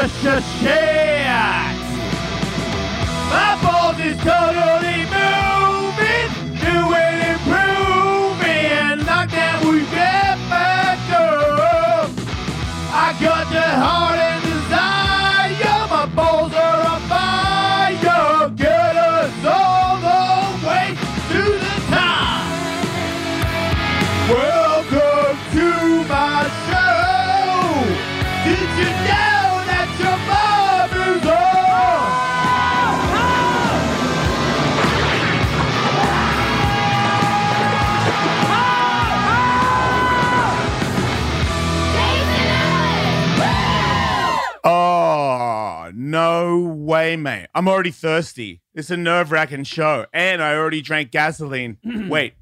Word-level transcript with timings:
sh 0.00 0.12
sh 0.22 0.60
shit. 0.60 0.89
Way, 46.90 47.16
mate. 47.16 47.46
I'm 47.54 47.68
already 47.68 47.90
thirsty. 47.90 48.60
It's 48.74 48.90
a 48.90 48.96
nerve 48.96 49.30
wracking 49.32 49.64
show. 49.64 50.06
And 50.12 50.42
I 50.42 50.54
already 50.54 50.80
drank 50.82 51.10
gasoline. 51.10 51.78
Wait, 51.84 52.34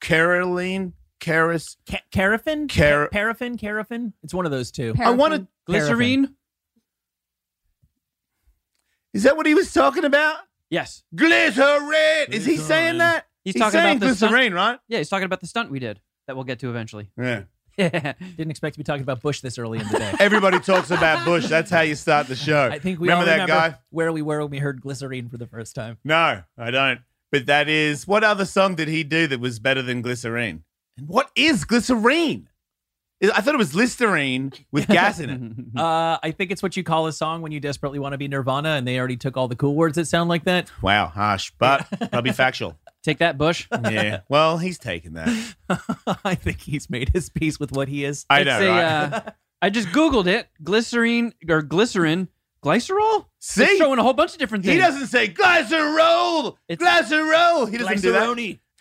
Caroline? 0.00 0.92
Caris? 1.18 1.76
Ca- 1.88 2.02
Carafin? 2.12 2.68
Car- 2.68 3.06
Ca- 3.06 3.08
paraffin? 3.10 3.56
Carafin? 3.58 4.12
It's 4.22 4.32
one 4.32 4.46
of 4.46 4.50
those 4.52 4.70
two. 4.70 4.94
I 4.98 5.10
want 5.10 5.34
to. 5.34 5.46
Glycerine? 5.66 6.34
Is 9.12 9.24
that 9.24 9.36
what 9.36 9.46
he 9.46 9.54
was 9.54 9.72
talking 9.72 10.04
about? 10.04 10.38
Yes. 10.70 11.02
Glycerine. 11.14 12.32
Is 12.32 12.44
he 12.44 12.56
saying 12.56 12.98
that? 12.98 13.26
He's 13.44 13.54
talking 13.54 13.72
saying 13.80 13.96
about 13.96 14.08
the 14.08 14.14
stunt- 14.14 14.30
glycerine, 14.32 14.54
right? 14.54 14.78
Yeah, 14.88 14.98
he's 14.98 15.08
talking 15.08 15.24
about 15.24 15.40
the 15.40 15.46
stunt 15.46 15.70
we 15.70 15.78
did 15.78 16.00
that 16.26 16.36
we'll 16.36 16.44
get 16.44 16.60
to 16.60 16.70
eventually. 16.70 17.10
Yeah. 17.18 17.42
Didn't 17.78 18.50
expect 18.50 18.74
to 18.74 18.78
be 18.78 18.84
talking 18.84 19.02
about 19.02 19.20
Bush 19.22 19.40
this 19.40 19.58
early 19.58 19.78
in 19.78 19.88
the 19.88 19.98
day. 19.98 20.12
Everybody 20.20 20.60
talks 20.60 20.90
about 20.90 21.24
Bush. 21.24 21.46
That's 21.46 21.70
how 21.70 21.80
you 21.80 21.94
start 21.94 22.26
the 22.26 22.36
show. 22.36 22.68
I 22.70 22.78
think 22.78 23.00
we 23.00 23.08
remember 23.08 23.26
that 23.26 23.32
remember 23.42 23.52
guy. 23.52 23.78
where 23.90 24.12
we 24.12 24.22
were 24.22 24.40
when 24.40 24.50
we 24.50 24.58
heard 24.58 24.80
glycerine 24.80 25.28
for 25.28 25.36
the 25.36 25.46
first 25.46 25.74
time. 25.74 25.98
No, 26.04 26.42
I 26.58 26.70
don't. 26.70 27.00
But 27.32 27.46
that 27.46 27.68
is 27.68 28.06
what 28.06 28.24
other 28.24 28.44
song 28.44 28.74
did 28.74 28.88
he 28.88 29.04
do 29.04 29.26
that 29.28 29.40
was 29.40 29.58
better 29.58 29.82
than 29.82 30.02
Glycerine? 30.02 30.64
And 30.98 31.08
what 31.08 31.30
is 31.36 31.64
Glycerine? 31.64 32.48
I 33.22 33.42
thought 33.42 33.54
it 33.54 33.58
was 33.58 33.74
Listerine 33.74 34.52
with 34.72 34.86
gas 34.86 35.20
in 35.20 35.30
it. 35.30 35.40
Uh, 35.80 36.18
I 36.22 36.32
think 36.32 36.50
it's 36.50 36.62
what 36.62 36.76
you 36.76 36.82
call 36.82 37.06
a 37.06 37.12
song 37.12 37.42
when 37.42 37.52
you 37.52 37.60
desperately 37.60 37.98
want 37.98 38.12
to 38.12 38.18
be 38.18 38.28
Nirvana, 38.28 38.70
and 38.70 38.86
they 38.86 38.98
already 38.98 39.16
took 39.16 39.36
all 39.36 39.46
the 39.46 39.56
cool 39.56 39.74
words 39.74 39.96
that 39.96 40.06
sound 40.06 40.28
like 40.28 40.44
that. 40.44 40.70
Wow, 40.82 41.06
harsh, 41.06 41.52
but 41.58 41.86
probably 42.10 42.32
factual. 42.32 42.76
Take 43.02 43.18
that, 43.18 43.38
Bush. 43.38 43.66
Yeah. 43.90 44.20
Well, 44.28 44.58
he's 44.58 44.78
taking 44.78 45.14
that. 45.14 45.54
I 46.24 46.34
think 46.34 46.60
he's 46.60 46.90
made 46.90 47.08
his 47.10 47.30
peace 47.30 47.58
with 47.58 47.72
what 47.72 47.88
he 47.88 48.04
is. 48.04 48.26
I 48.28 48.40
It's 48.40 48.46
know, 48.46 48.60
a, 48.60 48.68
right? 48.68 48.82
uh, 48.82 49.20
I 49.62 49.70
just 49.70 49.88
Googled 49.88 50.26
it. 50.26 50.48
Glycerine 50.62 51.32
or 51.48 51.62
glycerin. 51.62 52.28
Glycerol? 52.62 53.24
See? 53.38 53.62
It's 53.64 53.78
showing 53.78 53.98
a 53.98 54.02
whole 54.02 54.12
bunch 54.12 54.32
of 54.32 54.38
different 54.38 54.64
things. 54.64 54.74
He 54.74 54.80
doesn't 54.80 55.06
say 55.06 55.28
glycerol, 55.28 56.56
It's- 56.68 56.78
glycerol. 57.10 57.70
He 57.70 57.78
doesn't 57.78 58.02
do 58.02 58.12
that. 58.12 58.22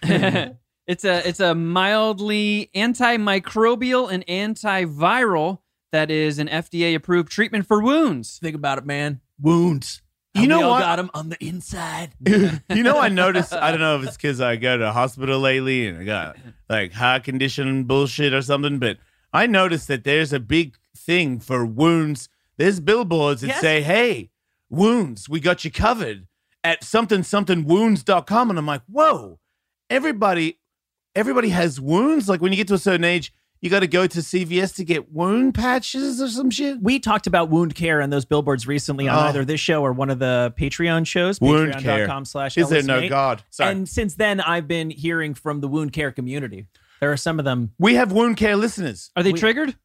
Glyceroni. 0.03 0.57
it's 0.87 1.05
a 1.05 1.27
it's 1.27 1.39
a 1.39 1.55
mildly 1.55 2.69
antimicrobial 2.75 4.11
and 4.11 4.25
antiviral 4.27 5.59
that 5.91 6.11
is 6.11 6.39
an 6.39 6.47
FDA 6.47 6.93
approved 6.95 7.31
treatment 7.31 7.65
for 7.67 7.81
wounds. 7.81 8.37
Think 8.39 8.55
about 8.55 8.77
it, 8.77 8.85
man. 8.85 9.21
Wounds. 9.39 10.01
You 10.41 10.47
know 10.47 10.69
what? 10.69 10.79
got 10.81 10.95
them 10.97 11.09
on 11.13 11.29
the 11.29 11.43
inside. 11.43 12.11
you 12.25 12.83
know, 12.83 12.99
I 12.99 13.09
noticed. 13.09 13.53
I 13.53 13.71
don't 13.71 13.79
know 13.79 13.99
if 13.99 14.07
it's 14.07 14.17
because 14.17 14.41
I 14.41 14.55
go 14.55 14.77
to 14.77 14.83
the 14.85 14.91
hospital 14.91 15.39
lately 15.39 15.87
and 15.87 15.97
I 15.99 16.03
got 16.03 16.37
like 16.69 16.93
heart 16.93 17.23
condition 17.23 17.83
bullshit 17.85 18.33
or 18.33 18.41
something, 18.41 18.79
but 18.79 18.97
I 19.33 19.45
noticed 19.45 19.87
that 19.89 20.03
there's 20.03 20.33
a 20.33 20.39
big 20.39 20.77
thing 20.95 21.39
for 21.39 21.65
wounds. 21.65 22.29
There's 22.57 22.79
billboards 22.79 23.41
that 23.41 23.47
Yes. 23.47 23.61
say, 23.61 23.81
"Hey, 23.81 24.29
wounds, 24.69 25.29
we 25.29 25.39
got 25.39 25.63
you 25.63 25.71
covered 25.71 26.27
at 26.63 26.83
something 26.83 27.23
something 27.23 27.63
wounds.com," 27.65 28.49
and 28.49 28.59
I'm 28.59 28.65
like, 28.65 28.81
"Whoa, 28.87 29.39
everybody, 29.89 30.59
everybody 31.15 31.49
has 31.49 31.79
wounds. 31.79 32.27
Like 32.29 32.41
when 32.41 32.51
you 32.51 32.57
get 32.57 32.67
to 32.69 32.73
a 32.75 32.79
certain 32.79 33.03
age." 33.03 33.33
You 33.61 33.69
got 33.69 33.81
to 33.81 33.87
go 33.87 34.07
to 34.07 34.19
CVS 34.19 34.75
to 34.75 34.85
get 34.85 35.11
wound 35.11 35.53
patches 35.53 36.21
or 36.21 36.29
some 36.29 36.49
shit. 36.49 36.81
We 36.81 36.97
talked 36.99 37.27
about 37.27 37.49
wound 37.49 37.75
care 37.75 38.01
on 38.01 38.09
those 38.09 38.23
billboards 38.23 38.65
recently 38.65 39.09
on 39.09 39.17
Oh. 39.17 39.21
either 39.27 39.43
this 39.43 39.59
show 39.59 39.81
or 39.83 39.91
one 39.91 40.09
of 40.09 40.19
the 40.19 40.53
Patreon 40.57 41.05
shows. 41.05 41.41
Wound 41.41 41.73
care. 41.73 42.07
Patreon.com 42.07 42.23
slash 42.25 42.57
Is 42.57 42.69
there 42.69 42.83
no 42.83 43.09
God? 43.09 43.43
Sorry. 43.49 43.71
And 43.71 43.87
since 43.89 44.15
then, 44.15 44.39
I've 44.39 44.67
been 44.67 44.89
hearing 44.89 45.33
from 45.33 45.59
the 45.59 45.67
wound 45.67 45.91
care 45.91 46.11
community. 46.11 46.67
There 47.01 47.11
are 47.11 47.17
some 47.17 47.37
of 47.37 47.43
them. 47.45 47.71
we 47.77 47.95
have 47.95 48.11
wound 48.13 48.37
care 48.37 48.55
listeners. 48.55 49.11
Are 49.17 49.23
they 49.23 49.33
We- 49.33 49.39
triggered? 49.39 49.75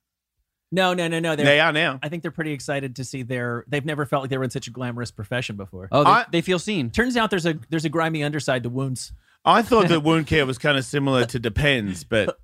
No, 0.72 0.92
no, 0.94 1.06
no, 1.06 1.20
no. 1.20 1.36
They're, 1.36 1.46
They 1.46 1.60
are 1.60 1.72
now. 1.72 2.00
I 2.02 2.08
think 2.08 2.22
they're 2.22 2.32
pretty 2.32 2.52
excited 2.52 2.96
to 2.96 3.04
see 3.04 3.22
their. 3.22 3.64
They've 3.68 3.84
never 3.84 4.06
felt 4.06 4.22
like 4.24 4.30
they 4.30 4.38
were 4.38 4.44
in 4.44 4.50
such 4.50 4.66
a 4.66 4.70
glamorous 4.70 5.12
profession 5.12 5.56
before. 5.56 5.88
Oh, 5.92 6.02
they, 6.02 6.10
I- 6.10 6.24
they 6.32 6.40
feel 6.40 6.58
seen. 6.58 6.90
Turns 6.90 7.16
out 7.16 7.30
there's 7.30 7.46
a 7.46 7.54
there's 7.70 7.84
a 7.84 7.88
grimy 7.88 8.24
underside 8.24 8.62
to 8.64 8.68
wounds. 8.68 9.12
I 9.44 9.62
thought 9.62 9.88
that 9.88 10.00
wound 10.04 10.26
care 10.26 10.46
was 10.46 10.58
kind 10.58 10.76
of 10.78 10.84
similar 10.84 11.26
to 11.26 11.38
Depends, 11.38 12.02
but 12.02 12.40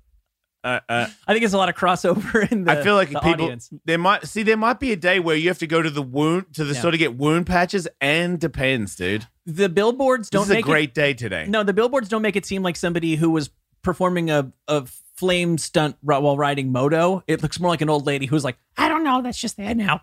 uh, 0.63 0.79
uh, 0.87 1.07
I 1.27 1.33
think 1.33 1.41
there's 1.41 1.53
a 1.53 1.57
lot 1.57 1.69
of 1.69 1.75
crossover 1.75 2.47
in 2.51 2.65
the. 2.65 2.71
I 2.71 2.83
feel 2.83 2.95
like 2.95 3.09
the 3.09 3.19
people 3.19 3.45
audience. 3.45 3.69
there 3.85 3.97
might 3.97 4.27
see 4.27 4.43
there 4.43 4.57
might 4.57 4.79
be 4.79 4.91
a 4.91 4.95
day 4.95 5.19
where 5.19 5.35
you 5.35 5.47
have 5.49 5.59
to 5.59 5.67
go 5.67 5.81
to 5.81 5.89
the 5.89 6.01
wound 6.01 6.53
to 6.53 6.63
the 6.63 6.73
Yeah. 6.73 6.79
store 6.79 6.91
to 6.91 6.97
get 6.97 7.15
wound 7.15 7.47
patches 7.47 7.87
and 7.99 8.39
Depends, 8.39 8.95
dude. 8.95 9.25
The 9.45 9.69
billboards 9.69 10.29
don't 10.29 10.43
is 10.43 10.51
a 10.51 10.53
make 10.55 10.65
great 10.65 10.93
day 10.93 11.13
today. 11.13 11.43
it. 11.43 11.49
No, 11.49 11.63
the 11.63 11.73
billboards 11.73 12.09
don't 12.09 12.21
make 12.21 12.35
it 12.35 12.45
seem 12.45 12.61
like 12.63 12.75
somebody 12.75 13.15
who 13.15 13.29
was 13.31 13.49
performing 13.81 14.29
a 14.29 14.51
a 14.67 14.85
flame 15.15 15.57
stunt 15.57 15.95
while 16.01 16.37
riding 16.37 16.71
moto. 16.71 17.23
It 17.27 17.41
looks 17.41 17.59
more 17.59 17.69
like 17.71 17.81
an 17.81 17.89
old 17.89 18.05
lady 18.05 18.25
who's 18.27 18.43
like, 18.43 18.57
I 18.77 18.89
don't 18.89 19.03
know, 19.03 19.21
that's 19.21 19.39
just 19.39 19.57
there 19.57 19.73
now. 19.75 20.01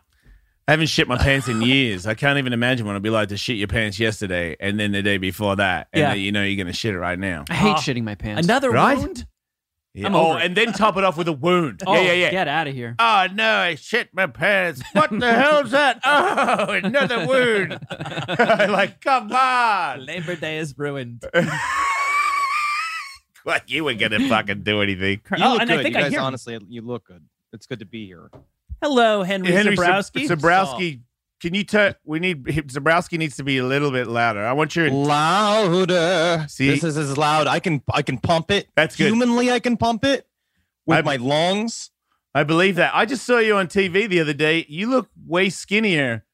I 0.66 0.72
haven't 0.72 0.88
shit 0.88 1.08
my 1.08 1.16
pants 1.16 1.48
in 1.48 1.62
years. 1.62 2.06
I 2.06 2.12
can't 2.14 2.38
even 2.38 2.52
imagine 2.52 2.84
what 2.84 2.92
it'd 2.92 3.02
be 3.02 3.08
like 3.10 3.30
to 3.30 3.36
shit 3.38 3.56
your 3.56 3.68
pants 3.68 3.98
yesterday 3.98 4.54
and 4.60 4.78
then 4.78 4.92
the 4.92 5.02
day 5.02 5.16
before 5.16 5.56
that, 5.56 5.88
and 5.92 6.00
Yeah. 6.00 6.10
then 6.10 6.20
you 6.20 6.30
know 6.32 6.42
you're 6.42 6.62
gonna 6.62 6.74
shit 6.74 6.94
it 6.94 6.98
right 6.98 7.18
now. 7.18 7.44
I 7.48 7.54
hate 7.54 7.70
Oh, 7.70 7.74
shitting 7.74 8.02
my 8.04 8.14
pants. 8.16 8.46
Another 8.46 8.70
Right? 8.70 8.98
wound. 8.98 9.26
Yeah. 9.98 10.06
I'm 10.06 10.14
Oh, 10.14 10.32
and 10.34 10.56
then 10.56 10.72
top 10.72 10.96
it 10.96 11.02
off 11.02 11.16
with 11.16 11.26
a 11.26 11.32
wound. 11.32 11.82
Oh, 11.84 11.92
yeah, 11.94 12.00
yeah, 12.02 12.12
yeah. 12.12 12.30
Get 12.30 12.46
out 12.48 12.68
of 12.68 12.74
here. 12.74 12.94
Oh 13.00 13.26
no, 13.34 13.56
I 13.56 13.74
shit 13.74 14.10
my 14.12 14.28
pants. 14.28 14.80
What 14.92 15.10
the 15.10 15.32
hell's 15.32 15.72
that? 15.72 16.00
Oh, 16.04 16.70
another 16.72 17.26
wound. 17.26 17.78
like, 18.38 19.00
come 19.00 19.32
on. 19.32 20.06
Labor 20.06 20.36
Day 20.36 20.58
is 20.58 20.76
ruined. 20.78 21.24
What 23.44 23.70
you 23.70 23.84
were 23.84 23.94
gonna 23.94 24.28
fucking 24.28 24.62
do 24.62 24.82
anything. 24.82 25.20
You 25.36 25.44
oh, 25.44 25.52
look 25.52 25.60
and 25.62 25.70
good. 25.70 25.78
I 25.78 25.82
think 25.82 25.94
you 25.94 26.00
I 26.00 26.02
guys, 26.02 26.12
hear. 26.12 26.20
honestly, 26.20 26.58
you 26.68 26.82
look 26.82 27.06
good. 27.06 27.24
It's 27.52 27.66
good 27.66 27.78
to 27.78 27.86
be 27.86 28.06
here. 28.06 28.30
Hello, 28.82 29.22
Henry, 29.22 29.52
Henry 29.52 29.74
Zebrowski. 29.74 30.26
Zab- 30.26 30.38
Zebrowski, 30.40 31.00
can 31.40 31.54
you 31.54 31.64
turn? 31.64 31.94
We 32.04 32.18
need 32.18 32.44
Zebrowski 32.44 33.18
needs 33.18 33.36
to 33.36 33.44
be 33.44 33.58
a 33.58 33.64
little 33.64 33.90
bit 33.90 34.06
louder. 34.08 34.44
I 34.44 34.52
want 34.52 34.74
your. 34.76 34.90
Louder. 34.90 36.46
See? 36.48 36.68
this 36.70 36.84
is 36.84 36.96
as 36.96 37.16
loud. 37.16 37.46
I 37.46 37.60
can 37.60 37.82
I 37.92 38.02
can 38.02 38.18
pump 38.18 38.50
it. 38.50 38.68
That's 38.76 38.96
good. 38.96 39.06
Humanly, 39.08 39.50
I 39.50 39.60
can 39.60 39.76
pump 39.76 40.04
it 40.04 40.26
with 40.86 40.98
I- 40.98 41.02
my 41.02 41.16
lungs. 41.16 41.90
I 42.34 42.44
believe 42.44 42.76
that. 42.76 42.94
I 42.94 43.04
just 43.06 43.24
saw 43.24 43.38
you 43.38 43.56
on 43.56 43.66
TV 43.66 44.08
the 44.08 44.20
other 44.20 44.34
day. 44.34 44.64
You 44.68 44.90
look 44.90 45.08
way 45.26 45.48
skinnier 45.48 46.24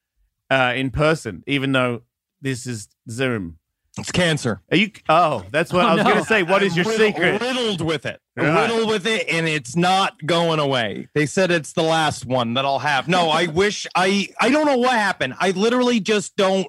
uh, 0.51 0.73
in 0.75 0.91
person, 0.91 1.43
even 1.47 1.71
though 1.71 2.01
this 2.41 2.67
is 2.67 2.89
Zoom. 3.09 3.57
It's 3.97 4.11
cancer. 4.11 4.61
Are 4.71 4.77
you? 4.77 4.91
Oh, 5.07 5.45
that's 5.51 5.71
what 5.71 5.85
Oh, 5.85 5.89
I 5.89 5.95
was 5.95 6.03
no. 6.03 6.09
gonna 6.11 6.25
say. 6.25 6.43
What 6.43 6.61
is 6.63 6.75
your 6.75 6.85
Riddled- 6.85 7.07
secret? 7.15 7.41
Riddled 7.41 7.81
with 7.81 8.05
it. 8.05 8.19
Riddled 8.35 8.89
with 8.89 9.07
it, 9.07 9.27
and 9.29 9.47
it's 9.47 9.75
not 9.77 10.13
going 10.25 10.59
away. 10.59 11.07
They 11.15 11.25
said 11.25 11.49
it's 11.49 11.71
the 11.73 11.81
last 11.83 12.25
one 12.25 12.55
that 12.55 12.65
I'll 12.65 12.79
have. 12.79 13.07
No, 13.07 13.29
I 13.29 13.45
wish 13.53 13.87
I. 13.95 14.27
I 14.41 14.49
don't 14.49 14.65
know 14.65 14.77
what 14.77 14.91
happened. 14.93 15.35
I 15.39 15.51
literally 15.51 15.99
just 16.01 16.35
don't. 16.35 16.67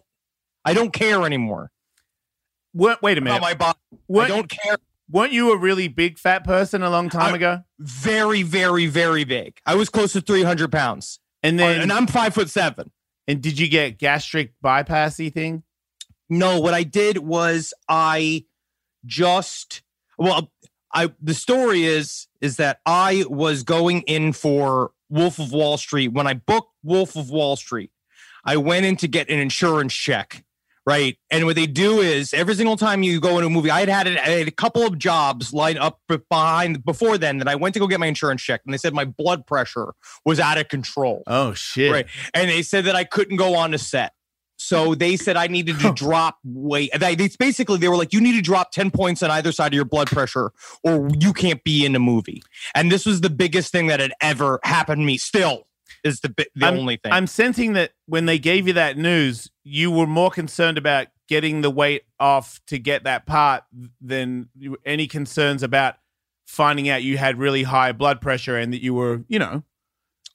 I 0.65 0.73
don't 0.75 0.93
care 0.93 1.25
anymore 1.25 1.71
What? 2.73 3.01
Wait 3.03 3.19
a 3.19 3.21
minute. 3.21 3.37
about 3.39 3.43
my 3.49 3.55
body. 3.55 3.79
I 4.25 4.29
don't 4.29 4.49
care. 4.49 4.77
Weren't 5.11 5.33
you 5.33 5.53
a 5.53 5.57
really 5.57 5.87
big 5.87 6.19
fat 6.19 6.43
person 6.45 6.83
a 6.83 6.91
long 6.91 7.09
time 7.09 7.33
I- 7.35 7.37
ago? 7.37 7.59
Very, 7.79 8.43
very, 8.43 8.87
very 8.87 9.25
big. 9.25 9.59
I 9.67 9.75
was 9.77 9.89
close 9.89 10.13
to 10.15 10.21
three 10.21 10.43
hundred 10.45 10.71
pounds, 10.73 11.19
And 11.43 11.59
then, 11.59 11.81
and 11.81 11.93
I'm 11.93 12.07
five 12.07 12.35
foot 12.35 12.51
seven. 12.51 12.91
and 13.29 13.41
did 13.43 13.59
you 13.59 13.69
get 13.69 13.99
gastric 13.99 14.53
bypassy 14.65 15.33
thing? 15.33 15.63
No, 16.29 16.61
what 16.61 16.75
I 16.75 16.83
did 16.83 17.19
was 17.19 17.73
I 17.89 18.45
just 19.05 19.83
well, 20.19 20.51
I 20.95 21.13
the 21.21 21.35
story 21.35 21.85
is 21.85 22.27
is 22.41 22.57
that 22.57 22.81
I 22.87 23.25
was 23.29 23.63
going 23.63 24.03
in 24.03 24.33
for 24.33 24.91
Wolf 25.09 25.39
of 25.39 25.53
Wall 25.53 25.77
Street 25.77 26.09
when 26.09 26.27
I 26.27 26.35
booked 26.35 26.73
Wolf 26.83 27.17
of 27.17 27.31
Wall 27.31 27.57
Street. 27.57 27.91
I 28.45 28.57
went 28.57 28.87
in 28.87 28.97
to 28.99 29.09
get 29.09 29.29
an 29.29 29.39
insurance 29.41 29.93
check, 29.93 30.45
right? 30.87 31.17
And 31.31 31.47
what 31.47 31.57
they 31.57 31.67
do 31.67 32.01
is 32.01 32.33
every 32.33 32.55
single 32.55 32.77
time 32.77 33.03
you 33.03 33.21
go 33.21 33.31
into 33.39 33.47
a 33.47 33.51
movie, 33.51 33.71
I 33.71 33.81
had 33.81 33.89
had, 33.89 34.07
it, 34.07 34.19
I 34.19 34.29
had 34.29 34.49
a 34.49 34.53
couple 34.53 34.87
of 34.87 34.99
jobs 34.99 35.53
lined 35.53 35.79
up 35.79 36.01
behind 36.31 36.85
before 36.85 37.19
then 37.19 37.39
that 37.39 37.49
I 37.49 37.57
went 37.57 37.75
to 37.75 37.81
go 37.81 37.89
get 37.89 37.99
my 37.99 38.07
insurance 38.07 38.43
check, 38.43 38.61
and 38.65 38.73
they 38.73 38.79
said 38.79 38.95
my 38.95 39.05
blood 39.05 39.47
pressure 39.49 39.95
was 40.25 40.39
out 40.39 40.59
of 40.59 40.69
control, 40.69 41.25
Oh 41.27 41.55
shit. 41.55 41.91
right? 41.91 42.07
And 42.35 42.49
they 42.49 42.63
said 42.63 42.85
that 42.85 42.95
I 42.95 43.03
couldn't 43.03 43.37
go 43.37 43.57
on 43.57 43.73
the 43.73 43.79
set. 43.79 44.13
So 44.57 44.95
they 44.95 45.17
said 45.17 45.37
I 45.37 45.47
needed 45.49 45.79
to 45.81 45.93
drop 45.93 46.39
weight. 46.45 46.91
They, 46.99 47.15
they 47.15 47.29
basically 47.39 47.79
they 47.79 47.89
were 47.89 47.97
like, 47.97 48.13
you 48.13 48.21
need 48.21 48.33
to 48.33 48.43
drop 48.43 48.73
ten 48.73 48.91
points 48.91 49.23
on 49.23 49.31
either 49.31 49.53
side 49.53 49.69
of 49.69 49.75
your 49.75 49.85
blood 49.85 50.09
pressure, 50.09 50.53
or 50.83 51.09
you 51.19 51.33
can't 51.33 51.63
be 51.63 51.85
in 51.85 51.93
the 51.93 51.99
movie. 51.99 52.43
And 52.75 52.91
this 52.91 53.05
was 53.05 53.21
the 53.21 53.31
biggest 53.31 53.71
thing 53.71 53.89
that 53.89 54.01
had 54.01 54.13
ever 54.21 54.61
happened 54.65 55.01
to 55.01 55.05
me. 55.05 55.19
Still, 55.19 55.67
is 56.05 56.21
the 56.21 56.31
bi- 56.31 56.47
the 56.55 56.69
only 56.69 56.97
thing. 56.97 57.13
I'm 57.13 57.27
sensing 57.27 57.75
that 57.75 57.93
when 58.07 58.27
they 58.27 58.39
gave 58.39 58.67
you 58.67 58.73
that 58.75 58.97
news, 58.97 59.51
you 59.65 59.91
were 59.91 60.07
more 60.07 60.31
concerned 60.31 60.79
about 60.79 61.09
getting 61.29 61.61
the 61.61 61.71
weight 61.71 62.05
off 62.21 62.61
to 62.69 62.79
get 62.79 63.05
that 63.05 63.27
part 63.27 63.65
than 64.01 64.49
any 64.85 65.07
concerns 65.07 65.63
about 65.63 65.97
finding 66.47 66.89
out 66.89 67.03
you 67.03 67.19
had 67.19 67.39
really 67.39 67.65
high 67.65 67.93
blood 67.93 68.21
pressure 68.21 68.57
and 68.57 68.73
that 68.73 68.83
you 68.83 68.95
were, 68.95 69.25
you 69.29 69.39
know, 69.39 69.63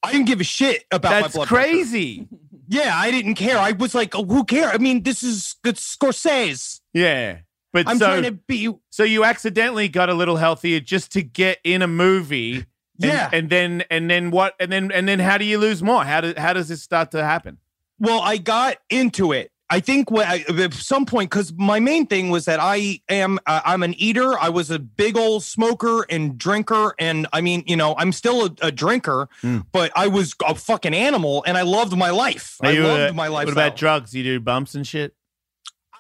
I 0.04 0.12
didn't 0.12 0.28
give 0.28 0.42
a 0.42 0.46
shit 0.46 0.84
about 0.92 1.12
my 1.12 1.22
that's 1.22 1.36
blood 1.36 1.48
pressure. 1.48 1.72
crazy. 1.72 2.28
Yeah, 2.72 2.94
I 2.96 3.12
didn't 3.12 3.36
care. 3.36 3.58
I 3.58 3.74
was 3.74 3.94
like, 3.94 4.16
oh, 4.16 4.24
who 4.24 4.46
cares? 4.46 4.72
I 4.74 4.78
mean, 4.78 5.04
this 5.04 5.24
is 5.24 5.58
it's 5.66 5.96
Scorsese. 5.98 6.80
Yeah. 6.94 7.40
But 7.74 7.88
I'm 7.88 7.98
so, 7.98 8.06
trying 8.06 8.24
to 8.24 8.32
be. 8.32 8.74
so 8.90 9.04
you 9.04 9.26
accidentally 9.26 9.90
got 9.90 10.10
a 10.10 10.14
little 10.14 10.38
healthier 10.38 10.80
just 10.80 11.12
to 11.14 11.22
get 11.22 11.60
in 11.66 11.82
a 11.82 11.88
movie. 11.88 12.56
and- 12.56 12.66
Yeah. 12.98 13.30
And, 13.34 13.50
then 13.50 13.84
and 13.92 14.10
then 14.10 14.32
what 14.32 14.56
and 14.58 14.72
then 14.72 14.90
and 14.94 15.06
then 15.06 15.20
how 15.20 15.38
do 15.38 15.44
you 15.44 15.58
lose 15.58 15.84
more? 15.84 16.06
How 16.06 16.22
does 16.22 16.38
how 16.38 16.54
does 16.54 16.70
this 16.70 16.82
start 16.82 17.12
to 17.12 17.24
happen? 17.24 17.58
Well, 18.00 18.22
I 18.22 18.38
got 18.38 18.78
into 18.90 19.34
it. 19.34 19.52
I 19.74 19.80
think 19.80 20.12
what 20.12 20.28
I, 20.28 20.44
at 20.62 20.74
some 20.74 21.06
point 21.06 21.30
because 21.32 21.54
my 21.54 21.80
main 21.80 22.06
thing 22.06 22.30
was 22.30 22.44
that 22.46 22.60
I 22.62 23.00
am 23.08 23.40
uh, 23.48 23.62
I'm 23.64 23.84
an 23.84 23.94
eater. 23.94 24.38
I 24.38 24.50
was 24.50 24.70
a 24.70 24.78
big 24.78 25.16
old 25.18 25.44
smoker 25.44 26.06
and 26.10 26.38
drinker, 26.38 26.94
and 27.00 27.26
I 27.32 27.40
mean, 27.40 27.64
you 27.66 27.78
know, 27.78 27.96
I'm 27.98 28.12
still 28.12 28.46
a, 28.48 28.50
a 28.64 28.72
drinker, 28.72 29.30
Mm. 29.42 29.66
but 29.72 29.92
I 29.96 30.08
was 30.08 30.36
a 30.46 30.56
fucking 30.56 30.94
animal, 30.94 31.44
and 31.48 31.58
I 31.58 31.62
loved 31.62 31.96
my 31.98 32.10
life. 32.10 32.58
I 32.62 32.74
loved 32.74 33.12
uh, 33.12 33.14
my 33.14 33.28
life. 33.30 33.46
What 33.46 33.54
about 33.54 33.76
drugs? 33.78 34.14
You 34.14 34.24
do 34.24 34.40
bumps 34.42 34.76
and 34.76 34.86
shit? 34.86 35.16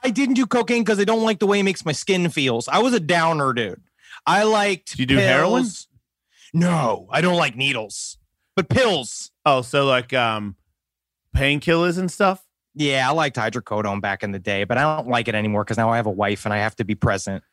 I 0.03 0.09
didn't 0.09 0.35
do 0.35 0.45
cocaine 0.45 0.83
because 0.83 0.99
I 0.99 1.05
don't 1.05 1.23
like 1.23 1.39
the 1.39 1.47
way 1.47 1.59
it 1.59 1.63
makes 1.63 1.85
my 1.85 1.93
skin 1.93 2.27
feels. 2.29 2.67
I 2.67 2.79
was 2.79 2.93
a 2.93 2.99
downer, 2.99 3.53
dude. 3.53 3.81
I 4.25 4.43
liked. 4.43 4.97
Do 4.97 5.03
you 5.03 5.07
do 5.07 5.15
heroin? 5.17 5.65
No, 6.53 7.07
I 7.09 7.21
don't 7.21 7.37
like 7.37 7.55
needles, 7.55 8.17
but 8.55 8.67
pills. 8.67 9.31
Oh, 9.45 9.61
so 9.61 9.85
like 9.85 10.11
um 10.13 10.57
painkillers 11.35 11.97
and 11.97 12.11
stuff? 12.11 12.45
Yeah, 12.75 13.09
I 13.09 13.13
liked 13.13 13.35
hydrocodone 13.35 14.01
back 14.01 14.23
in 14.23 14.31
the 14.31 14.39
day, 14.39 14.63
but 14.63 14.77
I 14.77 14.95
don't 14.97 15.07
like 15.09 15.27
it 15.27 15.35
anymore 15.35 15.63
because 15.63 15.77
now 15.77 15.89
I 15.89 15.97
have 15.97 16.05
a 16.07 16.11
wife 16.11 16.45
and 16.45 16.53
I 16.53 16.57
have 16.59 16.75
to 16.77 16.85
be 16.85 16.95
present. 16.95 17.43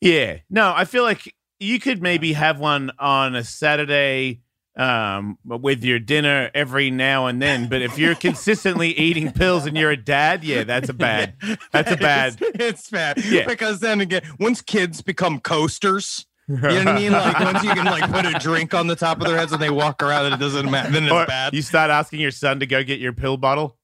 Yeah. 0.00 0.38
No, 0.48 0.72
I 0.74 0.84
feel 0.84 1.02
like 1.02 1.34
you 1.58 1.80
could 1.80 2.00
maybe 2.00 2.32
have 2.34 2.60
one 2.60 2.92
on 2.98 3.34
a 3.34 3.42
Saturday 3.44 4.40
um 4.76 5.36
with 5.44 5.82
your 5.82 5.98
dinner 5.98 6.52
every 6.54 6.88
now 6.88 7.26
and 7.26 7.42
then, 7.42 7.68
but 7.68 7.82
if 7.82 7.98
you're 7.98 8.14
consistently 8.14 8.90
eating 8.90 9.32
pills 9.32 9.66
and 9.66 9.76
you're 9.76 9.90
a 9.90 9.96
dad, 9.96 10.44
yeah, 10.44 10.62
that's 10.62 10.88
a 10.88 10.92
bad. 10.92 11.34
That's 11.72 11.90
a 11.90 11.96
bad. 11.96 12.36
It's, 12.40 12.60
it's 12.60 12.90
bad. 12.90 13.24
Yeah. 13.24 13.44
Because 13.46 13.80
then 13.80 14.00
again, 14.00 14.22
once 14.38 14.62
kids 14.62 15.02
become 15.02 15.40
coasters, 15.40 16.26
you 16.48 16.56
know 16.58 16.68
what 16.68 16.88
I 16.88 16.94
mean? 16.94 17.10
Like 17.18 17.40
once 17.40 17.64
you 17.64 17.70
can 17.74 17.84
like 17.86 18.08
put 18.12 18.24
a 18.24 18.38
drink 18.38 18.72
on 18.72 18.86
the 18.86 18.94
top 18.94 19.20
of 19.20 19.26
their 19.26 19.36
heads 19.36 19.50
and 19.50 19.60
they 19.60 19.70
walk 19.70 20.00
around 20.00 20.26
and 20.26 20.34
it 20.34 20.38
doesn't 20.38 20.70
matter, 20.70 20.92
then 20.92 21.02
it's 21.04 21.12
Or 21.12 21.26
bad. 21.26 21.54
you 21.54 21.62
start 21.62 21.90
asking 21.90 22.20
your 22.20 22.30
son 22.30 22.60
to 22.60 22.66
go 22.66 22.84
get 22.84 23.00
your 23.00 23.12
pill 23.12 23.36
bottle. 23.36 23.76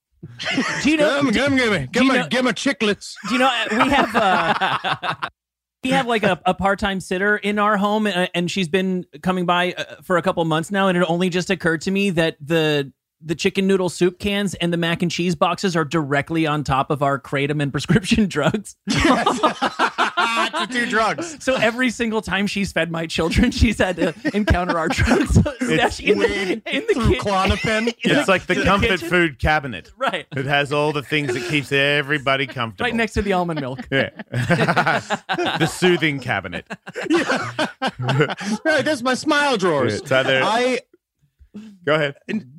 Do 0.82 0.90
you 0.90 0.96
know? 0.96 1.22
Give 1.22 1.24
me, 1.24 1.32
give 1.32 1.52
me, 1.52 1.56
give 1.58 1.70
me, 1.72 1.86
give 1.92 2.02
me, 2.02 2.08
know- 2.18 2.28
give 2.28 2.44
me 2.44 2.50
chiclets. 2.52 3.14
Do 3.28 3.34
you 3.34 3.38
know 3.38 3.46
uh, 3.46 3.84
we 3.84 3.90
have 3.90 4.14
uh, 4.16 5.14
we 5.84 5.90
have 5.90 6.06
like 6.06 6.22
a, 6.22 6.40
a 6.46 6.54
part 6.54 6.78
time 6.78 7.00
sitter 7.00 7.36
in 7.36 7.58
our 7.58 7.76
home, 7.76 8.06
uh, 8.06 8.26
and 8.34 8.50
she's 8.50 8.68
been 8.68 9.04
coming 9.22 9.46
by 9.46 9.72
uh, 9.72 9.96
for 10.02 10.16
a 10.16 10.22
couple 10.22 10.44
months 10.44 10.70
now. 10.70 10.88
And 10.88 10.98
it 10.98 11.04
only 11.08 11.28
just 11.30 11.50
occurred 11.50 11.82
to 11.82 11.90
me 11.90 12.10
that 12.10 12.36
the 12.40 12.92
the 13.26 13.34
chicken 13.34 13.66
noodle 13.66 13.88
soup 13.88 14.18
cans 14.18 14.54
and 14.54 14.70
the 14.72 14.76
mac 14.76 15.00
and 15.02 15.10
cheese 15.10 15.34
boxes 15.34 15.74
are 15.76 15.84
directly 15.84 16.46
on 16.46 16.62
top 16.62 16.90
of 16.90 17.02
our 17.02 17.18
kratom 17.18 17.62
and 17.62 17.72
prescription 17.72 18.28
drugs. 18.28 18.76
to 20.52 20.66
do 20.70 20.86
drugs. 20.88 21.36
So 21.44 21.54
every 21.56 21.90
single 21.90 22.22
time 22.22 22.46
she's 22.46 22.72
fed 22.72 22.90
my 22.90 23.06
children, 23.06 23.50
she's 23.50 23.78
had 23.78 23.96
to 23.96 24.14
encounter 24.34 24.78
our 24.78 24.88
drugs 24.88 25.38
Snatching 25.60 26.08
in 26.08 26.18
the, 26.18 26.52
in 26.66 26.84
the 26.88 26.94
Through 26.94 27.08
kit- 27.14 27.20
Klonopin. 27.22 27.94
It's 28.04 28.28
like 28.28 28.46
the 28.46 28.54
In 28.54 28.58
the 28.60 28.64
comfort 28.64 28.88
kitchen? 28.88 29.08
food 29.08 29.38
cabinet. 29.38 29.90
right, 29.96 30.26
It 30.36 30.46
has 30.46 30.72
all 30.72 30.92
the 30.92 31.02
things 31.02 31.34
that 31.34 31.42
keeps 31.50 31.70
everybody 31.72 32.46
comfortable. 32.46 32.84
right 32.86 32.94
next 32.94 33.12
to 33.14 33.22
the 33.22 33.32
almond 33.32 33.60
milk. 33.60 33.80
Yeah. 33.90 34.10
the 34.30 35.66
soothing 35.66 36.18
cabinet. 36.20 36.66
right, 38.64 38.84
that's 38.84 39.02
my 39.02 39.14
smile 39.14 39.56
drawers. 39.56 39.94
It's 40.00 40.10
either 40.12 40.40
I 40.42 40.80
go 41.84 41.94
ahead. 41.94 42.14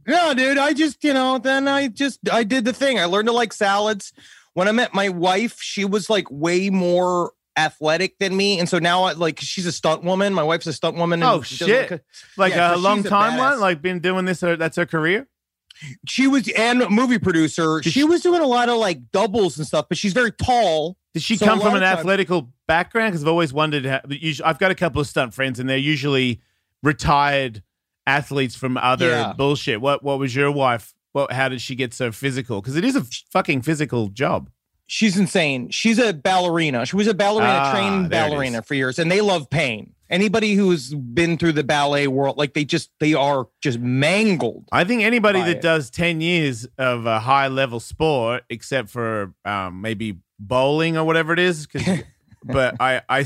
no, 0.08 0.34
dude. 0.34 0.58
I 0.58 0.74
just 0.74 1.04
you 1.04 1.14
know 1.14 1.38
then 1.38 1.68
I 1.68 1.88
just 1.88 2.20
I 2.32 2.44
did 2.44 2.66
the 2.66 2.74
thing. 2.74 3.00
I 3.00 3.06
learned 3.06 3.28
to 3.28 3.34
like 3.34 3.54
salads. 3.54 4.14
When 4.54 4.68
I 4.70 4.72
met 4.72 4.94
my 4.94 5.10
wife, 5.10 5.62
she 5.62 5.84
was 5.84 6.10
like 6.10 6.30
way 6.32 6.70
more 6.70 7.32
athletic 7.58 8.18
than 8.20 8.36
me, 8.36 8.60
and 8.60 8.68
so 8.68 8.80
now 8.80 9.04
I 9.04 9.14
like 9.14 9.40
she's 9.40 9.66
a 9.66 9.72
stunt 9.72 10.04
woman. 10.04 10.34
My 10.34 10.44
wife's 10.44 10.68
a 10.68 10.74
stunt 10.74 10.98
woman. 10.98 11.22
and 11.24 11.30
Oh, 11.32 11.42
shit. 11.42 11.92
like, 11.92 12.04
Like 12.38 12.54
Yeah, 12.54 12.72
a 12.72 12.76
so 12.76 12.82
long 12.82 13.04
time 13.04 13.38
one, 13.38 13.60
like 13.60 13.82
been 13.82 14.00
doing 14.00 14.26
this. 14.26 14.44
Or 14.44 14.56
that's 14.56 14.78
her 14.78 14.86
career. 14.86 15.28
she 16.08 16.28
was 16.28 16.48
and 16.50 16.90
movie 16.90 17.20
producer. 17.20 17.80
Did 17.82 17.92
She 17.94 18.00
she- 18.02 18.04
was 18.06 18.22
doing 18.22 18.42
a 18.42 18.48
lot 18.48 18.70
of 18.70 18.78
like 18.78 19.12
doubles 19.12 19.58
and 19.58 19.66
stuff, 19.68 19.86
but 19.90 19.98
she's 19.98 20.14
very 20.14 20.32
tall. 20.32 20.98
Did 21.14 21.24
she 21.24 21.36
So 21.38 21.46
come 21.46 21.60
from 21.62 21.76
an 21.76 21.82
time- 21.82 21.98
athletical 21.98 22.52
background? 22.68 23.12
Because 23.12 23.24
I've 23.24 23.30
always 23.30 23.54
wondered. 23.54 23.86
How, 23.86 24.02
usually, 24.10 24.46
I've 24.46 24.60
got 24.60 24.72
a 24.72 24.76
couple 24.76 25.00
of 25.02 25.08
stunt 25.08 25.34
friends, 25.34 25.60
and 25.60 25.70
they're 25.70 25.78
usually 25.78 26.42
retired 26.84 27.64
athletes 28.08 28.56
from 28.56 28.78
other 28.78 29.10
Yeah. 29.10 29.34
bullshit. 29.34 29.82
What 29.82 30.04
What 30.04 30.20
was 30.20 30.36
your 30.36 30.52
wife? 30.52 30.94
What? 31.14 31.32
How 31.32 31.48
did 31.50 31.62
she 31.62 31.76
get 31.76 31.94
so 31.94 32.12
physical? 32.12 32.62
Because 32.62 32.76
it 32.76 32.84
is 32.86 32.96
a 32.96 33.06
fucking 33.32 33.62
physical 33.62 34.10
job. 34.10 34.50
She's 34.88 35.18
insane. 35.18 35.70
She's 35.72 35.98
a 36.00 36.14
ballerina. 36.14 36.86
She 36.86 36.96
was 36.96 37.08
a 37.08 37.14
ballerina, 37.14 37.52
Ah, 37.52 37.72
trained 37.72 38.10
ballerina 38.10 38.62
for 38.62 38.76
years, 38.76 39.00
and 39.00 39.12
they 39.12 39.22
love 39.22 39.50
pain. 39.50 39.94
Anybody 40.10 40.54
who's 40.54 40.94
been 40.94 41.38
through 41.40 41.54
the 41.54 41.64
ballet 41.64 42.08
world, 42.08 42.38
like 42.38 42.54
they 42.54 42.64
just 42.66 42.92
they 43.00 43.16
are 43.16 43.48
just 43.62 43.80
mangled. 43.80 44.66
I 44.72 44.84
think 44.84 45.02
anybody 45.02 45.40
that 45.40 45.50
it. 45.58 45.62
does 45.62 45.90
10 45.90 46.22
years 46.22 46.68
of 46.78 47.08
a 47.08 47.20
high 47.20 47.48
level 47.48 47.80
sport, 47.80 48.44
except 48.50 48.90
for 48.90 49.34
um, 49.44 49.82
maybe 49.82 50.20
bowling 50.38 50.96
or 50.98 51.04
whatever 51.06 51.34
it 51.34 51.40
is, 51.40 51.68
but 52.44 52.76
I 52.80 53.02
I 53.10 53.26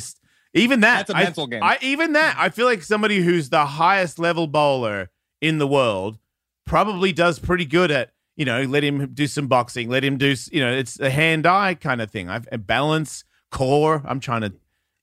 even 0.53 0.79
that, 0.79 1.07
That's 1.07 1.09
a 1.09 1.17
I- 1.17 1.23
mental 1.23 1.47
game. 1.47 1.61
I, 1.61 1.77
even 1.81 2.13
that, 2.13 2.35
I 2.39 2.47
feel 2.49 2.65
like 2.65 2.81
somebody 2.83 3.19
who's 3.19 3.49
the 3.49 3.65
highest 3.65 4.17
level 4.17 4.47
bowler 4.47 5.09
in 5.41 5.57
the 5.57 5.67
world 5.67 6.17
probably 6.65 7.11
does 7.11 7.39
pretty 7.39 7.65
good 7.65 7.91
at, 7.91 8.11
you 8.39 8.45
know, 8.45 8.63
let 8.63 8.85
him 8.85 9.13
do 9.13 9.27
some 9.27 9.47
boxing, 9.47 9.89
let 9.89 10.01
him 10.01 10.17
do, 10.17 10.33
you 10.49 10.61
know, 10.61 10.71
it's 10.71 10.97
a 11.01 11.09
hand 11.09 11.45
eye 11.45 11.73
kind 11.75 12.01
of 12.01 12.09
thing. 12.09 12.29
I've 12.29 12.47
a 12.53 12.57
balance, 12.57 13.25
core. 13.51 14.01
I'm 14.05 14.21
trying 14.21 14.41
to. 14.41 14.53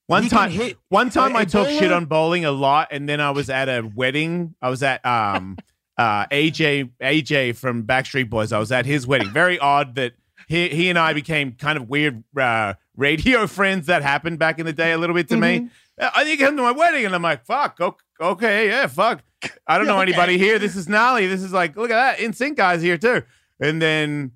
One 0.06 0.28
time, 0.28 0.50
hit- 0.50 0.78
one 0.88 1.10
time 1.10 1.36
a 1.36 1.40
I 1.40 1.44
talked 1.44 1.70
shit 1.70 1.92
on 1.92 2.06
bowling 2.06 2.46
a 2.46 2.50
lot, 2.50 2.88
and 2.92 3.06
then 3.06 3.20
I 3.20 3.32
was 3.32 3.50
at 3.50 3.68
a 3.68 3.82
wedding. 3.94 4.54
I 4.62 4.70
was 4.70 4.82
at 4.82 5.04
um 5.04 5.58
uh 5.98 6.26
AJ 6.28 6.92
AJ 7.02 7.56
from 7.56 7.84
Backstreet 7.84 8.30
Boys. 8.30 8.52
I 8.52 8.58
was 8.58 8.72
at 8.72 8.86
his 8.86 9.06
wedding. 9.06 9.28
Very 9.28 9.58
odd 9.58 9.96
that 9.96 10.14
he 10.48 10.70
he 10.70 10.88
and 10.88 10.98
I 10.98 11.12
became 11.12 11.52
kind 11.52 11.76
of 11.76 11.90
weird 11.90 12.24
uh, 12.38 12.74
radio 12.96 13.46
friends. 13.46 13.86
That 13.88 14.02
happened 14.02 14.38
back 14.38 14.58
in 14.58 14.64
the 14.64 14.72
day 14.72 14.92
a 14.92 14.98
little 14.98 15.14
bit 15.14 15.28
to 15.28 15.36
me. 15.36 15.68
Uh, 16.00 16.10
I 16.14 16.24
think 16.24 16.40
he 16.40 16.46
came 16.46 16.56
to 16.56 16.62
my 16.62 16.72
wedding, 16.72 17.04
and 17.04 17.14
I'm 17.14 17.22
like, 17.22 17.44
fuck, 17.44 17.80
okay, 18.20 18.68
yeah, 18.68 18.86
fuck. 18.86 19.22
I 19.66 19.78
don't 19.78 19.86
know 19.86 20.00
anybody 20.08 20.38
here. 20.38 20.58
This 20.58 20.76
is 20.76 20.88
gnarly. 20.88 21.26
This 21.26 21.42
is 21.42 21.52
like, 21.52 21.76
look 21.76 21.90
at 21.90 22.18
that, 22.18 22.18
NSYNC 22.18 22.56
guys 22.56 22.82
here 22.82 22.98
too. 22.98 23.22
And 23.60 23.80
then, 23.80 24.32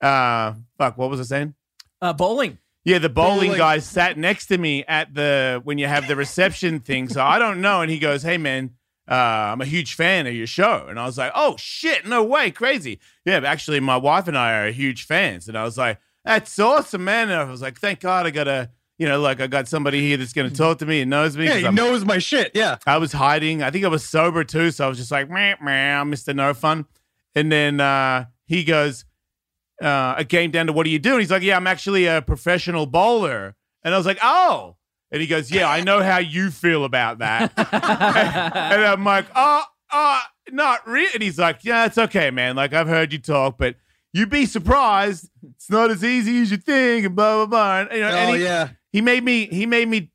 uh, 0.00 0.54
fuck, 0.78 0.96
what 0.98 1.10
was 1.10 1.20
I 1.20 1.24
saying? 1.24 1.54
Uh, 2.00 2.12
bowling. 2.12 2.58
Yeah, 2.84 2.98
the 2.98 3.08
bowling 3.08 3.46
Bowling. 3.50 3.58
guy 3.58 3.78
sat 3.78 4.18
next 4.18 4.46
to 4.46 4.58
me 4.58 4.84
at 4.88 5.14
the 5.14 5.60
when 5.62 5.78
you 5.78 5.86
have 5.86 6.08
the 6.08 6.16
reception 6.16 6.80
thing. 6.80 7.08
So 7.08 7.22
I 7.22 7.38
don't 7.38 7.60
know. 7.60 7.80
And 7.80 7.88
he 7.90 8.00
goes, 8.00 8.24
Hey 8.24 8.38
man, 8.38 8.70
uh, 9.08 9.14
I'm 9.14 9.60
a 9.60 9.64
huge 9.64 9.94
fan 9.94 10.26
of 10.26 10.34
your 10.34 10.48
show. 10.48 10.86
And 10.88 10.98
I 10.98 11.06
was 11.06 11.16
like, 11.16 11.30
Oh 11.34 11.54
shit, 11.58 12.06
no 12.08 12.24
way, 12.24 12.50
crazy. 12.50 12.98
Yeah, 13.24 13.38
but 13.38 13.46
actually 13.46 13.78
my 13.78 13.96
wife 13.96 14.26
and 14.26 14.36
I 14.36 14.54
are 14.54 14.72
huge 14.72 15.06
fans. 15.06 15.46
And 15.46 15.56
I 15.56 15.62
was 15.62 15.78
like, 15.78 16.00
That's 16.24 16.58
awesome, 16.58 17.04
man. 17.04 17.30
And 17.30 17.40
I 17.40 17.44
was 17.44 17.62
like, 17.62 17.78
Thank 17.78 18.00
God 18.00 18.26
I 18.26 18.30
got 18.30 18.48
a 18.48 18.70
you 19.02 19.08
know, 19.08 19.20
like 19.20 19.40
I 19.40 19.48
got 19.48 19.66
somebody 19.66 20.00
here 20.00 20.16
that's 20.16 20.32
gonna 20.32 20.48
talk 20.48 20.78
to 20.78 20.86
me 20.86 21.00
and 21.00 21.10
knows 21.10 21.36
me. 21.36 21.44
Yeah, 21.46 21.50
'cause 21.50 21.58
he 21.58 21.64
I'm- 21.66 21.74
knows 21.74 22.04
my 22.04 22.18
shit. 22.18 22.52
Yeah. 22.54 22.76
I 22.86 22.98
was 22.98 23.10
hiding. 23.12 23.60
I 23.60 23.70
think 23.72 23.84
I 23.84 23.88
was 23.88 24.04
sober 24.08 24.44
too, 24.44 24.70
so 24.70 24.84
I 24.84 24.88
was 24.88 24.96
just 24.96 25.10
like, 25.10 25.28
meh, 25.28 25.56
meh, 25.60 26.04
Mr. 26.04 26.32
No 26.34 26.54
Fun. 26.54 26.84
And 27.34 27.50
then 27.50 27.80
uh, 27.80 28.26
he 28.46 28.62
goes, 28.62 29.04
uh, 29.82 30.14
it 30.20 30.28
came 30.28 30.52
down 30.52 30.68
to 30.68 30.72
what 30.72 30.86
are 30.86 30.90
you 30.90 31.00
doing? 31.00 31.18
He's 31.18 31.32
like, 31.32 31.42
yeah, 31.42 31.56
I'm 31.56 31.66
actually 31.66 32.06
a 32.06 32.22
professional 32.22 32.86
bowler. 32.86 33.56
And 33.82 33.92
I 33.92 33.96
was 33.96 34.06
like, 34.06 34.18
oh. 34.22 34.76
And 35.10 35.20
he 35.20 35.26
goes, 35.26 35.50
yeah, 35.50 35.68
I 35.68 35.80
know 35.82 36.00
how 36.02 36.18
you 36.18 36.50
feel 36.52 36.84
about 36.84 37.18
that. 37.18 37.52
and 37.56 38.84
I'm 38.84 39.04
like, 39.04 39.26
oh, 39.34 39.64
uh, 39.90 40.20
not 40.52 40.86
really. 40.86 41.10
And 41.14 41.22
he's 41.24 41.38
like, 41.40 41.64
yeah, 41.64 41.86
it's 41.86 41.98
okay, 41.98 42.30
man. 42.30 42.54
Like 42.56 42.72
I've 42.72 42.86
heard 42.88 43.12
you 43.12 43.18
talk, 43.18 43.58
but 43.58 43.74
you'd 44.12 44.30
be 44.30 44.46
surprised. 44.46 45.28
It's 45.56 45.68
not 45.70 45.90
as 45.90 46.04
easy 46.04 46.40
as 46.42 46.50
you 46.50 46.56
think, 46.58 47.06
and 47.06 47.16
blah 47.16 47.44
blah 47.44 47.46
blah. 47.46 47.80
And, 47.80 47.90
you 47.92 48.00
know, 48.00 48.08
and 48.08 48.30
Oh 48.30 48.34
he, 48.34 48.44
yeah. 48.44 48.68
He 48.92 49.00
made 49.00 49.24
me 49.24 49.46
he 49.46 49.66
made 49.66 49.88
me 49.88 50.10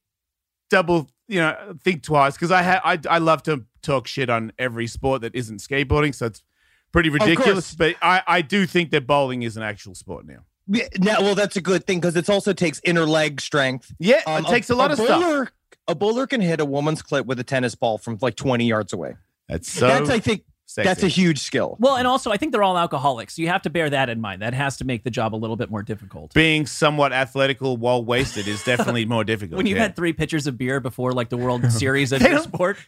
double 0.69 1.09
you 1.27 1.39
know 1.39 1.75
think 1.83 2.03
twice 2.03 2.33
because 2.33 2.51
I 2.51 2.61
had 2.61 2.81
I 2.83 2.99
I 3.09 3.17
love 3.17 3.43
to 3.43 3.65
talk 3.81 4.07
shit 4.07 4.29
on 4.29 4.51
every 4.57 4.87
sport 4.87 5.21
that 5.21 5.35
isn't 5.35 5.57
skateboarding, 5.57 6.13
so 6.13 6.27
it's 6.27 6.43
pretty 6.91 7.09
ridiculous. 7.09 7.73
But 7.75 7.95
I 8.01 8.21
I 8.27 8.41
do 8.41 8.65
think 8.65 8.91
that 8.91 9.07
bowling 9.07 9.43
is 9.43 9.57
an 9.57 9.63
actual 9.63 9.95
sport 9.95 10.25
now. 10.25 10.45
Yeah, 10.69 10.87
Now, 10.99 11.21
well, 11.21 11.35
that's 11.35 11.55
a 11.55 11.61
good 11.61 11.87
thing 11.87 11.99
because 11.99 12.15
it 12.17 12.29
also 12.29 12.51
takes 12.51 12.81
inner 12.83 13.05
leg 13.05 13.39
strength. 13.39 13.93
Yeah, 13.99 14.21
Um, 14.27 14.45
it 14.45 14.49
takes 14.49 14.69
a, 14.69 14.75
lot 14.75 14.91
of 14.91 14.99
stuff. 14.99 15.49
A 15.87 15.95
bowler 15.95 16.27
can 16.27 16.41
hit 16.41 16.59
a 16.59 16.65
woman's 16.65 17.01
clip 17.01 17.25
with 17.25 17.39
a 17.39 17.43
tennis 17.45 17.73
ball 17.73 17.97
from 17.97 18.17
like 18.21 18.35
20 18.35 18.65
yards 18.67 18.91
away. 18.91 19.15
That's 19.47 19.71
so 19.71 19.87
that's, 19.87 20.09
I 20.09 20.19
think, 20.19 20.43
sexy. 20.67 20.87
that's 20.87 21.03
a 21.03 21.07
huge 21.07 21.39
skill. 21.39 21.77
Well, 21.79 21.95
and 21.95 22.07
also 22.07 22.31
I 22.31 22.37
think 22.37 22.51
they're 22.51 22.63
all 22.63 22.77
alcoholics, 22.77 23.35
so 23.35 23.41
you 23.41 23.47
have 23.47 23.63
to 23.63 23.69
bear 23.69 23.89
that 23.89 24.09
in 24.09 24.21
mind. 24.21 24.41
That 24.41 24.53
has 24.53 24.77
to 24.77 24.85
make 24.85 25.03
the 25.03 25.09
job 25.09 25.33
a 25.33 25.37
little 25.37 25.55
bit 25.55 25.71
more 25.71 25.81
difficult. 25.81 26.33
being 26.33 26.65
somewhat 26.65 27.13
athletical 27.13 27.77
while 27.77 28.03
wasted 28.03 28.47
is 28.47 28.63
definitely 28.63 29.05
more 29.15 29.23
difficult. 29.23 29.57
When 29.57 29.65
you've 29.65 29.77
yeah. 29.77 29.83
had 29.83 29.95
three 29.95 30.13
pitchers 30.13 30.45
of 30.45 30.57
beer 30.57 30.79
before 30.79 31.13
like 31.13 31.29
the 31.29 31.37
World 31.37 31.71
Series 31.71 32.11
of 32.11 32.21
your 32.21 32.39
sport, 32.39 32.77
Yes, 32.77 32.85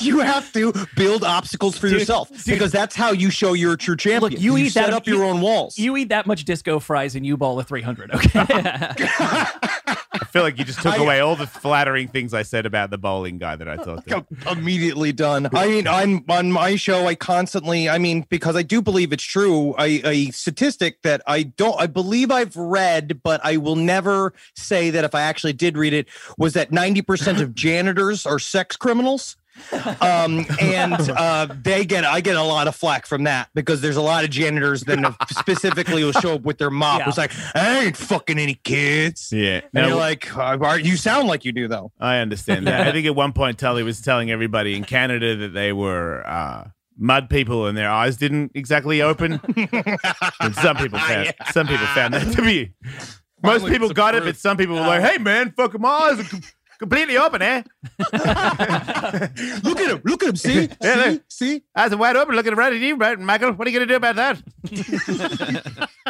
you 0.00 0.20
have 0.20 0.52
to 0.52 0.72
build 0.96 1.24
obstacles 1.24 1.76
for 1.78 1.88
Dude, 1.88 2.00
yourself 2.00 2.28
dude. 2.28 2.44
because 2.46 2.72
that's 2.72 2.94
how 2.96 3.12
you 3.12 3.30
show 3.30 3.52
you're 3.52 3.74
a 3.74 3.78
true 3.78 3.96
champion. 3.96 4.40
you 4.40 4.56
eat 4.56 4.70
set 4.70 4.86
that- 4.86 4.94
up 4.94 5.06
your 5.06 5.18
you- 5.18 5.24
own 5.24 5.40
walls. 5.40 5.78
you 5.78 5.96
eat 5.96 6.08
that 6.10 6.26
much 6.26 6.44
disco 6.44 6.78
fries 6.78 7.14
and 7.14 7.24
you 7.26 7.36
bowl 7.36 7.58
a 7.58 7.64
300. 7.64 8.10
Okay. 8.14 8.46
Oh 9.20 9.96
I 10.14 10.24
feel 10.26 10.42
like 10.42 10.58
you 10.58 10.64
just 10.64 10.80
took 10.82 10.94
I- 10.94 11.02
away 11.02 11.20
all 11.20 11.36
the 11.36 11.46
flattering 11.46 12.08
things 12.08 12.32
I 12.34 12.42
said 12.42 12.64
about 12.66 12.90
the 12.90 12.98
bowling 12.98 13.38
guy 13.38 13.56
that 13.56 13.68
I 13.68 13.76
thought. 13.76 14.04
That. 14.06 14.26
immediately 14.50 15.12
done. 15.12 15.48
I 15.54 15.66
mean, 15.68 15.86
I'm 15.88 16.24
on 16.28 16.52
my 16.52 16.76
show. 16.76 17.06
I 17.06 17.14
constantly, 17.14 17.88
I 17.88 17.98
mean, 17.98 18.26
because 18.28 18.56
I 18.56 18.62
do 18.62 18.80
believe 18.82 19.12
it's 19.12 19.22
true. 19.24 19.74
A, 19.78 20.02
a 20.06 20.30
statistic 20.30 21.00
that 21.02 21.22
I 21.26 21.42
don't, 21.44 21.78
I 21.80 21.86
believe 21.86 22.30
I've 22.30 22.56
read, 22.56 23.22
but 23.22 23.40
I 23.44 23.56
will 23.58 23.76
never 23.76 24.32
say 24.54 24.90
that 24.90 25.04
if 25.04 25.14
I 25.14 25.22
actually 25.22 25.52
did 25.54 25.76
read 25.76 25.92
it, 25.92 26.08
was 26.38 26.52
that 26.54 26.70
90% 26.70 27.40
of 27.40 27.54
janitors 27.54 28.24
are 28.26 28.38
sex 28.38 28.76
criminals. 28.76 29.31
Um 30.00 30.44
and 30.60 30.94
uh 31.10 31.46
they 31.62 31.84
get 31.84 32.04
i 32.04 32.20
get 32.20 32.36
a 32.36 32.42
lot 32.42 32.66
of 32.68 32.74
flack 32.74 33.06
from 33.06 33.24
that 33.24 33.48
because 33.54 33.80
there's 33.80 33.96
a 33.96 34.02
lot 34.02 34.24
of 34.24 34.30
janitors 34.30 34.82
that 34.82 34.98
specifically 35.30 36.02
will 36.04 36.12
show 36.12 36.34
up 36.34 36.42
with 36.42 36.58
their 36.58 36.70
mop 36.70 37.00
Yeah. 37.00 37.08
it's 37.08 37.18
like 37.18 37.32
i 37.54 37.84
ain't 37.84 37.96
fucking 37.96 38.38
any 38.38 38.54
kids 38.54 39.30
Yeah, 39.32 39.56
and 39.62 39.70
no, 39.74 39.88
you're 39.88 39.96
like 39.96 40.36
uh, 40.36 40.78
you 40.82 40.96
sound 40.96 41.28
like 41.28 41.44
you 41.44 41.52
do 41.52 41.68
though 41.68 41.92
I 42.00 42.18
understand 42.18 42.66
that. 42.66 42.86
I 42.86 42.92
think 42.92 43.06
at 43.06 43.14
one 43.14 43.32
point 43.32 43.58
Tully 43.58 43.82
was 43.82 44.00
telling 44.00 44.30
everybody 44.30 44.74
in 44.76 44.84
Canada 44.84 45.36
that 45.36 45.48
they 45.54 45.72
were 45.72 46.26
uh, 46.26 46.68
mud 46.96 47.28
people 47.30 47.66
and 47.66 47.76
their 47.76 47.90
eyes 47.90 48.16
didn't 48.16 48.52
exactly 48.54 49.02
open. 49.02 49.32
some 50.62 50.76
people 50.76 50.98
found 50.98 51.32
some 51.52 51.66
people 51.66 51.86
found 51.88 52.14
that 52.14 52.32
to 52.34 52.42
be. 52.42 52.72
Most 53.42 53.66
people 53.66 53.90
got 53.90 54.14
it, 54.14 54.22
but 54.24 54.36
some 54.36 54.56
people 54.56 54.74
were 54.76 54.80
like, 54.86 55.02
"Hey, 55.02 55.18
man, 55.18 55.52
fuck 55.56 55.78
my 55.78 55.88
eyes 55.88 56.20
are 56.20 56.38
completely 56.82 57.16
open, 57.16 57.40
eh? 57.42 57.62
look 58.12 59.80
at 59.80 59.90
him 59.90 60.00
look 60.04 60.22
at 60.22 60.28
him 60.30 60.36
see 60.36 60.68
Yeah, 60.80 61.04
see 61.04 61.10
look. 61.10 61.22
see 61.28 61.62
Eyes 61.76 61.92
are 61.92 61.96
wide 61.96 62.16
open, 62.16 62.34
looking 62.34 62.54
right 62.54 62.72
at 62.72 62.78
you, 62.80 62.96
right, 62.96 63.18
Michael? 63.18 63.52
What 63.52 63.66
are 63.66 63.70
you 63.70 63.78
gonna 63.78 63.86
do 63.88 63.96
about 63.96 64.16
that?" 64.16 65.88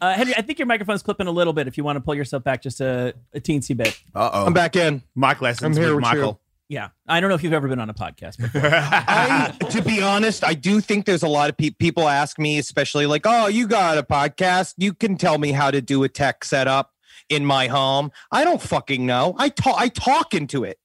Uh, 0.00 0.14
Henry, 0.14 0.32
I 0.36 0.42
think 0.42 0.60
your 0.60 0.66
microphone's 0.66 1.02
clipping 1.02 1.26
a 1.26 1.30
little 1.32 1.52
bit. 1.52 1.66
If 1.66 1.76
you 1.76 1.82
want 1.82 1.96
to 1.96 2.00
pull 2.00 2.14
yourself 2.14 2.44
back 2.44 2.62
just 2.62 2.80
a, 2.80 3.14
a 3.34 3.40
teensy 3.40 3.76
bit. 3.76 4.00
Uh 4.14 4.30
oh. 4.32 4.46
i'm 4.46 4.52
back 4.52 4.76
in 4.76 5.02
Mike 5.16 5.40
lessons 5.40 5.76
I'm 5.76 5.82
here 5.82 5.92
with 5.96 6.04
with 6.04 6.12
you. 6.12 6.18
Michael. 6.20 6.40
Yeah, 6.68 6.90
I 7.08 7.18
don't 7.18 7.30
know 7.30 7.34
if 7.34 7.42
you've 7.42 7.52
ever 7.54 7.66
been 7.66 7.80
on 7.80 7.90
a 7.90 7.94
podcast 7.94 8.36
before. 8.38 8.60
I, 8.72 9.52
to 9.70 9.82
be 9.82 10.00
honest, 10.02 10.44
I 10.44 10.52
do 10.54 10.80
think 10.80 11.04
there's 11.06 11.22
a 11.24 11.28
lot 11.28 11.48
of 11.50 11.56
pe- 11.56 11.70
people 11.70 12.06
ask 12.08 12.38
me, 12.38 12.58
especially 12.58 13.06
like, 13.06 13.22
"Oh, 13.24 13.48
you 13.48 13.66
got 13.66 13.98
a 13.98 14.02
podcast? 14.04 14.74
You 14.76 14.92
can 14.94 15.16
tell 15.16 15.38
me 15.38 15.50
how 15.50 15.70
to 15.72 15.80
do 15.80 16.04
a 16.04 16.08
tech 16.08 16.44
setup 16.44 16.92
in 17.28 17.44
my 17.44 17.68
home." 17.68 18.10
I 18.30 18.44
don't 18.44 18.62
fucking 18.62 19.04
know. 19.04 19.34
I 19.38 19.48
talk. 19.48 19.76
I 19.78 19.88
talk 19.88 20.34
into 20.34 20.64
it. 20.64 20.78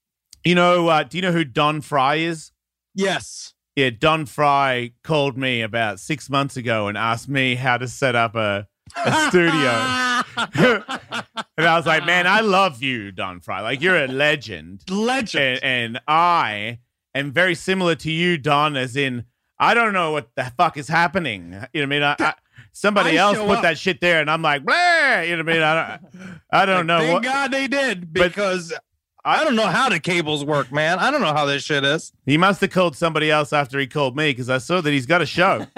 You 0.43 0.55
know, 0.55 0.89
uh, 0.89 1.03
do 1.03 1.17
you 1.17 1.21
know 1.21 1.31
who 1.31 1.45
Don 1.45 1.81
Fry 1.81 2.15
is? 2.15 2.51
Yes. 2.93 3.53
Yeah, 3.75 3.89
Don 3.89 4.25
Fry 4.25 4.91
called 5.03 5.37
me 5.37 5.61
about 5.61 5.99
six 5.99 6.29
months 6.29 6.57
ago 6.57 6.87
and 6.87 6.97
asked 6.97 7.27
me 7.27 7.55
how 7.55 7.77
to 7.77 7.87
set 7.87 8.15
up 8.15 8.35
a, 8.35 8.67
a 9.03 9.27
studio. 9.29 9.69
and 11.57 11.67
I 11.67 11.75
was 11.75 11.85
like, 11.85 12.05
man, 12.05 12.27
I 12.27 12.41
love 12.41 12.83
you, 12.83 13.11
Don 13.11 13.39
Fry. 13.39 13.61
Like, 13.61 13.81
you're 13.81 13.97
a 13.97 14.07
legend. 14.07 14.83
Legend. 14.89 15.59
And, 15.63 15.95
and 15.95 16.01
I 16.07 16.79
am 17.15 17.31
very 17.31 17.55
similar 17.55 17.95
to 17.95 18.11
you, 18.11 18.37
Don, 18.37 18.75
as 18.75 18.95
in, 18.95 19.25
I 19.57 19.73
don't 19.73 19.93
know 19.93 20.11
what 20.11 20.29
the 20.35 20.51
fuck 20.57 20.77
is 20.77 20.87
happening. 20.87 21.53
You 21.53 21.53
know 21.53 21.59
what 21.73 21.81
I 21.81 21.85
mean? 21.85 22.03
I, 22.03 22.15
I, 22.19 22.33
somebody 22.71 23.17
I 23.17 23.21
else 23.21 23.37
put 23.37 23.57
up. 23.57 23.61
that 23.63 23.77
shit 23.77 24.01
there, 24.01 24.21
and 24.21 24.29
I'm 24.29 24.41
like, 24.41 24.63
blah. 24.65 25.21
You 25.21 25.37
know 25.37 25.43
what 25.43 25.49
I 25.49 25.53
mean? 25.53 25.61
I 25.63 25.75
don't, 25.87 26.39
I 26.51 26.65
don't 26.65 26.87
know. 26.87 26.99
Thank 26.99 27.13
What, 27.13 27.23
God 27.23 27.51
they 27.51 27.67
did 27.67 28.11
because 28.13 28.73
I 29.25 29.43
don't 29.43 29.55
know 29.55 29.67
how 29.67 29.89
the 29.89 29.99
cables 29.99 30.43
work, 30.43 30.71
man. 30.71 30.99
I 30.99 31.11
don't 31.11 31.21
know 31.21 31.33
how 31.33 31.45
this 31.45 31.63
shit 31.63 31.83
is. 31.83 32.11
he 32.25 32.37
must 32.37 32.61
have 32.61 32.71
called 32.71 32.95
somebody 32.97 33.31
else 33.31 33.53
after 33.53 33.79
he 33.79 33.87
called 33.87 34.15
me 34.17 34.31
because 34.31 34.49
I 34.49 34.57
saw 34.57 34.81
that 34.81 34.91
he's 34.91 35.05
got 35.05 35.21
a 35.21 35.25
show. 35.25 35.65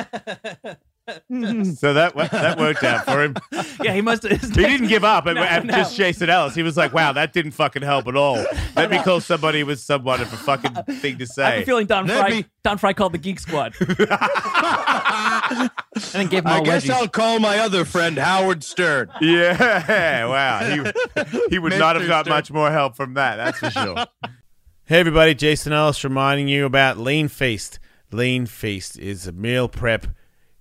so 1.29 1.93
that 1.93 2.13
that 2.15 2.57
worked 2.57 2.83
out 2.83 3.05
for 3.05 3.21
him. 3.23 3.35
yeah, 3.83 3.93
he 3.93 4.01
must 4.01 4.23
have. 4.23 4.41
He 4.41 4.47
didn't 4.49 4.87
give 4.87 5.03
up 5.03 5.27
at, 5.27 5.35
No, 5.35 5.43
at 5.43 5.63
no. 5.63 5.71
just 5.75 5.95
Jason 5.95 6.31
Ellis. 6.31 6.55
He 6.55 6.63
was 6.63 6.75
like, 6.75 6.93
"Wow, 6.93 7.11
that 7.11 7.31
didn't 7.31 7.51
fucking 7.51 7.83
help 7.83 8.07
at 8.07 8.15
all." 8.15 8.43
Let 8.75 8.89
me 8.89 8.97
call 9.03 9.21
somebody 9.21 9.63
with 9.63 9.79
somewhat 9.79 10.19
of 10.19 10.33
a 10.33 10.37
fucking 10.37 10.73
thing 10.95 11.19
to 11.19 11.27
say. 11.27 11.43
I 11.43 11.45
have 11.51 11.55
a 11.57 11.61
say. 11.61 11.65
feeling 11.65 11.85
Don 11.85 12.07
That'd 12.07 12.19
Fry, 12.21 12.41
be- 12.41 12.47
Don 12.63 12.77
Fry 12.79 12.93
called 12.93 13.13
the 13.13 13.19
Geek 13.19 13.39
Squad. 13.39 13.75
And 15.49 15.69
then 16.11 16.27
gave 16.27 16.45
him 16.45 16.47
I 16.47 16.61
guess 16.61 16.85
wedgies. 16.85 16.89
I'll 16.91 17.07
call 17.07 17.39
my 17.39 17.59
other 17.59 17.85
friend 17.85 18.17
Howard 18.17 18.63
Stern. 18.63 19.09
Yeah, 19.21 20.27
wow. 20.27 20.93
He, 21.23 21.31
he 21.49 21.59
would 21.59 21.77
not 21.77 21.95
have 21.95 22.07
got 22.07 22.25
Stern. 22.25 22.35
much 22.37 22.51
more 22.51 22.71
help 22.71 22.95
from 22.95 23.15
that, 23.15 23.37
that's 23.37 23.59
for 23.59 23.71
sure. 23.71 23.95
hey, 24.85 24.99
everybody, 24.99 25.33
Jason 25.35 25.73
Ellis 25.73 26.03
reminding 26.03 26.47
you 26.47 26.65
about 26.65 26.97
Lean 26.97 27.27
Feast. 27.27 27.79
Lean 28.11 28.45
Feast 28.45 28.97
is 28.99 29.27
a 29.27 29.31
meal 29.31 29.67
prep 29.67 30.07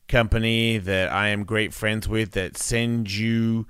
company 0.08 0.78
that 0.78 1.10
I 1.10 1.28
am 1.28 1.44
great 1.44 1.72
friends 1.72 2.08
with 2.08 2.32
that 2.32 2.56
sends 2.56 3.18
you 3.18 3.66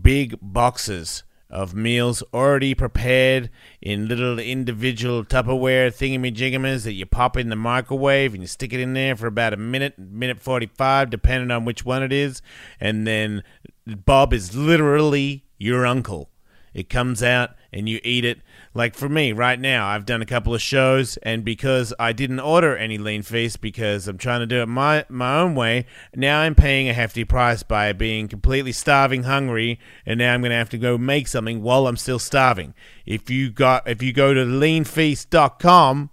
big 0.00 0.36
boxes 0.40 1.24
of 1.52 1.74
meals 1.74 2.22
already 2.32 2.74
prepared 2.74 3.50
in 3.80 4.08
little 4.08 4.38
individual 4.38 5.24
Tupperware 5.24 5.92
thingamajiggamas 5.92 6.84
that 6.84 6.94
you 6.94 7.06
pop 7.06 7.36
in 7.36 7.50
the 7.50 7.56
microwave 7.56 8.32
and 8.32 8.42
you 8.42 8.46
stick 8.46 8.72
it 8.72 8.80
in 8.80 8.94
there 8.94 9.14
for 9.14 9.26
about 9.26 9.52
a 9.52 9.58
minute, 9.58 9.98
minute 9.98 10.40
45, 10.40 11.10
depending 11.10 11.50
on 11.50 11.64
which 11.64 11.84
one 11.84 12.02
it 12.02 12.12
is. 12.12 12.40
And 12.80 13.06
then 13.06 13.44
Bob 13.86 14.32
is 14.32 14.56
literally 14.56 15.44
your 15.58 15.86
uncle. 15.86 16.30
It 16.72 16.88
comes 16.88 17.22
out 17.22 17.50
and 17.70 17.88
you 17.88 18.00
eat 18.02 18.24
it. 18.24 18.40
Like 18.74 18.94
for 18.94 19.08
me, 19.08 19.32
right 19.32 19.60
now, 19.60 19.86
I've 19.86 20.06
done 20.06 20.22
a 20.22 20.26
couple 20.26 20.54
of 20.54 20.62
shows, 20.62 21.18
and 21.18 21.44
because 21.44 21.92
I 21.98 22.12
didn't 22.12 22.40
order 22.40 22.74
any 22.74 22.96
lean 22.96 23.20
feast 23.20 23.60
because 23.60 24.08
I'm 24.08 24.16
trying 24.16 24.40
to 24.40 24.46
do 24.46 24.62
it 24.62 24.66
my 24.66 25.04
my 25.10 25.40
own 25.40 25.54
way, 25.54 25.84
now 26.14 26.40
I'm 26.40 26.54
paying 26.54 26.88
a 26.88 26.94
hefty 26.94 27.24
price 27.24 27.62
by 27.62 27.92
being 27.92 28.28
completely 28.28 28.72
starving, 28.72 29.24
hungry, 29.24 29.78
and 30.06 30.18
now 30.18 30.32
I'm 30.32 30.40
going 30.40 30.50
to 30.50 30.56
have 30.56 30.70
to 30.70 30.78
go 30.78 30.96
make 30.96 31.28
something 31.28 31.62
while 31.62 31.86
I'm 31.86 31.98
still 31.98 32.18
starving. 32.18 32.72
If 33.04 33.28
you 33.28 33.50
got 33.50 33.86
if 33.86 34.02
you 34.02 34.14
go 34.14 34.32
to 34.32 34.40
leanfeast.com, 34.40 36.10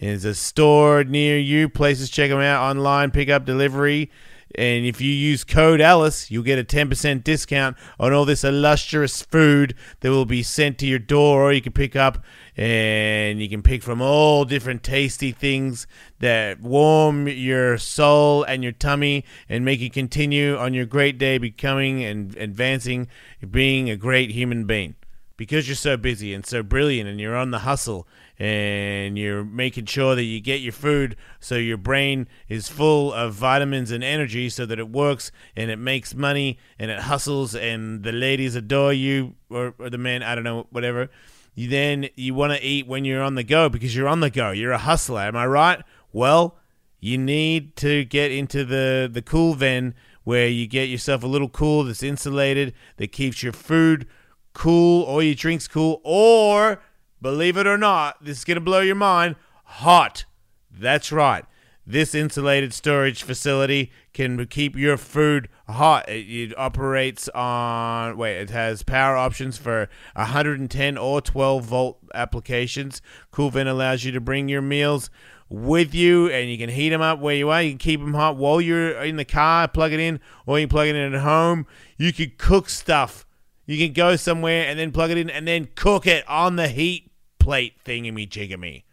there's 0.00 0.24
a 0.24 0.34
store 0.34 1.04
near 1.04 1.38
you. 1.38 1.68
Places 1.68 2.08
check 2.08 2.30
them 2.30 2.40
out 2.40 2.70
online, 2.70 3.10
pick 3.10 3.28
up 3.28 3.44
delivery. 3.44 4.10
And 4.54 4.84
if 4.84 5.00
you 5.00 5.10
use 5.10 5.44
code 5.44 5.80
Ellis, 5.80 6.30
you'll 6.30 6.42
get 6.42 6.58
a 6.58 6.64
10% 6.64 7.24
discount 7.24 7.76
on 7.98 8.12
all 8.12 8.24
this 8.24 8.44
illustrious 8.44 9.22
food 9.22 9.74
that 10.00 10.10
will 10.10 10.26
be 10.26 10.42
sent 10.42 10.78
to 10.78 10.86
your 10.86 10.98
door, 10.98 11.42
or 11.42 11.52
you 11.52 11.62
can 11.62 11.72
pick 11.72 11.96
up 11.96 12.22
and 12.56 13.40
you 13.40 13.48
can 13.48 13.62
pick 13.62 13.82
from 13.82 14.02
all 14.02 14.44
different 14.44 14.82
tasty 14.82 15.32
things 15.32 15.86
that 16.18 16.60
warm 16.60 17.26
your 17.28 17.78
soul 17.78 18.42
and 18.44 18.62
your 18.62 18.72
tummy 18.72 19.24
and 19.48 19.64
make 19.64 19.80
you 19.80 19.90
continue 19.90 20.56
on 20.56 20.74
your 20.74 20.86
great 20.86 21.16
day 21.18 21.38
becoming 21.38 22.04
and 22.04 22.36
advancing, 22.36 23.08
being 23.50 23.88
a 23.88 23.96
great 23.96 24.30
human 24.30 24.66
being. 24.66 24.94
Because 25.38 25.66
you're 25.66 25.74
so 25.74 25.96
busy 25.96 26.34
and 26.34 26.44
so 26.44 26.62
brilliant 26.62 27.08
and 27.08 27.18
you're 27.18 27.36
on 27.36 27.50
the 27.50 27.60
hustle 27.60 28.06
and 28.38 29.18
you're 29.18 29.44
making 29.44 29.86
sure 29.86 30.14
that 30.14 30.24
you 30.24 30.40
get 30.40 30.60
your 30.60 30.72
food 30.72 31.16
so 31.38 31.54
your 31.56 31.76
brain 31.76 32.26
is 32.48 32.68
full 32.68 33.12
of 33.12 33.34
vitamins 33.34 33.90
and 33.90 34.02
energy 34.02 34.48
so 34.48 34.66
that 34.66 34.78
it 34.78 34.88
works 34.88 35.30
and 35.54 35.70
it 35.70 35.78
makes 35.78 36.14
money 36.14 36.58
and 36.78 36.90
it 36.90 37.00
hustles 37.00 37.54
and 37.54 38.02
the 38.02 38.12
ladies 38.12 38.54
adore 38.54 38.92
you 38.92 39.34
or, 39.50 39.74
or 39.78 39.90
the 39.90 39.98
men 39.98 40.22
i 40.22 40.34
don't 40.34 40.44
know 40.44 40.66
whatever. 40.70 41.08
You 41.54 41.68
then 41.68 42.08
you 42.16 42.32
want 42.32 42.54
to 42.54 42.64
eat 42.64 42.86
when 42.86 43.04
you're 43.04 43.22
on 43.22 43.34
the 43.34 43.44
go 43.44 43.68
because 43.68 43.94
you're 43.94 44.08
on 44.08 44.20
the 44.20 44.30
go. 44.30 44.52
You're 44.52 44.72
a 44.72 44.78
hustler 44.78 45.20
am 45.20 45.36
i 45.36 45.46
right? 45.46 45.82
Well 46.12 46.56
you 46.98 47.18
need 47.18 47.76
to 47.76 48.04
get 48.04 48.30
into 48.30 48.64
the 48.64 49.10
the 49.12 49.22
Cool-Ven 49.22 49.94
where 50.24 50.48
you 50.48 50.66
get 50.66 50.88
yourself 50.88 51.22
a 51.22 51.26
little 51.26 51.48
cool 51.48 51.84
that's 51.84 52.02
insulated 52.02 52.72
that 52.96 53.12
keeps 53.12 53.42
your 53.42 53.52
food 53.52 54.06
cool 54.54 55.02
or 55.02 55.22
your 55.22 55.34
drinks 55.34 55.66
cool 55.66 56.00
or 56.04 56.80
believe 57.22 57.56
it 57.56 57.66
or 57.66 57.78
not 57.78 58.22
this 58.22 58.38
is 58.38 58.44
going 58.44 58.56
to 58.56 58.60
blow 58.60 58.80
your 58.80 58.94
mind 58.94 59.36
hot 59.64 60.24
that's 60.70 61.10
right 61.10 61.44
This 61.86 62.14
insulated 62.14 62.72
storage 62.72 63.24
facility 63.24 63.90
can 64.12 64.46
keep 64.46 64.76
your 64.76 64.96
food 64.96 65.48
hot. 65.68 66.08
It, 66.08 66.30
it 66.30 66.58
operates 66.58 67.28
on 67.30 68.16
wait, 68.16 68.36
it 68.38 68.50
has 68.50 68.84
power 68.84 69.16
options 69.16 69.58
for 69.58 69.88
110 70.14 70.96
or 70.96 71.20
12 71.20 71.64
volt 71.64 71.98
applications. 72.14 73.02
Cool-Ven 73.32 73.66
allows 73.66 74.04
you 74.04 74.12
to 74.12 74.20
bring 74.20 74.48
your 74.48 74.62
meals 74.62 75.10
with 75.48 75.92
you 75.92 76.30
and 76.30 76.48
you 76.50 76.56
can 76.56 76.70
heat 76.70 76.90
them 76.90 77.02
up 77.02 77.18
where 77.18 77.34
you 77.34 77.50
are. 77.50 77.60
You 77.60 77.72
can 77.72 77.78
keep 77.78 78.00
them 78.00 78.14
hot 78.14 78.36
while 78.36 78.60
you're 78.60 79.02
in 79.02 79.16
the 79.16 79.24
car, 79.24 79.66
plug 79.66 79.92
it 79.92 80.00
in, 80.00 80.20
or 80.46 80.60
you 80.60 80.66
can 80.66 80.70
plug 80.70 80.86
it 80.86 80.94
in 80.94 81.14
at 81.14 81.20
home. 81.20 81.66
You 81.98 82.12
can 82.12 82.32
cook 82.38 82.68
stuff. 82.68 83.26
You 83.66 83.76
can 83.76 83.92
go 83.92 84.14
somewhere 84.14 84.66
and 84.68 84.78
then 84.78 84.92
plug 84.92 85.10
it 85.10 85.18
in 85.18 85.28
and 85.28 85.48
then 85.48 85.68
cook 85.74 86.06
it 86.06 86.28
on 86.28 86.56
the 86.56 86.68
heat 86.68 87.11
plate 87.42 87.74
thingy 87.84 88.28
jigamy. 88.28 88.84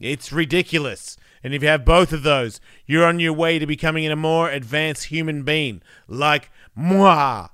It's 0.00 0.32
ridiculous. 0.32 1.16
And 1.44 1.54
if 1.54 1.62
you 1.62 1.68
have 1.68 1.84
both 1.84 2.12
of 2.12 2.24
those, 2.24 2.60
you're 2.86 3.06
on 3.06 3.20
your 3.20 3.32
way 3.32 3.58
to 3.58 3.66
becoming 3.66 4.06
a 4.06 4.16
more 4.16 4.50
advanced 4.50 5.04
human 5.04 5.44
being, 5.44 5.80
like 6.08 6.50
moi. 6.74 7.48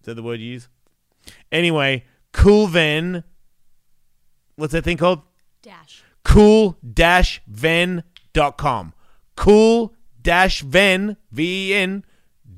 Is 0.00 0.06
that 0.06 0.14
the 0.14 0.22
word 0.22 0.40
you 0.40 0.52
use? 0.52 0.68
Anyway, 1.52 2.04
Cool-Ven. 2.32 3.24
What's 4.54 4.72
that 4.72 4.84
thing 4.84 4.96
called? 4.96 5.22
Dash. 5.62 6.02
Cool 6.24 6.78
dash 6.94 7.42
ven.com. 7.46 8.94
Cool 9.36 9.94
dash 10.22 10.60
ven, 10.62 11.16
V-E-N, 11.30 12.04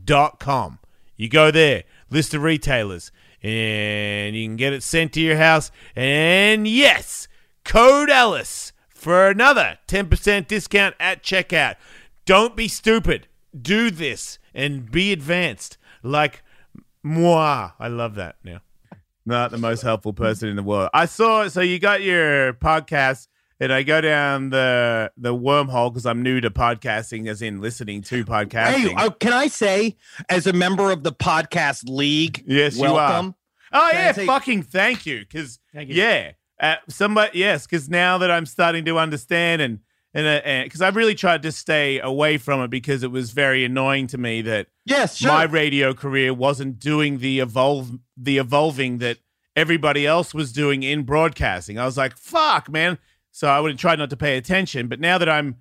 dot 0.04 0.38
com. 0.38 0.78
You 1.16 1.28
go 1.28 1.50
there, 1.50 1.84
list 2.08 2.34
of 2.34 2.42
retailers, 2.42 3.10
and 3.42 4.34
you 4.34 4.46
can 4.46 4.56
get 4.56 4.72
it 4.72 4.82
sent 4.82 5.12
to 5.14 5.20
your 5.20 5.36
house. 5.36 5.70
And 5.94 6.66
yes, 6.66 7.28
code 7.64 8.10
Ellis 8.10 8.72
for 8.88 9.28
another 9.28 9.78
10% 9.86 10.46
discount 10.48 10.94
at 10.98 11.22
checkout. 11.22 11.76
Don't 12.24 12.56
be 12.56 12.68
stupid. 12.68 13.28
Do 13.60 13.90
this 13.90 14.38
and 14.54 14.90
be 14.90 15.12
advanced 15.12 15.78
like 16.02 16.42
moi. 17.02 17.70
I 17.78 17.88
love 17.88 18.16
that 18.16 18.36
now. 18.44 18.60
Not 19.24 19.50
the 19.50 19.58
most 19.58 19.82
helpful 19.82 20.12
person 20.12 20.48
in 20.48 20.56
the 20.56 20.62
world. 20.62 20.90
I 20.94 21.06
saw, 21.06 21.48
so 21.48 21.60
you 21.60 21.78
got 21.78 22.02
your 22.02 22.54
podcast 22.54 23.28
and 23.60 23.72
I 23.72 23.82
go 23.82 24.00
down 24.00 24.50
the 24.50 25.10
the 25.16 25.34
wormhole 25.34 25.90
because 25.92 26.06
I'm 26.06 26.22
new 26.22 26.40
to 26.40 26.50
podcasting, 26.50 27.28
as 27.28 27.42
in 27.42 27.60
listening 27.60 28.02
to 28.02 28.24
podcasting. 28.24 28.88
Hey, 28.88 28.94
uh, 28.94 29.10
can 29.10 29.32
I 29.32 29.48
say, 29.48 29.96
as 30.28 30.46
a 30.46 30.52
member 30.52 30.90
of 30.90 31.02
the 31.02 31.12
podcast 31.12 31.88
league, 31.88 32.44
yes, 32.46 32.76
you 32.76 32.86
are. 32.86 33.34
Oh 33.72 33.88
Can 33.92 34.00
yeah, 34.00 34.12
say- 34.12 34.26
fucking 34.26 34.62
thank 34.62 35.04
you. 35.06 35.20
Because 35.20 35.58
yeah, 35.74 36.32
uh, 36.60 36.76
somebody 36.88 37.38
yes, 37.38 37.66
because 37.66 37.88
now 37.88 38.18
that 38.18 38.30
I'm 38.30 38.46
starting 38.46 38.84
to 38.86 38.98
understand 38.98 39.60
and 39.62 39.80
and 40.14 40.64
because 40.64 40.80
I 40.80 40.88
really 40.88 41.14
tried 41.14 41.42
to 41.42 41.52
stay 41.52 42.00
away 42.00 42.38
from 42.38 42.62
it 42.62 42.68
because 42.70 43.02
it 43.02 43.10
was 43.10 43.30
very 43.32 43.64
annoying 43.64 44.06
to 44.08 44.18
me 44.18 44.40
that 44.42 44.68
Yes, 44.86 45.18
sure. 45.18 45.30
my 45.30 45.42
radio 45.44 45.92
career 45.92 46.32
wasn't 46.32 46.78
doing 46.78 47.18
the 47.18 47.40
evolve 47.40 47.98
the 48.16 48.38
evolving 48.38 48.98
that 48.98 49.18
everybody 49.54 50.06
else 50.06 50.32
was 50.32 50.50
doing 50.52 50.82
in 50.82 51.02
broadcasting. 51.02 51.78
I 51.78 51.84
was 51.84 51.96
like, 51.98 52.16
fuck, 52.16 52.70
man. 52.70 52.96
So 53.38 53.46
I 53.46 53.60
would 53.60 53.70
have 53.70 53.78
tried 53.78 54.00
not 54.00 54.10
to 54.10 54.16
pay 54.16 54.36
attention. 54.36 54.88
But 54.88 54.98
now 54.98 55.16
that 55.16 55.28
I'm 55.28 55.58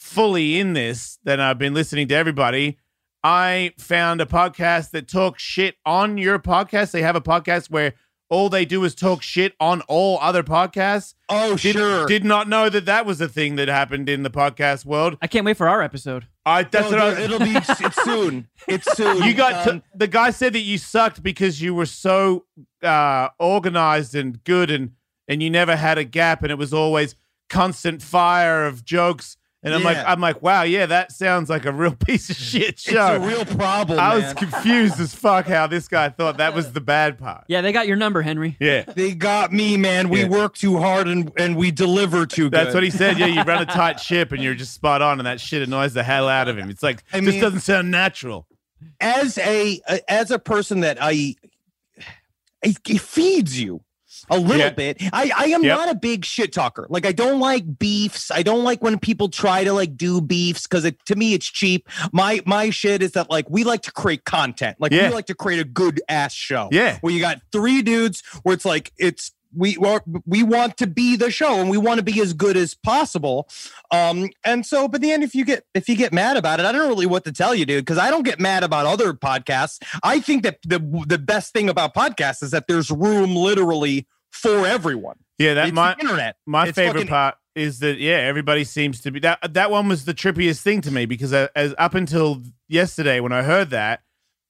fully 0.00 0.58
in 0.58 0.72
this, 0.72 1.20
then 1.22 1.38
I've 1.38 1.58
been 1.60 1.74
listening 1.74 2.08
to 2.08 2.14
everybody. 2.16 2.76
I 3.22 3.72
found 3.78 4.20
a 4.20 4.26
podcast 4.26 4.90
that 4.90 5.06
talks 5.06 5.40
shit 5.40 5.76
on 5.86 6.18
your 6.18 6.40
podcast. 6.40 6.90
They 6.90 7.02
have 7.02 7.14
a 7.14 7.20
podcast 7.20 7.70
where 7.70 7.94
all 8.30 8.48
they 8.48 8.64
do 8.64 8.82
is 8.82 8.96
talk 8.96 9.22
shit 9.22 9.54
on 9.60 9.80
all 9.82 10.18
other 10.20 10.42
podcasts. 10.42 11.14
oh, 11.28 11.56
Did, 11.56 11.76
sure. 11.76 12.04
did 12.06 12.24
not 12.24 12.48
know 12.48 12.68
that 12.68 12.86
that 12.86 13.06
was 13.06 13.20
a 13.20 13.28
thing 13.28 13.54
that 13.54 13.68
happened 13.68 14.08
in 14.08 14.24
the 14.24 14.30
podcast 14.30 14.84
world. 14.84 15.16
I 15.22 15.28
can't 15.28 15.46
wait 15.46 15.56
for 15.56 15.68
our 15.68 15.82
episode. 15.82 16.26
I 16.44 16.64
that's 16.64 16.90
No, 16.90 16.96
what 16.96 17.00
I 17.06 17.08
was, 17.10 17.18
it'll 17.20 17.38
be. 17.38 17.54
It's 17.86 18.02
soon. 18.02 18.48
It's 18.66 18.96
soon. 18.96 19.22
you 19.22 19.34
got 19.34 19.64
son. 19.64 19.82
to, 19.82 19.86
the 19.94 20.08
guy 20.08 20.30
said 20.32 20.52
that 20.54 20.62
you 20.62 20.78
sucked 20.78 21.22
because 21.22 21.62
you 21.62 21.76
were 21.76 21.86
so 21.86 22.46
uh, 22.82 23.28
organized 23.38 24.16
and 24.16 24.42
good 24.42 24.68
and 24.72 24.94
and 25.28 25.44
you 25.44 25.48
never 25.48 25.76
had 25.76 25.96
a 25.96 26.02
gap 26.02 26.42
and 26.42 26.50
it 26.50 26.58
was 26.58 26.74
always 26.74 27.14
constant 27.50 28.00
fire 28.02 28.64
of 28.64 28.84
jokes 28.84 29.36
and 29.62 29.74
I'm 29.74 29.82
like 29.82 29.98
I'm 30.06 30.20
like 30.22 30.40
wow 30.40 30.62
yeah 30.62 30.86
that 30.86 31.12
sounds 31.12 31.50
like 31.50 31.66
a 31.66 31.72
real 31.72 31.94
piece 32.06 32.30
of 32.30 32.36
shit 32.36 32.78
show. 32.78 33.16
It's 33.16 33.24
a 33.24 33.28
real 33.28 33.44
problem. 33.44 33.98
I 33.98 34.14
was 34.16 34.32
confused 34.32 34.98
as 34.98 35.14
fuck 35.14 35.46
how 35.46 35.66
this 35.66 35.86
guy 35.86 36.08
thought 36.08 36.38
that 36.38 36.54
was 36.54 36.72
the 36.72 36.80
bad 36.80 37.18
part. 37.18 37.44
Yeah, 37.48 37.60
they 37.60 37.70
got 37.70 37.86
your 37.86 37.96
number, 37.98 38.22
Henry. 38.22 38.56
Yeah. 38.58 38.84
They 38.84 39.12
got 39.14 39.52
me, 39.52 39.76
man. 39.76 40.08
We 40.08 40.20
Yeah. 40.22 40.28
work 40.28 40.54
too 40.54 40.78
hard 40.78 41.08
and 41.08 41.30
and 41.36 41.56
we 41.56 41.70
deliver 41.72 42.24
too 42.24 42.44
good. 42.44 42.52
That's 42.52 42.72
what 42.72 42.82
he 42.84 42.88
said. 42.90 43.18
Yeah, 43.18 43.26
you 43.26 43.42
run 43.42 43.60
a 43.60 43.66
tight 43.82 44.00
ship 44.00 44.32
and 44.32 44.42
you're 44.42 44.54
just 44.54 44.72
spot 44.72 45.02
on, 45.02 45.20
and 45.20 45.26
that 45.26 45.40
shit 45.40 45.60
annoys 45.60 45.92
the 45.92 46.04
hell 46.04 46.26
out 46.26 46.48
of 46.48 46.56
him. 46.56 46.70
It's 46.70 46.82
like 46.82 47.02
I 47.12 47.20
this 47.20 47.32
mean- 47.34 47.42
doesn't 47.42 47.60
sound 47.60 47.90
natural. 47.90 48.46
as 48.98 49.36
a 49.36 49.78
as 50.08 50.30
a 50.30 50.38
person 50.38 50.80
that 50.80 50.96
I 51.02 51.34
it, 52.62 52.78
it 52.88 53.00
feeds 53.00 53.60
you 53.60 53.82
a 54.28 54.38
little 54.38 54.58
Yeah. 54.58 54.70
bit. 54.70 54.98
I 55.12 55.30
I 55.36 55.44
am 55.46 55.62
Yep. 55.64 55.76
not 55.78 55.88
a 55.90 55.94
big 55.94 56.24
shit 56.24 56.52
talker. 56.52 56.86
Like 56.90 57.06
I 57.06 57.12
don't 57.12 57.40
like 57.40 57.78
beefs. 57.78 58.30
I 58.30 58.42
don't 58.42 58.64
like 58.64 58.82
when 58.82 58.98
people 58.98 59.28
try 59.28 59.64
to 59.64 59.72
like 59.72 59.96
do 59.96 60.20
beefs 60.20 60.66
because 60.66 60.84
it 60.84 60.96
to 61.06 61.16
me 61.16 61.34
it's 61.34 61.46
cheap. 61.46 61.88
My 62.12 62.40
my 62.46 62.70
shit 62.70 63.02
is 63.02 63.12
that 63.12 63.30
like 63.30 63.48
we 63.48 63.64
like 63.64 63.82
to 63.82 63.92
create 63.92 64.24
content. 64.24 64.76
Like 64.80 64.92
Yeah. 64.92 65.08
we 65.08 65.14
like 65.14 65.26
to 65.26 65.34
create 65.34 65.60
a 65.60 65.64
good 65.64 66.00
ass 66.08 66.32
show. 66.34 66.68
Yeah. 66.72 66.98
Where 67.00 67.12
you 67.12 67.20
got 67.20 67.40
three 67.52 67.82
dudes 67.82 68.22
where 68.42 68.54
it's 68.54 68.64
like 68.64 68.92
it's 68.98 69.32
we 69.54 69.76
wa- 69.78 70.00
we 70.26 70.42
want 70.42 70.76
to 70.78 70.86
be 70.86 71.16
the 71.16 71.30
show 71.30 71.60
and 71.60 71.68
we 71.70 71.78
want 71.78 71.98
to 71.98 72.04
be 72.04 72.20
as 72.20 72.32
good 72.32 72.56
as 72.56 72.74
possible. 72.74 73.48
Um 73.90 74.30
and 74.44 74.64
so 74.64 74.88
but 74.88 75.00
the 75.00 75.10
end 75.10 75.22
if 75.24 75.34
you 75.34 75.44
get 75.44 75.64
if 75.74 75.88
you 75.88 75.96
get 75.96 76.12
mad 76.12 76.36
about 76.36 76.60
it, 76.60 76.66
I 76.66 76.72
don't 76.72 76.82
know 76.82 76.88
really 76.88 77.06
what 77.06 77.24
to 77.24 77.32
tell 77.32 77.54
you, 77.54 77.66
dude, 77.66 77.84
because 77.84 77.98
I 77.98 78.10
don't 78.10 78.22
get 78.24 78.38
mad 78.40 78.62
about 78.62 78.86
other 78.86 79.12
podcasts. 79.12 79.78
I 80.02 80.20
think 80.20 80.42
that 80.44 80.58
the 80.66 80.78
the 81.06 81.18
best 81.18 81.52
thing 81.52 81.68
about 81.68 81.94
podcasts 81.94 82.42
is 82.42 82.50
that 82.52 82.66
there's 82.68 82.90
room 82.90 83.34
literally 83.36 84.06
for 84.30 84.66
everyone. 84.66 85.16
Yeah, 85.38 85.54
that 85.54 85.68
it's 85.68 85.74
my 85.74 85.94
the 85.94 86.00
internet. 86.02 86.36
my 86.46 86.66
It's 86.68 86.76
favorite 86.76 86.94
fucking- 87.00 87.08
part 87.08 87.34
is 87.56 87.80
that 87.80 87.98
yeah, 87.98 88.12
everybody 88.18 88.62
seems 88.62 89.00
to 89.00 89.10
be 89.10 89.18
that. 89.20 89.54
That 89.54 89.70
one 89.72 89.88
was 89.88 90.04
the 90.04 90.14
trippiest 90.14 90.60
thing 90.62 90.80
to 90.82 90.90
me 90.92 91.04
because 91.06 91.32
uh, 91.32 91.48
as 91.56 91.74
up 91.78 91.94
until 91.94 92.42
yesterday 92.68 93.18
when 93.18 93.32
I 93.32 93.42
heard 93.42 93.70
that, 93.70 94.02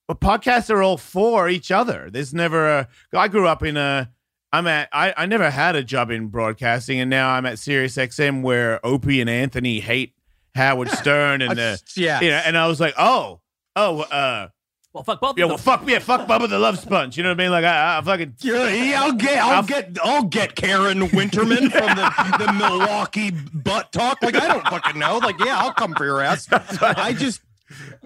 well, 0.07 0.17
podcasts 0.17 0.69
are 0.69 0.83
all 0.83 0.99
for 0.99 1.49
each 1.49 1.71
other. 1.71 2.11
There's 2.13 2.35
never 2.35 2.69
a. 2.69 2.89
I 3.15 3.29
grew 3.29 3.47
up 3.49 3.63
in 3.63 3.77
a. 3.79 4.11
I'm 4.53 4.67
at. 4.67 4.89
I, 4.93 5.15
I 5.17 5.27
never 5.27 5.49
had 5.51 5.77
a 5.77 5.83
job 5.85 6.11
in 6.11 6.27
broadcasting, 6.29 6.99
and 7.01 7.09
now 7.11 7.31
I'm 7.31 7.47
at 7.47 7.59
Sirius 7.59 7.97
XM 7.97 8.43
where 8.43 8.85
Opie 8.85 9.21
and 9.21 9.31
Anthony 9.31 9.81
hate 9.81 10.15
Howard 10.55 10.89
Stern 10.93 11.43
and 11.43 11.57
the. 11.57 11.81
yeah. 11.97 12.21
You 12.21 12.31
know, 12.31 12.43
and 12.45 12.59
I 12.59 12.67
was 12.67 12.81
like, 12.81 12.95
oh, 12.99 13.41
oh, 13.77 14.01
uh, 14.01 14.49
Well, 14.93 15.05
fuck 15.05 15.21
both 15.21 15.39
yeah, 15.39 15.45
well, 15.45 15.57
them. 15.57 15.63
fuck, 15.63 15.89
yeah, 15.89 16.01
fuck 16.01 16.27
Bubba 16.27 16.49
the 16.49 16.59
Love 16.59 16.81
Sponge. 16.81 17.17
You 17.17 17.23
know 17.23 17.29
what 17.31 17.41
I 17.41 17.45
mean? 17.45 17.53
Like, 17.53 17.65
I, 17.65 17.99
I 17.99 18.03
fucking 18.03 18.35
Yeah, 18.41 18.69
yeah, 18.71 19.03
I'll 19.05 19.13
get, 19.13 19.39
I'll 19.39 19.51
I'll- 19.51 19.63
get, 19.63 19.99
I'll 20.03 20.25
get 20.25 20.57
Karen 20.57 20.99
Winterman 21.11 21.71
from 21.71 21.97
the, 21.97 22.45
the 22.45 22.53
Milwaukee 22.55 23.31
butt 23.31 23.93
talk. 23.93 24.21
Like 24.21 24.35
I 24.35 24.49
don't 24.49 24.67
fucking 24.67 24.99
know. 24.99 25.19
Like 25.19 25.39
yeah, 25.39 25.59
I'll 25.61 25.73
come 25.73 25.95
for 25.95 26.05
your 26.05 26.21
ass. 26.21 26.49
I 26.53 27.13
just 27.13 27.41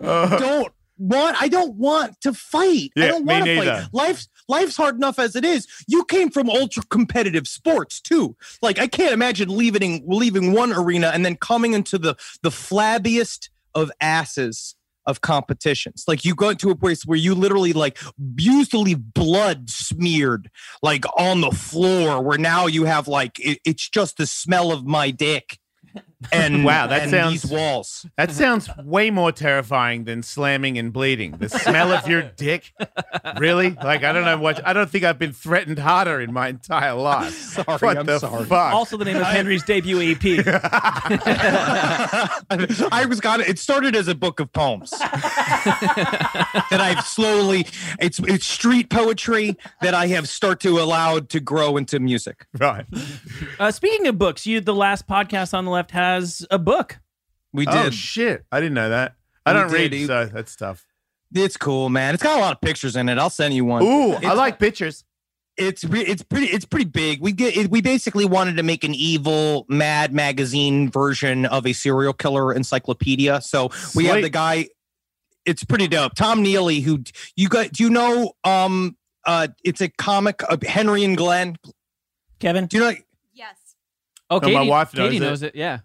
don't 0.01 0.71
want. 0.99 1.41
I 1.41 1.49
don't 1.49 1.75
want 1.77 2.21
to 2.23 2.33
fight. 2.35 2.91
I 2.97 3.09
don't 3.09 3.25
want 3.25 3.45
to 3.47 3.55
neither. 3.55 3.81
fight. 3.83 3.89
Life's 3.95 4.29
life's 4.49 4.77
hard 4.77 4.97
enough 4.97 5.19
as 5.19 5.37
it 5.37 5.45
is. 5.45 5.67
You 5.87 6.05
came 6.05 6.31
from 6.31 6.51
ultra 6.51 6.83
competitive 6.91 7.47
sports 7.47 8.01
too. 8.01 8.37
Like 8.63 8.79
I 8.79 8.87
can't 8.87 9.13
imagine 9.13 9.57
leaving 9.57 10.05
leaving 10.07 10.53
one 10.53 10.73
arena 10.73 11.11
and 11.15 11.25
then 11.25 11.37
coming 11.37 11.75
into 11.75 11.99
the 11.99 12.17
the 12.43 12.51
flabbiest 12.51 13.49
of 13.75 13.91
asses 14.01 14.77
of 15.07 15.21
competitions. 15.21 16.05
Like 16.09 16.25
you 16.25 16.35
go 16.35 16.49
into 16.49 16.71
a 16.71 16.77
place 16.77 17.05
where 17.05 17.19
you 17.19 17.35
literally 17.35 17.73
like 17.73 17.99
used 18.37 18.71
to 18.71 18.79
leave 18.79 19.13
blood 19.15 19.69
smeared 19.69 20.51
like 20.83 21.05
on 21.19 21.41
the 21.41 21.51
floor 21.51 22.23
where 22.23 22.39
now 22.39 22.67
you 22.67 22.85
have 22.85 23.07
like 23.07 23.39
it, 23.39 23.61
it's 23.65 23.89
just 23.89 24.17
the 24.17 24.27
smell 24.27 24.73
of 24.73 24.85
my 24.87 25.11
dick. 25.11 25.59
And 26.33 26.65
Wow, 26.65 26.87
that 26.89 27.03
and 27.03 27.11
sounds- 27.11 27.43
these 27.43 27.51
walls. 27.51 28.07
That 28.17 28.31
sounds 28.33 28.69
way 28.79 29.11
more 29.11 29.33
terrifying 29.33 30.05
than 30.05 30.23
slamming 30.23 30.79
and 30.79 30.93
bleeding. 30.93 31.33
The 31.39 31.49
smell 31.49 31.93
of 31.93 32.09
your 32.09 32.23
dick? 32.23 32.73
Really? 33.39 33.71
Like 33.71 34.05
I 34.05 34.13
don't 34.13 34.25
know 34.25 34.39
what 34.39 34.67
I 34.67 34.73
don't 34.73 34.89
think 34.91 35.05
I've 35.05 35.19
been 35.19 35.33
threatened 35.33 35.79
harder 35.79 36.21
in 36.21 36.33
my 36.33 36.49
entire 36.49 36.95
life. 36.95 37.35
Sorry, 37.55 37.79
what 37.79 37.99
I'm 37.99 38.07
the 38.07 38.19
sorry. 38.19 38.45
fuck? 38.47 38.75
Also, 38.75 38.97
the 38.97 39.05
name 39.05 39.17
of 39.17 39.27
Henry's 39.27 39.63
debut 39.65 40.01
EP. 40.01 40.23
I 42.91 43.07
was 43.09 43.21
got 43.21 43.41
it 43.41 43.59
started 43.59 43.95
as 43.97 44.09
a 44.09 44.15
book 44.15 44.41
of 44.41 44.53
poems 44.53 44.91
that 44.91 46.69
I've 46.73 47.05
slowly 47.05 47.67
it's 48.01 48.19
it's 48.21 48.47
street 48.47 48.91
poetry 48.91 49.57
that 49.83 49.95
I 49.95 50.07
have 50.09 50.29
start 50.29 50.61
to 50.61 50.81
allowed 50.81 51.29
to 51.31 51.41
grow 51.41 51.77
into 51.77 51.99
music. 52.01 52.47
right. 52.59 52.87
Uh, 53.59 53.71
speaking 53.71 54.07
of 54.07 54.19
books, 54.19 54.47
you 54.47 54.61
the 54.61 54.75
last 54.75 55.07
podcast 55.07 55.55
on 55.55 55.65
the 55.65 55.71
left 55.71 55.91
has 56.15 56.47
a 56.51 56.59
book. 56.59 56.99
We 57.53 57.67
Oh 57.67 57.85
did. 57.85 57.95
shit. 57.95 58.45
I 58.51 58.61
didn't 58.61 58.75
know 58.75 58.89
that. 58.91 59.15
I 59.47 59.53
We 59.53 59.61
don't 59.61 59.71
did. 59.71 59.93
read, 59.93 60.07
so 60.07 60.25
that's 60.27 60.57
tough. 60.57 60.85
it's 61.35 61.57
cool, 61.57 61.89
man. 61.89 62.15
It's 62.15 62.23
got 62.23 62.39
a 62.39 62.41
lot 62.41 62.53
of 62.55 62.61
pictures 62.61 62.97
in 62.97 63.09
it. 63.09 63.19
I'll 63.19 63.31
send 63.31 63.55
you 63.55 63.65
one. 63.65 63.83
Ooh, 63.83 64.13
I 64.15 64.33
like 64.35 64.59
pictures. 64.59 65.05
it's 65.57 65.85
re- 65.85 66.01
it's 66.05 66.23
pretty 66.23 66.47
it's 66.47 66.65
pretty 66.65 66.87
big. 66.91 67.21
We 67.21 67.31
get 67.33 67.57
it, 67.57 67.71
we 67.71 67.81
basically 67.81 68.25
wanted 68.25 68.57
to 68.57 68.63
make 68.65 68.83
an 68.85 68.95
evil 68.95 69.67
Mad 69.69 70.13
magazine 70.13 70.91
version 70.91 71.47
of 71.47 71.67
a 71.67 71.73
serial 71.73 72.13
killer 72.13 72.53
encyclopedia. 72.53 73.41
So 73.41 73.71
we 73.95 74.07
have 74.07 74.23
the 74.23 74.31
guy. 74.31 74.69
It's 75.45 75.63
pretty 75.63 75.87
dope. 75.89 76.15
Tom 76.15 76.43
Neely, 76.43 76.81
who 76.81 77.05
you 77.37 77.49
got? 77.49 77.71
Do 77.73 77.85
you 77.85 77.91
know? 77.91 78.33
Um, 78.45 78.97
uh, 79.27 79.49
it's 79.63 79.81
a 79.83 79.89
comic 79.91 80.43
of 80.51 80.63
Henry 80.63 81.05
and 81.05 81.17
Glenn. 81.17 81.57
Kevin. 82.41 82.67
Do 82.67 82.79
you 82.79 82.83
know? 82.83 82.95
Yes. 83.33 83.57
Oh, 84.31 84.39
No, 84.39 84.49
my 84.51 84.63
wife 84.63 84.95
knows 84.95 85.07
Katie 85.11 85.17
it. 85.19 85.21
knows 85.21 85.43
it. 85.43 85.55
Yeah. 85.55 85.81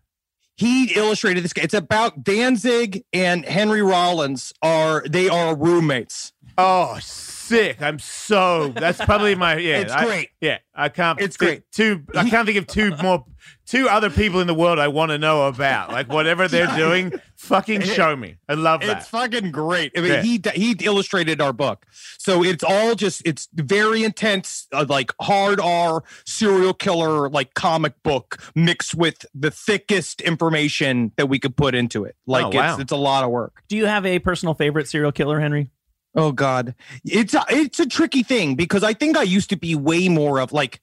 He 0.59 0.93
illustrated 0.93 1.45
this. 1.45 1.53
It's 1.55 1.73
about 1.73 2.21
Danzig 2.21 3.05
and 3.13 3.45
Henry 3.45 3.81
Rollins 3.81 4.51
are 4.61 5.05
they 5.07 5.29
are 5.29 5.55
roommates. 5.55 6.33
Oh, 6.57 6.99
sick! 7.49 7.81
I'm 7.81 7.99
so. 7.99 8.69
That's 8.69 9.03
probably 9.03 9.35
my. 9.35 9.57
Yeah, 9.57 9.79
It's 9.79 9.91
I- 9.93 10.05
great. 10.05 10.29
yeah, 10.41 10.59
I 10.73 10.89
can't. 10.89 11.19
It's 11.19 11.35
think 11.37 11.63
Two. 11.71 12.03
I 12.15 12.29
can't 12.29 12.45
think 12.45 12.57
of 12.57 12.67
two 12.67 12.95
more. 13.03 13.25
Two 13.65 13.87
other 13.87 14.09
people 14.09 14.41
in 14.41 14.47
the 14.47 14.53
world 14.53 14.79
I 14.79 14.87
want 14.89 15.11
to 15.11 15.17
know 15.17 15.47
about. 15.47 15.91
Like 15.91 16.11
whatever 16.11 16.47
they're 16.47 16.75
doing, 16.75 17.13
fucking 17.37 17.81
show 17.81 18.15
me. 18.15 18.35
I 18.49 18.55
love 18.55 18.81
that. 18.81 18.97
It's 18.97 19.07
fucking 19.07 19.51
great. 19.51 19.91
I 19.95 20.01
mean, 20.01 20.11
Yeah. 20.11 20.21
he 20.23 20.41
he 20.55 20.75
illustrated 20.81 21.39
our 21.39 21.53
book, 21.53 21.85
so 22.17 22.43
it's 22.43 22.63
all 22.63 22.95
just 22.95 23.21
it's 23.25 23.47
very 23.53 24.03
intense, 24.03 24.67
uh, 24.73 24.85
like 24.89 25.11
hard 25.21 25.59
R 25.61 26.03
serial 26.25 26.73
killer 26.73 27.29
like 27.29 27.53
comic 27.53 27.93
book 28.03 28.37
mixed 28.55 28.95
with 28.95 29.25
the 29.33 29.51
thickest 29.51 30.21
information 30.21 31.11
that 31.17 31.27
we 31.27 31.39
could 31.39 31.55
put 31.55 31.75
into 31.75 32.03
it. 32.05 32.15
Like 32.27 32.45
Oh, 32.45 32.49
wow. 32.49 32.73
it's 32.73 32.81
it's 32.81 32.91
a 32.91 32.97
lot 32.97 33.23
of 33.23 33.29
work. 33.29 33.63
Do 33.69 33.77
you 33.77 33.85
have 33.85 34.05
a 34.05 34.19
personal 34.19 34.53
favorite 34.53 34.87
serial 34.87 35.11
killer, 35.11 35.39
Henry? 35.39 35.69
Oh 36.15 36.31
God, 36.31 36.75
it's 37.05 37.33
a, 37.33 37.43
it's 37.49 37.79
a 37.79 37.85
tricky 37.85 38.23
thing 38.23 38.55
because 38.55 38.83
I 38.83 38.93
think 38.93 39.15
I 39.17 39.23
used 39.23 39.49
to 39.51 39.57
be 39.57 39.75
way 39.75 40.09
more 40.09 40.39
of 40.39 40.51
like. 40.51 40.81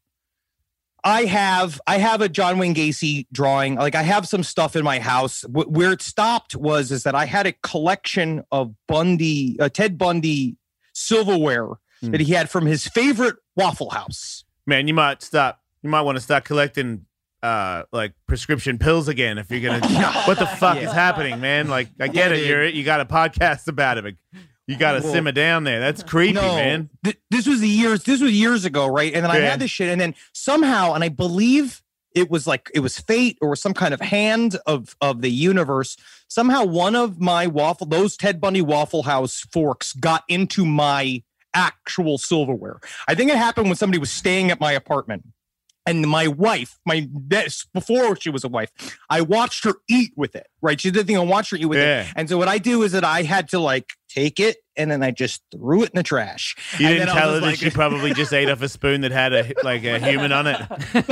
I 1.04 1.24
have 1.26 1.80
I 1.86 1.98
have 1.98 2.20
a 2.20 2.28
John 2.28 2.58
Wayne 2.58 2.74
Gacy 2.74 3.26
drawing. 3.32 3.76
Like 3.76 3.94
I 3.94 4.02
have 4.02 4.26
some 4.26 4.42
stuff 4.42 4.74
in 4.74 4.82
my 4.82 4.98
house. 4.98 5.42
Wh- 5.42 5.70
where 5.70 5.92
it 5.92 6.02
stopped 6.02 6.56
was 6.56 6.90
is 6.90 7.04
that 7.04 7.14
I 7.14 7.26
had 7.26 7.46
a 7.46 7.52
collection 7.62 8.42
of 8.50 8.74
Bundy, 8.88 9.56
uh, 9.60 9.68
Ted 9.68 9.98
Bundy 9.98 10.56
silverware 10.94 11.68
Hmm. 12.00 12.10
that 12.10 12.20
he 12.20 12.32
had 12.34 12.50
from 12.50 12.66
his 12.66 12.86
favorite 12.86 13.36
Waffle 13.54 13.88
House. 13.90 14.44
Man, 14.66 14.86
you 14.86 14.92
might 14.92 15.22
stop. 15.22 15.62
You 15.82 15.88
might 15.88 16.02
want 16.02 16.16
to 16.16 16.20
start 16.20 16.44
collecting 16.44 17.06
uh 17.42 17.84
like 17.92 18.12
prescription 18.26 18.76
pills 18.78 19.06
again 19.08 19.38
if 19.38 19.48
you're 19.50 19.60
gonna. 19.60 19.86
what 20.26 20.38
the 20.38 20.46
fuck 20.46 20.78
is 20.78 20.90
happening, 20.92 21.40
man? 21.40 21.68
Like 21.68 21.88
I 22.00 22.08
get 22.08 22.30
Yeah, 22.32 22.36
it. 22.36 22.40
dude. 22.40 22.48
You're 22.48 22.64
you 22.66 22.82
got 22.84 23.00
a 23.00 23.04
podcast 23.06 23.68
about 23.68 23.96
it. 23.98 24.16
You 24.66 24.76
got 24.76 24.92
to 24.92 25.00
Well, 25.02 25.12
simmer 25.12 25.32
down 25.32 25.64
there. 25.64 25.78
That's 25.78 26.02
creepy, 26.02 26.34
man. 26.34 26.90
th- 27.04 27.18
this 27.30 27.46
was 27.46 27.60
the 27.60 27.68
years. 27.68 28.02
This 28.02 28.20
was 28.20 28.32
years 28.32 28.64
ago, 28.64 28.86
right? 28.86 29.14
And 29.14 29.24
then 29.24 29.30
I 29.30 29.38
had 29.38 29.60
this 29.60 29.70
shit, 29.70 29.88
and 29.88 30.00
then 30.00 30.14
somehow, 30.32 30.92
and 30.94 31.04
I 31.04 31.08
believe 31.08 31.82
it 32.14 32.30
was 32.30 32.46
like 32.46 32.70
it 32.74 32.80
was 32.80 32.98
fate 32.98 33.38
or 33.40 33.54
some 33.54 33.74
kind 33.74 33.94
of 33.94 34.00
hand 34.00 34.56
of 34.66 34.96
of 35.00 35.20
the 35.20 35.30
universe. 35.30 35.96
Somehow, 36.28 36.64
one 36.64 36.96
of 36.96 37.20
my 37.20 37.46
waffle, 37.46 37.86
those 37.86 38.16
Ted 38.16 38.40
Bundy 38.40 38.62
Waffle 38.62 39.04
House 39.04 39.46
forks, 39.52 39.92
got 39.92 40.24
into 40.28 40.64
my 40.66 41.22
actual 41.54 42.18
silverware. 42.18 42.80
I 43.06 43.14
think 43.14 43.30
it 43.30 43.36
happened 43.36 43.68
when 43.68 43.76
somebody 43.76 43.98
was 43.98 44.10
staying 44.10 44.50
at 44.50 44.60
my 44.60 44.72
apartment. 44.72 45.24
And 45.86 46.02
my 46.08 46.26
wife, 46.26 46.78
my 46.84 47.08
this 47.12 47.64
before 47.72 48.16
she 48.16 48.28
was 48.28 48.42
a 48.42 48.48
wife, 48.48 48.70
I 49.08 49.20
watched 49.20 49.64
her 49.64 49.74
eat 49.88 50.12
with 50.16 50.34
it. 50.34 50.48
Right, 50.60 50.80
she 50.80 50.90
did 50.90 51.00
the 51.00 51.04
thing. 51.04 51.16
I 51.16 51.20
watched 51.20 51.52
her 51.52 51.56
eat 51.56 51.66
with 51.66 51.78
Yeah. 51.78 52.02
it. 52.02 52.12
And 52.16 52.28
so 52.28 52.36
what 52.38 52.48
I 52.48 52.58
do 52.58 52.82
is 52.82 52.92
that 52.92 53.04
I 53.04 53.22
had 53.22 53.48
to 53.50 53.60
like 53.60 53.92
take 54.08 54.40
it 54.40 54.56
and 54.76 54.90
then 54.90 55.02
I 55.02 55.10
just 55.12 55.42
threw 55.52 55.82
it 55.84 55.90
in 55.90 55.96
the 55.96 56.02
trash. 56.02 56.56
You 56.78 56.86
And 56.88 56.98
didn't 56.98 57.14
tell 57.14 57.28
her 57.34 57.40
was 57.40 57.42
that 57.42 57.58
she 57.58 57.70
probably 57.70 58.12
just 58.14 58.32
ate 58.32 58.48
off 58.50 58.62
a 58.62 58.68
spoon 58.68 59.02
that 59.02 59.12
had 59.12 59.32
a 59.32 59.52
like 59.62 59.84
a 59.84 59.98
human 60.00 60.32
on 60.32 60.46
it. 60.48 60.60
like, 60.94 61.08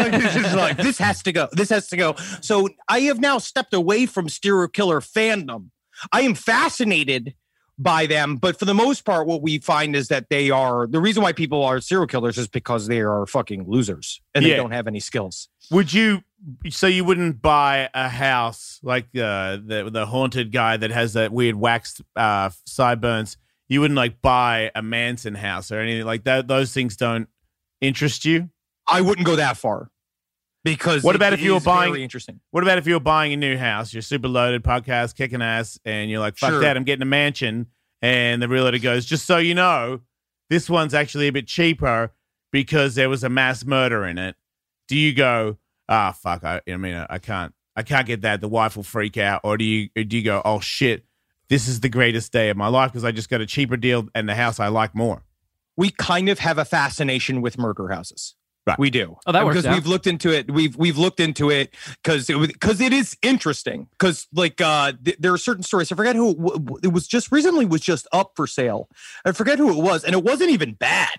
like 0.54 0.76
this 0.78 0.98
has 0.98 1.22
to 1.22 1.32
go. 1.32 1.48
This 1.52 1.68
has 1.70 1.86
to 1.88 1.96
go. 1.96 2.16
So 2.40 2.68
I 2.88 3.00
have 3.02 3.20
now 3.20 3.38
stepped 3.38 3.74
away 3.74 4.06
from 4.06 4.28
serial 4.28 4.68
killer 4.68 5.00
fandom. 5.00 5.70
I 6.12 6.22
am 6.22 6.34
fascinated 6.34 7.34
by 7.78 8.06
them, 8.06 8.36
but 8.36 8.58
for 8.58 8.64
the 8.66 8.74
most 8.74 9.04
part, 9.04 9.26
what 9.26 9.42
we 9.42 9.58
find 9.58 9.96
is 9.96 10.08
that 10.08 10.28
they 10.30 10.50
are 10.50 10.86
the 10.86 11.00
reason 11.00 11.22
why 11.22 11.32
people 11.32 11.62
are 11.64 11.80
serial 11.80 12.06
killers 12.06 12.38
is 12.38 12.46
because 12.48 12.86
they 12.86 13.00
are 13.00 13.26
fucking 13.26 13.64
losers 13.68 14.20
and 14.34 14.44
Yeah. 14.44 14.50
they 14.52 14.56
don't 14.56 14.70
have 14.70 14.86
any 14.86 15.00
skills. 15.00 15.48
Would 15.70 15.92
you? 15.92 16.22
So 16.70 16.86
you 16.86 17.04
wouldn't 17.04 17.40
buy 17.42 17.88
a 17.94 18.08
house 18.08 18.78
like 18.82 19.06
uh, 19.16 19.56
the 19.64 19.88
the 19.92 20.06
haunted 20.06 20.52
guy 20.52 20.76
that 20.76 20.90
has 20.90 21.14
that 21.14 21.32
weird 21.32 21.56
waxed 21.56 22.02
uh, 22.16 22.50
sideburns. 22.66 23.36
You 23.68 23.80
wouldn't 23.80 23.96
like 23.96 24.20
buy 24.20 24.70
a 24.74 24.82
Manson 24.82 25.34
house 25.34 25.72
or 25.72 25.80
anything 25.80 26.04
like 26.04 26.24
that. 26.24 26.46
Those 26.46 26.72
things 26.74 26.96
don't 26.96 27.28
interest 27.80 28.24
you. 28.26 28.50
I 28.86 29.00
wouldn't 29.00 29.26
go 29.26 29.36
that 29.36 29.56
far 29.56 29.90
because 30.64 31.02
What 31.04 31.14
about 31.14 31.32
if 31.32 31.40
you 31.40 31.54
were 31.54 31.60
buying- 31.60 31.94
interesting? 31.96 32.40
What 32.50 32.62
about 32.64 32.78
if 32.78 32.86
you 32.86 32.94
were 32.94 33.00
buying 33.00 33.32
a 33.32 33.36
new 33.36 33.56
house? 33.56 33.92
You're 33.92 34.02
super 34.02 34.28
loaded, 34.28 34.64
podcast 34.64 35.14
kicking 35.16 35.42
ass, 35.42 35.78
and 35.84 36.10
you're 36.10 36.20
like, 36.20 36.36
"Fuck 36.36 36.50
Sure. 36.50 36.60
that! 36.62 36.76
I'm 36.76 36.84
getting 36.84 37.02
a 37.02 37.06
mansion." 37.06 37.66
And 38.02 38.42
the 38.42 38.48
realtor 38.48 38.78
goes, 38.78 39.04
"Just 39.06 39.26
so 39.26 39.38
you 39.38 39.54
know, 39.54 40.00
this 40.50 40.68
one's 40.68 40.94
actually 40.94 41.28
a 41.28 41.32
bit 41.32 41.46
cheaper 41.46 42.12
because 42.52 42.94
there 42.94 43.08
was 43.08 43.22
a 43.22 43.28
mass 43.28 43.64
murder 43.64 44.04
in 44.04 44.18
it." 44.18 44.36
Do 44.88 44.96
you 44.96 45.12
go, 45.14 45.58
"Ah, 45.88 46.12
fuck! 46.12 46.42
I, 46.44 46.60
I 46.68 46.76
mean, 46.76 46.94
I 47.08 47.18
can't, 47.18 47.54
I 47.76 47.82
can't 47.82 48.06
get 48.06 48.22
that. 48.22 48.40
The 48.40 48.48
wife 48.48 48.76
will 48.76 48.82
freak 48.82 49.16
out." 49.16 49.42
Or 49.44 49.56
do 49.56 49.64
you, 49.64 49.88
or 49.96 50.02
do 50.04 50.16
you 50.16 50.22
go, 50.22 50.40
"Oh 50.44 50.60
shit, 50.60 51.04
this 51.48 51.68
is 51.68 51.80
the 51.80 51.88
greatest 51.90 52.32
day 52.32 52.48
of 52.50 52.56
my 52.56 52.68
life 52.68 52.90
because 52.92 53.04
I 53.04 53.12
just 53.12 53.28
got 53.28 53.40
a 53.40 53.46
cheaper 53.46 53.76
deal 53.76 54.08
and 54.14 54.28
the 54.28 54.34
house 54.34 54.58
I 54.58 54.68
like 54.68 54.94
more." 54.94 55.24
We 55.76 55.90
kind 55.90 56.28
of 56.28 56.38
have 56.38 56.56
a 56.58 56.64
fascination 56.64 57.40
with 57.42 57.58
murder 57.58 57.88
houses. 57.88 58.36
Right. 58.66 58.78
We 58.78 58.88
do. 58.88 59.16
Oh, 59.26 59.32
that 59.32 59.44
works 59.44 59.56
because 59.56 59.66
out. 59.66 59.74
we've 59.74 59.86
looked 59.86 60.06
into 60.06 60.30
it. 60.30 60.50
We've 60.50 60.74
we've 60.76 60.96
looked 60.96 61.20
into 61.20 61.50
it 61.50 61.74
because 62.02 62.30
it 62.30 62.38
because 62.38 62.80
it 62.80 62.94
is 62.94 63.14
interesting. 63.22 63.88
Because 63.92 64.26
like 64.32 64.60
uh, 64.60 64.92
th- 65.04 65.18
there 65.20 65.34
are 65.34 65.38
certain 65.38 65.62
stories. 65.62 65.92
I 65.92 65.96
forget 65.96 66.16
who 66.16 66.30
it, 66.30 66.38
w- 66.38 66.78
it 66.82 66.92
was. 66.92 67.06
Just 67.06 67.30
recently 67.30 67.66
was 67.66 67.82
just 67.82 68.06
up 68.12 68.32
for 68.36 68.46
sale. 68.46 68.88
I 69.26 69.32
forget 69.32 69.58
who 69.58 69.70
it 69.70 69.82
was, 69.82 70.02
and 70.02 70.14
it 70.14 70.24
wasn't 70.24 70.50
even 70.50 70.72
bad. 70.72 71.18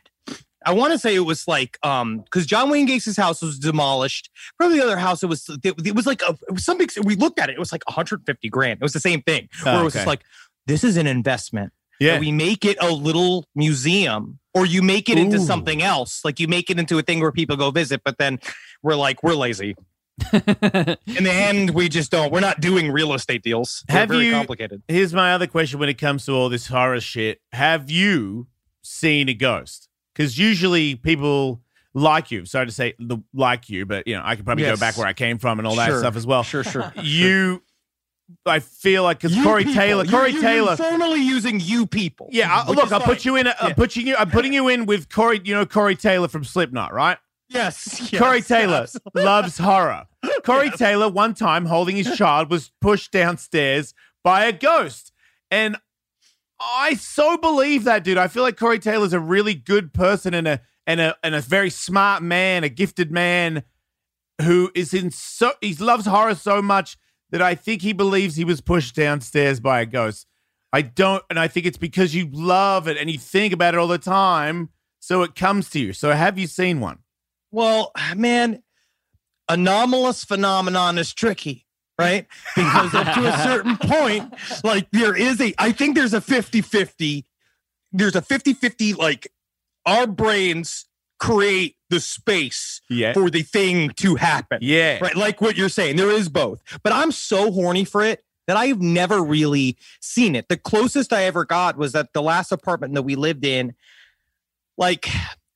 I 0.65 0.73
want 0.73 0.93
to 0.93 0.97
say 0.97 1.13
it 1.13 1.19
was 1.19 1.47
like 1.47 1.77
um 1.83 2.21
because 2.21 2.47
John 2.47 2.71
Wayne 2.71 2.87
Gacy's 2.87 3.17
house 3.17 3.43
was 3.43 3.59
demolished. 3.59 4.31
Probably 4.57 4.79
the 4.79 4.83
other 4.83 4.97
house 4.97 5.21
it 5.21 5.27
was 5.27 5.47
it, 5.63 5.75
it 5.85 5.95
was 5.95 6.07
like 6.07 6.23
a, 6.23 6.31
it 6.47 6.53
was 6.53 6.65
something. 6.65 6.87
We 7.03 7.15
looked 7.15 7.37
at 7.37 7.49
it. 7.49 7.53
It 7.53 7.59
was 7.59 7.71
like 7.71 7.87
150 7.87 8.49
grand. 8.49 8.79
It 8.81 8.83
was 8.83 8.93
the 8.93 8.99
same 8.99 9.21
thing. 9.21 9.49
Where 9.61 9.81
it 9.81 9.83
was 9.83 9.93
just 9.93 10.07
like 10.07 10.23
this 10.65 10.83
is 10.83 10.97
an 10.97 11.05
investment 11.05 11.73
Yeah, 11.99 12.19
we 12.19 12.31
make 12.31 12.65
it 12.65 12.77
a 12.81 12.91
little 12.91 13.45
museum 13.55 14.39
or 14.53 14.65
you 14.65 14.81
make 14.81 15.09
it 15.09 15.17
into 15.17 15.39
something 15.39 15.81
else 15.81 16.23
like 16.25 16.39
you 16.39 16.47
make 16.47 16.69
it 16.69 16.79
into 16.79 16.97
a 16.97 17.01
thing 17.01 17.19
where 17.19 17.31
people 17.31 17.55
go 17.57 17.71
visit 17.71 18.01
but 18.03 18.17
then 18.17 18.39
we're 18.83 18.95
like 18.95 19.21
we're 19.23 19.33
lazy 19.35 19.75
in 20.33 21.23
the 21.23 21.31
end 21.31 21.71
we 21.71 21.89
just 21.89 22.09
don't 22.11 22.31
we're 22.31 22.39
not 22.39 22.61
doing 22.61 22.89
real 22.91 23.13
estate 23.13 23.43
deals 23.43 23.83
They're 23.87 23.99
Have 23.99 24.09
very 24.09 24.27
you- 24.27 24.31
complicated 24.31 24.81
Here's 24.87 25.13
my 25.13 25.33
other 25.33 25.47
question 25.47 25.79
when 25.79 25.89
it 25.89 25.97
comes 25.97 26.25
to 26.25 26.31
all 26.33 26.49
this 26.49 26.67
horror 26.67 27.01
shit. 27.01 27.41
Have 27.51 27.89
you 27.91 28.47
seen 28.81 29.27
a 29.29 29.33
ghost? 29.33 29.89
Because 30.13 30.37
usually 30.37 30.95
people 30.95 31.61
like 31.93 32.29
you, 32.31 32.45
sorry 32.45 32.65
to 32.65 32.71
say 32.71 32.93
the 32.99 33.17
like 33.33 33.69
you, 33.69 33.85
but 33.85 34.05
you 34.07 34.15
know, 34.15 34.21
I 34.23 34.35
could 34.35 34.45
probably 34.45 34.63
Yes. 34.63 34.77
go 34.77 34.79
back 34.79 34.97
where 34.97 35.07
I 35.07 35.13
came 35.13 35.37
from 35.37 35.59
and 35.59 35.67
all 35.67 35.75
that 35.75 35.87
Sure. 35.87 35.99
stuff 35.99 36.15
as 36.15 36.25
well. 36.27 36.43
sure 36.43 36.63
sure 36.63 36.93
You 37.01 37.61
I 38.45 38.59
feel 38.59 39.03
like 39.03 39.19
because 39.21 39.35
Corey 39.43 39.63
people. 39.63 39.81
Taylor, 39.81 40.03
You- 40.05 40.11
Corey 40.11 40.31
you- 40.31 40.41
Taylor. 40.41 40.75
formally 40.75 41.21
using 41.21 41.59
you 41.59 41.85
people 41.85 42.29
Yeah, 42.31 42.51
I'll, 42.65 42.73
look, 42.73 42.91
I'll 42.91 42.99
put 42.99 43.23
you 43.25 43.35
in. 43.35 43.47
I'm 43.61 43.75
putting 43.75 44.07
you. 44.07 44.15
I'm 44.17 44.29
putting 44.31 44.53
you 44.53 44.67
in 44.67 44.85
with 44.85 45.09
Corey. 45.09 45.41
You 45.43 45.53
know 45.55 45.65
Corey 45.65 45.95
Taylor 45.95 46.27
from 46.27 46.43
Slipknot, 46.43 46.93
right? 46.93 47.17
yes, 47.49 48.09
yes 48.11 48.19
Corey 48.21 48.41
Taylor 48.41 48.77
absolutely. 48.83 49.23
loves 49.23 49.57
horror. 49.59 50.05
Corey 50.43 50.71
Taylor, 50.71 51.07
one 51.07 51.33
time 51.35 51.65
holding 51.65 51.95
his 51.95 52.15
child, 52.17 52.49
was 52.49 52.71
pushed 52.81 53.11
downstairs 53.11 53.93
by 54.23 54.45
a 54.45 54.51
ghost. 54.51 55.11
And 55.51 55.77
I 56.59 56.95
so 56.95 57.37
believe 57.37 57.83
that, 57.83 58.03
dude. 58.03 58.17
I 58.17 58.27
feel 58.27 58.41
like 58.41 58.57
Corey 58.57 58.79
Taylor's 58.79 59.13
a 59.13 59.19
really 59.19 59.53
good 59.53 59.93
person 59.93 60.33
and 60.33 60.47
a 60.47 60.61
and 60.87 60.99
a 60.99 61.15
and 61.23 61.35
a 61.35 61.41
very 61.41 61.69
smart 61.69 62.23
man, 62.23 62.63
a 62.63 62.69
gifted 62.69 63.11
man 63.11 63.63
who 64.41 64.71
is 64.73 64.93
in 64.93 65.11
so 65.11 65.51
he 65.61 65.75
loves 65.75 66.05
horror 66.07 66.33
so 66.35 66.61
much 66.61 66.97
that 67.31 67.41
I 67.41 67.55
think 67.55 67.81
he 67.81 67.93
believes 67.93 68.35
he 68.35 68.45
was 68.45 68.61
pushed 68.61 68.95
downstairs 68.95 69.59
by 69.59 69.81
a 69.81 69.85
ghost. 69.85 70.27
I 70.71 70.81
don't, 70.81 71.23
and 71.29 71.39
I 71.39 71.47
think 71.47 71.65
it's 71.65 71.77
because 71.77 72.13
you 72.13 72.29
love 72.31 72.87
it 72.87 72.97
and 72.97 73.09
you 73.09 73.17
think 73.17 73.53
about 73.53 73.73
it 73.73 73.77
all 73.77 73.87
the 73.87 73.97
time, 73.97 74.69
so 74.99 75.23
it 75.23 75.35
comes 75.35 75.69
to 75.71 75.79
you. 75.79 75.93
So 75.93 76.11
have 76.11 76.37
you 76.37 76.47
seen 76.47 76.79
one? 76.79 76.99
Well, 77.51 77.91
man, 78.15 78.61
anomalous 79.47 80.25
phenomenon 80.25 80.97
is 80.97 81.13
tricky, 81.13 81.65
right? 81.97 82.27
Because 82.55 82.93
up 82.93 83.13
to 83.13 83.25
a 83.25 83.37
certain 83.43 83.77
point, 83.81 84.33
like 84.63 84.89
there 84.91 85.15
is 85.15 85.39
a, 85.39 85.53
I 85.57 85.71
think 85.71 85.95
there's 85.95 86.13
a 86.13 86.21
50 86.21 86.61
50, 86.61 87.25
there's 87.93 88.15
a 88.15 88.21
50 88.21 88.53
50, 88.53 88.93
like 88.95 89.31
our 89.85 90.07
brains 90.07 90.85
create 91.19 91.77
the 91.95 92.01
space 92.01 92.81
Yeah. 92.89 93.13
for 93.13 93.29
the 93.29 93.41
thing 93.41 93.89
to 93.97 94.15
happen. 94.15 94.59
Yeah. 94.61 94.99
Right. 95.01 95.15
Like 95.15 95.41
what 95.41 95.55
you're 95.57 95.69
saying, 95.69 95.95
there 95.95 96.11
is 96.11 96.29
both. 96.29 96.61
But 96.83 96.93
I'm 96.93 97.11
so 97.11 97.51
horny 97.51 97.85
for 97.85 98.03
it 98.03 98.23
that 98.47 98.57
I've 98.57 98.81
never 98.81 99.23
really 99.23 99.77
seen 100.01 100.35
it. 100.35 100.49
The 100.49 100.57
closest 100.57 101.11
I 101.13 101.23
ever 101.23 101.45
got 101.45 101.77
was 101.77 101.93
that 101.93 102.13
the 102.13 102.21
last 102.21 102.51
apartment 102.51 102.93
that 102.93 103.01
we 103.03 103.15
lived 103.15 103.43
in, 103.45 103.73
like 104.77 105.07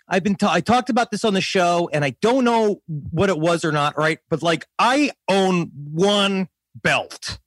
I've 0.08 0.24
been 0.24 0.36
ta- 0.36 0.52
I 0.52 0.62
talked 0.62 0.90
about 0.90 1.12
this 1.12 1.24
on 1.24 1.36
the 1.36 1.42
show, 1.42 1.88
and 1.94 2.04
I 2.04 2.16
don't 2.22 2.44
know 2.44 2.82
what 2.88 3.30
it 3.30 3.38
was 3.40 3.64
or 3.64 3.72
not, 3.72 3.96
right? 3.98 4.18
But 4.30 4.42
like, 4.42 4.66
I 4.80 5.12
own 5.28 5.70
one 5.94 6.50
belt, 6.74 7.38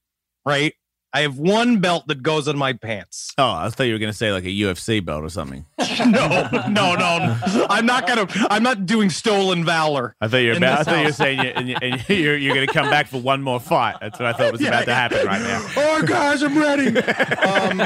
right? 0.47 0.75
I 1.15 1.21
have 1.23 1.39
one 1.39 1.79
belt 1.79 2.07
that 2.07 2.23
goes 2.23 2.49
on 2.49 2.57
my 2.57 2.73
pants. 2.73 3.35
Oh, 3.37 3.51
I 3.51 3.69
thought 3.69 3.85
you 3.85 3.93
were 3.93 3.99
gonna 3.99 4.15
say 4.15 4.33
like 4.33 4.45
a 4.45 4.49
UFC 4.49 5.05
belt 5.05 5.23
or 5.23 5.29
something. 5.29 5.67
no, 5.99 6.49
no, 6.69 6.95
no. 6.95 7.67
I'm 7.69 7.85
not 7.85 8.07
gonna. 8.07 8.27
I'm 8.51 8.63
not 8.63 8.87
doing 8.87 9.11
stolen 9.11 9.63
valor. 9.65 10.17
I 10.23 10.29
thought 10.29 10.39
you 10.39 10.51
were 10.51 10.57
about. 10.57 10.81
I 10.81 10.83
thought 10.85 10.99
you 11.01 11.05
were 11.07 11.13
saying 11.13 11.39
you, 11.41 11.77
and 11.83 12.09
you, 12.09 12.17
you're 12.17 12.37
you're 12.37 12.55
gonna 12.55 12.67
come 12.67 12.89
back 12.89 13.09
for 13.09 13.21
one 13.21 13.43
more 13.43 13.61
fight. 13.61 13.97
That's 14.01 14.19
what 14.19 14.27
I 14.27 14.33
thought 14.33 14.53
was 14.53 14.63
about 14.63 14.87
to 14.87 14.95
happen 14.95 15.27
right 15.27 15.43
now. 15.43 15.67
Oh, 15.77 16.03
guys, 16.07 16.43
I'm 16.43 16.57
ready. 16.57 16.87
um, 16.99 17.79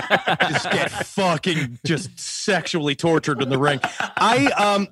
just 0.48 0.70
get 0.70 0.90
fucking 0.90 1.80
just 1.84 2.16
sexually 2.18 2.94
tortured 2.94 3.42
in 3.42 3.48
the 3.48 3.58
ring. 3.58 3.80
I 3.82 4.46
um. 4.52 4.88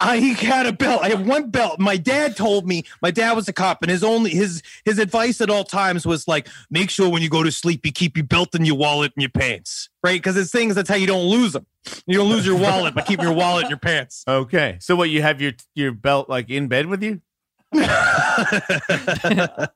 I 0.00 0.16
had 0.16 0.66
a 0.66 0.72
belt. 0.72 1.02
I 1.02 1.10
have 1.10 1.26
one 1.26 1.50
belt. 1.50 1.78
My 1.78 1.96
dad 1.96 2.36
told 2.36 2.66
me. 2.66 2.84
My 3.02 3.10
dad 3.10 3.32
was 3.32 3.48
a 3.48 3.52
cop, 3.52 3.82
and 3.82 3.90
his 3.90 4.02
only 4.02 4.30
his 4.30 4.62
his 4.84 4.98
advice 4.98 5.40
at 5.40 5.50
all 5.50 5.64
times 5.64 6.06
was 6.06 6.26
like, 6.26 6.48
make 6.70 6.90
sure 6.90 7.08
when 7.08 7.22
you 7.22 7.28
go 7.28 7.42
to 7.42 7.52
sleep, 7.52 7.84
you 7.84 7.92
keep 7.92 8.16
your 8.16 8.26
belt 8.26 8.54
in 8.54 8.64
your 8.64 8.76
wallet 8.76 9.12
and 9.14 9.22
your 9.22 9.30
pants, 9.30 9.90
right? 10.02 10.20
Because 10.20 10.36
it's 10.36 10.50
things 10.50 10.74
that's 10.74 10.88
how 10.88 10.96
you 10.96 11.06
don't 11.06 11.26
lose 11.26 11.52
them. 11.52 11.66
You 12.06 12.18
don't 12.18 12.28
lose 12.28 12.46
your 12.46 12.58
wallet, 12.58 12.94
but 12.94 13.06
keep 13.06 13.20
your 13.20 13.32
wallet 13.32 13.64
in 13.64 13.70
your 13.70 13.78
pants. 13.78 14.24
Okay, 14.26 14.78
so 14.80 14.96
what 14.96 15.10
you 15.10 15.22
have 15.22 15.40
your 15.40 15.52
your 15.74 15.92
belt 15.92 16.28
like 16.28 16.48
in 16.50 16.68
bed 16.68 16.86
with 16.86 17.02
you? 17.02 17.20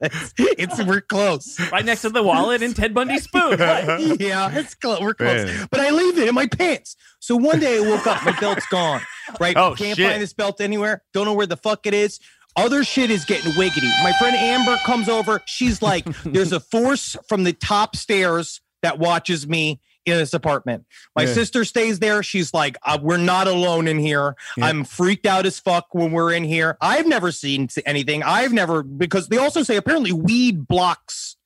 It's, 0.00 0.33
it's 0.38 0.85
we're 0.85 1.00
close. 1.00 1.59
right 1.70 1.85
next 1.85 2.02
to 2.02 2.11
the 2.11 2.22
wallet 2.22 2.62
and 2.62 2.74
Ted 2.74 2.94
Bundy's 2.94 3.24
spoon. 3.24 3.42
What? 3.62 4.20
yeah, 4.20 4.50
it's 4.59 4.74
close. 4.74 5.00
We're 5.00 5.14
close. 5.14 5.44
Man. 5.46 5.68
But 5.70 5.81
I 5.81 5.90
leave 5.90 6.18
it 6.18 6.28
in 6.28 6.35
my 6.35 6.46
pants. 6.46 6.96
So 7.20 7.37
one 7.37 7.61
day 7.61 7.78
I 7.78 7.81
woke 7.81 8.07
up, 8.07 8.24
my 8.24 8.38
belt's 8.40 8.66
gone. 8.66 9.00
Right? 9.38 9.57
Oh, 9.57 9.74
Can't 9.74 9.96
shit. 9.96 10.09
find 10.11 10.22
this 10.22 10.33
belt 10.33 10.61
anywhere. 10.61 11.02
Don't 11.12 11.26
know 11.26 11.35
where 11.35 11.46
the 11.46 11.57
fuck 11.57 11.87
it 11.87 11.94
is. 11.94 12.18
Other 12.57 12.85
shit 12.85 13.11
is 13.11 13.24
getting 13.24 13.52
wiggity. 13.52 13.90
My 14.02 14.12
friend 14.18 14.37
Amber 14.37 14.76
comes 14.85 15.09
over. 15.09 15.40
She's 15.46 15.81
like, 15.83 16.05
there's 16.24 16.52
a 16.52 16.61
force 16.61 17.16
from 17.28 17.44
the 17.44 17.52
top 17.52 17.96
stairs 17.96 18.61
that 18.83 18.98
watches 18.98 19.46
me 19.46 19.81
in 20.07 20.17
this 20.19 20.35
apartment. 20.35 20.85
My 21.15 21.23
Yeah. 21.23 21.33
sister 21.35 21.65
stays 21.65 21.99
there. 21.99 22.23
She's 22.23 22.53
like, 22.53 22.77
uh, 22.85 22.99
we're 23.01 23.17
not 23.19 23.47
alone 23.47 23.87
in 23.88 23.99
here. 23.99 24.35
Yeah. 24.57 24.67
I'm 24.67 24.85
freaked 24.85 25.27
out 25.27 25.47
as 25.47 25.59
fuck 25.61 25.87
when 25.93 26.12
we're 26.12 26.33
in 26.33 26.45
here. 26.45 26.77
I've 26.81 27.07
never 27.07 27.31
seen 27.33 27.69
anything. 27.87 28.23
I've 28.23 28.53
never 28.53 28.83
because 28.83 29.29
they 29.29 29.38
also 29.38 29.62
say 29.62 29.77
apparently 29.77 30.12
weed 30.12 30.67
blocks 30.67 31.37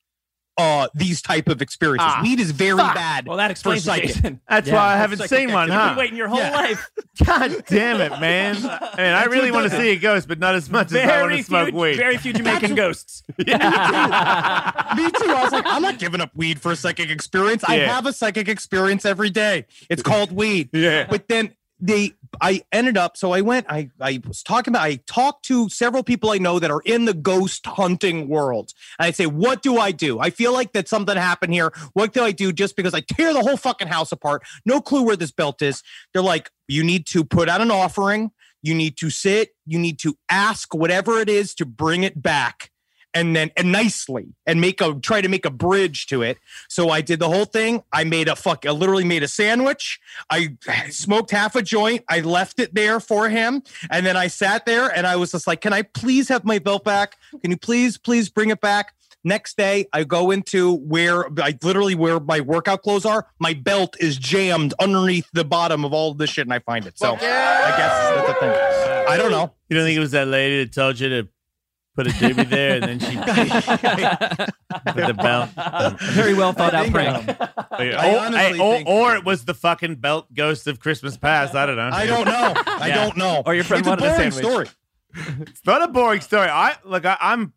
uh 0.57 0.87
these 0.95 1.21
type 1.21 1.49
of 1.49 1.61
experiences. 1.61 2.11
Ah, 2.15 2.21
weed 2.23 2.39
is 2.39 2.51
very 2.51 2.77
fuck. 2.77 2.95
bad. 2.95 3.27
Well, 3.27 3.37
that 3.37 3.51
explains 3.51 3.83
it, 3.83 3.85
psychic. 3.85 4.07
Jason. 4.15 4.41
That's 4.49 4.67
Yeah, 4.67 4.75
why 4.75 4.93
I 4.93 4.97
haven't 4.97 5.19
seen 5.27 5.51
one, 5.51 5.69
activity. 5.69 5.73
You've 5.73 5.79
huh? 5.81 5.89
been 5.89 5.97
waiting 5.97 6.17
your 6.17 6.27
whole 6.29 6.39
Yeah. 6.39 6.49
life. 6.51 6.89
God 7.25 7.63
damn 7.67 8.01
it, 8.01 8.19
man! 8.19 8.55
I 8.65 8.95
mean, 8.97 9.13
I 9.13 9.25
really 9.25 9.51
want 9.51 9.69
to 9.71 9.77
see 9.77 9.89
a 9.91 9.95
ghost, 9.97 10.27
but 10.27 10.39
not 10.39 10.55
as 10.55 10.69
much 10.69 10.91
as 10.91 10.97
I 10.97 11.21
want 11.21 11.35
to 11.37 11.43
smoke 11.43 11.69
few, 11.69 11.79
weed. 11.79 11.95
very 11.97 12.17
few 12.17 12.33
Jamaican 12.33 12.75
ghosts. 12.75 13.23
Me 13.37 13.43
too. 13.45 13.53
I 13.53 15.41
was 15.43 15.51
like, 15.51 15.65
I'm 15.67 15.81
not 15.81 15.99
giving 15.99 16.21
up 16.21 16.31
weed 16.35 16.59
for 16.59 16.71
a 16.71 16.75
psychic 16.75 17.09
experience. 17.09 17.63
I 17.63 17.75
have 17.77 18.05
a 18.05 18.13
psychic 18.13 18.47
experience 18.47 19.05
every 19.05 19.29
day. 19.29 19.65
It's 19.89 20.01
called 20.03 20.31
weed. 20.31 20.69
Yeah. 20.73 21.07
But 21.09 21.27
then 21.27 21.53
they 21.79 22.13
I 22.41 22.63
ended 22.71 22.97
up 22.97 23.17
so 23.17 23.33
I 23.33 23.41
went 23.41 23.67
I 23.69 23.89
I 23.99 24.21
was 24.27 24.41
talking 24.41 24.71
about 24.71 24.81
I 24.81 24.95
talked 25.07 25.45
to 25.45 25.69
several 25.69 26.03
people 26.03 26.31
I 26.31 26.37
know 26.37 26.59
that 26.59 26.71
are 26.71 26.81
in 26.85 27.05
the 27.05 27.13
ghost 27.13 27.65
hunting 27.65 28.27
world. 28.27 28.73
And 28.99 29.07
I 29.07 29.11
say, 29.11 29.27
"What 29.27 29.61
do 29.61 29.77
I 29.77 29.91
do? 29.91 30.19
I 30.19 30.29
feel 30.29 30.53
like 30.53 30.73
that 30.73 30.87
something 30.87 31.15
happened 31.15 31.53
here. 31.53 31.71
What 31.93 32.13
do 32.13 32.23
I 32.23 32.31
do 32.31 32.51
just 32.51 32.75
because 32.75 32.93
I 32.93 33.01
tear 33.01 33.33
the 33.33 33.41
whole 33.41 33.57
fucking 33.57 33.87
house 33.87 34.11
apart? 34.11 34.43
No 34.65 34.81
clue 34.81 35.03
where 35.03 35.15
this 35.15 35.31
belt 35.31 35.61
is." 35.61 35.83
They're 36.13 36.23
like, 36.23 36.51
"You 36.67 36.83
need 36.83 37.05
to 37.07 37.23
put 37.23 37.49
out 37.49 37.61
an 37.61 37.71
offering. 37.71 38.31
You 38.63 38.73
need 38.73 38.97
to 38.97 39.09
sit, 39.09 39.51
you 39.65 39.77
need 39.77 39.99
to 39.99 40.17
ask 40.29 40.73
whatever 40.73 41.19
it 41.19 41.29
is 41.29 41.53
to 41.55 41.65
bring 41.65 42.03
it 42.03 42.21
back." 42.21 42.71
And 43.17 43.35
then 43.35 43.51
and 43.57 43.71
nicely 43.71 44.27
and 44.45 44.61
make 44.61 44.79
a 44.79 44.93
try 44.93 45.21
to 45.21 45.27
make 45.27 45.45
a 45.45 45.49
bridge 45.49 46.05
to 46.07 46.21
it. 46.21 46.37
So 46.69 46.89
I 46.89 47.01
did 47.01 47.19
the 47.19 47.27
whole 47.27 47.45
thing. 47.45 47.81
I 47.91 48.03
made 48.03 48.27
a 48.27 48.35
fuck. 48.35 48.65
I 48.65 48.71
literally 48.71 49.03
made 49.03 49.23
a 49.23 49.27
sandwich. 49.27 49.99
I 50.29 50.55
smoked 50.91 51.31
half 51.31 51.55
a 51.55 51.63
joint. 51.63 52.03
I 52.09 52.21
left 52.21 52.59
it 52.59 52.75
there 52.75 52.99
for 52.99 53.27
him, 53.27 53.63
and 53.89 54.05
then 54.05 54.15
I 54.15 54.27
sat 54.27 54.65
there 54.65 54.95
and 54.95 55.07
I 55.07 55.15
was 55.15 55.31
just 55.31 55.47
like, 55.47 55.61
"Can 55.61 55.73
I 55.73 55.81
please 55.81 56.29
have 56.29 56.45
my 56.45 56.59
belt 56.59 56.83
back? 56.83 57.17
Can 57.41 57.49
you 57.51 57.57
please, 57.57 57.97
please 57.97 58.29
bring 58.29 58.51
it 58.51 58.61
back?" 58.61 58.93
Next 59.23 59.57
day, 59.57 59.87
I 59.91 60.03
go 60.03 60.31
into 60.31 60.75
where 60.75 61.25
I 61.41 61.57
literally 61.61 61.95
where 61.95 62.19
my 62.19 62.39
workout 62.39 62.83
clothes 62.83 63.05
are. 63.05 63.27
My 63.39 63.53
belt 63.53 63.97
is 63.99 64.17
jammed 64.17 64.73
underneath 64.79 65.27
the 65.33 65.43
bottom 65.43 65.83
of 65.83 65.91
all 65.91 66.11
of 66.11 66.19
this 66.19 66.29
shit, 66.29 66.45
and 66.45 66.53
I 66.53 66.59
find 66.59 66.85
it. 66.85 66.97
So 66.99 67.17
yeah. 67.19 67.63
I 67.65 67.77
guess 67.77 67.93
that's 68.15 68.27
the 68.27 68.33
thing. 68.35 69.07
I 69.09 69.17
don't 69.17 69.31
know. 69.31 69.51
You 69.69 69.75
don't 69.75 69.85
think 69.85 69.97
it 69.97 70.01
was 70.01 70.11
that 70.11 70.27
lady 70.27 70.63
that 70.63 70.73
told 70.73 70.99
you 70.99 71.09
to 71.09 71.27
put 71.97 72.07
a 72.07 72.11
doobie 72.11 72.47
there 72.49 72.75
and 72.81 72.83
then 72.83 72.99
she 72.99 73.17
put 73.17 75.07
the 75.07 75.13
belt? 75.13 75.49
Very 76.13 76.33
well 76.33 76.53
thought 76.53 76.73
out 76.73 76.89
prank. 76.91 77.27
um, 77.29 77.47
Or, 77.79 78.19
honestly 78.19 78.59
or, 78.59 78.75
think- 78.77 78.87
or 78.87 79.15
it 79.15 79.25
was 79.25 79.45
the 79.45 79.53
fucking 79.53 79.95
belt 79.95 80.33
ghost 80.33 80.67
of 80.67 80.79
Christmas 80.79 81.17
past. 81.17 81.55
I 81.55 81.65
don't 81.65 81.75
know. 81.77 81.89
I 81.91 82.05
don't 82.05 82.25
know. 82.25 82.53
I 82.67 82.87
Yeah. 82.87 82.95
don't 83.05 83.17
know. 83.17 83.43
Or 83.45 83.53
your 83.55 83.63
friend 83.63 83.79
it's 83.81 83.87
a 83.87 83.91
wanted 83.91 84.05
a 84.05 84.09
boring 84.15 84.31
sandwich. 84.31 84.45
story. 84.45 84.67
It's 85.47 85.65
not 85.65 85.81
a 85.81 85.87
boring 85.87 86.21
story. 86.21 86.47
I 86.47 86.75
look. 86.85 87.03
I, 87.05 87.17
I'm. 87.19 87.53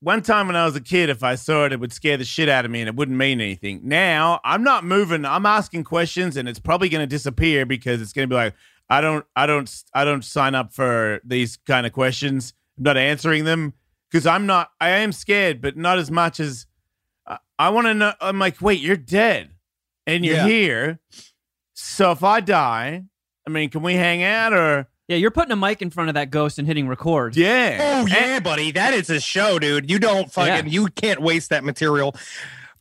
One 0.00 0.20
time 0.22 0.46
when 0.48 0.56
I 0.56 0.64
was 0.64 0.74
a 0.76 0.80
kid, 0.80 1.10
if 1.10 1.22
I 1.22 1.36
saw 1.36 1.64
it, 1.64 1.72
it 1.72 1.78
would 1.80 1.92
scare 1.92 2.16
the 2.16 2.24
shit 2.24 2.48
out 2.48 2.64
of 2.64 2.70
me, 2.70 2.80
and 2.80 2.88
it 2.88 2.94
wouldn't 2.96 3.16
mean 3.16 3.40
anything. 3.40 3.80
Now 3.84 4.40
I'm 4.44 4.62
not 4.64 4.84
moving. 4.84 5.24
I'm 5.24 5.46
asking 5.46 5.84
questions, 5.84 6.36
and 6.36 6.48
it's 6.48 6.58
probably 6.60 6.88
going 6.88 7.02
to 7.02 7.06
disappear 7.06 7.64
because 7.66 8.00
it's 8.02 8.12
going 8.12 8.28
to 8.28 8.32
be 8.32 8.36
like, 8.36 8.54
I 8.90 9.00
don't, 9.00 9.24
I 9.36 9.46
don't, 9.46 9.72
I 9.94 10.04
don't 10.04 10.24
sign 10.24 10.54
up 10.54 10.72
for 10.72 11.20
these 11.24 11.56
kind 11.66 11.86
of 11.86 11.92
questions. 11.92 12.52
I'm 12.78 12.84
not 12.84 12.96
answering 12.96 13.44
them 13.44 13.74
because 14.10 14.26
I'm 14.26 14.46
not. 14.46 14.70
I 14.80 14.90
am 14.90 15.12
scared, 15.12 15.60
but 15.60 15.76
not 15.76 15.98
as 15.98 16.10
much 16.10 16.40
as 16.40 16.66
uh, 17.26 17.36
I, 17.58 17.66
I 17.66 17.68
want 17.70 17.86
to 17.86 17.94
know. 17.94 18.12
I'm 18.20 18.38
like, 18.38 18.60
wait, 18.60 18.80
you're 18.80 18.96
dead, 18.96 19.50
and 20.06 20.24
you're 20.24 20.36
Yeah. 20.36 20.46
here. 20.46 21.00
So 21.74 22.12
if 22.12 22.22
I 22.22 22.40
die, 22.40 23.04
I 23.46 23.50
mean, 23.50 23.70
can 23.70 23.82
we 23.82 23.94
hang 23.94 24.22
out 24.22 24.52
or? 24.52 24.88
Yeah, 25.08 25.16
you're 25.16 25.30
putting 25.32 25.52
a 25.52 25.56
mic 25.56 25.82
in 25.82 25.90
front 25.90 26.08
of 26.08 26.14
that 26.14 26.30
ghost 26.30 26.58
and 26.58 26.66
hitting 26.66 26.86
record. 26.88 27.36
Yeah. 27.36 27.78
Oh 27.80 28.00
And- 28.02 28.08
yeah, 28.08 28.40
buddy, 28.40 28.70
that 28.70 28.94
is 28.94 29.10
a 29.10 29.20
show, 29.20 29.58
dude. 29.58 29.90
You 29.90 29.98
don't 29.98 30.32
fucking, 30.32 30.70
you 30.72 30.86
can't 30.88 31.20
waste 31.20 31.50
that 31.50 31.64
material. 31.64 32.14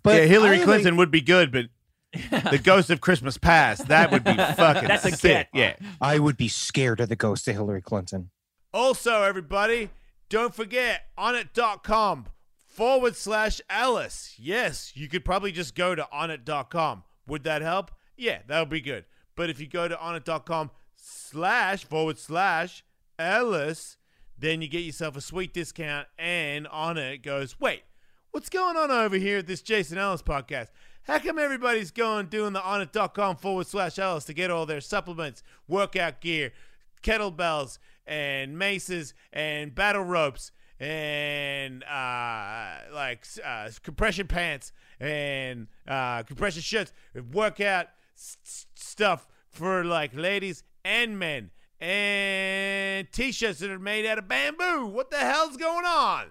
But 0.04 0.18
yeah, 0.22 0.26
Hillary 0.28 0.56
I, 0.56 0.60
like- 0.60 0.66
Clinton 0.66 0.98
would 0.98 1.12
be 1.12 1.20
good, 1.22 1.52
but 1.52 1.66
the 2.52 2.60
ghost 2.64 2.90
of 2.90 3.02
Christmas 3.02 3.38
past, 3.38 3.88
that 3.88 4.12
would 4.12 4.24
be 4.24 4.34
fucking 4.38 4.88
That's 4.88 5.04
a 5.04 5.12
sick. 5.12 5.50
get. 5.54 5.78
Yeah. 5.82 5.88
I 6.00 6.20
would 6.20 6.38
be 6.38 6.48
scared 6.48 7.00
of 7.02 7.10
the 7.10 7.16
ghost 7.16 7.48
of 7.48 7.56
Hillary 7.56 7.82
Clinton. 7.82 8.30
Also, 8.74 9.24
everybody, 9.24 9.90
don't 10.30 10.56
forget 10.56 11.08
onnit.com 11.18 12.28
forward 12.66 13.16
slash 13.18 13.60
Ellis. 13.70 14.36
Yes, 14.40 14.94
you 14.96 15.10
could 15.10 15.26
probably 15.26 15.52
just 15.52 15.76
go 15.76 15.94
to 15.94 16.08
onnit.com. 16.14 17.04
Would 17.28 17.44
that 17.44 17.62
help? 17.62 17.92
Yeah, 18.16 18.40
that 18.48 18.60
would 18.60 18.70
be 18.70 18.82
good. 18.82 19.06
But 19.36 19.50
if 19.50 19.60
you 19.60 19.68
go 19.68 19.88
to 19.88 19.96
onnit.com 19.96 20.72
slash 20.96 21.84
forward 21.84 22.18
slash 22.18 22.84
Ellis, 23.20 23.98
then 24.38 24.62
you 24.62 24.68
get 24.68 24.84
yourself 24.84 25.18
a 25.18 25.22
sweet 25.22 25.54
discount. 25.54 26.08
And 26.18 26.66
on 26.68 26.98
it 26.98 27.24
goes, 27.24 27.60
wait, 27.60 27.84
what's 28.32 28.50
going 28.50 28.78
on 28.78 28.90
over 28.90 29.18
here 29.18 29.40
at 29.40 29.48
this 29.48 29.62
Jason 29.62 29.98
Ellis 29.98 30.22
podcast? 30.22 30.68
How 31.04 31.20
come 31.20 31.40
everybody's 31.40 31.92
going 31.92 32.28
doing 32.28 32.54
the 32.54 32.60
onnit.com 32.60 33.36
forward 33.38 33.68
slash 33.68 34.00
Ellis 34.00 34.26
to 34.26 34.34
get 34.34 34.52
all 34.52 34.66
their 34.66 34.82
supplements, 34.82 35.44
workout 35.68 36.22
gear, 36.22 36.54
kettlebells, 37.02 37.80
and 38.06 38.58
maces, 38.58 39.14
and 39.32 39.74
battle 39.74 40.04
ropes, 40.04 40.52
and 40.80 41.84
uh, 41.84 42.76
like 42.94 43.26
uh, 43.46 43.70
compression 43.84 44.28
pants, 44.28 44.72
and 45.00 45.68
uh, 45.88 46.24
compression 46.24 46.62
shirts, 46.62 46.94
workout 47.32 47.88
stuff 48.16 49.28
for 49.50 49.84
like 49.84 50.16
ladies 50.16 50.64
and 50.84 51.18
men, 51.18 51.52
and 51.80 53.12
t-shirts 53.12 53.60
that 53.60 53.70
are 53.70 53.80
made 53.80 54.06
out 54.06 54.18
of 54.18 54.28
bamboo. 54.28 54.86
What 54.86 55.12
the 55.12 55.18
hell's 55.18 55.58
going 55.58 55.86
on? 55.86 56.28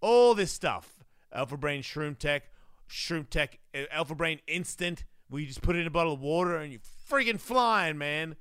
all 0.00 0.34
this 0.34 0.52
stuff. 0.52 1.04
Alpha 1.32 1.56
Brain 1.56 1.82
Shroom 1.82 2.16
Tech, 2.16 2.44
Shroom 2.88 3.28
Tech, 3.28 3.58
uh, 3.74 3.82
Alpha 3.90 4.14
Brain 4.14 4.40
Instant, 4.46 5.04
where 5.28 5.40
you 5.40 5.46
just 5.48 5.62
put 5.62 5.76
it 5.76 5.80
in 5.80 5.86
a 5.86 5.90
bottle 5.90 6.12
of 6.12 6.20
water 6.20 6.56
and 6.56 6.72
you're 6.72 6.80
freaking 7.10 7.40
flying, 7.40 7.98
man. 7.98 8.36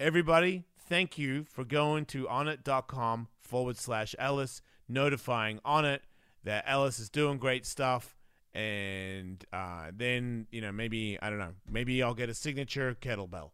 Everybody, 0.00 0.64
thank 0.88 1.18
you 1.18 1.44
for 1.44 1.64
going 1.64 2.04
to 2.06 2.24
onnit.com 2.24 3.28
forward 3.40 3.76
slash 3.76 4.14
Ellis, 4.18 4.62
notifying 4.88 5.58
Onnit 5.64 6.00
that 6.44 6.64
Ellis 6.66 6.98
is 6.98 7.08
doing 7.08 7.38
great 7.38 7.66
stuff. 7.66 8.16
And 8.54 9.42
uh, 9.52 9.92
then, 9.94 10.46
you 10.50 10.60
know, 10.60 10.72
maybe, 10.72 11.18
I 11.22 11.30
don't 11.30 11.38
know, 11.38 11.54
maybe 11.70 12.02
I'll 12.02 12.14
get 12.14 12.28
a 12.28 12.34
signature 12.34 12.96
kettlebell. 13.00 13.50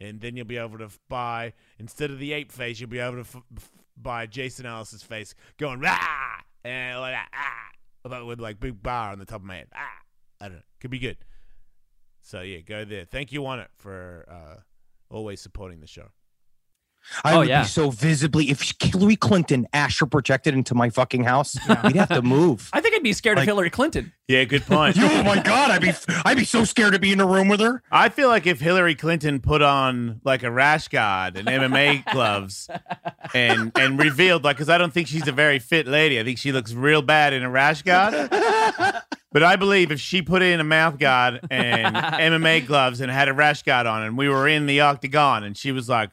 And 0.00 0.20
then 0.20 0.36
you'll 0.36 0.46
be 0.46 0.56
able 0.56 0.78
to 0.78 0.86
f- 0.86 0.98
buy, 1.08 1.52
instead 1.78 2.10
of 2.10 2.18
the 2.18 2.32
ape 2.32 2.50
face, 2.50 2.80
you'll 2.80 2.88
be 2.90 2.98
able 2.98 3.16
to 3.16 3.20
f- 3.20 3.36
f- 3.56 3.70
buy 3.96 4.26
Jason 4.26 4.66
Ellis's 4.66 5.02
face 5.02 5.34
going, 5.58 5.78
rah! 5.78 5.98
And 6.64 6.98
like 7.00 7.12
that, 7.12 7.28
ah! 7.34 7.68
But 8.02 8.26
with 8.26 8.40
like 8.40 8.58
big 8.58 8.82
bar 8.82 9.12
on 9.12 9.18
the 9.18 9.26
top 9.26 9.40
of 9.40 9.46
my 9.46 9.56
head. 9.56 9.68
Ah! 9.74 9.98
I 10.40 10.46
don't 10.46 10.56
know. 10.56 10.62
Could 10.80 10.90
be 10.90 10.98
good. 10.98 11.18
So 12.22 12.40
yeah, 12.40 12.60
go 12.60 12.84
there. 12.84 13.04
Thank 13.04 13.30
you 13.30 13.42
Onnit 13.42 13.68
for 13.76 14.26
uh, 14.28 14.60
always 15.10 15.40
supporting 15.40 15.80
the 15.80 15.86
show. 15.86 16.08
I 17.24 17.34
Oh, 17.34 17.38
would 17.40 17.48
yeah. 17.48 17.62
be 17.62 17.68
so 17.68 17.90
visibly 17.90 18.50
if 18.50 18.72
Hillary 18.80 19.16
Clinton 19.16 19.66
astral 19.72 20.08
projected 20.08 20.54
into 20.54 20.74
my 20.74 20.90
fucking 20.90 21.24
house, 21.24 21.56
we'd 21.84 21.96
have 21.96 22.08
to 22.10 22.22
move. 22.22 22.70
I 22.72 22.80
think 22.80 22.94
I'd 22.94 23.02
be 23.02 23.12
scared 23.12 23.36
Like- 23.36 23.44
of 23.44 23.48
Hillary 23.48 23.70
Clinton. 23.70 24.12
Yeah, 24.28 24.44
good 24.44 24.64
point. 24.64 24.96
oh 25.00 25.22
my 25.24 25.42
god, 25.42 25.72
I'd 25.72 25.82
be 25.82 25.90
I'd 26.24 26.36
be 26.36 26.44
so 26.44 26.64
scared 26.64 26.92
to 26.92 27.00
be 27.00 27.10
in 27.12 27.20
a 27.20 27.26
room 27.26 27.48
with 27.48 27.58
her. 27.58 27.82
I 27.90 28.10
feel 28.10 28.28
like 28.28 28.46
if 28.46 28.60
Hillary 28.60 28.94
Clinton 28.94 29.40
put 29.40 29.60
on 29.60 30.20
like 30.24 30.44
a 30.44 30.50
rash 30.52 30.86
guard 30.86 31.36
and 31.36 31.48
MMA 31.48 32.04
gloves 32.12 32.68
and 33.34 33.72
and 33.76 33.98
revealed 33.98 34.44
like 34.44 34.56
because 34.56 34.68
I 34.68 34.78
don't 34.78 34.92
think 34.92 35.08
she's 35.08 35.26
a 35.26 35.32
very 35.32 35.58
fit 35.58 35.88
lady. 35.88 36.20
I 36.20 36.22
think 36.22 36.38
she 36.38 36.52
looks 36.52 36.72
real 36.72 37.02
bad 37.02 37.32
in 37.32 37.42
a 37.42 37.50
rash 37.50 37.82
guard. 37.82 38.14
But 39.32 39.42
I 39.44 39.56
believe 39.56 39.92
if 39.92 40.00
she 40.00 40.22
put 40.22 40.42
in 40.42 40.58
a 40.60 40.64
mouth 40.64 40.98
guard 40.98 41.40
and 41.50 41.94
MMA 41.96 42.66
gloves 42.66 43.00
and 43.00 43.10
had 43.10 43.28
a 43.28 43.32
rash 43.32 43.62
guard 43.62 43.86
on 43.86 44.02
and 44.02 44.16
we 44.18 44.28
were 44.28 44.48
in 44.48 44.66
the 44.66 44.80
octagon 44.80 45.44
and 45.44 45.56
she 45.56 45.70
was 45.72 45.88
like, 45.88 46.10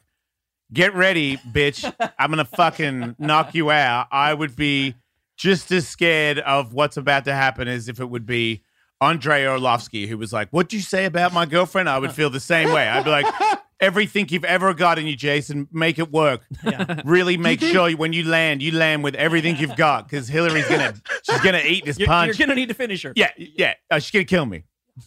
"Get 0.72 0.94
ready, 0.94 1.36
bitch. 1.38 1.84
I'm 2.18 2.30
going 2.30 2.44
to 2.44 2.56
fucking 2.56 3.16
knock 3.18 3.54
you 3.54 3.70
out." 3.70 4.08
I 4.10 4.34
would 4.34 4.56
be 4.56 4.94
just 5.36 5.70
as 5.72 5.86
scared 5.86 6.38
of 6.40 6.72
what's 6.72 6.96
about 6.96 7.24
to 7.26 7.32
happen 7.34 7.68
as 7.68 7.88
if 7.88 8.00
it 8.00 8.06
would 8.06 8.26
be 8.26 8.62
Andre 9.00 9.44
Arlovski, 9.44 10.08
who 10.08 10.18
was 10.18 10.32
like, 10.32 10.50
What'd 10.50 10.72
you 10.72 10.80
say 10.80 11.04
about 11.04 11.32
my 11.32 11.46
girlfriend? 11.46 11.88
I 11.88 11.98
would 11.98 12.12
feel 12.12 12.30
the 12.30 12.40
same 12.40 12.72
way. 12.72 12.88
I'd 12.88 13.04
be 13.04 13.10
like, 13.10 13.26
Everything 13.80 14.26
you've 14.28 14.44
ever 14.44 14.74
got 14.74 14.98
in 14.98 15.06
you, 15.06 15.14
Jason, 15.14 15.68
make 15.70 16.00
it 16.00 16.10
work. 16.10 16.44
Really 17.04 17.36
make 17.36 17.60
sure 17.60 17.92
when 17.92 18.12
you 18.12 18.24
land, 18.24 18.60
you 18.60 18.72
land 18.72 19.04
with 19.04 19.14
everything 19.14 19.56
you've 19.56 19.76
got 19.76 20.08
because 20.08 20.26
Hillary's 20.26 20.66
gonna, 20.68 20.94
she's 21.22 21.40
gonna 21.42 21.62
eat 21.64 21.84
this 21.84 21.96
You're, 21.96 22.08
punch. 22.08 22.36
you're 22.36 22.44
gonna 22.48 22.56
need 22.56 22.70
to 22.70 22.74
finish 22.74 23.04
her. 23.04 23.12
yeah, 23.14 23.30
yeah, 23.36 23.74
uh, 23.88 24.00
she's 24.00 24.10
gonna 24.10 24.24
kill 24.24 24.46
me. 24.46 24.64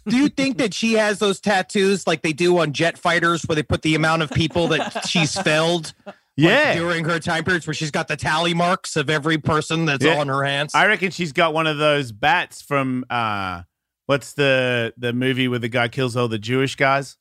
Do 0.08 0.18
you 0.18 0.30
think 0.30 0.58
that 0.58 0.74
she 0.74 0.94
has 0.94 1.20
those 1.20 1.40
tattoos 1.40 2.06
like 2.08 2.22
they 2.22 2.34
do 2.34 2.58
on 2.60 2.74
jet 2.74 2.98
fighters 2.98 3.44
where 3.44 3.56
they 3.56 3.64
put 3.64 3.82
the 3.82 3.96
amount 3.96 4.22
of 4.24 4.32
people 4.32 4.68
that 4.70 5.08
she's 5.08 5.34
felled 5.40 5.94
like, 6.06 6.16
Yeah, 6.38 6.74
during 6.76 7.04
her 7.06 7.20
time 7.20 7.44
periods 7.44 7.68
where 7.68 7.74
she's 7.74 7.92
got 7.92 8.08
the 8.08 8.16
tally 8.16 8.54
marks 8.54 8.96
of 8.96 9.10
every 9.10 9.38
person 9.38 9.86
that's 9.86 10.04
Yeah. 10.04 10.20
on 10.20 10.28
her 10.30 10.44
hands? 10.44 10.74
I 10.74 10.88
reckon 10.88 11.12
she's 11.12 11.34
got 11.34 11.54
one 11.54 11.68
of 11.68 11.78
those 11.78 12.12
bats 12.12 12.62
from 12.62 13.06
uh, 13.10 13.64
what's 14.06 14.34
the 14.34 14.94
the 14.98 15.14
movie 15.14 15.48
where 15.48 15.60
the 15.60 15.70
guy 15.70 15.88
kills 15.90 16.16
all 16.16 16.28
the 16.28 16.40
Jewish 16.40 16.76
guys? 16.76 17.18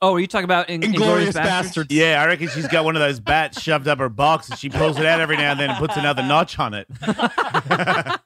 Oh, 0.00 0.14
are 0.14 0.20
you 0.20 0.28
talking 0.28 0.44
about 0.44 0.70
in, 0.70 0.80
Inglourious 0.80 1.32
Inglourious 1.32 1.44
Basterds. 1.44 1.86
Yeah, 1.90 2.22
I 2.22 2.26
reckon 2.26 2.46
she's 2.48 2.68
got 2.68 2.84
one 2.84 2.94
of 2.94 3.00
those 3.00 3.18
bats 3.18 3.60
shoved 3.60 3.88
up 3.88 3.98
her 3.98 4.08
box 4.08 4.48
and 4.48 4.56
she 4.56 4.68
pulls 4.70 4.96
it 4.98 5.04
out 5.04 5.20
every 5.20 5.36
now 5.36 5.50
and 5.50 5.58
then 5.60 5.70
and 5.70 5.78
puts 5.78 5.96
another 5.96 6.22
notch 6.22 6.58
on 6.58 6.74
it. 6.74 6.86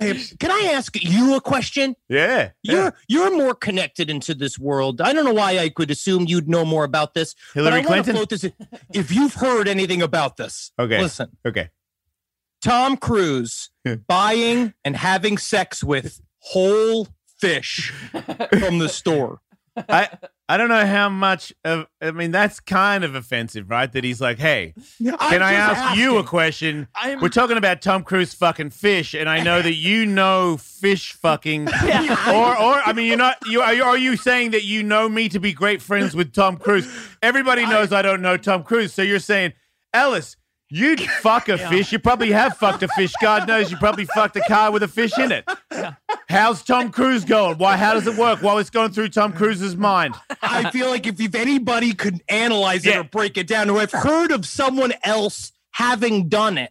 Hey, 0.00 0.20
can 0.40 0.50
I 0.50 0.72
ask 0.74 1.00
you 1.02 1.36
a 1.36 1.40
question? 1.40 1.94
Yeah, 2.08 2.50
You're 2.62 2.82
yeah. 2.82 2.90
you're 3.08 3.36
more 3.36 3.54
connected 3.54 4.10
into 4.10 4.34
this 4.34 4.58
world. 4.58 5.00
I 5.00 5.12
don't 5.12 5.24
know 5.24 5.32
why 5.32 5.58
I 5.58 5.68
could 5.68 5.90
assume 5.90 6.24
you'd 6.26 6.48
know 6.48 6.64
more 6.64 6.82
about 6.84 7.14
this. 7.14 7.34
Hillary 7.54 7.70
but 7.70 7.72
I 7.72 7.88
wanna 7.88 8.02
Clinton? 8.02 8.16
float 8.16 8.28
this. 8.30 8.44
If 8.92 9.12
you've 9.14 9.34
heard 9.34 9.68
anything 9.68 10.02
about 10.02 10.36
this, 10.36 10.72
Okay. 10.78 11.00
listen. 11.00 11.28
Okay. 11.46 11.70
Tom 12.60 12.96
Cruise 12.96 13.70
Yeah. 13.84 13.94
buying 14.06 14.74
and 14.84 14.96
having 14.96 15.38
sex 15.38 15.82
with 15.84 16.20
whole 16.40 17.06
fish 17.38 17.92
from 18.58 18.80
the 18.80 18.88
store. 18.88 19.40
I 19.76 20.08
I 20.46 20.58
don't 20.58 20.68
know 20.68 20.84
how 20.84 21.08
much 21.08 21.54
of 21.64 21.86
I 22.02 22.10
mean 22.10 22.30
that's 22.30 22.60
kind 22.60 23.02
of 23.02 23.14
offensive, 23.14 23.70
right? 23.70 23.90
That 23.90 24.04
he's 24.04 24.20
like, 24.20 24.38
"Hey, 24.38 24.74
can 25.02 25.42
I 25.42 25.54
ask 25.54 25.96
you 25.96 26.18
a 26.18 26.24
question? 26.24 26.86
I'm- 26.94 27.20
We're 27.20 27.30
talking 27.30 27.56
about 27.56 27.80
Tom 27.80 28.02
Cruise 28.04 28.34
fucking 28.34 28.70
fish, 28.70 29.14
and 29.14 29.26
I 29.26 29.42
know 29.42 29.62
that 29.62 29.72
you 29.74 30.04
know 30.04 30.58
fish 30.58 31.14
fucking, 31.14 31.68
or 32.28 32.58
or 32.58 32.74
I 32.84 32.92
mean, 32.94 33.06
you're 33.06 33.16
not 33.16 33.38
you 33.46 33.62
are, 33.62 33.72
you 33.72 33.84
are 33.84 33.96
you 33.96 34.16
saying 34.18 34.50
that 34.50 34.64
you 34.64 34.82
know 34.82 35.08
me 35.08 35.30
to 35.30 35.40
be 35.40 35.54
great 35.54 35.80
friends 35.80 36.14
with 36.14 36.34
Tom 36.34 36.58
Cruise? 36.58 36.86
Everybody 37.22 37.64
knows 37.66 37.90
I, 37.90 38.02
don't 38.02 38.20
know 38.20 38.36
Tom 38.36 38.64
Cruise, 38.64 38.92
so 38.92 39.00
you're 39.00 39.20
saying, 39.20 39.54
Ellis, 39.94 40.36
you'd 40.74 41.00
fuck 41.00 41.48
a 41.48 41.56
fish. 41.56 41.92
You 41.92 41.98
probably 41.98 42.32
have 42.32 42.56
fucked 42.56 42.82
a 42.82 42.88
fish. 42.88 43.12
God 43.22 43.46
knows 43.48 43.70
you 43.70 43.76
probably 43.76 44.04
fucked 44.06 44.36
a 44.36 44.40
car 44.42 44.70
with 44.72 44.82
a 44.82 44.88
fish 44.88 45.16
in 45.18 45.30
it. 45.32 45.48
How's 46.28 46.62
Tom 46.62 46.90
Cruise 46.90 47.24
going? 47.24 47.58
Why? 47.58 47.76
How 47.76 47.94
does 47.94 48.06
it 48.06 48.16
work? 48.16 48.42
What 48.42 48.56
was 48.56 48.70
going 48.70 48.90
through 48.92 49.08
Tom 49.10 49.32
Cruise's 49.32 49.76
mind? 49.76 50.14
I 50.42 50.70
feel 50.70 50.88
like 50.88 51.06
if, 51.06 51.20
if 51.20 51.34
anybody 51.34 51.92
could 51.94 52.20
analyze 52.28 52.84
it 52.86 52.96
or 52.96 53.04
break 53.04 53.36
it 53.38 53.46
down, 53.46 53.70
or 53.70 53.80
have 53.80 53.92
heard 53.92 54.32
of 54.32 54.44
someone 54.46 54.92
else 55.04 55.52
having 55.70 56.28
done 56.28 56.58
it, 56.58 56.70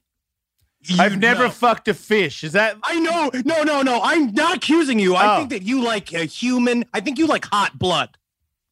you 0.85 0.97
I've 1.01 1.17
never 1.17 1.45
know. 1.45 1.49
fucked 1.49 1.87
a 1.87 1.93
fish. 1.93 2.43
Is 2.43 2.51
that 2.53 2.75
I 2.83 2.99
know. 2.99 3.31
No, 3.45 3.63
no, 3.63 3.81
no. 3.83 4.01
I'm 4.03 4.33
not 4.33 4.57
accusing 4.57 4.99
you. 4.99 5.15
I 5.15 5.33
Oh. 5.33 5.37
think 5.37 5.51
that 5.51 5.61
you 5.63 5.81
like 5.81 6.13
a 6.13 6.25
human. 6.25 6.83
I 6.93 6.99
think 6.99 7.17
you 7.17 7.25
like 7.27 7.45
hot 7.45 7.79
blood. 7.79 8.09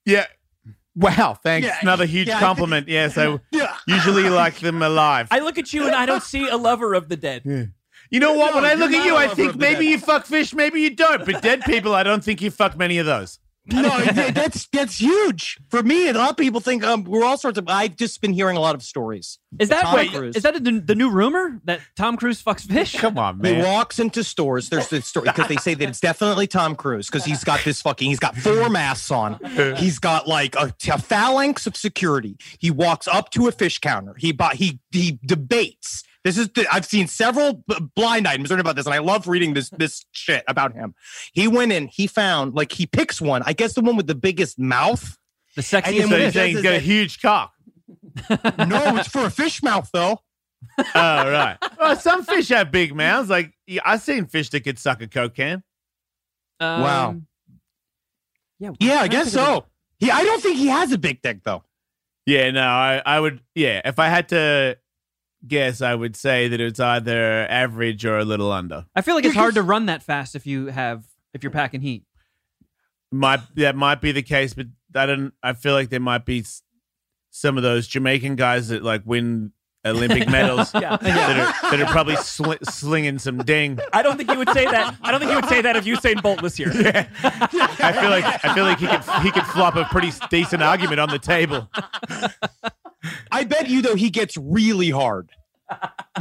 yeah? 0.06 0.26
Wow, 0.96 1.38
thanks. 1.42 1.68
Yeah, 1.68 1.78
Another 1.82 2.06
huge 2.06 2.28
yeah, 2.28 2.38
I 2.38 2.40
compliment. 2.42 2.88
Yes, 2.88 3.18
I 3.18 3.40
Yeah. 3.52 3.76
usually 3.88 4.30
like 4.30 4.60
them 4.60 4.82
alive. 4.82 5.28
I 5.32 5.40
look 5.40 5.58
at 5.58 5.72
you 5.74 5.86
and 5.86 5.96
I 5.96 6.06
don't 6.06 6.24
see 6.24 6.48
a 6.50 6.58
lover 6.58 6.94
of 6.94 7.08
the 7.10 7.16
dead. 7.18 7.44
you 7.46 8.20
know 8.20 8.34
what? 8.34 8.52
No, 8.54 8.62
when 8.62 8.66
I 8.66 8.74
look 8.74 8.92
at 8.92 9.06
you, 9.06 9.16
I 9.16 9.28
think 9.28 9.56
maybe 9.56 9.86
dead. 9.86 9.92
you 9.92 9.98
fuck 10.00 10.26
fish, 10.26 10.54
maybe 10.54 10.82
you 10.82 10.94
don't. 10.96 11.26
But 11.26 11.42
dead 11.42 11.62
people, 11.62 11.96
I 11.96 12.04
don't 12.04 12.24
think 12.24 12.42
you 12.42 12.52
fuck 12.52 12.78
many 12.78 12.98
of 12.98 13.06
those. 13.06 13.40
No, 13.68 14.00
that's 14.32 14.68
that's 14.68 15.00
huge 15.00 15.60
for 15.70 15.84
me. 15.84 16.08
And 16.08 16.18
a 16.18 16.20
lot 16.20 16.32
of 16.32 16.38
people 16.38 16.60
think 16.62 16.84
um, 16.84 17.04
we're 17.04 17.24
all 17.24 17.38
sorts 17.38 17.60
of. 17.60 17.68
I've 17.68 17.96
just 17.96 18.20
been 18.20 18.34
hearing 18.34 18.58
a 18.58 18.60
lot 18.60 18.74
of 18.74 18.82
stories. 18.82 19.38
Is 19.60 19.70
that 19.70 19.84
Tom 19.84 19.96
wait? 19.96 20.12
Cruise. 20.12 20.36
Is 20.36 20.44
that 20.44 20.64
the, 20.64 20.80
the 20.80 20.96
new 20.96 21.10
rumor 21.10 21.60
that 21.66 21.82
Tom 21.96 22.18
Cruise 22.18 22.42
fucks 22.42 22.62
fish? 22.62 22.96
Come 22.96 23.18
on, 23.20 23.44
He 23.44 23.62
walks 23.62 24.00
into 24.00 24.24
stores. 24.24 24.70
There's 24.70 24.90
this 24.90 25.06
story 25.06 25.26
because 25.26 25.48
they 25.48 25.58
say 25.58 25.76
that 25.76 25.90
it's 25.90 26.00
definitely 26.00 26.48
Tom 26.48 26.76
Cruise 26.76 27.08
because 27.08 27.24
he's 27.24 27.44
got 27.44 27.64
this 27.64 27.82
fucking. 27.82 28.10
He's 28.10 28.20
got 28.20 28.36
four 28.36 28.70
masks 28.70 29.12
on. 29.12 29.40
He's 29.78 30.00
got 30.00 30.28
like 30.28 30.56
a, 30.56 30.74
a 30.90 30.98
phalanx 30.98 31.68
of 31.68 31.76
security. 31.78 32.38
He 32.60 32.72
walks 32.72 33.08
up 33.08 33.30
to 33.32 33.48
a 33.48 33.52
fish 33.52 33.80
counter. 33.80 34.16
He 34.18 34.32
bought. 34.32 34.56
He 34.56 34.80
he 34.92 35.20
debates. 35.26 36.04
This 36.24 36.38
is. 36.38 36.50
The, 36.50 36.68
I've 36.72 36.86
seen 36.86 37.08
several 37.08 37.64
b- 37.68 37.78
blind 37.96 38.28
items 38.28 38.50
written 38.50 38.62
about 38.62 38.76
this, 38.76 38.86
and 38.86 38.94
I 38.94 39.00
love 39.00 39.28
reading 39.28 39.54
this 39.54 39.70
this 39.72 40.06
shit 40.12 40.44
about 40.48 40.74
him. 40.74 40.94
He 41.34 41.48
went 41.48 41.72
in. 41.72 41.88
He 41.88 42.06
found 42.08 42.54
like 42.54 42.72
he 42.72 42.86
picks 42.86 43.20
one. 43.20 43.42
I 43.46 43.54
guess 43.54 43.74
the 43.74 43.82
one 43.82 43.96
with 43.98 44.08
the 44.08 44.16
biggest 44.16 44.60
mouth. 44.60 45.18
The 45.56 45.62
sexiest 45.62 45.84
then 45.84 46.08
So 46.10 46.24
what 46.24 46.34
saying 46.34 46.56
he's 46.56 46.64
got 46.64 46.74
a 46.74 46.80
huge 46.80 47.22
cock. 47.22 47.54
No, 48.30 48.96
it's 48.98 49.08
for 49.08 49.26
a 49.26 49.32
fish 49.32 49.62
mouth 49.64 49.90
though. 49.92 50.22
Oh, 50.78 50.84
right. 50.96 51.58
Well, 51.80 51.96
some 51.96 52.24
fish 52.24 52.50
have 52.50 52.72
big 52.72 52.96
mouths. 52.96 53.30
Like 53.30 53.54
yeah, 53.68 53.82
I've 53.84 54.02
seen 54.02 54.28
fish 54.28 54.50
that 54.52 54.62
could 54.62 54.78
suck 54.80 55.02
a 55.02 55.08
coke 55.08 55.36
can. 55.36 55.64
Um, 56.60 56.82
Wow. 56.82 57.22
Yeah. 58.60 58.72
Yeah, 58.80 59.00
I 59.02 59.08
guess 59.08 59.32
so. 59.32 59.66
He, 59.98 60.12
I 60.12 60.24
don't 60.24 60.42
think 60.42 60.58
he 60.58 60.68
has 60.68 60.92
a 60.92 60.98
big 60.98 61.22
dick 61.22 61.44
though. 61.44 61.64
Yeah, 62.28 62.52
no, 62.52 62.62
I, 62.62 63.02
I 63.04 63.20
would. 63.20 63.42
Yeah, 63.56 63.82
if 63.84 63.98
I 63.98 64.08
had 64.08 64.30
to 64.30 64.78
guess, 65.48 65.82
I 65.82 65.96
would 65.96 66.16
say 66.16 66.48
that 66.48 66.60
it's 66.60 66.80
either 66.80 67.48
average 67.50 68.06
or 68.06 68.18
a 68.18 68.26
little 68.26 68.52
under. 68.52 68.86
I 68.96 69.02
feel 69.02 69.16
like 69.16 69.26
it's 69.26 69.36
hard 69.36 69.56
to 69.56 69.64
run 69.64 69.88
that 69.88 70.04
fast 70.04 70.36
if 70.36 70.46
you 70.46 70.68
have 70.68 71.04
if 71.34 71.44
you're 71.44 71.52
packing 71.52 71.82
heat. 71.82 72.04
Might 73.12 73.42
that 73.56 73.76
might 73.76 74.02
be 74.02 74.12
the 74.12 74.22
case, 74.22 74.54
but 74.54 74.68
I 74.96 75.06
don't. 75.06 75.34
I 75.44 75.54
feel 75.54 75.74
like 75.74 75.90
there 75.90 76.00
might 76.00 76.26
be 76.26 76.46
some 77.30 77.58
of 77.58 77.64
those 77.64 77.88
Jamaican 77.88 78.36
guys 78.36 78.70
that 78.70 78.84
like 78.84 79.02
win 79.06 79.52
Olympic 79.86 80.30
medals 80.30 80.72
Yeah. 80.76 80.98
that 80.98 81.38
are 81.64 81.72
that 81.72 81.82
are 81.82 81.92
probably 81.92 82.16
sli- 82.16 82.64
slinging 82.66 83.18
some 83.18 83.40
ding. 83.40 83.80
I 83.94 84.02
don't 84.04 84.16
think 84.18 84.30
you 84.32 84.38
would 84.38 84.50
say 84.50 84.66
that. 84.66 84.96
I 85.02 85.10
don't 85.12 85.20
think 85.20 85.32
you 85.32 85.38
would 85.38 85.50
say 85.50 85.62
that 85.62 85.76
if 85.76 85.86
Usain 85.86 86.22
Bolt 86.22 86.42
was 86.42 86.56
here. 86.56 86.70
I 87.24 87.92
feel 87.94 88.10
like 88.12 88.26
I 88.46 88.54
feel 88.54 88.64
like 88.64 88.78
he 88.80 88.88
could 88.88 89.04
he 89.24 89.32
could 89.32 89.46
flop 89.48 89.76
a 89.76 89.86
pretty 89.86 90.12
decent 90.30 90.62
argument 90.62 91.00
on 91.00 91.10
the 91.10 91.18
table. 91.20 91.68
I 93.32 93.44
bet 93.44 93.70
you 93.70 93.82
though 93.82 93.96
he 93.96 94.10
gets 94.10 94.38
really 94.38 94.90
hard. 94.90 95.30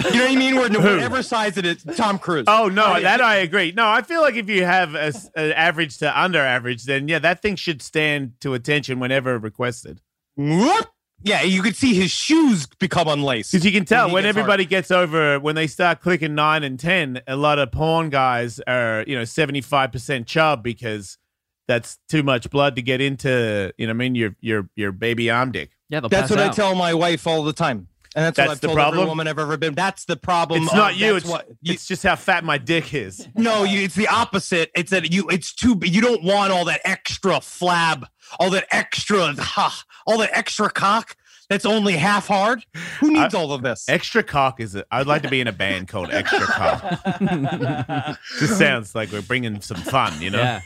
You 0.04 0.10
know 0.14 0.20
what 0.22 0.30
I 0.30 0.36
mean? 0.36 0.54
Where 0.54 0.70
whatever 0.70 1.22
size 1.24 1.56
it 1.56 1.66
is, 1.66 1.82
Tom 1.96 2.18
Cruise. 2.20 2.44
Oh 2.46 2.68
no, 2.68 2.94
oh, 2.96 3.00
that 3.00 3.20
I 3.20 3.36
agree. 3.36 3.72
No, 3.76 3.86
I 3.86 4.00
feel 4.02 4.20
like 4.22 4.36
if 4.36 4.48
you 4.48 4.64
have 4.64 4.94
a, 4.94 5.06
s- 5.06 5.28
an 5.34 5.50
average 5.52 5.98
to 5.98 6.20
under 6.20 6.38
average, 6.38 6.84
then 6.84 7.08
yeah, 7.08 7.18
that 7.18 7.42
thing 7.42 7.56
should 7.56 7.82
stand 7.82 8.34
to 8.42 8.54
attention 8.54 9.00
whenever 9.00 9.38
requested. 9.38 10.00
Whoop. 10.36 10.86
Yeah, 11.22 11.42
you 11.42 11.62
could 11.62 11.76
see 11.76 11.94
his 11.94 12.10
shoes 12.10 12.66
become 12.78 13.08
unlaced. 13.08 13.52
Because 13.52 13.64
you 13.64 13.72
can 13.72 13.84
tell 13.84 14.08
he 14.08 14.14
when 14.14 14.22
gets 14.22 14.36
everybody 14.36 14.64
gets 14.64 14.90
over, 14.90 15.38
when 15.38 15.54
they 15.54 15.66
start 15.66 16.00
clicking 16.00 16.34
nine 16.34 16.62
and 16.62 16.78
10, 16.78 17.22
a 17.26 17.36
lot 17.36 17.58
of 17.58 17.70
porn 17.72 18.10
guys 18.10 18.60
are, 18.66 19.04
you 19.06 19.14
know, 19.16 19.22
75% 19.22 20.26
chub 20.26 20.62
because 20.62 21.18
that's 21.68 21.98
too 22.08 22.22
much 22.22 22.48
blood 22.50 22.76
to 22.76 22.82
get 22.82 23.00
into, 23.00 23.72
you 23.76 23.86
know, 23.86 23.90
I 23.90 23.94
mean, 23.94 24.14
your, 24.14 24.34
your, 24.40 24.68
your 24.76 24.92
baby 24.92 25.30
arm 25.30 25.52
dick. 25.52 25.70
Yeah, 25.88 26.00
That's 26.00 26.12
pass 26.12 26.30
what 26.30 26.38
I 26.40 26.48
tell 26.50 26.74
my 26.74 26.94
wife 26.94 27.26
all 27.26 27.42
the 27.44 27.52
time, 27.52 27.88
and 28.14 28.24
that's, 28.24 28.36
That's 28.36 28.48
what 28.48 28.52
I've 28.52 28.60
the 28.60 28.66
told 28.68 28.76
problem? 28.76 28.98
every 29.00 29.08
woman 29.08 29.28
I've 29.28 29.38
ever 29.38 29.56
been. 29.56 29.74
That's 29.74 30.04
the 30.04 30.16
problem. 30.16 30.62
It's 30.62 30.72
of- 30.72 30.76
not 30.76 30.96
you. 30.96 31.16
It's, 31.16 31.26
what 31.26 31.48
you, 31.60 31.74
it's 31.74 31.86
just 31.86 32.02
how 32.02 32.16
fat 32.16 32.44
my 32.44 32.58
dick 32.58 32.94
is. 32.94 33.26
no, 33.36 33.64
you, 33.64 33.82
it's 33.82 33.94
the 33.94 34.08
opposite. 34.08 34.70
It's 34.74 34.90
that 34.90 35.12
you. 35.12 35.28
It's 35.28 35.52
too. 35.52 35.78
You 35.82 36.00
don't 36.00 36.22
want 36.24 36.52
all 36.52 36.64
that 36.66 36.80
extra 36.84 37.34
flab, 37.34 38.04
all 38.38 38.50
that 38.50 38.66
extra, 38.70 39.34
ha, 39.38 39.82
all 40.06 40.18
that 40.18 40.30
extra 40.32 40.70
cock. 40.70 41.16
That's 41.48 41.66
only 41.66 41.94
half 41.94 42.28
hard. 42.28 42.64
Who 43.00 43.10
needs 43.10 43.34
all 43.34 43.52
of 43.52 43.62
this? 43.62 43.88
Extra 43.88 44.22
cock 44.22 44.60
is, 44.60 44.76
a, 44.76 44.84
I'd 44.92 45.08
like 45.08 45.22
to 45.22 45.28
be 45.28 45.40
in 45.40 45.48
a 45.48 45.52
band 45.52 45.88
called 45.88 46.10
Extra 46.12 46.46
Cock. 46.46 48.16
just 48.38 48.56
sounds 48.56 48.94
like 48.94 49.10
we're 49.10 49.20
bringing 49.20 49.60
some 49.60 49.78
fun, 49.78 50.22
you 50.22 50.30
know? 50.30 50.38
Yeah. 50.38 50.60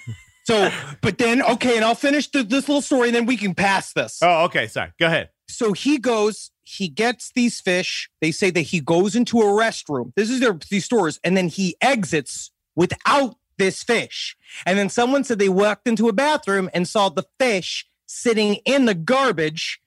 So, 0.45 0.71
but 1.01 1.17
then 1.17 1.41
okay, 1.43 1.77
and 1.77 1.85
I'll 1.87 1.95
finish 1.95 2.31
the, 2.31 2.43
this 2.43 2.69
little 2.69 2.83
story, 2.83 3.09
and 3.09 3.17
then 3.17 3.25
we 3.25 3.39
can 3.39 3.55
pass 3.55 3.95
this. 3.95 4.19
Oh, 4.21 4.45
okay. 4.45 4.67
Sorry. 4.67 4.93
Go 5.01 5.07
ahead. 5.07 5.31
so 5.49 5.73
he 5.73 5.97
goes 5.97 6.51
he 6.65 6.89
gets 6.89 7.31
these 7.35 7.61
fish 7.61 8.09
they 8.23 8.31
say 8.31 8.51
that 8.51 8.62
he 8.62 8.81
goes 8.81 9.15
into 9.15 9.39
a 9.41 9.45
restroom 9.45 10.12
this 10.17 10.31
is 10.31 10.41
their 10.41 10.59
these 10.71 10.85
stores 10.87 11.21
and 11.23 11.37
then 11.37 11.47
he 11.49 11.77
exits 11.83 12.51
without 12.75 13.37
this 13.59 13.83
fish 13.83 14.37
and 14.67 14.79
then 14.79 14.89
someone 14.89 15.25
said 15.25 15.39
they 15.39 15.49
walked 15.49 15.87
into 15.89 16.09
a 16.09 16.13
bathroom 16.13 16.69
and 16.75 16.89
saw 16.89 17.09
the 17.09 17.25
fish 17.39 17.87
sitting 18.07 18.55
in 18.67 18.85
the 18.85 18.95
garbage 18.95 19.81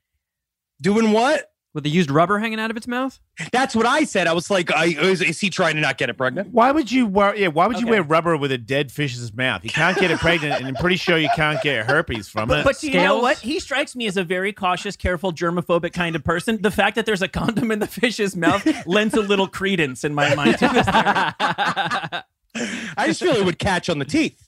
doing 0.81 1.11
what 1.11 1.51
With 1.73 1.83
the 1.83 1.89
used 1.89 2.09
rubber 2.11 2.39
hanging 2.39 2.59
out 2.59 2.71
of 2.71 2.77
its 2.77 2.87
mouth? 2.87 3.19
that's 3.51 3.75
what 3.75 3.85
i 3.85 4.03
said 4.03 4.25
i 4.25 4.33
was 4.33 4.49
like 4.49 4.71
I, 4.71 4.85
is, 4.85 5.21
is 5.21 5.39
he 5.39 5.49
trying 5.51 5.75
to 5.75 5.81
not 5.81 5.97
get 5.99 6.09
it 6.09 6.15
pregnant 6.15 6.51
Why 6.51 6.71
would 6.71 6.91
you 6.91 7.05
wear? 7.05 7.35
Yeah. 7.35 7.49
Why 7.49 7.67
would 7.67 7.77
you 7.79 7.85
Okay. 7.85 7.91
wear 7.91 8.03
rubber 8.03 8.35
with 8.35 8.51
a 8.51 8.57
dead 8.57 8.91
fish's 8.91 9.31
mouth? 9.33 9.63
You 9.63 9.69
can't 9.69 9.95
get 9.97 10.09
it 10.09 10.17
pregnant, 10.19 10.55
and 10.55 10.65
I'm 10.67 10.73
pretty 10.75 10.95
sure 10.95 11.17
you 11.19 11.29
can't 11.35 11.61
get 11.61 11.85
herpes 11.85 12.27
from 12.27 12.49
it. 12.51 12.63
But 12.63 12.79
do 12.79 12.89
you 12.89 12.95
know 12.99 13.19
what? 13.19 13.37
He 13.37 13.59
strikes 13.59 13.95
me 13.95 14.07
as 14.07 14.17
a 14.17 14.23
very 14.23 14.53
cautious, 14.53 14.95
careful, 14.95 15.31
germophobic 15.33 15.93
kind 15.93 16.15
of 16.15 16.23
person. 16.23 16.59
The 16.61 16.71
fact 16.71 16.95
that 16.95 17.05
there's 17.05 17.21
a 17.21 17.27
condom 17.27 17.69
in 17.71 17.77
the 17.79 17.85
fish's 17.87 18.35
mouth 18.35 18.65
lends 18.87 19.13
a 19.13 19.21
little 19.21 19.47
credence 19.47 20.03
in 20.03 20.15
my 20.15 20.33
mind 20.33 20.57
to 20.57 20.67
this 20.69 20.87
theory. 20.87 22.21
i 22.55 23.05
just 23.07 23.19
feel 23.21 23.35
it 23.35 23.45
would 23.45 23.59
catch 23.59 23.89
on 23.89 23.99
the 23.99 24.05
teeth 24.05 24.43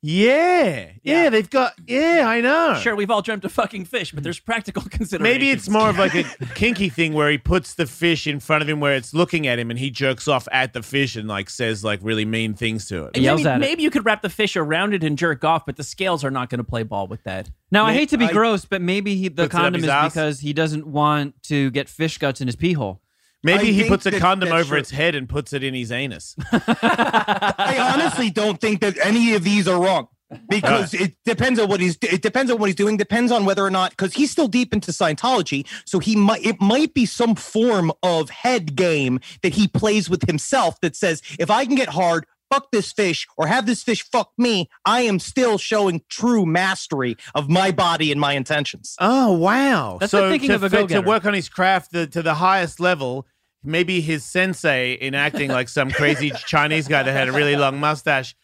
yeah, 0.00 0.90
yeah, 1.02 1.24
Yeah. 1.24 1.28
they've 1.30 1.50
got. 1.50 1.74
Yeah, 1.88 2.22
I 2.24 2.40
know. 2.40 2.78
Sure, 2.80 2.94
we've 2.94 3.10
all 3.10 3.20
dreamt 3.20 3.44
of 3.44 3.50
fucking 3.50 3.84
fish, 3.86 4.12
but 4.12 4.22
there's 4.22 4.38
practical 4.38 4.82
considerations. 4.90 5.20
Maybe 5.22 5.50
it's 5.50 5.68
more 5.68 5.90
of 5.90 5.98
like 5.98 6.14
a 6.14 6.22
kinky 6.54 6.88
thing 6.88 7.14
where 7.14 7.28
he 7.28 7.36
puts 7.36 7.74
the 7.74 7.84
fish 7.84 8.28
in 8.28 8.38
front 8.38 8.62
of 8.62 8.68
him 8.68 8.78
where 8.78 8.94
it's 8.94 9.12
looking 9.12 9.48
at 9.48 9.58
him 9.58 9.70
and 9.70 9.78
he 9.80 9.90
jerks 9.90 10.28
off 10.28 10.46
at 10.52 10.72
the 10.72 10.84
fish 10.84 11.16
and 11.16 11.26
like 11.26 11.50
says 11.50 11.82
like 11.82 11.98
really 12.00 12.24
mean 12.24 12.54
things 12.54 12.86
to 12.90 13.06
it. 13.06 13.16
And 13.16 13.24
Yells 13.24 13.40
maybe, 13.40 13.48
at 13.48 13.56
it. 13.56 13.58
maybe 13.60 13.82
you 13.82 13.90
could 13.90 14.04
wrap 14.04 14.22
the 14.22 14.30
fish 14.30 14.54
around 14.56 14.94
it 14.94 15.02
and 15.02 15.18
jerk 15.18 15.42
off, 15.42 15.66
but 15.66 15.74
the 15.74 15.82
scales 15.82 16.22
are 16.24 16.30
not 16.30 16.48
going 16.48 16.58
to 16.58 16.64
play 16.64 16.84
ball 16.84 17.08
with 17.08 17.24
that. 17.24 17.50
Now, 17.72 17.84
I 17.84 17.92
hate 17.92 18.10
to 18.10 18.18
be 18.18 18.26
I- 18.26 18.32
gross, 18.32 18.64
but 18.64 18.80
maybe 18.80 19.16
he, 19.16 19.26
the 19.26 19.42
Puts 19.48 19.54
it 19.54 19.56
up 19.56 19.62
condom 19.62 19.80
his 19.80 19.84
is 19.86 19.90
ass? 19.90 20.12
because 20.12 20.38
he 20.38 20.52
doesn't 20.52 20.86
want 20.86 21.42
to 21.44 21.72
get 21.72 21.88
fish 21.88 22.18
guts 22.18 22.40
in 22.40 22.46
his 22.46 22.54
pee 22.54 22.74
hole. 22.74 23.00
Maybe 23.42 23.68
I 23.68 23.72
he 23.72 23.88
puts 23.88 24.04
a 24.06 24.10
that- 24.10 24.20
condom 24.20 24.50
over 24.52 24.70
true. 24.70 24.78
its 24.78 24.90
head 24.90 25.14
and 25.14 25.28
puts 25.28 25.52
it 25.52 25.62
in 25.62 25.74
his 25.74 25.92
anus. 25.92 26.34
I 26.52 27.92
honestly 27.94 28.30
don't 28.30 28.60
think 28.60 28.80
that 28.80 28.96
any 29.04 29.34
of 29.34 29.44
these 29.44 29.68
are 29.68 29.80
wrong 29.80 30.08
because 30.50 30.92
it 30.92 31.14
depends 31.24 31.58
on 31.58 31.68
what 31.68 31.80
he's 31.80 31.96
it 32.02 32.20
depends 32.20 32.50
on 32.50 32.58
what 32.58 32.66
he's 32.66 32.76
doing 32.76 32.98
depends 32.98 33.32
on 33.32 33.46
whether 33.46 33.64
or 33.64 33.70
not 33.70 33.90
because 33.92 34.12
he's 34.12 34.30
still 34.30 34.48
deep 34.48 34.74
into 34.74 34.90
Scientology 34.90 35.66
so 35.86 35.98
he 36.00 36.16
might 36.16 36.44
it 36.44 36.60
might 36.60 36.92
be 36.92 37.06
some 37.06 37.34
form 37.34 37.90
of 38.02 38.28
head 38.28 38.76
game 38.76 39.20
that 39.42 39.54
he 39.54 39.66
plays 39.66 40.10
with 40.10 40.22
himself 40.26 40.78
that 40.82 40.94
says 40.94 41.22
if 41.38 41.50
I 41.50 41.64
can 41.64 41.76
get 41.76 41.88
hard 41.88 42.26
fuck 42.50 42.70
this 42.70 42.92
fish 42.92 43.26
or 43.36 43.46
have 43.46 43.66
this 43.66 43.82
fish 43.82 44.02
fuck 44.10 44.32
me 44.38 44.68
I 44.84 45.02
am 45.02 45.18
still 45.18 45.58
showing 45.58 46.02
true 46.08 46.46
mastery 46.46 47.16
of 47.34 47.48
my 47.48 47.70
body 47.70 48.10
and 48.12 48.20
my 48.20 48.32
intentions 48.34 48.96
Oh 49.00 49.32
wow! 49.32 49.98
That's 50.00 50.10
so 50.10 50.22
like 50.22 50.30
thinking 50.32 50.48
to, 50.50 50.54
of 50.56 50.62
a 50.62 50.70
fi- 50.70 50.76
to 50.76 50.82
go-getter. 50.82 51.06
work 51.06 51.24
on 51.24 51.34
his 51.34 51.48
craft 51.48 51.92
the, 51.92 52.06
to 52.08 52.22
the 52.22 52.34
highest 52.34 52.80
level, 52.80 53.26
maybe 53.62 54.00
his 54.00 54.24
sensei, 54.24 54.94
in 54.94 55.14
acting 55.14 55.50
like 55.50 55.68
some 55.68 55.90
crazy 55.90 56.30
Chinese 56.46 56.88
guy 56.88 57.02
that 57.02 57.12
had 57.12 57.28
a 57.28 57.32
really 57.32 57.56
long 57.56 57.78
mustache, 57.78 58.34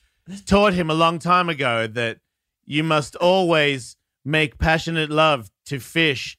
taught 0.46 0.72
him 0.74 0.90
a 0.90 0.94
long 0.94 1.18
time 1.18 1.48
ago 1.48 1.86
that 1.86 2.18
you 2.64 2.82
must 2.84 3.16
always 3.16 3.96
make 4.24 4.58
passionate 4.58 5.10
love 5.10 5.50
to 5.66 5.78
fish, 5.80 6.38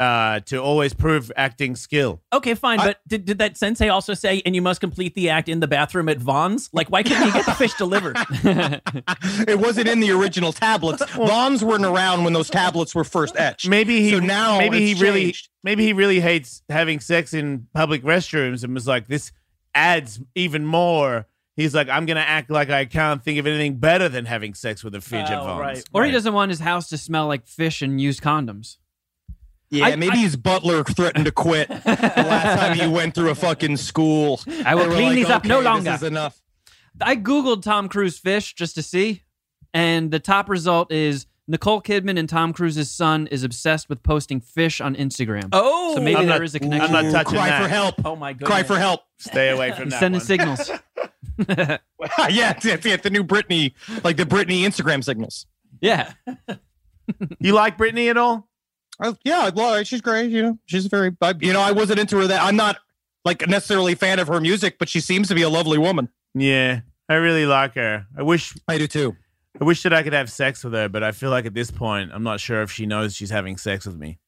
uh, 0.00 0.40
to 0.40 0.56
always 0.60 0.92
prove 0.92 1.30
acting 1.36 1.76
skill. 1.76 2.20
Okay, 2.32 2.54
fine, 2.54 2.80
I- 2.80 2.84
but 2.86 3.00
did, 3.06 3.24
did 3.24 3.38
that 3.38 3.56
sensei 3.56 3.88
also 3.88 4.12
say, 4.14 4.42
and 4.44 4.54
you 4.54 4.60
must 4.62 4.80
complete 4.80 5.14
the 5.14 5.30
act 5.30 5.48
in 5.48 5.60
the 5.60 5.68
bathroom 5.68 6.08
at 6.08 6.18
Vons? 6.18 6.68
Like, 6.72 6.88
why 6.90 7.02
couldn't 7.04 7.26
you 7.26 7.32
get 7.32 7.46
the 7.46 7.52
fish 7.52 7.74
delivered? 7.78 8.16
it 9.48 9.58
wasn't 9.58 9.88
in 9.88 10.00
the 10.00 10.10
original 10.10 10.52
tablets 10.52 11.04
Vons 11.12 11.64
weren't 11.64 11.84
around 11.84 12.24
when 12.24 12.32
those 12.32 12.50
tablets 12.50 12.94
were 12.94 13.04
first 13.04 13.36
etched 13.36 13.68
Maybe 13.68 14.00
he 14.00 14.10
So 14.10 14.18
now 14.20 14.58
maybe 14.58 14.80
he 14.80 14.92
it's 14.92 15.00
really 15.00 15.34
maybe 15.62 15.84
he 15.84 15.92
really 15.92 16.20
hates 16.20 16.62
having 16.68 17.00
sex 17.00 17.32
in 17.34 17.66
public 17.74 18.02
restrooms 18.02 18.64
and 18.64 18.74
was 18.74 18.86
like 18.88 19.06
this 19.06 19.32
adds 19.74 20.20
even 20.34 20.64
more. 20.64 21.26
He's 21.56 21.74
like 21.74 21.88
I'm 21.88 22.06
gonna 22.06 22.20
act 22.20 22.50
like 22.50 22.70
I 22.70 22.84
can't 22.84 23.22
think 23.22 23.38
of 23.38 23.46
anything 23.46 23.76
better 23.78 24.08
than 24.08 24.24
having 24.24 24.54
sex 24.54 24.82
with 24.82 24.94
a 24.94 25.00
fish 25.00 25.28
at 25.28 25.38
Oh, 25.40 25.44
Vons. 25.44 25.60
right. 25.60 25.84
Or 25.92 26.04
he 26.04 26.10
doesn't 26.10 26.34
want 26.34 26.50
his 26.50 26.60
house 26.60 26.88
to 26.88 26.98
smell 26.98 27.26
like 27.28 27.46
fish 27.46 27.80
and 27.82 28.00
used 28.00 28.22
condoms. 28.22 28.76
Yeah, 29.78 29.86
I- 29.86 29.96
maybe 29.96 30.12
I- 30.18 30.22
his 30.22 30.36
butler 30.36 30.84
threatened 30.84 31.24
to 31.26 31.32
quit 31.32 31.68
the 31.68 31.74
last 31.84 32.60
time 32.60 32.76
he 32.78 32.86
went 32.86 33.14
through 33.14 33.30
a 33.30 33.34
fucking 33.34 33.76
school. 33.76 34.40
I 34.64 34.74
will 34.74 34.86
clean 34.86 35.08
like, 35.08 35.14
these 35.16 35.30
up 35.30 35.44
no 35.44 35.60
longer." 35.60 35.90
This 35.90 36.02
is 36.02 36.08
enough. 36.08 36.40
I 37.00 37.16
googled 37.16 37.62
Tom 37.62 37.88
Cruise 37.88 38.18
fish 38.18 38.54
just 38.54 38.74
to 38.76 38.82
see, 38.82 39.22
and 39.72 40.10
the 40.10 40.20
top 40.20 40.48
result 40.48 40.92
is 40.92 41.26
Nicole 41.48 41.82
Kidman 41.82 42.18
and 42.18 42.28
Tom 42.28 42.52
Cruise's 42.52 42.90
son 42.90 43.26
is 43.26 43.42
obsessed 43.44 43.88
with 43.88 44.02
posting 44.02 44.40
fish 44.40 44.80
on 44.80 44.94
Instagram. 44.94 45.48
Oh, 45.52 45.94
so 45.96 46.00
maybe 46.00 46.16
I'm 46.16 46.26
there 46.26 46.38
not- 46.38 46.44
is 46.44 46.54
a 46.54 46.62
I'm 46.62 46.70
not 46.92 47.04
Ooh, 47.04 47.10
touching 47.12 47.34
Cry 47.34 47.48
that. 47.50 47.62
for 47.62 47.68
help. 47.68 47.94
oh 48.04 48.16
my 48.16 48.32
god. 48.32 48.46
Cry 48.46 48.62
for 48.62 48.78
help. 48.78 49.00
Stay 49.18 49.50
away 49.50 49.72
from 49.72 49.84
He's 49.84 49.92
that. 49.94 50.00
sending 50.00 50.20
one. 50.20 50.26
signals. 50.26 50.70
yeah, 52.30 52.52
it's, 52.52 52.64
it's, 52.64 52.86
it's 52.86 53.02
the 53.02 53.10
new 53.10 53.24
Britney, 53.24 53.72
like 54.04 54.16
the 54.16 54.24
Britney 54.24 54.60
Instagram 54.62 55.02
signals. 55.02 55.46
yeah. 55.80 56.12
You 57.38 57.52
like 57.52 57.76
Britney 57.76 58.08
at 58.08 58.16
all? 58.16 58.48
Oh, 59.02 59.16
yeah, 59.24 59.40
I 59.40 59.48
love 59.48 59.76
her. 59.78 59.84
She's 59.84 60.00
great. 60.00 60.30
You 60.30 60.42
know, 60.42 60.58
she's 60.66 60.86
very. 60.86 61.10
I, 61.20 61.34
you 61.40 61.52
know, 61.52 61.60
I 61.60 61.72
wasn't 61.72 61.98
into 61.98 62.16
her. 62.18 62.26
That 62.26 62.42
I'm 62.42 62.56
not 62.56 62.78
like 63.24 63.46
necessarily 63.48 63.94
a 63.94 63.96
fan 63.96 64.18
of 64.18 64.28
her 64.28 64.40
music, 64.40 64.76
but 64.78 64.88
she 64.88 65.00
seems 65.00 65.28
to 65.28 65.34
be 65.34 65.42
a 65.42 65.48
lovely 65.48 65.78
woman. 65.78 66.08
Yeah, 66.34 66.80
I 67.08 67.14
really 67.14 67.46
like 67.46 67.74
her. 67.74 68.06
I 68.16 68.22
wish 68.22 68.54
I 68.68 68.78
do 68.78 68.86
too. 68.86 69.16
I 69.60 69.64
wish 69.64 69.82
that 69.84 69.92
I 69.92 70.02
could 70.02 70.12
have 70.12 70.30
sex 70.30 70.64
with 70.64 70.74
her, 70.74 70.88
but 70.88 71.02
I 71.04 71.12
feel 71.12 71.30
like 71.30 71.46
at 71.46 71.54
this 71.54 71.70
point 71.70 72.10
I'm 72.12 72.24
not 72.24 72.40
sure 72.40 72.62
if 72.62 72.70
she 72.72 72.86
knows 72.86 73.14
she's 73.14 73.30
having 73.30 73.56
sex 73.56 73.86
with 73.86 73.96
me. 73.96 74.18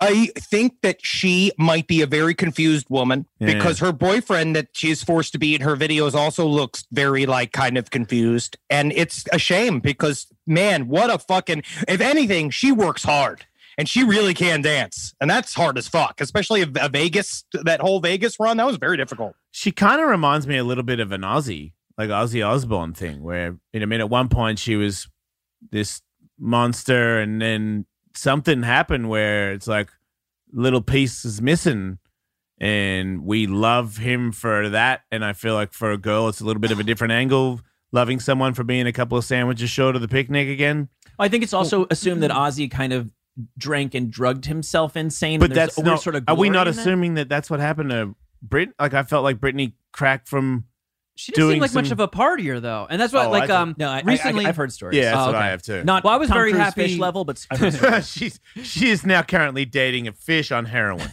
I 0.00 0.32
think 0.36 0.80
that 0.82 0.96
she 1.04 1.52
might 1.58 1.86
be 1.86 2.02
a 2.02 2.06
very 2.06 2.34
confused 2.34 2.88
woman 2.90 3.26
Yeah. 3.38 3.54
because 3.54 3.78
her 3.78 3.92
boyfriend 3.92 4.56
that 4.56 4.68
she's 4.72 5.00
forced 5.04 5.30
to 5.32 5.38
be 5.38 5.54
in 5.54 5.60
her 5.60 5.76
videos 5.76 6.14
also 6.14 6.44
looks 6.44 6.84
very 6.90 7.24
like 7.24 7.52
kind 7.52 7.78
of 7.78 7.90
confused. 7.90 8.56
And 8.68 8.92
it's 8.96 9.24
a 9.32 9.38
shame 9.38 9.78
because 9.78 10.26
man, 10.44 10.88
what 10.88 11.08
a 11.08 11.18
fucking 11.18 11.62
if 11.86 12.00
anything, 12.00 12.50
she 12.50 12.72
works 12.72 13.04
hard 13.04 13.44
and 13.78 13.88
she 13.88 14.04
really 14.04 14.34
can 14.34 14.62
dance. 14.62 15.14
And 15.20 15.30
that's 15.30 15.54
hard 15.54 15.78
as 15.78 15.88
fuck, 15.88 16.20
especially 16.20 16.62
a, 16.62 16.68
a 16.80 16.88
Vegas 16.88 17.44
that 17.52 17.80
whole 17.80 18.00
Vegas 18.00 18.38
run. 18.38 18.56
That 18.56 18.66
was 18.66 18.76
very 18.76 18.96
difficult. 18.96 19.34
She 19.50 19.72
kind 19.72 20.00
of 20.00 20.08
reminds 20.08 20.46
me 20.46 20.56
a 20.56 20.64
little 20.64 20.84
bit 20.84 21.00
of 21.00 21.12
an 21.12 21.22
Ozzy, 21.22 21.72
like 21.96 22.10
Ozzy 22.10 22.46
Osbourne 22.46 22.94
thing, 22.94 23.22
where 23.22 23.58
you 23.72 23.80
know, 23.80 23.84
I 23.84 23.86
mean, 23.86 24.00
at 24.00 24.10
one 24.10 24.28
point 24.28 24.58
she 24.58 24.76
was 24.76 25.08
this 25.70 26.00
monster, 26.38 27.18
and 27.18 27.40
then 27.40 27.86
something 28.14 28.62
happened 28.62 29.08
where 29.08 29.52
it's 29.52 29.66
like 29.66 29.90
little 30.52 30.82
piece 30.82 31.24
is 31.24 31.40
missing, 31.40 31.98
and 32.58 33.24
we 33.24 33.46
love 33.46 33.96
him 33.96 34.32
for 34.32 34.68
that. 34.68 35.02
And 35.10 35.24
I 35.24 35.32
feel 35.32 35.54
like 35.54 35.72
for 35.72 35.90
a 35.92 35.98
girl, 35.98 36.28
it's 36.28 36.40
a 36.40 36.44
little 36.44 36.60
bit 36.60 36.72
of 36.72 36.80
a 36.80 36.84
different 36.84 37.12
angle, 37.12 37.60
loving 37.92 38.20
someone 38.20 38.54
for 38.54 38.64
being 38.64 38.86
a 38.86 38.92
couple 38.92 39.16
of 39.16 39.24
sandwiches 39.24 39.70
short 39.70 39.96
of 39.96 40.02
the 40.02 40.08
picnic 40.08 40.48
again. 40.48 40.88
I 41.18 41.28
think 41.28 41.42
it's 41.42 41.52
also 41.52 41.86
assumed 41.90 42.22
that 42.22 42.30
mm-hmm. 42.30 42.40
Ozzy 42.40 42.70
kind 42.70 42.92
of 42.92 43.10
drank 43.58 43.94
and 43.94 44.10
drugged 44.10 44.46
himself 44.46 44.96
insane. 44.96 45.40
But 45.40 45.50
and 45.50 45.56
that's 45.56 45.78
a 45.78 45.82
not. 45.82 46.02
sort 46.02 46.16
of 46.16 46.24
are 46.28 46.34
we 46.34 46.50
not 46.50 46.68
in 46.68 46.74
that. 46.74 46.80
assuming 46.80 47.14
that 47.14 47.28
that's 47.28 47.48
what 47.50 47.60
happened 47.60 47.90
to 47.90 48.14
Brit? 48.42 48.70
Like 48.78 48.94
I 48.94 49.02
felt 49.02 49.24
like 49.24 49.38
Britney 49.38 49.72
cracked 49.92 50.28
from. 50.28 50.64
She 51.14 51.30
doesn't 51.32 51.42
Doing 51.44 51.54
seem 51.56 51.60
like 51.60 51.74
much 51.74 51.90
of 51.90 52.00
a 52.00 52.08
partier 52.08 52.58
though, 52.58 52.86
and 52.88 52.98
that's 52.98 53.12
what 53.12 53.26
Oh, 53.26 53.30
like 53.30 53.50
I 53.50 53.56
um 53.56 53.74
no 53.78 53.86
I, 53.90 54.00
recently 54.00 54.44
I, 54.44 54.48
have 54.48 54.56
heard 54.56 54.72
stories. 54.72 54.96
Yeah, 54.96 55.10
that's 55.14 55.18
Oh, 55.18 55.26
what 55.26 55.34
I 55.34 55.48
have 55.48 55.60
too. 55.62 55.84
Not 55.84 56.04
Well, 56.04 56.14
I 56.14 56.16
was 56.16 56.28
Tom 56.30 56.38
very 56.38 56.52
Cruise 56.52 56.62
happy- 56.64 56.82
fish 56.88 56.98
level, 56.98 57.26
but 57.26 57.46
I've 57.50 57.58
heard 57.60 57.74
stories. 57.74 58.08
she's 58.10 58.40
she 58.62 58.88
is 58.88 59.04
now 59.04 59.22
currently 59.22 59.66
dating 59.66 60.08
a 60.08 60.12
fish 60.12 60.50
on 60.50 60.64
heroin. 60.64 61.06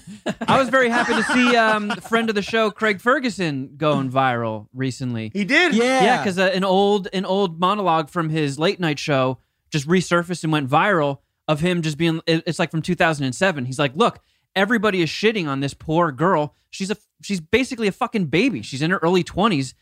I 0.48 0.58
was 0.58 0.70
very 0.70 0.88
happy 0.88 1.16
to 1.16 1.24
see 1.24 1.54
um 1.58 1.90
friend 1.90 2.30
of 2.30 2.36
the 2.36 2.42
show 2.42 2.72
Craig 2.72 3.02
Ferguson 3.02 3.72
going 3.76 4.10
viral 4.10 4.68
recently. 4.74 5.32
He 5.34 5.44
did. 5.44 5.76
Yeah. 5.76 6.02
Yeah, 6.02 6.18
because 6.24 6.40
uh, 6.40 6.44
an 6.54 6.64
old 6.64 7.10
an 7.12 7.26
old 7.26 7.60
monologue 7.60 8.10
from 8.10 8.30
his 8.30 8.58
late 8.58 8.80
night 8.80 9.00
show 9.00 9.38
just 9.70 9.86
resurfaced 9.86 10.44
and 10.46 10.54
went 10.54 10.70
viral 10.70 11.20
of 11.50 11.60
him 11.60 11.82
just 11.82 11.98
being. 11.98 12.22
It's 12.28 12.60
like 12.60 12.72
from 12.72 12.82
2007. 12.82 13.66
He's 13.66 13.80
like, 13.80 13.94
"Look, 13.96 14.20
everybody 14.56 15.02
is 15.02 15.10
shitting 15.10 15.48
on 15.48 15.60
this 15.60 15.74
poor 15.74 16.12
girl. 16.14 16.56
She's 16.70 16.92
a 16.92 16.96
she's 17.22 17.42
basically 17.42 17.88
a 17.88 17.92
fucking 17.92 18.28
baby. 18.28 18.62
She's 18.62 18.82
in 18.82 18.92
her 18.92 19.00
early 19.00 19.24
20s. 19.24 19.74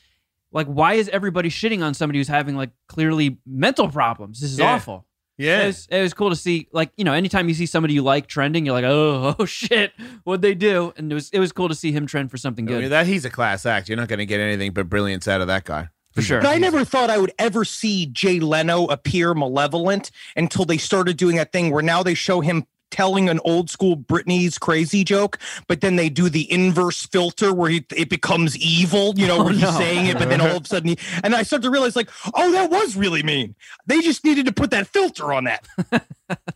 Like, 0.51 0.65
why 0.67 0.93
is 0.93 1.09
everybody 1.09 1.49
shitting 1.49 1.83
on 1.83 1.93
somebody 1.93 2.19
who's 2.19 2.29
having 2.29 2.55
like 2.55 2.71
clearly 2.87 3.37
mental 3.45 3.89
problems? 3.89 4.39
This 4.41 4.51
is 4.51 4.57
Yeah. 4.59 4.73
awful." 4.73 5.03
Yeah. 5.39 5.61
It 5.63 5.67
was, 5.67 5.87
it 5.91 6.01
was 6.01 6.13
cool 6.15 6.29
to 6.31 6.35
see, 6.35 6.67
like 6.71 6.89
you 6.97 7.03
know, 7.03 7.13
anytime 7.13 7.47
you 7.47 7.53
see 7.53 7.67
somebody 7.67 7.93
you 7.93 8.01
like 8.01 8.25
trending, 8.25 8.65
you're 8.65 8.73
like, 8.73 8.85
oh, 8.85 9.35
oh 9.39 9.45
shit, 9.45 9.91
what'd 10.23 10.41
they 10.41 10.55
do? 10.55 10.93
And 10.97 11.11
it 11.11 11.13
was 11.15 11.29
it 11.29 11.39
was 11.39 11.51
cool 11.51 11.69
to 11.69 11.75
see 11.75 11.91
him 11.91 12.07
trend 12.07 12.31
for 12.31 12.37
something 12.37 12.65
I 12.67 12.71
good 12.71 12.81
mean, 12.81 12.89
that 12.89 13.05
he's 13.05 13.23
a 13.23 13.29
class 13.29 13.63
act. 13.65 13.87
You're 13.87 13.97
not 13.97 14.07
going 14.07 14.17
to 14.17 14.25
get 14.25 14.39
anything 14.39 14.71
but 14.73 14.89
brilliance 14.89 15.27
out 15.27 15.41
of 15.41 15.47
that 15.47 15.63
guy. 15.65 15.89
For 16.17 16.23
sure. 16.23 16.41
But 16.41 16.49
I 16.49 16.57
never 16.57 16.83
thought 16.83 17.11
I 17.11 17.19
would 17.19 17.33
ever 17.37 17.63
see 17.63 18.07
Jay 18.07 18.39
Leno 18.39 18.85
appear 18.85 19.35
malevolent 19.35 20.09
until 20.35 20.65
they 20.65 20.77
started 20.77 21.15
doing 21.15 21.35
that 21.35 21.51
thing 21.51 21.71
where 21.71 21.83
now 21.83 22.01
they 22.01 22.15
show 22.15 22.41
him 22.41 22.65
telling 22.89 23.29
an 23.29 23.39
old 23.43 23.69
school 23.69 23.95
Britney's 23.95 24.57
crazy 24.57 25.03
joke, 25.03 25.37
but 25.67 25.81
then 25.81 25.95
they 25.95 26.09
do 26.09 26.29
the 26.29 26.51
inverse 26.51 27.05
filter 27.05 27.53
where 27.53 27.69
he, 27.69 27.85
it 27.95 28.09
becomes 28.09 28.57
evil, 28.57 29.13
you 29.15 29.27
know, 29.27 29.41
oh, 29.41 29.43
where 29.43 29.53
he's 29.53 29.75
saying 29.75 30.07
it, 30.07 30.17
but 30.17 30.29
then 30.29 30.41
all 30.41 30.55
of 30.55 30.63
a 30.63 30.67
sudden, 30.67 30.89
he, 30.89 30.97
and 31.21 31.35
I 31.35 31.43
start 31.43 31.61
to 31.63 31.69
realize, 31.69 31.95
like, 31.95 32.09
oh, 32.33 32.51
that 32.53 32.71
was 32.71 32.95
really 32.95 33.21
mean. 33.23 33.55
They 33.85 33.99
just 34.01 34.23
needed 34.23 34.45
to 34.47 34.53
put 34.53 34.71
that 34.71 34.87
filter 34.87 35.33
on 35.33 35.43
that. 35.43 35.67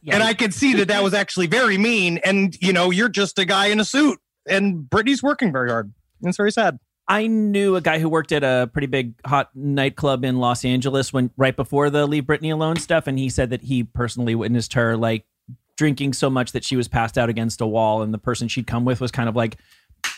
And 0.07 0.23
I 0.23 0.33
could 0.33 0.53
see 0.53 0.73
that 0.75 0.89
that 0.89 1.03
was 1.03 1.13
actually 1.13 1.47
very 1.47 1.77
mean. 1.77 2.17
And, 2.25 2.57
you 2.61 2.73
know, 2.73 2.91
you're 2.91 3.07
just 3.07 3.39
a 3.39 3.45
guy 3.45 3.67
in 3.67 3.79
a 3.79 3.85
suit, 3.85 4.19
and 4.45 4.79
Britney's 4.79 5.23
working 5.23 5.51
very 5.51 5.69
hard. 5.69 5.93
And 6.21 6.29
It's 6.29 6.37
very 6.37 6.51
sad. 6.51 6.77
I 7.11 7.27
knew 7.27 7.75
a 7.75 7.81
guy 7.81 7.99
who 7.99 8.07
worked 8.07 8.31
at 8.31 8.43
a 8.43 8.69
pretty 8.71 8.87
big 8.87 9.13
hot 9.25 9.49
nightclub 9.53 10.23
in 10.23 10.37
Los 10.37 10.63
Angeles 10.63 11.11
when 11.11 11.29
right 11.35 11.55
before 11.55 11.89
the 11.89 12.07
Leave 12.07 12.23
Britney 12.23 12.53
Alone 12.53 12.77
stuff, 12.77 13.05
and 13.07 13.19
he 13.19 13.29
said 13.29 13.49
that 13.49 13.61
he 13.63 13.83
personally 13.83 14.33
witnessed 14.33 14.73
her 14.73 14.95
like 14.95 15.25
drinking 15.77 16.13
so 16.13 16.29
much 16.29 16.53
that 16.53 16.63
she 16.63 16.75
was 16.75 16.87
passed 16.87 17.17
out 17.17 17.27
against 17.29 17.59
a 17.59 17.67
wall, 17.67 18.01
and 18.01 18.13
the 18.13 18.17
person 18.17 18.47
she'd 18.47 18.65
come 18.67 18.85
with 18.85 19.01
was 19.01 19.11
kind 19.11 19.27
of 19.27 19.35
like 19.35 19.57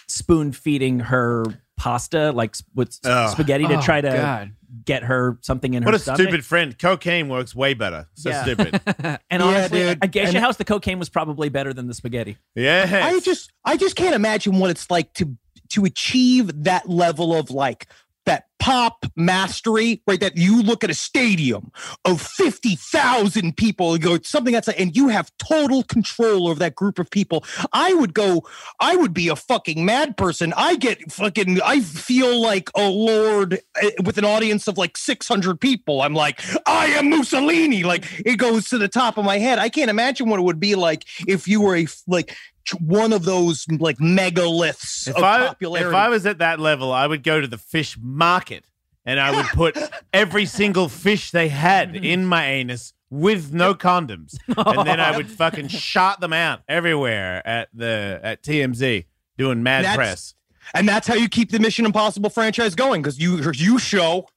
spoon 0.08 0.52
feeding 0.52 1.00
her 1.00 1.44
pasta, 1.78 2.32
like 2.32 2.56
with 2.76 3.00
s- 3.04 3.32
spaghetti 3.32 3.66
to 3.68 3.78
Oh, 3.78 3.82
try 3.82 4.00
to 4.00 4.10
God. 4.10 4.52
get 4.86 5.04
her 5.04 5.40
something 5.42 5.74
in 5.74 5.84
What 5.84 5.94
her 5.94 5.94
What 5.94 5.96
a 5.96 6.04
stomach. 6.04 6.22
stupid 6.22 6.46
friend. 6.46 6.78
Cocaine 6.78 7.28
works 7.28 7.56
way 7.56 7.74
better. 7.74 8.08
So 8.14 8.30
Yeah. 8.30 8.44
stupid. 8.44 8.82
And 9.32 9.42
honestly, 9.42 9.80
dude. 9.80 10.04
at 10.04 10.12
Geisha 10.12 10.28
And- 10.36 10.38
House, 10.38 10.58
the 10.58 10.66
cocaine 10.66 11.00
was 11.00 11.10
probably 11.10 11.50
better 11.50 11.74
than 11.74 11.88
the 11.88 11.94
spaghetti. 11.96 12.38
Yeah. 12.56 13.02
I 13.04 13.20
just 13.22 13.52
I 13.66 13.78
just 13.78 13.96
can't 13.96 14.14
imagine 14.16 14.60
what 14.60 14.70
it's 14.70 14.92
like 14.92 15.14
to 15.16 15.36
to 15.74 15.86
achieve 15.86 16.64
that 16.64 16.90
level 16.90 17.36
of 17.36 17.52
like 17.52 17.88
that 18.26 18.46
pop 18.60 19.06
mastery, 19.16 20.02
right? 20.08 20.20
That 20.20 20.38
you 20.38 20.62
look 20.62 20.84
at 20.84 20.90
a 20.90 20.94
stadium 20.94 21.72
of 22.06 22.22
50,000 22.22 23.58
people 23.58 23.94
and 23.94 24.02
go 24.02 24.18
something 24.24 24.54
that's 24.54 24.68
like, 24.68 24.80
and 24.80 24.96
you 24.96 25.10
have 25.10 25.32
total 25.38 25.84
control 25.84 26.48
over 26.48 26.60
that 26.60 26.76
group 26.76 27.00
of 27.00 27.10
people. 27.10 27.44
I 27.74 27.94
would 27.94 28.14
go, 28.14 28.48
I 28.80 28.96
would 28.96 29.14
be 29.14 29.28
a 29.28 29.36
fucking 29.36 29.84
mad 29.84 30.16
person. 30.16 30.54
I 30.56 30.76
get 30.76 31.12
fucking, 31.12 31.62
I 31.62 31.82
feel 31.82 32.42
like 32.42 32.70
a 32.76 32.88
lord 32.88 33.60
eh, 33.82 33.92
with 34.04 34.18
an 34.18 34.26
audience 34.26 34.68
of 34.68 34.78
like 34.78 34.96
600 34.96 35.60
people. 35.60 36.02
I'm 36.02 36.14
like, 36.14 36.42
I 36.66 36.86
am 36.88 37.10
Mussolini. 37.10 37.84
Like 37.84 38.06
it 38.26 38.38
goes 38.38 38.70
to 38.70 38.78
the 38.78 38.88
top 38.88 39.18
of 39.18 39.26
my 39.26 39.40
head. 39.40 39.60
I 39.60 39.68
can't 39.68 39.90
imagine 39.90 40.30
what 40.30 40.40
it 40.40 40.44
would 40.44 40.62
be 40.62 40.76
like 40.76 41.04
if 41.28 41.48
you 41.48 41.60
were 41.62 41.76
a 41.76 41.88
like 42.08 42.36
one 42.80 43.14
of 43.14 43.24
those 43.26 43.66
like 43.80 43.98
megaliths 43.98 45.08
If 45.08 45.16
of 45.16 45.24
I, 45.24 45.48
popularity. 45.48 45.90
if 45.90 45.96
I 45.96 46.10
was 46.10 46.26
at 46.26 46.38
that 46.40 46.60
level, 46.60 46.92
I 46.92 47.08
would 47.08 47.24
go 47.24 47.42
to 47.42 47.48
the 47.48 47.58
fish 47.58 47.98
market 48.02 48.66
and 49.06 49.20
I 49.20 49.36
would 49.36 49.46
put 49.48 49.78
every 50.14 50.46
single 50.46 50.90
fish 50.90 51.32
they 51.32 51.50
had 51.50 51.96
in 51.96 52.26
my 52.26 52.46
anus 52.46 52.94
with 53.10 53.54
no 53.54 53.74
condoms. 53.76 54.36
And 54.48 54.88
then 54.88 55.00
I 55.00 55.16
would 55.16 55.30
fucking 55.38 55.68
shot 55.68 56.20
them 56.22 56.34
out 56.34 56.62
everywhere 56.68 57.46
at 57.48 57.70
the 57.74 58.20
at 58.24 58.44
TMZ 58.44 59.06
doing 59.38 59.62
mad 59.64 59.84
That's- 59.84 59.96
press. 59.96 60.34
and 60.74 60.88
that's 60.88 61.08
how 61.08 61.16
you 61.16 61.28
keep 61.28 61.52
the 61.52 61.60
Mission 61.60 61.86
Impossible 61.86 62.30
franchise 62.30 62.76
going 62.76 63.02
because 63.02 63.20
you 63.20 63.42
you 63.54 63.78
show 63.80 64.28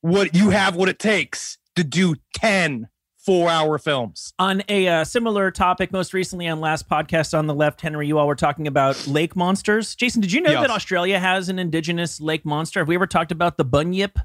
what 0.00 0.34
you 0.34 0.50
have 0.50 0.74
what 0.76 0.88
it 0.88 0.98
takes 0.98 1.58
to 1.76 1.84
do 1.84 2.16
10 2.34 2.88
four 3.26 3.50
hour 3.50 3.76
films. 3.76 4.32
On 4.38 4.62
a 4.68 4.86
uh, 4.88 5.04
similar 5.04 5.50
topic, 5.50 5.92
most 5.92 6.14
recently 6.14 6.46
on 6.48 6.60
last 6.60 6.88
podcast 6.88 7.36
on 7.36 7.46
the 7.48 7.54
left, 7.54 7.80
Henry, 7.80 8.06
you 8.06 8.18
all 8.18 8.26
were 8.28 8.36
talking 8.36 8.66
about 8.68 9.06
lake 9.06 9.36
monsters. 9.36 9.94
Jason, 9.96 10.20
did 10.22 10.32
you 10.32 10.40
know 10.40 10.52
Yes. 10.52 10.62
that 10.62 10.70
Australia 10.70 11.18
has 11.18 11.48
an 11.48 11.58
indigenous 11.58 12.20
lake 12.20 12.44
monster? 12.46 12.80
Have 12.80 12.88
we 12.88 12.94
ever 12.94 13.06
talked 13.06 13.32
about 13.32 13.56
the 13.58 13.64
bunyip? 13.64 14.18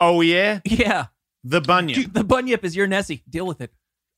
Oh 0.00 0.22
yeah, 0.22 0.60
Yeah, 0.64 1.06
the 1.44 1.60
bunyip. 1.60 2.12
the 2.12 2.24
bunyip 2.24 2.64
is 2.64 2.74
your 2.74 2.86
Nessie. 2.86 3.22
Deal 3.28 3.46
with 3.46 3.60
it. 3.60 3.70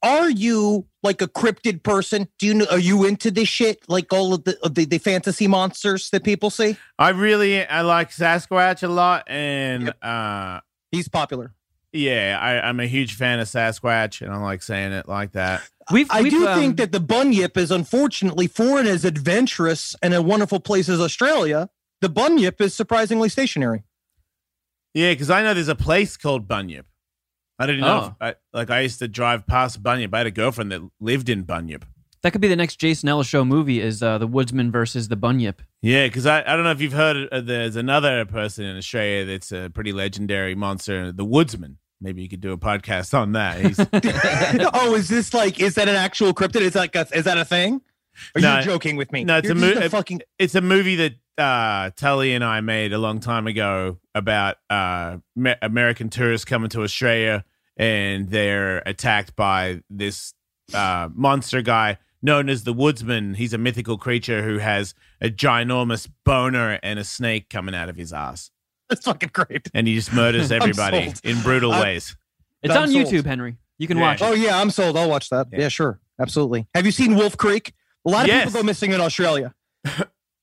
Are 0.05 0.30
you 0.30 0.87
like 1.05 1.22
a 1.22 1.28
cryptid 1.28 1.83
person? 1.85 2.26
Do 2.39 2.47
you 2.47 2.55
know 2.55 2.66
are 2.70 2.78
you 2.78 3.05
into 3.05 3.30
this 3.30 3.49
shit 3.49 3.89
like 3.89 4.12
all 4.12 4.35
of 4.35 4.43
the 4.45 4.59
of 4.64 4.74
the, 4.74 4.85
the 4.85 4.99
fantasy 4.99 5.47
monsters 5.47 6.11
that 6.11 6.24
people 6.24 6.51
see? 6.51 6.76
I 6.99 7.11
really 7.11 7.64
I 7.64 7.83
like 7.83 8.11
Sasquatch 8.11 8.83
a 8.83 8.89
lot, 8.89 9.24
and 9.28 9.93
uh, 10.03 10.61
He's 10.91 11.09
popular. 11.09 11.55
Yeah, 11.93 12.38
I, 12.40 12.68
I'm 12.68 12.80
a 12.80 12.86
huge 12.86 13.14
fan 13.14 13.38
of 13.38 13.49
Sasquatch, 13.49 14.22
and 14.22 14.32
I 14.32 14.38
like 14.38 14.62
saying 14.62 14.93
it 14.93 15.09
like 15.09 15.32
that. 15.32 15.62
We've, 15.90 16.11
I 16.11 16.22
we've, 16.22 16.32
do 16.32 16.47
um, 16.47 16.59
think 16.59 16.76
that 16.78 16.93
the 16.93 17.01
bunyip 17.01 17.57
is 17.57 17.70
unfortunately 17.70 18.47
for 18.47 18.78
and 18.78 18.88
as 18.88 19.05
adventurous 19.05 19.95
and 20.03 20.14
a 20.14 20.22
wonderful 20.22 20.61
place 20.61 20.88
as 20.88 21.01
Australia. 21.01 21.68
The 22.01 22.09
bunyip 22.09 22.61
is 22.61 22.74
surprisingly 22.74 23.28
stationary. 23.28 23.84
Yeah, 24.95 25.12
because 25.12 25.30
I 25.30 25.43
know 25.43 25.55
there's 25.55 25.68
a 25.68 25.74
place 25.74 26.16
called 26.16 26.49
Bunyip. 26.49 26.84
I 27.59 27.66
didn't 27.66 27.82
know. 27.82 28.01
Oh. 28.03 28.07
If 28.07 28.14
I, 28.20 28.59
like 28.59 28.70
I 28.70 28.80
used 28.80 28.99
to 28.99 29.09
drive 29.09 29.47
past 29.47 29.82
Bunyip. 29.82 30.12
I 30.12 30.18
had 30.18 30.26
a 30.26 30.30
girlfriend 30.30 30.72
that 30.72 30.82
lived 31.01 31.28
in 31.28 31.45
Bunyip. 31.45 31.84
that 32.22 32.30
could 32.30 32.40
be 32.40 32.49
the 32.49 32.57
next 32.57 32.76
Jason 32.76 33.09
Ellis 33.09 33.26
show 33.26 33.45
movie 33.45 33.80
is 33.80 34.03
uh, 34.03 34.18
the 34.18 34.26
Woodsman 34.26 34.70
versus 34.70 35.09
the 35.09 35.16
Bunyip. 35.16 35.61
Yeah, 35.80 36.07
because 36.07 36.26
I, 36.26 36.40
I 36.40 36.55
don't 36.57 36.64
know 36.64 36.70
if 36.70 36.80
you've 36.80 36.93
heard. 36.93 37.28
Uh, 37.30 37.40
there's 37.40 37.76
another 37.76 38.24
person 38.24 38.64
in 38.64 38.76
Australia 38.76 39.24
that's 39.24 39.53
a 39.53 39.70
pretty 39.70 39.93
legendary 39.93 40.55
monster, 40.55 41.12
the 41.12 41.24
Woodsman. 41.24 41.78
Maybe 42.03 42.20
you 42.22 42.28
could 42.28 42.40
do 42.40 42.53
a 42.53 42.59
podcast 42.59 43.16
on 43.16 43.32
that. 43.32 43.61
He's, 43.61 43.78
oh, 44.74 44.94
is 44.94 45.09
this 45.09 45.32
like 45.32 45.61
is 45.61 45.76
that 45.76 45.88
an 45.88 45.94
actual 45.94 46.34
cryptid? 46.34 46.62
Is 46.62 46.72
that 46.72 46.94
a, 46.94 47.16
is 47.16 47.24
that 47.24 47.38
a 47.38 47.44
thing? 47.44 47.80
Are 48.34 48.40
No. 48.40 48.59
you 48.59 48.64
joking 48.64 48.96
with 48.96 49.12
me? 49.12 49.24
No, 49.24 49.38
it's 49.38 49.46
You're 49.48 49.57
a 49.57 49.61
just 49.61 49.80
mo- 49.80 49.88
fucking. 49.88 50.22
it's 50.38 50.55
a 50.55 50.61
movie 50.61 50.96
that 50.96 51.14
uh, 51.38 51.90
Tully 51.96 52.34
and 52.34 52.44
I 52.44 52.61
made 52.61 52.92
a 52.92 52.98
long 52.98 53.20
time 53.20 53.46
ago 53.46 53.98
about 54.14 54.57
uh, 54.68 55.18
me- 55.36 55.55
American 55.62 56.11
tourists 56.11 56.44
coming 56.44 56.68
to 56.70 56.82
Australia 56.82 57.44
and 57.76 58.28
they're 58.28 58.78
attacked 58.84 59.34
by 59.36 59.80
this 59.88 60.34
uh, 60.74 61.09
monster 61.14 61.62
guy 61.62 61.96
known 62.20 62.48
as 62.50 62.64
the 62.64 62.72
Woodsman. 62.74 63.34
He's 63.34 63.55
a 63.55 63.59
mythical 63.59 63.96
creature 63.96 64.42
who 64.42 64.59
has 64.59 64.94
a 65.22 65.30
ginormous 65.30 66.09
boner 66.24 66.78
and 66.82 66.98
a 66.98 67.05
snake 67.05 67.48
coming 67.48 67.74
out 67.74 67.88
of 67.88 67.96
his 67.96 68.12
ass. 68.12 68.50
That's 68.93 69.05
fucking 69.07 69.30
great. 69.32 69.68
And 69.74 69.86
he 69.86 69.95
just 69.95 70.12
murders 70.12 70.51
everybody 70.61 71.12
in 71.24 71.40
brutal 71.43 71.72
I'm- 71.72 71.82
ways. 71.82 72.16
It's 72.62 72.74
I'm 72.74 72.82
on 72.84 72.88
sold. 72.90 73.07
YouTube, 73.07 73.24
Henry. 73.26 73.57
You 73.78 73.88
can 73.88 73.97
Yeah. 73.97 74.03
watch 74.05 74.20
it. 74.20 74.24
Oh 74.24 74.32
yeah, 74.32 74.61
I'm 74.61 74.70
sold. 74.70 74.97
I'll 74.97 75.09
watch 75.11 75.30
that. 75.30 75.49
Yeah. 75.53 75.61
Yeah, 75.62 75.68
sure, 75.68 75.99
absolutely. 76.20 76.66
Have 76.74 76.86
you 76.86 76.93
seen 76.93 77.16
Wolf 77.16 77.36
Creek? 77.36 77.74
A 78.07 78.11
lot 78.11 78.22
of 78.22 78.28
Yes. 78.28 78.45
people 78.47 78.61
go 78.61 78.66
missing 78.66 78.93
in 78.93 79.01
Australia. 79.01 79.55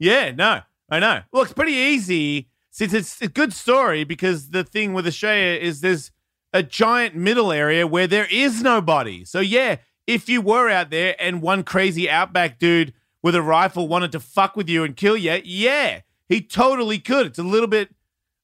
Yeah, 0.02 0.32
no, 0.32 0.62
I 0.90 1.00
know. 1.00 1.22
Well, 1.32 1.44
it's 1.44 1.52
pretty 1.52 1.74
easy 1.74 2.48
since 2.72 2.94
it's 2.94 3.22
a 3.22 3.28
good 3.28 3.52
story 3.52 4.06
because 4.06 4.52
the 4.52 4.64
thing 4.64 4.94
with 4.94 5.06
Australia 5.06 5.60
is 5.60 5.82
there's 5.82 6.12
a 6.54 6.64
giant 6.64 7.16
middle 7.16 7.52
area 7.52 7.86
where 7.86 8.08
there 8.08 8.26
is 8.32 8.62
nobody. 8.64 9.26
So, 9.26 9.42
yeah, 9.42 9.76
if 10.08 10.30
you 10.30 10.40
were 10.42 10.70
out 10.70 10.90
there 10.90 11.16
and 11.20 11.42
one 11.42 11.64
crazy 11.64 12.10
outback 12.10 12.60
dude 12.60 12.94
with 13.22 13.36
a 13.36 13.42
rifle 13.42 13.90
wanted 13.90 14.14
to 14.14 14.22
fuck 14.22 14.56
with 14.56 14.70
you 14.70 14.86
and 14.86 14.96
kill 14.96 15.18
you, 15.18 15.42
yeah, 15.44 16.00
he 16.30 16.40
totally 16.42 17.00
could. 17.00 17.26
It's 17.28 17.40
a 17.40 17.44
little 17.44 17.68
bit 17.68 17.94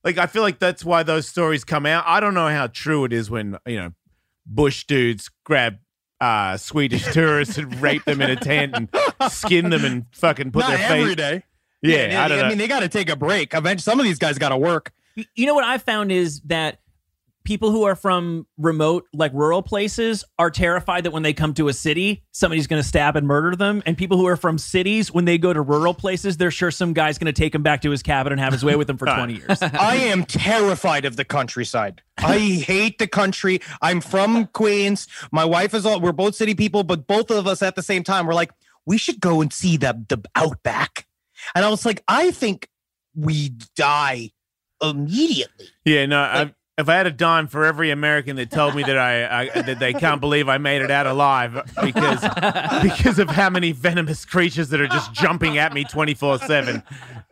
like 0.06 0.18
I 0.18 0.28
feel 0.28 0.44
like 0.44 0.60
that's 0.60 0.86
why 0.86 1.04
those 1.04 1.28
stories 1.28 1.66
come 1.66 1.86
out. 1.86 2.04
I 2.08 2.20
don't 2.22 2.34
know 2.34 2.48
how 2.48 2.68
true 2.68 3.04
it 3.06 3.12
is 3.12 3.30
when, 3.30 3.58
you 3.66 3.76
know, 3.78 3.92
bush 4.46 4.86
dudes 4.86 5.30
grab 5.44 5.80
uh, 6.22 6.56
Swedish 6.58 7.04
tourists 7.12 7.58
and 7.58 7.82
rape 7.82 8.06
them 8.06 8.22
in 8.22 8.30
a 8.30 8.36
tent 8.38 8.74
and 8.76 8.90
skin 9.32 9.70
them 9.72 9.84
and 9.84 10.06
fucking 10.14 10.52
put 10.52 10.60
Not 10.62 10.70
their 10.70 10.78
face. 10.78 11.02
every 11.02 11.16
day. 11.16 11.44
Yeah, 11.82 12.24
I 12.24 12.28
don't 12.30 12.40
know. 12.40 12.48
mean, 12.50 12.58
they 12.58 12.68
got 12.68 12.80
to 12.80 12.88
take 12.88 13.10
a 13.10 13.16
break. 13.16 13.54
Eventually, 13.54 13.82
some 13.82 14.00
of 14.00 14.06
these 14.06 14.18
guys 14.18 14.38
got 14.38 14.50
to 14.50 14.58
work. 14.58 14.92
You 15.36 15.46
know 15.46 15.54
what 15.56 15.64
I 15.66 15.78
found 15.78 16.12
is 16.12 16.40
that 16.46 16.80
people 17.46 17.72
who 17.72 17.84
are 17.84 17.96
from 17.96 18.46
remote, 18.58 19.06
like 19.14 19.32
rural 19.34 19.62
places, 19.62 20.26
are 20.38 20.52
terrified 20.52 21.06
that 21.06 21.12
when 21.12 21.24
they 21.24 21.32
come 21.32 21.54
to 21.54 21.70
a 21.70 21.74
city, 21.74 22.24
somebody's 22.32 22.68
going 22.68 22.82
to 22.82 22.88
stab 22.88 23.16
and 23.16 23.26
murder 23.26 23.56
them. 23.56 23.82
And 23.86 23.98
people 23.98 24.18
who 24.18 24.28
are 24.28 24.36
from 24.36 24.58
cities, 24.58 25.14
when 25.14 25.26
they 25.26 25.38
go 25.38 25.54
to 25.54 25.62
rural 25.62 25.94
places, 25.94 26.38
they're 26.38 26.52
sure 26.52 26.72
some 26.72 26.94
guy's 26.94 27.18
going 27.18 27.34
to 27.34 27.42
take 27.42 27.54
them 27.54 27.64
back 27.64 27.82
to 27.84 27.92
his 27.92 28.04
cabin 28.04 28.34
and 28.34 28.42
have 28.42 28.52
his 28.52 28.66
way 28.66 28.76
with 28.76 28.88
them 28.88 28.98
for 28.98 29.06
20 29.06 29.34
years. 29.38 29.62
I 29.62 29.96
am 29.96 30.26
terrified 30.26 31.06
of 31.06 31.16
the 31.16 31.24
countryside. 31.24 32.02
I 32.18 32.38
hate 32.38 33.00
the 33.00 33.08
country. 33.08 33.62
I'm 33.82 34.02
from 34.02 34.48
Queens. 34.48 35.08
My 35.32 35.46
wife 35.46 35.74
is 35.74 35.86
all. 35.86 36.02
We're 36.02 36.12
both 36.12 36.36
city 36.36 36.56
people, 36.56 36.84
but 36.84 37.08
both 37.08 37.32
of 37.32 37.48
us 37.48 37.62
at 37.62 37.76
the 37.76 37.84
same 37.84 38.04
time, 38.04 38.26
we're 38.26 38.34
like, 38.34 38.52
we 38.86 38.98
should 38.98 39.20
go 39.20 39.42
and 39.42 39.52
see 39.52 39.78
the 39.78 40.06
the 40.10 40.22
outback. 40.36 41.08
And 41.54 41.66
I 41.66 41.70
was 41.70 41.86
like, 41.86 42.04
I 42.08 42.32
think 42.32 42.70
we 43.16 43.50
die 43.76 44.32
immediately. 44.82 45.68
Yeah, 45.84 46.06
no. 46.06 46.20
I, 46.20 46.54
if 46.78 46.90
I 46.90 46.96
had 46.96 47.08
a 47.08 47.12
dime 47.12 47.48
for 47.48 47.64
every 47.66 47.90
American 47.90 48.36
that 48.36 48.52
told 48.52 48.76
me 48.76 48.84
that 48.84 48.98
I, 48.98 49.44
I 49.44 49.62
that 49.62 49.80
they 49.80 49.94
can't 49.94 50.20
believe 50.20 50.50
I 50.50 50.58
made 50.58 50.82
it 50.82 50.92
out 50.92 51.08
alive 51.08 51.54
because 51.82 52.22
because 52.84 53.18
of 53.20 53.30
how 53.30 53.50
many 53.50 53.72
venomous 53.72 54.26
creatures 54.26 54.70
that 54.70 54.82
are 54.82 54.88
just 54.88 55.14
jumping 55.14 55.58
at 55.58 55.74
me 55.74 55.84
twenty 55.86 56.14
four 56.14 56.38
seven, 56.40 56.84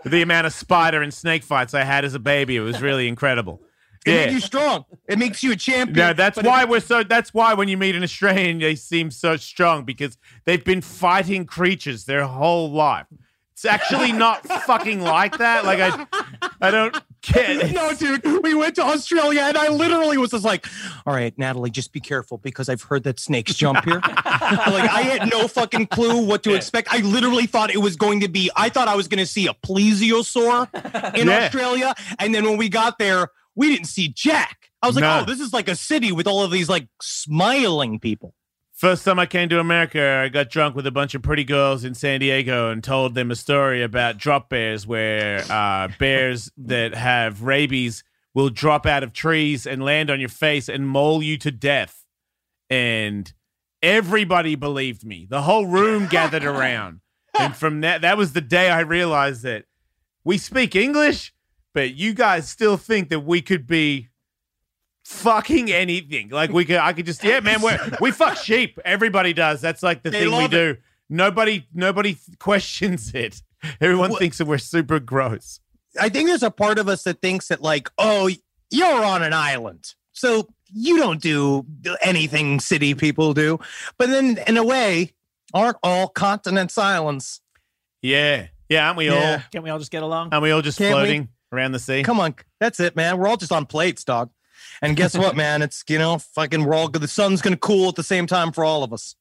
the 0.05 0.21
amount 0.21 0.47
of 0.47 0.53
spider 0.53 1.01
and 1.01 1.13
snake 1.13 1.43
fights 1.43 1.73
I 1.73 1.83
had 1.83 2.05
as 2.05 2.13
a 2.13 2.19
baby, 2.19 2.55
it 2.55 2.61
was 2.61 2.81
really 2.81 3.07
incredible. 3.07 3.61
It 4.05 4.11
Yeah. 4.11 4.17
makes 4.21 4.33
you 4.33 4.39
strong. 4.41 4.85
It 5.07 5.17
makes 5.19 5.43
you 5.43 5.51
a 5.53 5.55
champion. 5.55 5.97
No, 5.97 6.13
that's 6.13 6.41
why 6.41 6.63
we're 6.65 6.79
so. 6.81 7.03
That's 7.03 7.33
why 7.33 7.53
when 7.53 7.67
you 7.67 7.77
meet 7.77 7.95
an 7.95 8.03
Australian, 8.03 8.59
they 8.59 8.75
seem 8.75 9.11
so 9.11 9.35
strong 9.37 9.83
because 9.83 10.17
they've 10.45 10.63
been 10.63 10.81
fighting 10.81 11.45
creatures 11.45 12.05
their 12.05 12.25
whole 12.25 12.71
life. 12.71 13.07
It's 13.53 13.65
actually 13.65 14.11
not 14.11 14.45
fucking 14.47 15.01
like 15.01 15.37
that. 15.37 15.63
Like 15.63 15.79
I, 15.79 16.05
I 16.61 16.71
don't 16.71 16.93
Get- 17.21 17.49
It. 17.69 17.71
no, 17.73 17.93
dude, 17.93 18.43
we 18.43 18.53
went 18.53 18.75
to 18.75 18.81
Australia 18.83 19.41
and 19.43 19.57
I 19.57 19.69
literally 19.69 20.17
was 20.17 20.31
just 20.31 20.43
like, 20.43 20.65
all 21.05 21.13
right, 21.13 21.37
Natalie, 21.37 21.69
just 21.69 21.93
be 21.93 22.01
careful 22.01 22.37
because 22.39 22.67
I've 22.67 22.81
heard 22.81 23.03
that 23.03 23.19
snakes 23.19 23.53
jump 23.55 23.85
here. 23.85 23.99
like, 24.05 24.25
I 24.25 25.03
had 25.07 25.29
no 25.29 25.47
fucking 25.47 25.87
clue 25.87 26.25
what 26.25 26.43
to 26.43 26.53
expect. 26.53 26.89
I 26.91 26.97
literally 26.97 27.45
thought 27.45 27.69
it 27.69 27.77
was 27.77 27.95
going 27.95 28.19
to 28.21 28.27
be, 28.27 28.49
I 28.57 28.67
thought 28.69 28.87
I 28.89 28.95
was 28.95 29.07
going 29.07 29.19
to 29.19 29.25
see 29.25 29.47
a 29.47 29.53
plesiosaur 29.53 31.15
in 31.15 31.27
Yeah. 31.27 31.45
Australia. 31.45 31.93
And 32.19 32.35
then 32.35 32.43
when 32.43 32.57
we 32.57 32.67
got 32.69 32.97
there, 32.99 33.29
we 33.55 33.69
didn't 33.73 33.87
see 33.87 34.09
Jack. 34.09 34.69
I 34.81 34.87
was 34.87 34.95
like, 34.97 35.03
No. 35.03 35.21
oh, 35.21 35.25
this 35.25 35.39
is 35.39 35.53
like 35.53 35.69
a 35.69 35.75
city 35.77 36.11
with 36.11 36.27
all 36.27 36.43
of 36.43 36.51
these 36.51 36.67
like 36.67 36.87
smiling 37.01 37.99
people. 37.99 38.33
First 38.83 39.05
time 39.05 39.17
I 39.17 39.27
came 39.27 39.47
to 39.47 39.61
America, 39.61 40.21
I 40.25 40.27
got 40.27 40.49
drunk 40.49 40.75
with 40.75 40.85
a 40.85 40.91
bunch 40.91 41.15
of 41.15 41.21
pretty 41.21 41.45
girls 41.45 41.85
in 41.85 41.93
San 41.93 42.19
Diego 42.19 42.69
and 42.69 42.83
told 42.83 43.15
them 43.15 43.31
a 43.31 43.35
story 43.37 43.81
about 43.81 44.17
drop 44.17 44.49
bears, 44.49 44.85
where 44.85 45.41
uh, 45.49 45.87
bears 45.99 46.51
that 46.57 46.93
have 46.93 47.43
rabies 47.43 48.03
will 48.33 48.49
drop 48.49 48.85
out 48.85 49.01
of 49.01 49.13
trees 49.13 49.65
and 49.65 49.85
land 49.85 50.09
on 50.09 50.19
your 50.19 50.27
face 50.27 50.67
and 50.67 50.85
maul 50.85 51.23
you 51.23 51.37
to 51.37 51.49
death. 51.49 52.03
And 52.69 53.31
everybody 53.81 54.55
believed 54.55 55.05
me. 55.05 55.27
The 55.29 55.43
whole 55.43 55.65
room 55.65 56.07
gathered 56.07 56.43
around. 56.43 56.99
And 57.39 57.55
from 57.55 57.79
that, 57.79 58.01
that 58.01 58.17
was 58.17 58.33
the 58.33 58.41
day 58.41 58.69
I 58.69 58.81
realized 58.81 59.43
that 59.43 59.63
we 60.25 60.37
speak 60.37 60.75
English, 60.75 61.33
but 61.73 61.93
you 61.93 62.13
guys 62.13 62.49
still 62.49 62.75
think 62.75 63.07
that 63.07 63.21
we 63.21 63.41
could 63.41 63.65
be 63.65 64.09
fucking 65.03 65.71
anything. 65.71 66.29
Like 66.29 66.51
we 66.51 66.65
could, 66.65 66.77
I 66.77 66.93
could 66.93 67.05
just, 67.05 67.23
yeah, 67.23 67.39
man, 67.39 67.61
we 67.61 67.71
we 68.01 68.11
fuck 68.11 68.37
sheep. 68.37 68.79
Everybody 68.85 69.33
does. 69.33 69.61
That's 69.61 69.83
like 69.83 70.03
the 70.03 70.09
They 70.09 70.21
thing 70.21 70.31
we 70.31 70.37
love 70.37 70.51
do. 70.51 70.77
Nobody, 71.09 71.67
nobody 71.73 72.17
questions 72.39 73.13
it. 73.13 73.41
Everyone 73.79 74.09
What- 74.11 74.19
thinks 74.19 74.37
that 74.39 74.45
we're 74.45 74.57
super 74.57 74.99
gross. 74.99 75.59
I 75.99 76.09
think 76.09 76.27
there's 76.27 76.41
a 76.43 76.49
part 76.51 76.79
of 76.79 76.87
us 76.87 77.03
that 77.03 77.21
thinks 77.21 77.49
that 77.49 77.61
like, 77.61 77.89
oh, 77.99 78.27
you're 78.71 79.05
on 79.05 79.21
an 79.21 79.31
island, 79.33 79.93
so 80.11 80.49
you 80.73 80.97
don't 80.97 81.21
do 81.21 81.63
anything 82.01 82.59
city 82.59 82.95
people 82.95 83.35
do. 83.35 83.59
But 83.99 84.09
then, 84.09 84.39
in 84.47 84.57
a 84.57 84.63
way, 84.63 85.13
aren't 85.53 85.77
all 85.83 86.07
continents 86.07 86.79
islands? 86.79 87.41
Yeah, 88.01 88.47
yeah. 88.69 88.87
Aren't 88.87 88.97
we 88.97 89.05
Yeah. 89.05 89.13
all? 89.13 89.43
Can't 89.51 89.63
we 89.63 89.69
all 89.69 89.77
just 89.77 89.91
get 89.91 90.01
along? 90.01 90.29
Aren't 90.31 90.41
we 90.41 90.49
all 90.49 90.63
just 90.63 90.79
Can't 90.79 90.95
we? 90.95 91.01
floating 91.01 91.29
around 91.51 91.73
the 91.73 91.79
sea? 91.79 92.01
Come 92.01 92.19
on, 92.19 92.33
that's 92.59 92.79
it, 92.79 92.95
man. 92.95 93.17
We're 93.19 93.27
all 93.27 93.37
just 93.37 93.51
on 93.51 93.67
plates, 93.67 94.03
dog. 94.03 94.31
And 94.83 94.95
guess 94.95 95.17
what, 95.17 95.35
man? 95.35 95.61
It's 95.61 95.83
you 95.87 95.97
know, 95.97 96.17
fucking, 96.19 96.63
we're 96.65 96.73
all 96.75 96.87
good. 96.89 97.01
The 97.01 97.07
sun's 97.07 97.41
gonna 97.41 97.57
cool 97.57 97.89
at 97.89 97.95
the 97.95 98.03
same 98.03 98.27
time 98.27 98.51
for 98.51 98.63
all 98.63 98.83
of 98.83 98.93
us. 98.93 99.15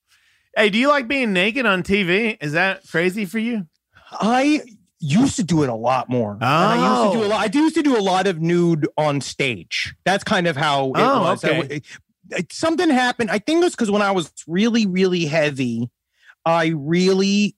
Hey, 0.57 0.69
do 0.69 0.77
you 0.79 0.89
like 0.89 1.09
being 1.09 1.33
naked 1.33 1.65
on 1.65 1.83
TV? 1.83 2.37
Is 2.43 2.53
that 2.53 2.87
crazy 2.89 3.25
for 3.25 3.39
you? 3.39 3.67
I 4.11 4.61
used 4.99 5.37
to 5.37 5.43
do 5.43 5.63
it 5.63 5.69
a 5.71 5.75
lot 5.75 6.09
more. 6.11 6.33
And 6.33 6.45
I 6.45 6.75
used 7.05 7.13
to 7.13 7.19
do 7.19 7.23
a 7.23 7.27
Oh. 7.27 7.31
lot. 7.31 7.41
I 7.41 7.59
used 7.59 7.75
to 7.77 7.83
do 7.83 7.97
a 7.97 8.03
lot 8.03 8.27
of 8.27 8.41
nude 8.41 8.87
on 8.99 9.21
stage. 9.21 9.95
That's 10.05 10.23
kind 10.25 10.47
of 10.47 10.57
how 10.57 10.89
it 10.89 10.93
Oh, 11.01 11.21
was. 11.23 11.43
Okay. 11.45 11.57
w- 11.63 11.81
it- 12.31 12.53
something 12.53 12.91
happened. 12.91 13.31
I 13.31 13.39
think 13.39 13.61
it 13.63 13.65
was 13.65 13.73
because 13.75 13.91
when 13.91 14.03
I 14.03 14.11
was 14.11 14.31
really, 14.47 14.87
really 14.87 15.25
heavy, 15.27 15.89
I 16.45 16.67
really 16.77 17.57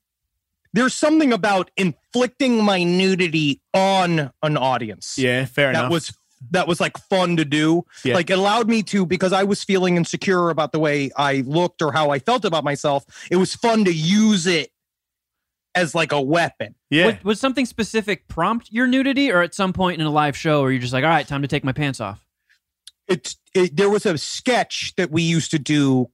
there's 0.73 0.93
something 0.95 1.33
about 1.33 1.71
inflicting 1.77 2.63
my 2.65 2.83
nudity 2.83 3.61
on 3.73 4.33
an 4.43 4.57
audience. 4.57 5.17
Yeah, 5.17 5.45
fair 5.45 5.73
that 5.73 5.79
enough. 5.79 5.91
was 5.93 6.13
that 6.51 6.69
was 6.69 6.81
like 6.81 6.97
fun 6.97 7.37
to 7.37 7.45
do. 7.45 7.85
Yeah. 8.05 8.15
Like 8.15 8.31
it 8.31 8.39
allowed 8.39 8.69
me 8.69 8.83
to 8.85 9.07
because 9.07 9.33
I 9.33 9.45
was 9.45 9.63
feeling 9.63 9.97
insecure 9.97 10.51
about 10.51 10.73
the 10.73 10.79
way 10.79 11.11
I 11.17 11.43
looked 11.47 11.83
or 11.83 11.93
how 11.93 12.11
I 12.11 12.19
felt 12.19 12.45
about 12.45 12.65
myself. 12.65 13.05
It 13.31 13.37
was 13.37 13.55
fun 13.55 13.85
to 13.85 13.93
use 13.93 14.47
it 14.47 14.71
as 15.75 15.95
like 15.95 16.13
a 16.13 16.21
weapon. 16.21 16.75
yeah. 16.91 17.07
Was, 17.07 17.25
was 17.25 17.41
something 17.41 17.67
specific 17.67 18.29
prompt 18.29 18.71
your 18.71 18.87
nudity, 18.87 19.31
or 19.31 19.43
at 19.43 19.55
some 19.55 19.73
point 19.73 20.01
in 20.01 20.07
a 20.07 20.11
live 20.11 20.37
show, 20.37 20.63
where 20.63 20.71
you're 20.71 20.81
just 20.81 20.93
like, 20.93 21.05
all 21.05 21.11
right, 21.11 21.27
time 21.27 21.43
to 21.43 21.49
take 21.49 21.65
my 21.65 21.73
pants 21.73 22.01
off? 22.01 22.25
It's 23.09 23.37
it, 23.55 23.77
there 23.77 23.91
was 23.91 24.07
a 24.07 24.17
sketch 24.17 24.95
that 24.97 25.11
we 25.11 25.23
used 25.23 25.51
to 25.51 25.59
do. 25.59 26.11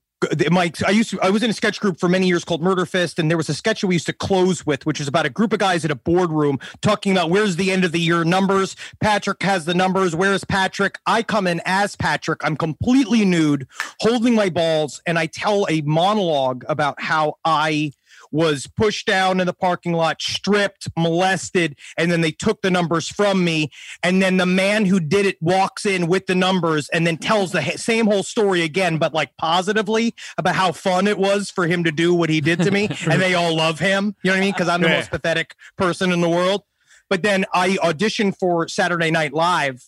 My 0.50 0.70
I 0.86 0.90
used 0.90 1.10
to 1.10 1.20
I 1.20 1.30
was 1.30 1.42
in 1.42 1.50
a 1.50 1.54
sketch 1.54 1.80
group 1.80 1.98
for 1.98 2.08
many 2.08 2.26
years 2.26 2.44
called 2.44 2.62
Murder 2.62 2.84
Fist, 2.84 3.18
and 3.18 3.30
there 3.30 3.38
was 3.38 3.48
a 3.48 3.54
sketch 3.54 3.82
we 3.82 3.94
used 3.94 4.06
to 4.06 4.12
close 4.12 4.66
with, 4.66 4.84
which 4.84 5.00
is 5.00 5.08
about 5.08 5.24
a 5.24 5.30
group 5.30 5.52
of 5.52 5.58
guys 5.58 5.84
at 5.84 5.90
a 5.90 5.94
boardroom 5.94 6.58
talking 6.82 7.12
about 7.12 7.30
where's 7.30 7.56
the 7.56 7.70
end 7.70 7.84
of 7.84 7.92
the 7.92 8.00
year 8.00 8.22
numbers. 8.24 8.76
Patrick 9.00 9.42
has 9.42 9.64
the 9.64 9.74
numbers. 9.74 10.14
Where's 10.14 10.44
Patrick? 10.44 10.98
I 11.06 11.22
come 11.22 11.46
in 11.46 11.62
as 11.64 11.96
Patrick. 11.96 12.44
I'm 12.44 12.56
completely 12.56 13.24
nude, 13.24 13.66
holding 14.00 14.34
my 14.34 14.50
balls, 14.50 15.00
and 15.06 15.18
I 15.18 15.26
tell 15.26 15.66
a 15.70 15.80
monologue 15.82 16.64
about 16.68 17.00
how 17.00 17.38
I 17.44 17.92
was 18.32 18.66
pushed 18.66 19.06
down 19.06 19.40
in 19.40 19.46
the 19.46 19.52
parking 19.52 19.92
lot, 19.92 20.20
stripped, 20.22 20.88
molested, 20.96 21.76
and 21.96 22.10
then 22.10 22.20
they 22.20 22.30
took 22.30 22.62
the 22.62 22.70
numbers 22.70 23.08
from 23.08 23.44
me. 23.44 23.70
And 24.02 24.22
then 24.22 24.36
the 24.36 24.46
man 24.46 24.84
who 24.86 25.00
did 25.00 25.26
it 25.26 25.40
walks 25.40 25.84
in 25.86 26.06
with 26.06 26.26
the 26.26 26.34
numbers 26.34 26.88
and 26.90 27.06
then 27.06 27.16
tells 27.16 27.52
the 27.52 27.62
same 27.76 28.06
whole 28.06 28.22
story 28.22 28.62
again, 28.62 28.98
but 28.98 29.12
like 29.12 29.36
positively 29.36 30.14
about 30.38 30.54
how 30.54 30.72
fun 30.72 31.06
it 31.06 31.18
was 31.18 31.50
for 31.50 31.66
him 31.66 31.84
to 31.84 31.92
do 31.92 32.14
what 32.14 32.30
he 32.30 32.40
did 32.40 32.60
to 32.60 32.70
me. 32.70 32.88
and 33.10 33.20
they 33.20 33.34
all 33.34 33.54
love 33.56 33.78
him. 33.78 34.14
You 34.22 34.30
know 34.30 34.34
what 34.34 34.38
I 34.38 34.40
mean? 34.40 34.52
Because 34.52 34.68
I'm 34.68 34.80
the 34.80 34.88
Yeah. 34.88 34.96
most 34.96 35.10
pathetic 35.10 35.54
person 35.76 36.12
in 36.12 36.20
the 36.20 36.28
world. 36.28 36.62
But 37.08 37.22
then 37.22 37.44
I 37.52 37.70
auditioned 37.82 38.38
for 38.38 38.68
Saturday 38.68 39.10
Night 39.10 39.32
Live 39.32 39.84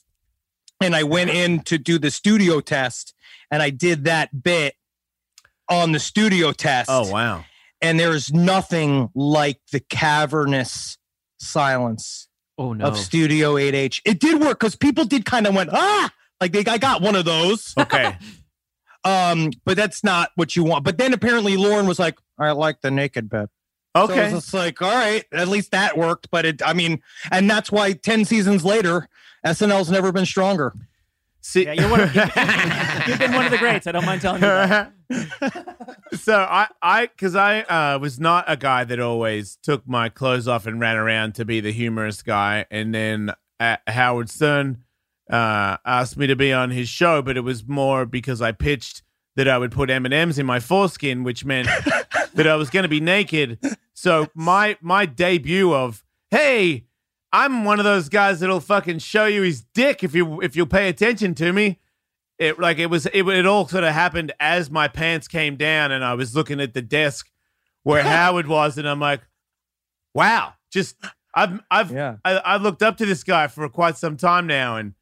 and 0.80 0.96
I 0.96 1.04
went 1.04 1.30
in 1.30 1.60
to 1.60 1.78
do 1.78 1.98
the 1.98 2.10
studio 2.10 2.60
test 2.60 3.14
and 3.50 3.62
I 3.62 3.70
did 3.70 4.04
that 4.04 4.42
bit 4.42 4.74
on 5.68 5.92
the 5.92 6.00
studio 6.00 6.52
test 6.52 6.90
oh 6.90 7.08
wow. 7.10 7.44
And 7.82 7.98
there's 8.00 8.32
nothing 8.32 9.10
like 9.14 9.60
the 9.72 9.80
cavernous 9.80 10.96
silence 11.38 12.28
Oh 12.56 12.72
no! 12.72 12.84
of 12.86 12.96
Studio 12.96 13.54
8H. 13.56 14.00
It 14.04 14.20
did 14.20 14.40
work 14.40 14.60
because 14.60 14.76
people 14.76 15.04
did 15.04 15.24
kind 15.24 15.46
of 15.46 15.54
went 15.54 15.70
ah, 15.72 16.10
like 16.40 16.52
they 16.52 16.64
I 16.64 16.78
got 16.78 17.02
one 17.02 17.16
of 17.16 17.24
those. 17.24 17.74
Okay. 17.78 18.16
Um, 19.04 19.50
but 19.64 19.76
that's 19.76 20.04
not 20.04 20.30
what 20.36 20.54
you 20.54 20.62
want. 20.62 20.84
But 20.84 20.96
then 20.96 21.12
apparently 21.12 21.56
Lorne 21.56 21.88
was 21.88 21.98
like, 21.98 22.16
I 22.38 22.52
like 22.52 22.82
the 22.82 22.90
naked 22.92 23.28
bit. 23.28 23.50
So 23.96 24.04
Okay. 24.04 24.32
it's 24.32 24.54
like, 24.54 24.80
all 24.80 24.94
right, 24.94 25.24
at 25.32 25.48
least 25.48 25.72
that 25.72 25.98
worked. 25.98 26.28
But 26.30 26.44
it, 26.44 26.62
I 26.64 26.72
mean, 26.72 27.02
and 27.32 27.50
that's 27.50 27.72
why 27.72 27.94
10 27.94 28.24
seasons 28.26 28.64
later, 28.64 29.08
SNL's 29.44 29.90
never 29.90 30.12
been 30.12 30.24
stronger. 30.24 30.72
See, 31.42 31.64
Yeah, 31.64 31.72
you're 31.72 31.90
one 31.90 32.00
of, 32.00 32.14
you've 33.08 33.18
been 33.18 33.32
one 33.32 33.44
of 33.44 33.50
the 33.50 33.58
greats. 33.58 33.86
I 33.86 33.92
don't 33.92 34.06
mind 34.06 34.22
telling 34.22 34.42
you 34.42 34.48
that. 34.48 34.92
so 36.20 36.36
I, 36.38 36.68
I, 36.80 37.06
because 37.06 37.34
I 37.34 37.62
uh, 37.62 37.98
was 37.98 38.20
not 38.20 38.44
a 38.46 38.56
guy 38.56 38.84
that 38.84 39.00
always 39.00 39.58
took 39.60 39.86
my 39.86 40.08
clothes 40.08 40.46
off 40.46 40.66
and 40.66 40.78
ran 40.78 40.96
around 40.96 41.34
to 41.34 41.44
be 41.44 41.60
the 41.60 41.72
humorous 41.72 42.22
guy, 42.22 42.64
and 42.70 42.94
then 42.94 43.32
uh, 43.58 43.76
Howard 43.88 44.30
Stern 44.30 44.84
uh, 45.30 45.78
asked 45.84 46.16
me 46.16 46.28
to 46.28 46.36
be 46.36 46.52
on 46.52 46.70
his 46.70 46.88
show, 46.88 47.22
but 47.22 47.36
it 47.36 47.40
was 47.40 47.66
more 47.66 48.06
because 48.06 48.40
I 48.40 48.52
pitched 48.52 49.02
that 49.34 49.48
I 49.48 49.58
would 49.58 49.72
put 49.72 49.90
M 49.90 50.04
and 50.04 50.14
M's 50.14 50.38
in 50.38 50.46
my 50.46 50.60
foreskin, 50.60 51.24
which 51.24 51.44
meant 51.44 51.66
that 52.34 52.46
I 52.46 52.54
was 52.54 52.70
going 52.70 52.84
to 52.84 52.88
be 52.88 53.00
naked. 53.00 53.58
So 53.94 54.28
my 54.34 54.76
my 54.80 55.06
debut 55.06 55.74
of 55.74 56.04
hey. 56.30 56.84
I'm 57.32 57.64
one 57.64 57.78
of 57.78 57.84
those 57.84 58.08
guys 58.08 58.40
that'll 58.40 58.60
fucking 58.60 58.98
show 58.98 59.26
you 59.26 59.42
his 59.42 59.62
dick 59.62 60.04
if 60.04 60.14
you 60.14 60.40
if 60.42 60.54
you'll 60.56 60.66
pay 60.66 60.88
attention 60.88 61.34
to 61.36 61.52
me 61.52 61.78
it 62.42 62.58
like 62.58 62.78
it 62.78 62.86
was 62.86 63.06
it, 63.06 63.22
it 63.22 63.46
all 63.46 63.68
sort 63.68 63.84
of 63.84 63.92
happened 63.92 64.32
as 64.40 64.70
my 64.70 64.88
pants 64.88 65.28
came 65.28 65.56
down 65.56 65.92
and 65.92 66.04
I 66.04 66.14
was 66.14 66.34
looking 66.34 66.60
at 66.60 66.74
the 66.74 66.82
desk 66.82 67.30
where 67.84 68.02
Howard 68.02 68.48
was 68.48 68.78
and 68.78 68.88
I'm 68.88 69.00
like, 69.00 69.20
wow, 70.14 70.54
just 70.70 70.96
I've 71.34 71.60
I've 71.70 71.92
Yeah. 71.92 72.16
I, 72.24 72.40
I've 72.44 72.62
looked 72.62 72.82
up 72.82 72.96
to 72.98 73.06
this 73.06 73.22
guy 73.22 73.46
for 73.46 73.68
quite 73.68 73.96
some 73.96 74.16
time 74.16 74.46
now 74.46 74.76
and 74.76 74.94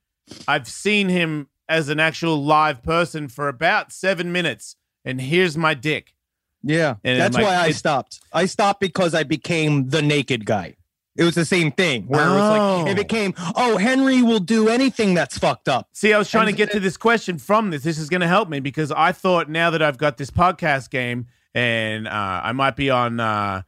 I've 0.46 0.68
seen 0.68 1.08
him 1.08 1.48
as 1.68 1.88
an 1.88 1.98
actual 1.98 2.42
live 2.44 2.82
person 2.82 3.28
for 3.28 3.48
about 3.48 3.90
seven 3.92 4.32
minutes 4.32 4.76
and 5.04 5.20
here's 5.20 5.56
my 5.56 5.74
dick. 5.74 6.14
Yeah. 6.62 6.96
And 7.04 7.18
that's 7.18 7.34
like, 7.34 7.44
why 7.44 7.56
I 7.56 7.70
stopped. 7.70 8.20
I 8.34 8.44
stopped 8.44 8.80
because 8.80 9.14
I 9.14 9.22
became 9.22 9.88
the 9.88 10.02
naked 10.02 10.44
guy. 10.44 10.76
It 11.20 11.24
was 11.24 11.34
the 11.34 11.44
same 11.44 11.70
thing 11.70 12.04
where 12.06 12.24
it 12.24 12.30
was 12.30 12.58
Oh. 12.58 12.82
like, 12.84 12.92
it 12.92 12.96
became, 12.96 13.34
oh, 13.54 13.76
Henry 13.76 14.22
will 14.22 14.40
do 14.40 14.70
anything 14.70 15.12
that's 15.12 15.36
fucked 15.36 15.68
up. 15.68 15.88
See, 15.92 16.14
I 16.14 16.18
was 16.18 16.30
trying 16.30 16.46
to 16.46 16.52
And- 16.52 16.56
get 16.56 16.70
to 16.72 16.80
this 16.80 16.96
question 16.96 17.38
from 17.38 17.68
this. 17.68 17.82
This 17.82 17.98
is 17.98 18.08
going 18.08 18.22
to 18.22 18.26
help 18.26 18.48
me 18.48 18.58
because 18.58 18.90
I 18.90 19.12
thought 19.12 19.48
now 19.50 19.68
that 19.68 19.82
I've 19.82 19.98
got 19.98 20.16
this 20.16 20.30
podcast 20.30 20.88
game 20.88 21.26
and 21.54 22.08
uh, 22.08 22.40
I 22.42 22.52
might 22.52 22.74
be 22.74 22.88
on 22.88 23.20
uh, 23.20 23.62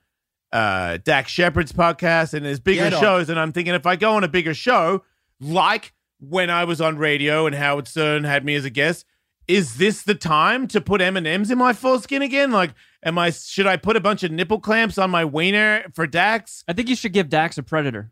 uh, 0.51 0.97
Dax 1.05 1.31
Shepard's 1.31 1.73
podcast 1.73 2.33
and 2.33 2.47
there's 2.47 2.59
bigger 2.59 2.91
shows, 2.91 3.29
and 3.29 3.39
I'm 3.39 3.53
thinking 3.53 3.75
if 3.75 3.85
I 3.87 3.97
go 3.97 4.15
on 4.15 4.25
a 4.25 4.29
bigger 4.29 4.55
show, 4.55 5.03
like 5.39 5.93
when 6.21 6.49
I 6.49 6.65
was 6.65 6.81
on 6.81 6.97
radio 6.97 7.47
and 7.47 7.55
Howard 7.55 7.87
Stern 7.87 8.25
had 8.25 8.45
me 8.47 8.55
as 8.55 8.65
a 8.65 8.71
guest, 8.71 9.05
is 9.47 9.77
this 9.77 10.03
the 10.03 10.15
time 10.15 10.69
to 10.69 10.81
put 10.81 11.03
M 11.03 11.17
and 11.19 11.27
M's 11.27 11.51
in 11.51 11.59
my 11.59 11.73
foreskin 11.75 12.23
again? 12.23 12.51
Like, 12.51 12.71
am 13.05 13.19
I? 13.19 13.31
Should 13.31 13.67
I 13.67 13.77
put 13.77 13.97
a 13.97 14.01
bunch 14.01 14.23
of 14.23 14.31
nipple 14.33 14.61
clamps 14.61 14.99
on 14.99 15.11
my 15.11 15.25
wiener 15.25 15.85
for 15.95 16.07
Dax? 16.07 16.65
I 16.69 16.73
think 16.73 16.89
you 16.89 16.97
should 16.97 17.13
give 17.13 17.29
Dax 17.29 17.59
a 17.59 17.63
predator. 17.63 18.11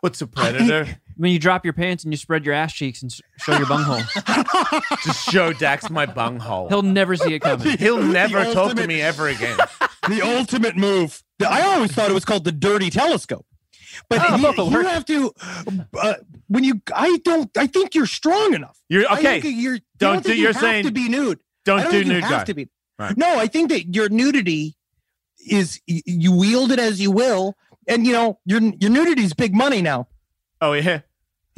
What's 0.00 0.20
a 0.22 0.26
predator? 0.26 0.86
When 1.18 1.32
you 1.32 1.40
drop 1.40 1.64
your 1.64 1.72
pants 1.72 2.04
and 2.04 2.12
you 2.12 2.16
spread 2.16 2.46
your 2.46 2.54
ass 2.54 2.72
cheeks 2.72 3.02
and 3.02 3.12
show 3.38 3.56
your 3.58 3.66
bunghole, 3.66 4.00
Just 5.04 5.24
show 5.32 5.52
Dax 5.52 5.90
my 5.90 6.06
bunghole. 6.06 6.68
he'll 6.68 6.82
never 6.82 7.16
see 7.16 7.34
it 7.34 7.40
coming. 7.40 7.76
He'll 7.76 8.00
never 8.00 8.44
The 8.44 8.54
talk 8.54 8.76
to 8.76 8.86
me 8.86 9.02
ever 9.02 9.26
again. 9.26 9.58
the 10.08 10.22
ultimate 10.22 10.76
move. 10.76 11.24
I 11.44 11.62
always 11.62 11.90
thought 11.90 12.08
it 12.08 12.14
was 12.14 12.24
called 12.24 12.44
the 12.44 12.52
dirty 12.52 12.88
telescope. 12.88 13.46
But 14.08 14.20
Oh, 14.30 14.36
you, 14.36 14.70
you 14.78 14.86
have 14.86 15.04
to 15.06 15.32
uh, 16.00 16.14
when 16.46 16.62
you. 16.62 16.80
I 16.94 17.16
don't. 17.24 17.50
I 17.58 17.66
think 17.66 17.96
you're 17.96 18.06
strong 18.06 18.54
enough. 18.54 18.78
You're 18.88 19.10
I 19.10 19.18
okay. 19.18 19.40
think 19.40 19.56
you're. 19.60 19.80
Don't 19.98 20.12
I 20.12 20.16
do- 20.18 20.22
think 20.22 20.36
you 20.36 20.42
you're 20.44 20.52
have 20.52 20.60
saying 20.62 20.84
to 20.84 20.92
be 20.92 21.08
nude. 21.08 21.40
Don't 21.64 21.78
don't 21.80 21.86
do 21.86 21.90
think 21.98 22.06
you 22.06 22.12
nude 22.12 22.22
have 22.22 22.30
guy. 22.30 22.44
to 22.44 22.54
be. 22.54 22.68
Right. 22.98 23.16
No, 23.16 23.38
I 23.38 23.46
think 23.46 23.68
that 23.70 23.94
your 23.94 24.08
nudity 24.08 24.76
is 25.48 25.80
you 25.86 26.32
wield 26.32 26.72
it 26.72 26.78
as 26.78 27.00
you 27.00 27.10
will, 27.10 27.56
and 27.86 28.06
you 28.06 28.12
know 28.12 28.38
your 28.44 28.60
your 28.80 28.90
nudity 28.90 29.22
is 29.22 29.34
big 29.34 29.54
money 29.54 29.80
now. 29.82 30.08
Oh 30.60 30.72
yeah. 30.72 31.00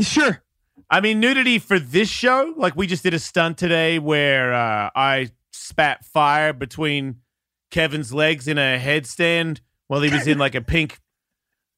Sure. 0.00 0.42
I 0.90 1.00
mean, 1.00 1.20
nudity 1.20 1.58
for 1.58 1.78
this 1.78 2.08
show, 2.08 2.52
like 2.56 2.74
we 2.76 2.86
just 2.86 3.02
did 3.02 3.14
a 3.14 3.18
stunt 3.18 3.58
today 3.58 3.98
where 3.98 4.52
uh, 4.52 4.90
I 4.94 5.30
spat 5.52 6.04
fire 6.04 6.52
between 6.52 7.20
Kevin's 7.70 8.12
legs 8.12 8.48
in 8.48 8.58
a 8.58 8.78
headstand 8.78 9.60
while 9.86 10.00
he 10.02 10.10
was 10.10 10.26
in 10.26 10.36
like 10.38 10.54
a 10.54 10.60
pink. 10.60 10.98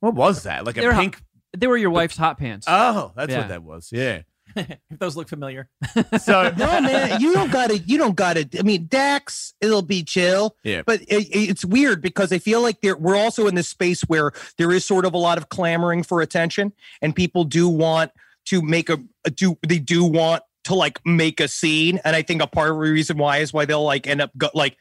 What 0.00 0.14
was 0.14 0.44
that? 0.44 0.64
Like 0.64 0.76
a 0.78 0.80
They're 0.80 0.92
hot- 0.92 1.00
pink. 1.02 1.22
They 1.56 1.66
were 1.66 1.76
your 1.76 1.90
wife's 1.90 2.16
hot 2.16 2.38
pants. 2.38 2.66
Oh, 2.68 3.12
that's 3.14 3.30
Yeah. 3.30 3.38
what 3.40 3.48
that 3.48 3.62
was. 3.62 3.90
Yeah. 3.92 4.22
if 4.56 4.98
those 4.98 5.16
look 5.16 5.28
familiar. 5.28 5.68
So 6.20 6.52
No, 6.58 6.80
man, 6.80 7.20
you 7.20 7.32
don't 7.32 7.50
got 7.50 7.70
to. 7.70 7.78
You 7.78 7.98
don't 7.98 8.14
got 8.16 8.34
to. 8.34 8.46
I 8.58 8.62
mean, 8.62 8.86
Dax, 8.88 9.54
it'll 9.60 9.82
be 9.82 10.02
chill. 10.02 10.56
Yeah. 10.62 10.82
But 10.84 11.02
it, 11.02 11.28
it's 11.30 11.64
weird 11.64 12.02
because 12.02 12.32
I 12.32 12.38
feel 12.38 12.60
like 12.60 12.80
there, 12.80 12.96
we're 12.96 13.16
also 13.16 13.46
in 13.46 13.54
this 13.54 13.68
space 13.68 14.02
where 14.02 14.32
there 14.58 14.70
is 14.72 14.84
sort 14.84 15.04
of 15.04 15.14
a 15.14 15.18
lot 15.18 15.38
of 15.38 15.48
clamoring 15.48 16.02
for 16.02 16.20
attention, 16.20 16.72
and 17.00 17.14
people 17.14 17.44
do 17.44 17.68
want 17.68 18.10
to 18.46 18.62
make 18.62 18.90
a, 18.90 18.98
a 19.24 19.30
do. 19.30 19.56
They 19.66 19.78
do 19.78 20.04
want 20.04 20.42
to 20.64 20.74
like 20.74 21.00
make 21.04 21.40
a 21.40 21.48
scene, 21.48 22.00
and 22.04 22.14
I 22.14 22.22
think 22.22 22.42
a 22.42 22.46
part 22.46 22.70
of 22.70 22.76
the 22.76 22.80
reason 22.82 23.16
why 23.18 23.38
is 23.38 23.52
why 23.52 23.64
they'll 23.64 23.82
like 23.84 24.06
end 24.06 24.20
up 24.20 24.30
go, 24.36 24.48
like 24.54 24.76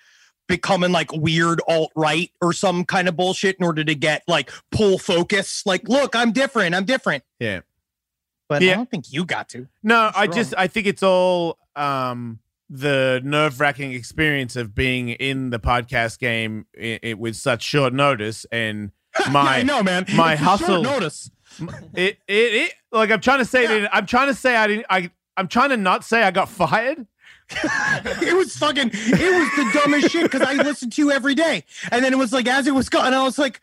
becoming 0.48 0.92
like 0.92 1.12
weird 1.14 1.62
alt 1.68 1.92
right 1.96 2.30
or 2.42 2.52
some 2.52 2.84
kind 2.84 3.08
of 3.08 3.16
bullshit 3.16 3.56
in 3.58 3.66
order 3.66 3.84
to 3.84 3.96
get 3.96 4.22
like 4.28 4.52
pull 4.72 4.98
focus. 4.98 5.64
Like, 5.66 5.88
look, 5.88 6.16
I'm 6.16 6.32
different. 6.34 6.76
I'm 6.76 6.86
different. 6.86 7.24
yeah. 7.40 7.62
But 8.52 8.62
Yeah. 8.62 8.74
I 8.74 8.76
don't 8.76 8.92
think 8.92 9.14
you 9.14 9.24
got 9.26 9.48
to. 9.50 9.68
No, 9.82 10.12
I 10.14 10.26
wrong? 10.26 10.34
just 10.36 10.54
I 10.58 10.68
think 10.68 10.86
it's 10.88 11.02
all 11.04 11.58
um 11.78 12.40
the 12.70 13.22
nerve 13.24 13.60
wracking 13.62 13.94
experience 13.94 14.56
of 14.58 14.76
being 14.76 15.10
in 15.10 15.50
the 15.52 15.60
podcast 15.60 16.20
game 16.20 16.66
i 16.82 17.00
i 17.04 17.14
with 17.14 17.36
such 17.36 17.64
short 17.64 17.94
notice 17.94 18.46
and 18.52 18.92
my 19.32 19.60
I 19.60 19.64
know, 19.64 19.82
man. 19.84 20.06
my 20.16 20.34
It's 20.34 20.42
hustle- 20.42 20.84
notice. 20.84 21.32
it, 21.96 22.18
it 22.28 22.54
it 22.64 22.74
like 22.92 23.10
I'm 23.12 23.22
trying 23.22 23.40
to 23.40 23.46
say 23.46 23.68
that 23.68 23.90
I'm 23.96 24.06
trying 24.06 24.28
to 24.28 24.34
say 24.34 24.56
I 24.58 24.68
didn't 24.68 24.86
I 24.90 25.12
I'm 25.38 25.48
trying 25.48 25.70
to 25.70 25.78
not 25.78 26.04
say 26.04 26.22
I 26.24 26.32
got 26.32 26.50
fired. 26.50 27.08
it 27.64 28.36
was 28.38 28.56
fucking 28.58 28.90
it 28.94 28.94
was 29.40 29.50
the 29.58 29.80
dumbest 29.80 30.10
shit 30.12 30.24
because 30.24 30.42
I 30.42 30.54
listened 30.54 30.94
to 30.94 31.02
you 31.02 31.12
every 31.12 31.36
day. 31.36 31.64
And 31.92 32.04
then 32.04 32.14
it 32.14 32.18
was 32.18 32.32
like 32.34 32.48
as 32.48 32.68
it 32.68 32.74
was 32.76 32.88
going, 32.90 33.14
I 33.14 33.24
was 33.24 33.38
like, 33.38 33.60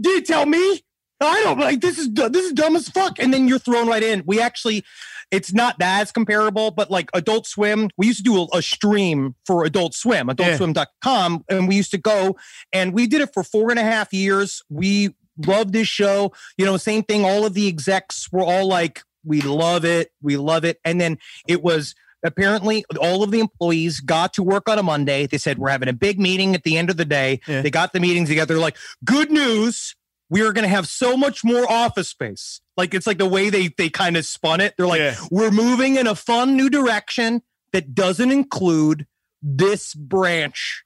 Did 0.00 0.10
you 0.16 0.20
tell 0.22 0.44
me? 0.46 0.82
I 1.20 1.42
don't 1.42 1.58
like 1.58 1.80
this 1.80 1.98
is 1.98 2.12
this 2.12 2.44
is 2.46 2.52
dumb 2.52 2.76
as 2.76 2.88
fuck. 2.88 3.18
And 3.18 3.32
then 3.32 3.48
you're 3.48 3.58
thrown 3.58 3.88
right 3.88 4.02
in. 4.02 4.22
We 4.26 4.40
actually 4.40 4.84
it's 5.30 5.52
not 5.52 5.78
that 5.78 6.02
as 6.02 6.12
comparable, 6.12 6.70
but 6.72 6.90
like 6.90 7.08
Adult 7.14 7.46
Swim, 7.46 7.88
we 7.96 8.08
used 8.08 8.18
to 8.18 8.24
do 8.24 8.36
a, 8.36 8.58
a 8.58 8.62
stream 8.62 9.36
for 9.46 9.64
Adult 9.64 9.94
Swim, 9.94 10.26
adultswim.com, 10.26 11.44
and 11.48 11.68
we 11.68 11.76
used 11.76 11.92
to 11.92 11.98
go 11.98 12.36
and 12.72 12.92
we 12.92 13.06
did 13.06 13.20
it 13.20 13.32
for 13.32 13.44
four 13.44 13.70
and 13.70 13.78
a 13.78 13.84
half 13.84 14.12
years. 14.12 14.62
We 14.68 15.10
loved 15.46 15.72
this 15.72 15.88
show. 15.88 16.32
You 16.58 16.66
know, 16.66 16.76
same 16.76 17.02
thing. 17.02 17.24
All 17.24 17.46
of 17.46 17.54
the 17.54 17.68
execs 17.68 18.30
were 18.32 18.42
all 18.42 18.66
like, 18.66 19.02
we 19.24 19.40
love 19.40 19.84
it, 19.84 20.10
we 20.22 20.36
love 20.36 20.64
it. 20.64 20.80
And 20.84 21.00
then 21.00 21.18
it 21.46 21.62
was 21.62 21.94
apparently 22.22 22.84
all 23.00 23.22
of 23.22 23.30
the 23.30 23.40
employees 23.40 24.00
got 24.00 24.34
to 24.34 24.42
work 24.42 24.68
on 24.68 24.78
a 24.78 24.82
Monday. 24.82 25.26
They 25.26 25.38
said, 25.38 25.58
We're 25.58 25.70
having 25.70 25.88
a 25.88 25.92
big 25.92 26.18
meeting 26.18 26.54
at 26.54 26.64
the 26.64 26.76
end 26.76 26.90
of 26.90 26.96
the 26.96 27.04
day. 27.04 27.40
Yeah. 27.46 27.62
They 27.62 27.70
got 27.70 27.92
the 27.92 28.00
meetings 28.00 28.28
together. 28.28 28.58
Like, 28.58 28.76
Good 29.04 29.30
news. 29.30 29.94
We 30.30 30.42
are 30.42 30.52
going 30.52 30.62
to 30.62 30.68
have 30.68 30.88
so 30.88 31.16
much 31.16 31.42
more 31.44 31.70
office 31.70 32.08
space. 32.08 32.60
Like 32.76 32.94
it's 32.94 33.06
like 33.06 33.18
the 33.18 33.26
way 33.28 33.50
they 33.50 33.68
they 33.68 33.90
kind 33.90 34.16
of 34.16 34.24
spun 34.24 34.60
it. 34.60 34.74
They're 34.76 34.86
like, 34.86 35.00
Yeah. 35.00 35.16
we're 35.30 35.50
moving 35.50 35.96
in 35.96 36.06
a 36.06 36.14
fun 36.14 36.56
new 36.56 36.70
direction 36.70 37.42
that 37.72 37.94
doesn't 37.94 38.30
include 38.30 39.06
this 39.42 39.94
branch 39.94 40.84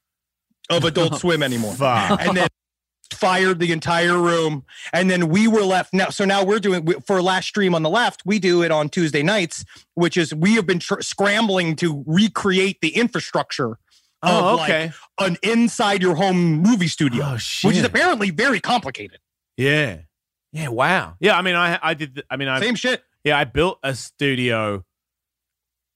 of 0.69 0.83
Adult 0.83 1.15
Swim 1.19 1.43
anymore 1.43 1.73
Fuck. 1.73 2.21
and 2.21 2.35
then 2.37 2.47
fired 3.13 3.59
the 3.59 3.71
entire 3.71 4.17
room 4.17 4.65
and 4.91 5.09
then 5.09 5.29
we 5.29 5.47
were 5.47 5.61
left 5.61 5.93
now 5.93 6.09
so 6.09 6.25
now 6.25 6.43
we're 6.43 6.59
doing 6.59 6.85
for 7.05 7.21
last 7.21 7.47
stream 7.47 7.75
on 7.75 7.83
the 7.83 7.89
left 7.89 8.23
we 8.25 8.39
do 8.39 8.63
it 8.63 8.71
on 8.71 8.89
tuesday 8.89 9.21
nights 9.21 9.63
which 9.93 10.17
is 10.17 10.33
we 10.33 10.55
have 10.55 10.65
been 10.65 10.79
tr- 10.79 10.99
scrambling 11.01 11.75
to 11.75 12.03
recreate 12.07 12.81
the 12.81 12.89
infrastructure 12.95 13.77
Oh, 14.23 14.55
okay. 14.63 14.91
like 15.19 15.29
an 15.29 15.37
inside 15.43 16.01
your 16.01 16.15
home 16.15 16.61
movie 16.63 16.87
studio 16.87 17.23
Oh 17.25 17.33
which 17.63 17.77
is 17.77 17.83
apparently 17.83 18.31
very 18.31 18.59
complicated 18.59 19.19
yeah. 19.57 19.99
Yeah. 20.51 20.69
Wow. 20.69 21.15
Yeah. 21.19 21.37
I 21.37 21.41
mean, 21.41 21.55
I 21.55 21.79
I 21.81 21.93
did. 21.93 22.23
I 22.29 22.37
mean, 22.37 22.47
I 22.47 22.59
same 22.61 22.75
shit 22.75 23.03
Yeah, 23.23 23.37
I 23.37 23.43
built 23.43 23.79
a 23.83 23.93
studio 23.95 24.85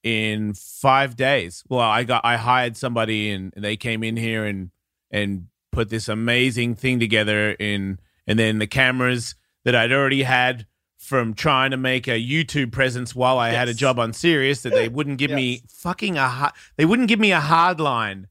in 0.03 0.53
five 0.53 1.15
days. 1.15 1.63
Well, 1.69 1.79
I 1.79 2.03
got 2.03 2.25
I 2.25 2.37
hired 2.37 2.77
somebody 2.77 3.31
and 3.31 3.53
they 3.55 3.77
came 3.77 4.03
in 4.03 4.17
here 4.17 4.45
and 4.45 4.71
and 5.11 5.47
put 5.71 5.89
this 5.89 6.07
amazing 6.07 6.75
thing 6.75 6.99
together 6.99 7.51
in 7.51 7.99
and 8.27 8.37
then 8.37 8.59
the 8.59 8.67
cameras 8.67 9.35
that 9.65 9.75
I'd 9.75 9.91
already 9.91 10.23
had 10.23 10.65
from 10.97 11.33
trying 11.33 11.71
to 11.71 11.77
make 11.77 12.07
a 12.07 12.21
YouTube 12.21 12.71
presence 12.71 13.15
while 13.15 13.39
I 13.39 13.49
had 13.49 13.69
a 13.69 13.73
job 13.73 13.97
on 13.99 14.13
Sirius 14.13 14.61
that 14.63 14.73
they 14.73 14.89
wouldn't 14.89 15.17
give 15.17 15.31
me 15.31 15.61
fucking 15.69 16.17
a 16.17 16.27
ha- 16.27 16.53
they 16.77 16.85
wouldn't 16.85 17.07
give 17.07 17.19
me 17.19 17.31
a 17.31 17.39
hard 17.39 17.79
line 17.79 18.27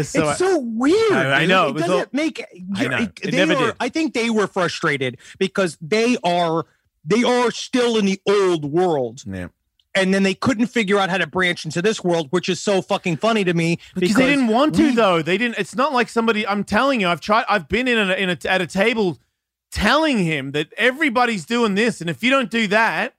so 0.00 0.30
it's 0.30 0.38
so 0.38 0.58
weird. 0.58 1.12
I- 1.12 1.42
I 1.42 1.46
know, 1.46 1.68
it 1.68 1.76
It 1.76 1.78
doesn't 1.80 1.92
all- 1.92 2.04
make. 2.12 2.44
I 2.76 2.86
know. 2.86 2.96
It 2.98 3.20
they 3.22 3.30
never 3.32 3.54
are- 3.54 3.66
did. 3.66 3.74
I 3.80 3.88
think 3.88 4.14
they 4.14 4.30
were 4.30 4.46
frustrated 4.46 5.18
because 5.38 5.76
they 5.80 6.16
are 6.24 6.64
they 7.04 7.22
are 7.24 7.50
still 7.50 7.96
in 7.98 8.04
the 8.06 8.20
old 8.28 8.64
world, 8.64 9.24
yeah. 9.26 9.48
and 9.94 10.14
then 10.14 10.22
they 10.22 10.34
couldn't 10.34 10.68
figure 10.68 10.98
out 10.98 11.10
how 11.10 11.18
to 11.18 11.26
branch 11.26 11.64
into 11.64 11.82
this 11.82 12.02
world, 12.04 12.28
which 12.30 12.48
is 12.48 12.62
so 12.62 12.80
fucking 12.80 13.16
funny 13.16 13.42
to 13.44 13.54
me 13.54 13.78
because 13.94 14.14
they 14.16 14.26
didn't 14.26 14.46
want 14.48 14.74
to 14.76 14.82
we- 14.84 14.94
though 14.94 15.20
they 15.20 15.36
didn't 15.36 15.58
it's 15.58 15.74
not 15.74 15.92
like 15.92 16.08
somebody 16.08 16.46
i'm 16.46 16.62
telling 16.64 17.00
you 17.00 17.08
i've 17.08 17.20
tried 17.20 17.44
i've 17.48 17.68
been 17.68 17.88
in 17.88 17.98
a, 17.98 18.12
in 18.14 18.30
a 18.30 18.38
at 18.46 18.60
a 18.62 18.66
table 18.66 19.18
telling 19.70 20.18
him 20.18 20.52
that 20.52 20.68
everybody's 20.76 21.44
doing 21.44 21.74
this 21.74 22.00
and 22.00 22.08
if 22.08 22.22
you 22.22 22.30
don't 22.30 22.50
do 22.50 22.66
that 22.68 23.14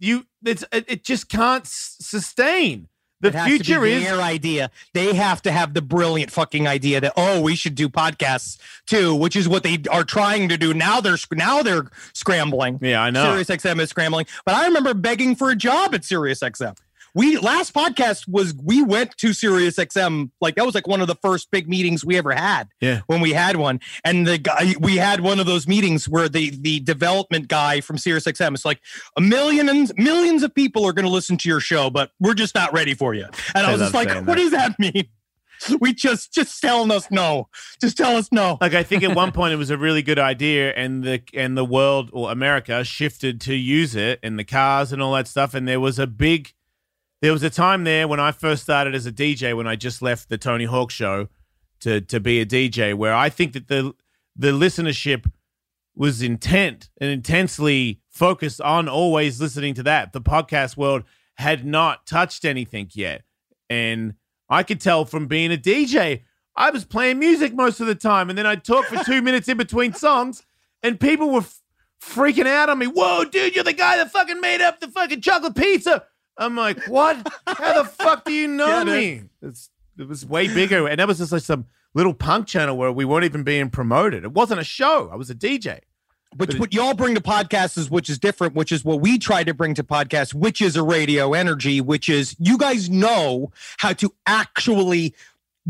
you 0.00 0.26
it's 0.44 0.64
it, 0.72 0.84
it 0.88 1.04
just 1.04 1.28
can't 1.28 1.64
s- 1.64 1.96
sustain 2.00 2.88
the 3.20 3.28
It 3.28 3.34
has 3.34 3.44
to 3.46 3.50
be 3.50 3.64
future 3.64 3.84
is 3.84 4.04
their 4.04 4.20
idea. 4.20 4.70
They 4.94 5.14
have 5.14 5.42
to 5.42 5.50
have 5.50 5.74
the 5.74 5.82
brilliant 5.82 6.30
fucking 6.30 6.66
idea 6.66 7.00
that 7.00 7.12
oh, 7.16 7.40
we 7.40 7.56
should 7.56 7.74
do 7.74 7.88
podcasts 7.88 8.58
too, 8.86 9.14
which 9.14 9.36
is 9.36 9.48
what 9.48 9.62
they 9.62 9.78
are 9.90 10.04
trying 10.04 10.48
to 10.48 10.56
do 10.56 10.72
now. 10.74 11.00
They're 11.00 11.16
now 11.32 11.62
they're 11.62 11.90
scrambling. 12.12 12.78
yeah 12.80 13.02
i 13.02 13.10
know 13.10 13.30
Sirius 13.30 13.48
XM 13.48 13.80
is 13.80 13.90
scrambling. 13.90 14.26
But 14.44 14.54
I 14.54 14.66
remember 14.66 14.94
begging 14.94 15.34
for 15.34 15.50
a 15.50 15.56
job 15.56 15.94
at 15.94 16.04
Sirius 16.04 16.40
XM. 16.40 16.76
We 17.18 17.36
last 17.36 17.74
podcast 17.74 18.28
was 18.28 18.54
we 18.62 18.80
went 18.80 19.18
to 19.18 19.32
Sirius 19.32 19.74
XM 19.74 20.30
like 20.40 20.54
that 20.54 20.64
was 20.64 20.76
like 20.76 20.86
one 20.86 21.00
of 21.00 21.08
the 21.08 21.16
first 21.16 21.50
big 21.50 21.68
meetings 21.68 22.04
we 22.04 22.16
ever 22.16 22.30
had. 22.30 22.68
Yeah. 22.80 23.00
When 23.08 23.20
we 23.20 23.32
had 23.32 23.56
one. 23.56 23.80
And 24.04 24.24
the 24.24 24.38
guy 24.38 24.76
we 24.78 24.98
had 24.98 25.20
one 25.20 25.40
of 25.40 25.46
those 25.46 25.66
meetings 25.66 26.08
where 26.08 26.28
the 26.28 26.50
the 26.50 26.78
development 26.78 27.48
guy 27.48 27.80
from 27.80 27.98
Sirius 27.98 28.22
XM 28.22 28.54
is 28.54 28.64
like 28.64 28.80
a 29.16 29.20
million 29.20 29.68
and 29.68 29.90
millions 29.96 30.44
of 30.44 30.54
people 30.54 30.86
are 30.86 30.92
gonna 30.92 31.08
listen 31.08 31.36
to 31.38 31.48
your 31.48 31.58
show, 31.58 31.90
but 31.90 32.12
we're 32.20 32.34
just 32.34 32.54
not 32.54 32.72
ready 32.72 32.94
for 32.94 33.14
you. 33.14 33.26
And 33.52 33.66
I 33.66 33.70
I 33.70 33.72
was 33.72 33.80
just 33.80 33.94
like, 33.94 34.10
what 34.10 34.26
that. 34.26 34.36
does 34.36 34.50
that 34.52 34.78
mean? 34.78 35.08
We 35.80 35.92
just 35.92 36.32
just 36.32 36.60
telling 36.60 36.92
us 36.92 37.10
no. 37.10 37.48
Just 37.80 37.96
tell 37.96 38.16
us 38.16 38.30
no. 38.30 38.58
like 38.60 38.74
I 38.74 38.84
think 38.84 39.02
at 39.02 39.16
one 39.16 39.32
point 39.38 39.52
it 39.52 39.56
was 39.56 39.70
a 39.70 39.76
really 39.76 40.02
good 40.02 40.20
idea, 40.20 40.72
and 40.74 41.02
the 41.02 41.20
and 41.34 41.56
the 41.56 41.64
world 41.64 42.10
or 42.12 42.30
America 42.30 42.84
shifted 42.84 43.40
to 43.40 43.54
use 43.54 43.96
it 43.96 44.20
in 44.22 44.36
the 44.36 44.44
cars 44.44 44.92
and 44.92 45.02
all 45.02 45.14
that 45.14 45.26
stuff. 45.26 45.54
And 45.54 45.66
there 45.66 45.80
was 45.80 45.98
a 45.98 46.06
big, 46.06 46.54
there 47.20 47.32
was 47.32 47.42
a 47.42 47.50
time 47.50 47.84
there 47.84 48.06
when 48.06 48.20
I 48.20 48.32
first 48.32 48.62
started 48.62 48.94
as 48.94 49.06
a 49.06 49.12
DJ 49.12 49.56
when 49.56 49.66
I 49.66 49.76
just 49.76 50.02
left 50.02 50.28
the 50.28 50.38
Tony 50.38 50.64
Hawk 50.64 50.90
show 50.90 51.28
to 51.80 52.00
to 52.00 52.20
be 52.20 52.40
a 52.40 52.46
DJ, 52.46 52.94
where 52.94 53.14
I 53.14 53.28
think 53.28 53.52
that 53.52 53.68
the 53.68 53.92
the 54.36 54.52
listenership 54.52 55.30
was 55.98 56.22
intent 56.22 56.90
and 57.00 57.10
intensely 57.10 58.00
focused 58.08 58.60
on 58.60 58.88
always 58.88 59.40
listening 59.40 59.74
to 59.74 59.82
that. 59.82 60.12
The 60.12 60.20
podcast 60.20 60.76
world 60.76 61.02
had 61.34 61.66
not 61.66 62.06
touched 62.06 62.44
anything 62.44 62.88
yet. 62.92 63.24
And 63.68 64.14
I 64.48 64.62
could 64.62 64.80
tell 64.80 65.04
from 65.04 65.26
being 65.26 65.52
a 65.52 65.56
DJ, 65.56 66.22
I 66.54 66.70
was 66.70 66.84
playing 66.84 67.18
music 67.18 67.52
most 67.52 67.80
of 67.80 67.88
the 67.88 67.96
time. 67.96 68.30
And 68.30 68.38
then 68.38 68.46
I'd 68.46 68.64
talk 68.64 68.86
for 68.86 69.02
two 69.04 69.22
minutes 69.22 69.48
in 69.48 69.56
between 69.56 69.92
songs, 69.92 70.44
and 70.84 71.00
people 71.00 71.30
were 71.30 71.40
f- 71.40 71.60
freaking 72.00 72.46
out 72.46 72.68
on 72.68 72.78
me. 72.78 72.86
Whoa, 72.86 73.24
dude, 73.24 73.56
you're 73.56 73.64
the 73.64 73.72
guy 73.72 73.96
that 73.96 74.12
fucking 74.12 74.40
made 74.40 74.60
up 74.60 74.78
the 74.78 74.88
fucking 74.88 75.20
chocolate 75.20 75.56
pizza. 75.56 76.04
I'm 76.38 76.56
like, 76.56 76.84
what? 76.86 77.16
How 77.46 77.82
the 77.82 77.88
fuck 77.88 78.24
do 78.24 78.32
you 78.32 78.46
know 78.48 78.78
Yeah, 78.78 78.84
me? 78.84 79.22
It's, 79.42 79.70
it 79.98 80.06
was 80.08 80.24
way 80.24 80.46
bigger. 80.48 80.86
And 80.86 81.00
that 81.00 81.08
was 81.08 81.18
just 81.18 81.32
like 81.32 81.42
some 81.42 81.66
little 81.94 82.14
punk 82.14 82.46
channel 82.46 82.76
where 82.76 82.92
we 82.92 83.04
weren't 83.04 83.24
even 83.24 83.42
being 83.42 83.70
promoted. 83.70 84.24
It 84.24 84.32
wasn't 84.32 84.60
a 84.60 84.64
show. 84.64 85.10
I 85.12 85.16
was 85.16 85.30
a 85.30 85.34
DJ. 85.34 85.80
Which 86.36 86.56
what 86.56 86.74
y'all 86.74 86.92
bring 86.92 87.14
to 87.14 87.22
podcasts 87.22 87.78
is 87.78 87.90
which 87.90 88.10
is 88.10 88.18
different, 88.18 88.54
which 88.54 88.70
is 88.70 88.84
what 88.84 89.00
we 89.00 89.18
try 89.18 89.42
to 89.44 89.54
bring 89.54 89.74
to 89.74 89.82
podcasts, 89.82 90.34
which 90.34 90.60
is 90.60 90.76
a 90.76 90.82
radio 90.82 91.32
energy, 91.32 91.80
which 91.80 92.10
is 92.10 92.36
you 92.38 92.58
guys 92.58 92.90
know 92.90 93.50
how 93.78 93.94
to 93.94 94.12
actually 94.26 95.14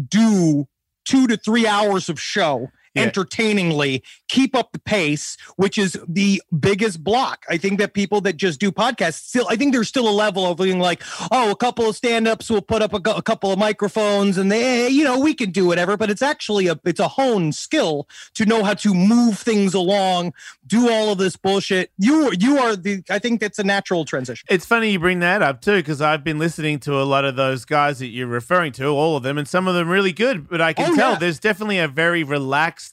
do 0.08 0.66
two 1.04 1.28
to 1.28 1.36
three 1.36 1.66
hours 1.66 2.08
of 2.08 2.20
show 2.20 2.70
entertainingly, 2.98 4.02
keep 4.28 4.54
up 4.54 4.72
the 4.72 4.78
pace, 4.78 5.36
which 5.56 5.78
is 5.78 5.98
the 6.08 6.42
biggest 6.58 7.02
block. 7.04 7.44
I 7.48 7.56
think 7.56 7.78
that 7.78 7.94
people 7.94 8.20
that 8.22 8.36
just 8.36 8.60
do 8.60 8.70
podcasts 8.72 9.26
still, 9.28 9.46
I 9.48 9.56
think 9.56 9.72
there's 9.72 9.88
still 9.88 10.08
a 10.08 10.10
level 10.10 10.46
of 10.46 10.58
being 10.58 10.78
like, 10.78 11.02
oh, 11.30 11.50
a 11.50 11.56
couple 11.56 11.88
of 11.88 11.96
stand-ups 11.96 12.50
will 12.50 12.62
put 12.62 12.82
up 12.82 12.92
a, 12.92 13.10
a 13.10 13.22
couple 13.22 13.52
of 13.52 13.58
microphones 13.58 14.38
and 14.38 14.50
they, 14.50 14.88
you 14.88 15.04
know, 15.04 15.18
we 15.18 15.34
can 15.34 15.50
do 15.50 15.66
whatever. 15.66 15.96
But 15.96 16.10
it's 16.10 16.22
actually 16.22 16.66
a, 16.68 16.78
it's 16.84 17.00
a 17.00 17.08
honed 17.08 17.54
skill 17.54 18.08
to 18.34 18.44
know 18.46 18.64
how 18.64 18.74
to 18.74 18.94
move 18.94 19.38
things 19.38 19.74
along, 19.74 20.32
do 20.66 20.90
all 20.90 21.10
of 21.12 21.18
this 21.18 21.36
bullshit. 21.36 21.90
You, 21.98 22.32
you 22.38 22.58
are 22.58 22.76
the. 22.76 23.02
I 23.10 23.18
think 23.18 23.40
that's 23.40 23.58
a 23.58 23.64
natural 23.64 24.04
transition. 24.04 24.46
It's 24.50 24.66
funny 24.66 24.90
you 24.92 24.98
bring 24.98 25.20
that 25.20 25.42
up 25.42 25.60
too, 25.60 25.76
because 25.76 26.00
I've 26.00 26.24
been 26.24 26.38
listening 26.38 26.78
to 26.80 26.94
a 27.00 27.04
lot 27.04 27.24
of 27.24 27.36
those 27.36 27.64
guys 27.64 27.98
that 27.98 28.06
you're 28.08 28.26
referring 28.26 28.72
to, 28.72 28.86
all 28.86 29.16
of 29.16 29.22
them, 29.22 29.38
and 29.38 29.46
some 29.48 29.66
of 29.68 29.74
them 29.74 29.88
really 29.88 30.12
good. 30.12 30.48
But 30.48 30.60
I 30.60 30.72
can 30.72 30.92
Oh, 30.92 30.96
tell 30.96 31.12
yeah. 31.12 31.18
there's 31.18 31.38
definitely 31.38 31.78
a 31.78 31.88
very 31.88 32.22
relaxed. 32.24 32.87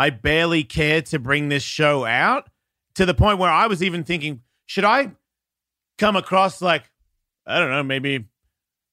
I 0.00 0.08
barely 0.08 0.64
care 0.64 1.02
to 1.02 1.18
bring 1.18 1.50
this 1.50 1.62
show 1.62 2.06
out 2.06 2.48
to 2.94 3.04
the 3.04 3.12
point 3.12 3.38
where 3.38 3.50
I 3.50 3.66
was 3.66 3.82
even 3.82 4.02
thinking, 4.02 4.40
should 4.64 4.86
I 4.86 5.10
come 5.98 6.16
across 6.16 6.62
like, 6.62 6.90
I 7.46 7.58
don't 7.58 7.68
know, 7.68 7.82
maybe, 7.82 8.24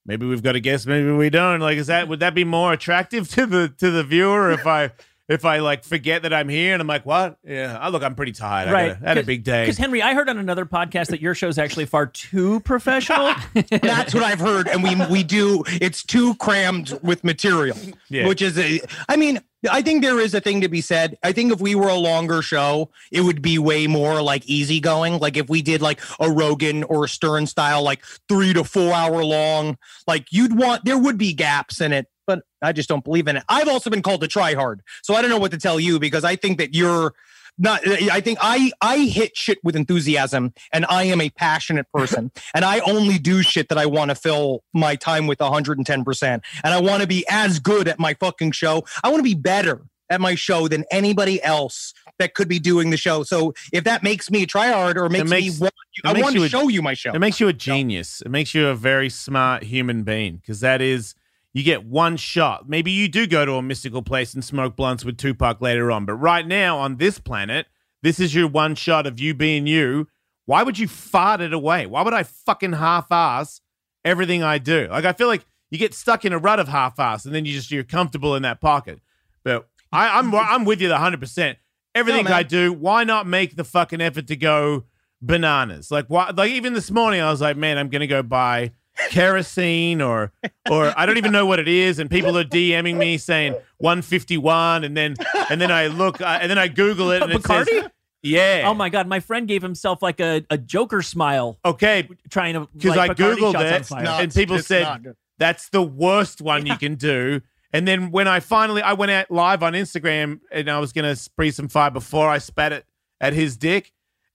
maybe 0.06 0.26
we've 0.26 0.44
got 0.44 0.58
a 0.58 0.60
guest, 0.60 0.86
maybe 0.86 1.10
we 1.10 1.30
don't. 1.30 1.62
Like, 1.62 1.78
is 1.78 1.88
that 1.88 2.10
would 2.10 2.20
that 2.20 2.36
be 2.36 2.44
more 2.44 2.74
attractive 2.74 3.30
to 3.36 3.46
the 3.46 3.70
to 3.78 3.90
the 3.90 4.04
viewer 4.04 4.52
if 4.52 4.68
I 4.68 4.92
if 5.28 5.44
I 5.46 5.60
like 5.60 5.84
forget 5.84 6.22
that 6.24 6.34
I'm 6.34 6.48
here 6.50 6.74
and 6.74 6.82
I'm 6.82 6.88
like, 6.88 7.06
what? 7.06 7.38
Yeah, 7.44 7.78
I 7.80 7.90
look, 7.90 8.04
I'm 8.04 8.16
pretty 8.16 8.32
tired. 8.32 8.70
I 8.70 8.72
Right. 8.72 8.88
gotta- 8.94 9.06
I 9.06 9.10
had 9.10 9.18
a 9.18 9.24
big 9.24 9.44
day. 9.44 9.64
Because 9.64 9.78
Henry, 9.78 10.02
I 10.02 10.14
heard 10.14 10.30
on 10.30 10.38
another 10.38 10.66
podcast 10.66 11.08
that 11.08 11.22
your 11.22 11.36
show's 11.36 11.58
actually 11.58 11.86
far 11.86 12.06
too 12.08 12.60
professional. 12.62 13.34
That's 13.70 14.14
what 14.14 14.24
I've 14.24 14.40
heard, 14.40 14.68
and 14.68 14.82
we 14.84 14.96
we 15.10 15.24
do. 15.24 15.64
It's 15.68 16.04
too 16.04 16.36
crammed 16.36 16.98
with 17.04 17.24
material, 17.24 17.78
Yeah. 18.10 18.28
which 18.28 18.42
is. 18.42 18.58
A, 18.58 18.80
I 19.10 19.16
mean, 19.18 19.40
I 19.70 19.82
think 19.82 20.02
there 20.04 20.20
is 20.20 20.34
a 20.34 20.40
thing 20.40 20.62
to 20.62 20.70
be 20.70 20.82
said. 20.82 21.18
I 21.24 21.32
think 21.32 21.52
if 21.52 21.60
we 21.60 21.76
were 21.76 21.90
a 21.90 21.96
longer 21.96 22.42
show, 22.42 22.90
it 23.12 23.22
would 23.22 23.42
be 23.42 23.58
way 23.58 23.88
more 23.88 24.22
like 24.22 24.46
easygoing. 24.48 25.20
Like 25.20 25.36
if 25.36 25.50
we 25.50 25.62
did 25.62 25.82
like 25.82 26.00
a 26.20 26.30
Rogan 26.32 26.84
or 26.84 27.06
a 27.06 27.10
Stern 27.10 27.48
style, 27.48 27.82
like 27.84 28.04
three 28.30 28.54
to 28.54 28.64
four 28.64 28.94
hour 28.94 29.24
long. 29.24 29.78
Like 30.08 30.28
you'd 30.32 30.58
want 30.58 30.86
there 30.86 30.98
would 30.98 31.18
be 31.18 31.34
gaps 31.34 31.82
in 31.82 31.92
it, 31.92 32.08
but 32.28 32.42
I 32.62 32.74
just 32.74 32.90
don't 32.90 33.04
believe 33.04 33.28
in 33.28 33.38
it. 33.38 33.44
I've 33.50 33.68
also 33.70 33.90
been 33.90 34.04
called 34.04 34.22
to 34.22 34.28
try 34.28 34.54
hard, 34.54 34.82
so 35.02 35.16
I 35.16 35.22
don't 35.22 35.32
know 35.32 35.40
what 35.40 35.52
to 35.52 35.58
tell 35.58 35.80
you 35.80 35.98
because 35.98 36.24
I 36.24 36.36
think 36.36 36.60
that 36.60 36.76
you're 36.76 37.14
not 37.60 37.82
i 38.12 38.22
think 38.22 38.38
i 38.40 38.72
i 38.82 39.00
hit 39.00 39.36
shit 39.36 39.58
with 39.64 39.76
enthusiasm 39.76 40.54
and 40.72 40.86
i 40.90 41.06
am 41.06 41.20
a 41.20 41.32
passionate 41.32 41.88
person 41.92 42.30
and 42.54 42.64
i 42.64 42.78
only 42.82 43.18
do 43.18 43.42
shit 43.42 43.68
that 43.70 43.80
i 43.80 43.86
want 43.88 44.10
to 44.10 44.16
fill 44.16 44.64
my 44.76 44.96
time 44.96 45.26
with 45.26 45.40
110% 45.40 46.24
and 46.24 46.42
i 46.64 46.80
want 46.80 47.02
to 47.02 47.08
be 47.08 47.26
as 47.32 47.58
good 47.58 47.88
at 47.88 47.98
my 47.98 48.14
fucking 48.14 48.52
show 48.52 48.84
i 49.04 49.08
want 49.10 49.18
to 49.18 49.24
be 49.24 49.34
better 49.34 49.82
at 50.12 50.22
my 50.22 50.36
show 50.36 50.68
than 50.68 50.86
anybody 50.92 51.42
else 51.42 51.96
that 52.20 52.36
could 52.36 52.48
be 52.48 52.60
doing 52.60 52.92
the 52.92 52.98
show 52.98 53.24
so 53.24 53.56
if 53.74 53.84
that 53.86 54.04
makes 54.04 54.30
me 54.30 54.46
try 54.46 54.68
hard 54.68 54.96
or 54.96 55.10
makes, 55.10 55.28
makes- 55.28 55.60
me 55.60 55.62
want 55.64 55.74
it 55.96 56.06
i 56.08 56.14
want 56.22 56.36
you 56.36 56.42
to 56.42 56.46
a- 56.46 56.50
show 56.50 56.68
you 56.68 56.84
my 56.84 56.94
show 56.94 57.12
It 57.12 57.18
makes 57.20 57.40
you 57.40 57.48
a 57.48 57.54
genius. 57.54 58.22
It 58.22 58.30
makes 58.30 58.54
you 58.54 58.68
a 58.68 58.76
very 58.76 59.10
smart 59.10 59.64
human 59.64 60.04
being 60.04 60.36
because 60.36 60.60
that 60.60 60.80
is 60.80 61.16
you 61.58 61.64
get 61.64 61.84
one 61.84 62.18
shot. 62.18 62.70
Maybe 62.70 62.92
you 62.92 63.08
do 63.08 63.26
go 63.26 63.44
to 63.44 63.54
a 63.54 63.64
mystical 63.64 64.04
place 64.04 64.36
and 64.36 64.46
smoke 64.46 64.76
blunts 64.76 65.04
with 65.04 65.18
Tupac 65.18 65.60
later 65.60 65.92
on, 65.92 66.06
but 66.06 66.14
right 66.14 66.46
now 66.46 66.78
on 66.78 66.98
this 66.98 67.18
planet, 67.18 67.66
this 68.04 68.20
is 68.20 68.36
your 68.36 68.48
one 68.48 68.76
shot 68.76 69.08
of 69.08 69.20
you 69.20 69.34
being 69.34 69.66
you. 69.66 70.08
Why 70.46 70.62
would 70.62 70.78
you 70.78 70.88
fart 70.88 71.42
it 71.42 71.54
away? 71.54 71.88
Why 71.88 72.04
would 72.04 72.14
I 72.14 72.22
fucking 72.22 72.74
half-ass 72.74 73.62
everything 74.06 74.44
I 74.44 74.60
do? 74.60 74.88
Like 74.92 75.06
I 75.06 75.14
feel 75.14 75.26
like 75.26 75.48
you 75.72 75.80
get 75.80 75.96
stuck 75.96 76.26
in 76.26 76.32
a 76.32 76.38
rut 76.38 76.60
of 76.60 76.68
half-ass 76.68 77.26
and 77.26 77.34
then 77.34 77.46
you 77.46 77.54
just 77.54 77.72
you're 77.72 77.84
comfortable 77.84 78.36
in 78.36 78.44
that 78.44 78.62
pocket. 78.62 79.02
But 79.44 79.68
I, 79.92 80.20
I'm 80.20 80.36
I'm 80.36 80.64
with 80.64 80.80
you 80.80 80.90
the 80.90 81.00
hundred 81.00 81.22
percent. 81.22 81.58
Everything 81.96 82.26
man. 82.26 82.34
I 82.34 82.44
do, 82.44 82.72
why 82.72 83.04
not 83.04 83.26
make 83.26 83.56
the 83.56 83.64
fucking 83.64 84.00
effort 84.00 84.28
to 84.28 84.36
go 84.36 84.84
bananas? 85.24 85.90
Like 85.90 86.06
why? 86.06 86.30
Like 86.30 86.52
even 86.52 86.76
this 86.76 86.92
morning, 86.92 87.20
I 87.20 87.32
was 87.32 87.42
like, 87.42 87.58
man, 87.58 87.80
I'm 87.80 87.90
gonna 87.90 88.06
go 88.06 88.22
buy 88.22 88.74
kerosene 89.10 90.02
or 90.02 90.32
or 90.70 90.94
I 90.98 91.06
don't 91.06 91.18
even 91.18 91.32
know 91.32 91.46
what 91.46 91.60
it 91.60 91.68
is, 91.68 92.00
and 92.00 92.10
people 92.10 92.38
are 92.38 92.44
DMing 92.44 92.98
me 92.98 93.18
saying 93.18 93.54
151, 93.78 94.84
and 94.84 94.96
then 94.96 95.16
and 95.50 95.62
then 95.62 95.72
I 95.72 95.88
look 95.88 96.22
uh, 96.22 96.40
and 96.42 96.50
then 96.50 96.58
I 96.58 96.68
Google 96.68 97.12
it, 97.12 97.22
and 97.22 97.32
it 97.32 97.46
says, 97.46 97.68
Bacardi? 97.68 97.90
yeah, 98.24 98.64
oh 98.66 98.74
my 98.74 98.90
god, 98.90 99.08
my 99.08 99.20
friend 99.20 99.48
gave 99.48 99.62
himself 99.62 100.02
like 100.02 100.20
a, 100.20 100.46
a 100.50 100.58
Joker 100.58 101.02
smile. 101.02 101.58
Okay, 101.64 102.10
trying 102.30 102.54
to 102.54 102.68
because 102.74 102.96
like, 102.96 103.12
I 103.12 103.14
Bacardi 103.14 103.36
googled 103.38 103.54
shots 103.54 103.92
it, 103.92 104.04
not- 104.04 104.24
and 104.24 104.34
people 104.34 104.60
said 104.60 105.16
that's 105.38 105.70
the 105.70 105.84
worst 105.84 106.42
one 106.42 106.66
you 106.66 106.78
can 106.78 106.96
do. 106.96 107.42
And 107.74 107.88
then 107.88 108.12
when 108.12 108.28
I 108.28 108.40
finally 108.40 108.82
I 108.82 108.94
went 108.94 109.12
out 109.12 109.30
live 109.30 109.62
on 109.62 109.74
Instagram 109.74 110.40
and 110.52 110.70
I 110.70 110.80
was 110.80 110.94
gonna 110.94 111.16
breathe 111.36 111.54
some 111.54 111.68
fire 111.68 111.92
before 111.92 112.30
I 112.30 112.38
spat 112.38 112.72
it 112.74 112.86
at 113.20 113.34
his 113.34 113.58
dick, 113.58 113.92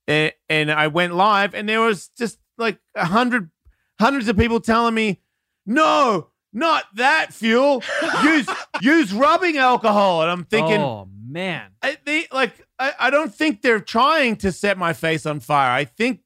and, 0.07 0.31
and 0.49 0.71
I 0.71 0.87
went 0.87 1.15
live 1.15 1.53
and 1.55 1.67
there 1.67 1.81
was 1.81 2.09
just 2.09 2.37
like 2.57 2.77
a 2.95 3.05
hundred 3.05 3.49
hundreds 4.03 4.27
of 4.27 4.37
people 4.37 4.59
telling 4.59 4.93
me, 4.93 5.21
no, 5.65 6.27
not 6.51 6.83
that 6.95 7.33
fuel. 7.33 7.81
Use 8.23 8.49
use 8.81 9.13
rubbing 9.13 9.57
alcohol. 9.57 10.21
And 10.21 10.29
I'm 10.29 10.43
thinking, 10.43 10.81
oh 10.81 11.07
man, 11.29 11.71
I, 11.81 11.97
they 12.03 12.27
like 12.31 12.67
I, 12.77 12.93
I 12.99 13.09
don't 13.09 13.33
think 13.33 13.61
they're 13.61 13.79
trying 13.79 14.35
to 14.37 14.51
set 14.51 14.77
my 14.77 14.91
face 14.93 15.25
on 15.25 15.39
fire. 15.39 15.71
I 15.71 15.85
think 15.85 16.19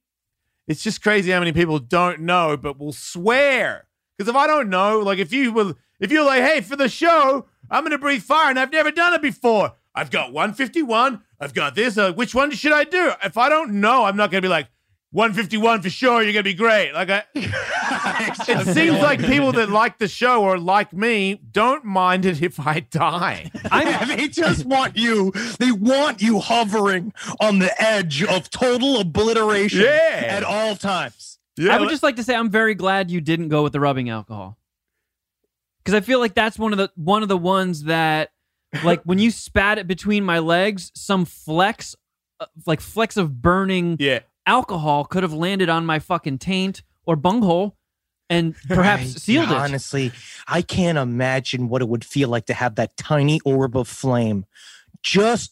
it's 0.67 0.83
just 0.83 1.01
crazy 1.03 1.31
how 1.31 1.39
many 1.39 1.53
people 1.53 1.79
don't 1.79 2.21
know 2.21 2.57
but 2.57 2.79
will 2.79 2.93
swear. 2.93 3.87
Because 4.17 4.27
if 4.27 4.35
I 4.35 4.47
don't 4.47 4.69
know, 4.69 4.99
like 4.99 5.19
if 5.19 5.31
you 5.31 5.51
will 5.51 5.75
if 5.99 6.11
you're 6.11 6.25
like, 6.25 6.41
hey, 6.41 6.61
for 6.61 6.75
the 6.75 6.89
show, 6.89 7.45
I'm 7.69 7.83
gonna 7.83 7.99
breathe 7.99 8.23
fire 8.23 8.49
and 8.49 8.59
I've 8.59 8.71
never 8.71 8.91
done 8.91 9.13
it 9.13 9.21
before. 9.21 9.73
I've 9.93 10.11
got 10.11 10.33
151, 10.33 11.23
I've 11.39 11.53
got 11.53 11.73
this, 11.73 11.97
uh, 11.97 12.13
which 12.13 12.35
one 12.35 12.51
should 12.51 12.71
I 12.71 12.83
do? 12.83 13.13
If 13.23 13.37
I 13.37 13.49
don't 13.49 13.79
know, 13.81 14.03
I'm 14.03 14.17
not 14.17 14.29
gonna 14.31 14.41
be 14.41 14.47
like 14.47 14.67
151 15.11 15.81
for 15.81 15.89
sure, 15.89 16.21
you're 16.21 16.33
gonna 16.33 16.43
be 16.43 16.53
great. 16.53 16.91
Like 16.93 17.09
I 17.09 17.23
it 17.33 18.73
seems 18.75 18.99
like 18.99 19.19
people 19.19 19.53
that 19.53 19.69
like 19.69 19.99
the 19.99 20.07
show 20.07 20.43
or 20.43 20.59
like 20.59 20.91
me 20.91 21.39
don't 21.51 21.85
mind 21.85 22.25
it 22.25 22.41
if 22.41 22.59
I 22.59 22.81
die. 22.81 23.49
I, 23.71 24.15
they 24.15 24.27
just 24.27 24.65
want 24.65 24.97
you. 24.97 25.31
They 25.59 25.71
want 25.71 26.21
you 26.21 26.39
hovering 26.39 27.13
on 27.39 27.59
the 27.59 27.73
edge 27.81 28.21
of 28.23 28.49
total 28.49 28.99
obliteration 28.99 29.81
Yeah. 29.81 30.23
at 30.27 30.43
all 30.43 30.75
times. 30.75 31.39
Yeah, 31.57 31.75
I 31.75 31.79
would 31.79 31.89
just 31.89 32.03
like 32.03 32.17
to 32.17 32.23
say 32.23 32.35
I'm 32.35 32.49
very 32.51 32.75
glad 32.75 33.09
you 33.09 33.21
didn't 33.21 33.47
go 33.47 33.63
with 33.63 33.73
the 33.73 33.79
rubbing 33.79 34.09
alcohol. 34.09 34.57
Cuz 35.85 35.93
I 35.93 36.01
feel 36.01 36.19
like 36.19 36.33
that's 36.33 36.59
one 36.59 36.73
of 36.73 36.77
the 36.77 36.91
one 36.95 37.23
of 37.23 37.29
the 37.29 37.37
ones 37.37 37.83
that 37.83 38.31
like 38.83 39.01
when 39.03 39.19
you 39.19 39.31
spat 39.31 39.77
it 39.77 39.87
between 39.87 40.25
my 40.25 40.39
legs, 40.39 40.91
some 40.93 41.23
flex, 41.23 41.95
uh, 42.41 42.45
like 42.65 42.81
flex 42.81 43.15
of 43.15 43.41
burning 43.41 43.95
yeah. 43.99 44.19
Alcohol 44.47 45.05
could 45.05 45.21
have 45.21 45.33
landed 45.33 45.69
on 45.69 45.85
my 45.85 45.99
fucking 45.99 46.39
taint 46.39 46.81
or 47.05 47.15
bunghole 47.15 47.75
and 48.29 48.55
perhaps 48.67 49.01
I- 49.03 49.19
sealed 49.19 49.51
it. 49.51 49.55
Honestly, 49.57 50.11
I 50.47 50.61
can't 50.63 50.97
imagine 50.97 51.69
what 51.69 51.81
it 51.83 51.87
would 51.89 52.03
feel 52.03 52.29
like 52.29 52.45
to 52.47 52.53
have 52.53 52.75
that 52.75 52.97
tiny 52.97 53.39
orb 53.45 53.77
of 53.77 53.87
flame 53.87 54.45
just 55.03 55.51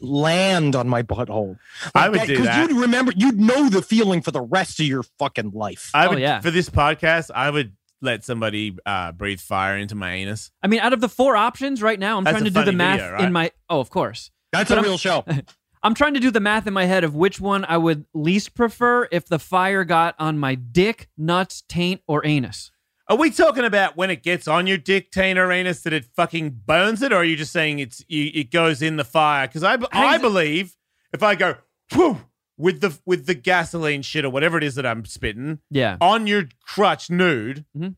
land 0.00 0.76
on 0.76 0.88
my 0.88 1.02
butthole. 1.02 1.58
I 1.94 2.08
would 2.08 2.22
do 2.22 2.42
that. 2.42 2.68
You'd 2.70 2.76
remember, 2.78 3.12
you'd 3.16 3.38
know 3.40 3.68
the 3.68 3.82
feeling 3.82 4.22
for 4.22 4.30
the 4.30 4.40
rest 4.40 4.78
of 4.80 4.86
your 4.86 5.02
fucking 5.18 5.50
life. 5.52 5.90
I 5.94 6.06
Oh, 6.06 6.16
yeah. 6.16 6.40
for 6.40 6.50
this 6.50 6.68
podcast. 6.70 7.30
I 7.34 7.50
would 7.50 7.72
let 8.00 8.24
somebody 8.24 8.76
uh, 8.86 9.12
breathe 9.12 9.40
fire 9.40 9.76
into 9.76 9.94
my 9.94 10.12
anus. 10.12 10.50
I 10.62 10.66
mean, 10.66 10.80
out 10.80 10.92
of 10.92 11.00
the 11.00 11.08
four 11.08 11.36
options 11.36 11.82
right 11.82 11.98
now, 11.98 12.18
I'm 12.18 12.24
That's 12.24 12.34
trying 12.38 12.44
to 12.44 12.50
do 12.50 12.64
the 12.64 12.72
math 12.72 12.98
video, 13.00 13.12
right? 13.14 13.24
in 13.24 13.32
my 13.32 13.50
Oh, 13.68 13.80
of 13.80 13.90
course. 13.90 14.30
That's 14.52 14.68
but 14.68 14.76
a 14.76 14.80
I'm- 14.80 14.84
real 14.84 14.98
show. 14.98 15.24
I'm 15.82 15.94
trying 15.94 16.14
to 16.14 16.20
do 16.20 16.30
the 16.30 16.40
math 16.40 16.66
in 16.66 16.72
my 16.74 16.84
head 16.84 17.02
of 17.04 17.14
which 17.14 17.40
one 17.40 17.64
I 17.64 17.76
would 17.76 18.04
least 18.14 18.54
prefer 18.54 19.08
if 19.10 19.26
the 19.26 19.38
fire 19.38 19.84
got 19.84 20.14
on 20.18 20.38
my 20.38 20.54
dick, 20.54 21.08
nuts, 21.18 21.62
taint, 21.68 22.02
or 22.06 22.24
anus. 22.24 22.70
Are 23.08 23.16
we 23.16 23.30
talking 23.30 23.64
about 23.64 23.96
when 23.96 24.08
it 24.10 24.22
gets 24.22 24.46
on 24.46 24.66
your 24.68 24.78
dick, 24.78 25.10
taint, 25.10 25.38
or 25.38 25.50
anus 25.50 25.82
that 25.82 25.92
it 25.92 26.04
fucking 26.14 26.60
burns 26.66 27.02
it, 27.02 27.12
or 27.12 27.16
are 27.16 27.24
you 27.24 27.36
just 27.36 27.52
saying 27.52 27.80
it's 27.80 28.04
you, 28.08 28.30
it 28.32 28.50
goes 28.52 28.80
in 28.80 28.96
the 28.96 29.04
fire? 29.04 29.46
Because 29.48 29.64
I, 29.64 29.76
I 29.92 30.12
think- 30.12 30.22
believe 30.22 30.76
if 31.12 31.22
I 31.22 31.34
go 31.34 31.56
whew, 31.92 32.20
with 32.56 32.80
the 32.80 32.96
with 33.04 33.26
the 33.26 33.34
gasoline 33.34 34.02
shit 34.02 34.24
or 34.24 34.30
whatever 34.30 34.56
it 34.56 34.64
is 34.64 34.76
that 34.76 34.86
I'm 34.86 35.04
spitting 35.04 35.58
Yeah. 35.68 35.96
on 36.00 36.26
your 36.28 36.44
crutch 36.64 37.10
nude, 37.10 37.64
Mhm. 37.76 37.96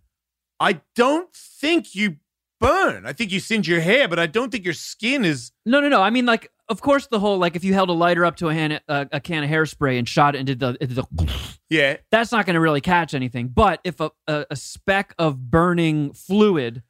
I 0.58 0.80
don't 0.96 1.32
think 1.34 1.94
you 1.94 2.16
burn. 2.66 3.06
I 3.06 3.12
think 3.12 3.32
you 3.32 3.40
singe 3.40 3.68
your 3.68 3.80
hair, 3.80 4.08
but 4.08 4.18
I 4.18 4.26
don't 4.26 4.50
think 4.50 4.64
your 4.64 4.74
skin 4.74 5.24
is. 5.24 5.52
No, 5.66 5.80
no, 5.80 5.88
no. 5.88 6.02
I 6.02 6.10
mean, 6.10 6.26
like, 6.26 6.50
of 6.68 6.80
course, 6.80 7.06
the 7.08 7.18
whole 7.20 7.38
like 7.38 7.56
if 7.56 7.64
you 7.64 7.74
held 7.74 7.90
a 7.90 7.92
lighter 7.92 8.24
up 8.24 8.36
to 8.36 8.48
a, 8.48 8.54
hand, 8.54 8.80
uh, 8.88 9.04
a 9.12 9.20
can 9.20 9.44
of 9.44 9.50
hairspray 9.50 9.98
and 9.98 10.08
shot 10.08 10.34
it 10.34 10.38
into 10.40 10.54
the, 10.54 10.76
into 10.80 10.94
the 10.94 11.04
Yeah, 11.70 11.96
that's 12.10 12.30
not 12.32 12.46
going 12.46 12.54
to 12.54 12.60
really 12.60 12.80
catch 12.80 13.14
anything. 13.14 13.48
But 13.48 13.80
if 13.84 14.00
a, 14.00 14.10
a, 14.26 14.46
a 14.50 14.56
speck 14.56 15.14
of 15.18 15.50
burning 15.50 16.12
fluid, 16.12 16.82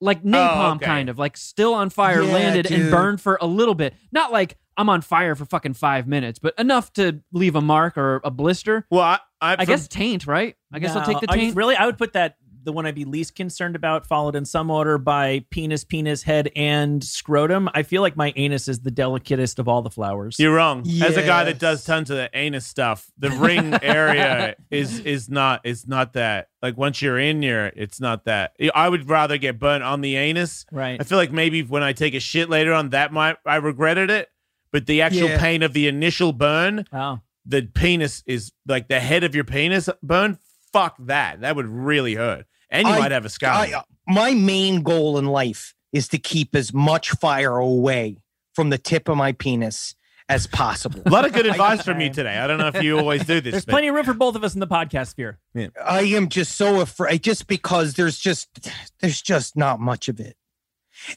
like 0.00 0.22
napalm, 0.22 0.76
okay. 0.76 0.86
kind 0.86 1.08
of 1.08 1.18
like 1.18 1.36
still 1.36 1.74
on 1.74 1.90
fire, 1.90 2.22
Yeah, 2.22 2.32
landed 2.32 2.70
and 2.70 2.90
burned 2.90 3.20
for 3.20 3.38
a 3.40 3.46
little 3.46 3.74
bit, 3.74 3.94
not 4.12 4.32
like 4.32 4.56
I'm 4.76 4.88
on 4.88 5.02
fire 5.02 5.34
for 5.34 5.44
fucking 5.44 5.74
five 5.74 6.06
minutes, 6.06 6.38
but 6.38 6.54
enough 6.58 6.90
to 6.94 7.20
leave 7.32 7.54
a 7.56 7.60
mark 7.60 7.98
or 7.98 8.20
a 8.24 8.30
blister. 8.30 8.86
well, 8.90 9.02
I, 9.02 9.18
I, 9.42 9.52
I 9.52 9.56
from- 9.56 9.66
guess 9.66 9.88
taint, 9.88 10.26
right? 10.26 10.56
I 10.72 10.78
guess 10.78 10.96
I'll 10.96 11.04
take 11.04 11.20
the 11.20 11.26
No, 11.26 11.32
are 11.34 11.36
you- 11.36 11.42
taint. 11.46 11.56
really, 11.56 11.76
I 11.76 11.84
would 11.86 11.98
put 11.98 12.14
that 12.14 12.36
the 12.62 12.72
one 12.72 12.86
I'd 12.86 12.94
be 12.94 13.04
least 13.04 13.34
concerned 13.34 13.76
about, 13.76 14.06
followed 14.06 14.36
in 14.36 14.44
some 14.44 14.70
order 14.70 14.98
by 14.98 15.44
penis, 15.50 15.84
penis, 15.84 16.22
head, 16.22 16.50
and 16.54 17.02
scrotum. 17.02 17.68
I 17.74 17.82
feel 17.82 18.02
like 18.02 18.16
my 18.16 18.32
anus 18.36 18.68
is 18.68 18.80
the 18.80 18.90
delicatest 18.90 19.58
of 19.58 19.68
all 19.68 19.82
the 19.82 19.90
flowers. 19.90 20.36
You're 20.38 20.54
wrong. 20.54 20.84
As 21.02 21.16
a 21.16 21.22
guy 21.22 21.44
that 21.44 21.58
does 21.58 21.84
tons 21.84 22.10
of 22.10 22.16
the 22.16 22.30
anus 22.34 22.66
stuff, 22.66 23.10
the 23.18 23.30
ring 23.30 23.74
area 23.82 24.56
is 24.70 25.00
is 25.00 25.28
not 25.28 25.60
is 25.64 25.86
not 25.88 26.12
that. 26.14 26.48
Like 26.62 26.76
once 26.76 27.00
you're 27.00 27.18
in 27.18 27.42
here, 27.42 27.72
it's 27.76 28.00
not 28.00 28.24
that. 28.24 28.52
I 28.74 28.88
would 28.88 29.08
rather 29.08 29.38
get 29.38 29.58
burnt 29.58 29.82
on 29.82 30.00
the 30.02 30.16
anus. 30.16 30.66
Right. 30.70 31.00
I 31.00 31.04
feel 31.04 31.18
like 31.18 31.32
maybe 31.32 31.62
when 31.62 31.82
I 31.82 31.92
take 31.92 32.14
a 32.14 32.20
shit 32.20 32.50
later 32.50 32.72
on, 32.72 32.90
that 32.90 33.12
might 33.12 33.36
I 33.46 33.56
regretted 33.56 34.10
it. 34.10 34.28
But 34.72 34.86
the 34.86 35.02
actual 35.02 35.30
Yeah. 35.30 35.40
pain 35.40 35.62
of 35.62 35.72
the 35.72 35.88
initial 35.88 36.32
burn, 36.32 36.84
Wow. 36.92 37.22
the 37.44 37.62
penis 37.62 38.22
is 38.26 38.52
like 38.68 38.86
the 38.88 39.00
head 39.00 39.24
of 39.24 39.34
your 39.34 39.44
penis 39.44 39.88
burn. 40.02 40.38
Fuck 40.72 40.94
that. 41.00 41.40
That 41.40 41.56
would 41.56 41.66
really 41.66 42.14
hurt, 42.14 42.46
and 42.70 42.86
you 42.86 42.94
I- 42.94 42.98
might 42.98 43.12
have 43.12 43.24
a 43.24 43.28
scar. 43.30 43.52
I, 43.52 43.72
uh, 43.72 43.82
my 44.08 44.34
main 44.34 44.82
goal 44.82 45.18
in 45.18 45.26
life 45.26 45.74
is 45.92 46.08
to 46.08 46.18
keep 46.18 46.54
as 46.54 46.72
much 46.72 47.10
fire 47.10 47.56
away 47.56 48.16
from 48.54 48.70
the 48.70 48.78
tip 48.78 49.08
of 49.08 49.16
my 49.16 49.32
penis 49.32 49.94
as 50.28 50.46
possible. 50.46 51.02
a 51.04 51.10
lot 51.10 51.24
of 51.24 51.32
good 51.32 51.46
advice 51.54 51.82
from 51.84 52.00
you 52.00 52.08
today. 52.10 52.38
I 52.38 52.46
don't 52.46 52.58
know 52.58 52.68
if 52.68 52.80
you 52.82 52.96
always 52.98 53.24
do 53.24 53.40
this. 53.40 53.52
There's 53.52 53.64
but- 53.64 53.72
plenty 53.72 53.88
of 53.88 53.94
room 53.96 54.04
for 54.04 54.14
both 54.14 54.36
of 54.36 54.44
us 54.44 54.54
in 54.54 54.60
the 54.60 54.66
podcast 54.68 55.08
sphere. 55.08 55.38
I 55.84 56.02
am 56.02 56.28
just 56.28 56.56
so 56.56 56.80
afraid, 56.80 57.22
just 57.22 57.46
because 57.48 57.94
there's 57.94 58.18
just 58.18 58.70
there's 59.00 59.20
just 59.22 59.56
not 59.56 59.80
much 59.80 60.08
of 60.08 60.20
it. 60.20 60.36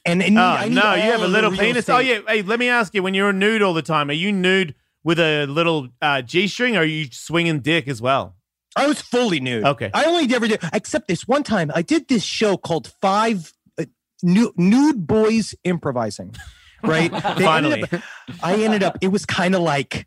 And, 0.05 0.23
and 0.23 0.37
Oh 0.39 0.41
I 0.41 0.65
need 0.69 0.75
no, 0.75 0.93
you 0.95 1.01
have 1.11 1.21
a 1.21 1.27
little 1.27 1.51
real 1.51 1.59
penis. 1.59 1.89
Oh 1.89 1.99
yeah. 1.99 2.19
Hey, 2.27 2.41
let 2.41 2.57
me 2.59 2.69
ask 2.69 2.93
you: 2.95 3.03
When 3.03 3.13
you're 3.13 3.33
nude 3.33 3.61
all 3.61 3.73
the 3.73 3.81
time, 3.81 4.09
are 4.09 4.13
you 4.13 4.31
nude 4.31 4.73
with 5.03 5.19
a 5.19 5.45
little 5.45 5.89
uh, 6.01 6.21
g-string, 6.21 6.75
or 6.77 6.79
are 6.79 6.85
you 6.85 7.07
swinging 7.11 7.59
dick 7.59 7.87
as 7.89 8.01
well? 8.01 8.35
I 8.75 8.87
was 8.87 9.01
fully 9.01 9.39
nude. 9.39 9.63
Okay. 9.65 9.91
I 9.93 10.05
only 10.05 10.33
ever 10.33 10.47
did, 10.47 10.61
except 10.73 11.07
this 11.07 11.27
one 11.27 11.43
time, 11.43 11.71
I 11.75 11.81
did 11.81 12.07
this 12.07 12.23
show 12.23 12.57
called 12.57 12.91
Five 13.01 13.53
uh, 13.79 13.85
Nu- 14.23 14.53
Nude 14.57 15.05
Boys 15.07 15.55
Improvising. 15.63 16.35
Right? 16.85 17.09
They 17.11 17.17
ended 17.17 17.43
Finally. 17.45 17.83
up- 17.83 18.01
I 18.43 18.55
ended 18.55 18.83
up. 18.83 18.97
It 18.99 19.07
was 19.07 19.25
kind 19.25 19.55
of 19.55 19.61
like 19.61 20.05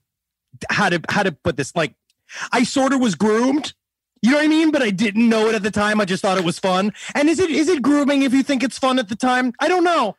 how 0.69 0.91
to 0.91 1.01
how 1.09 1.23
to 1.23 1.33
put 1.33 1.57
this. 1.57 1.75
Like 1.75 1.95
I 2.53 2.65
sort 2.65 2.93
of 2.93 3.01
was 3.01 3.15
groomed. 3.15 3.73
You 4.21 4.33
know 4.33 4.37
what 4.37 4.45
I 4.45 4.49
mean? 4.49 4.71
But 4.73 4.83
I 4.83 4.91
didn't 4.91 5.27
know 5.27 5.49
it 5.49 5.55
at 5.55 5.63
the 5.63 5.71
time. 5.71 6.03
I 6.03 6.05
just 6.05 6.21
thought 6.21 6.37
it 6.37 6.45
was 6.45 6.59
fun. 6.59 6.93
And 7.15 7.31
is 7.31 7.39
it 7.39 7.49
is 7.49 7.69
it 7.69 7.81
grooming 7.81 8.25
if 8.25 8.35
you 8.35 8.43
think 8.43 8.63
it's 8.63 8.79
fun 8.79 8.99
at 8.99 9.09
the 9.09 9.17
time? 9.17 9.55
I 9.59 9.69
don't 9.69 9.85
know. 9.85 10.17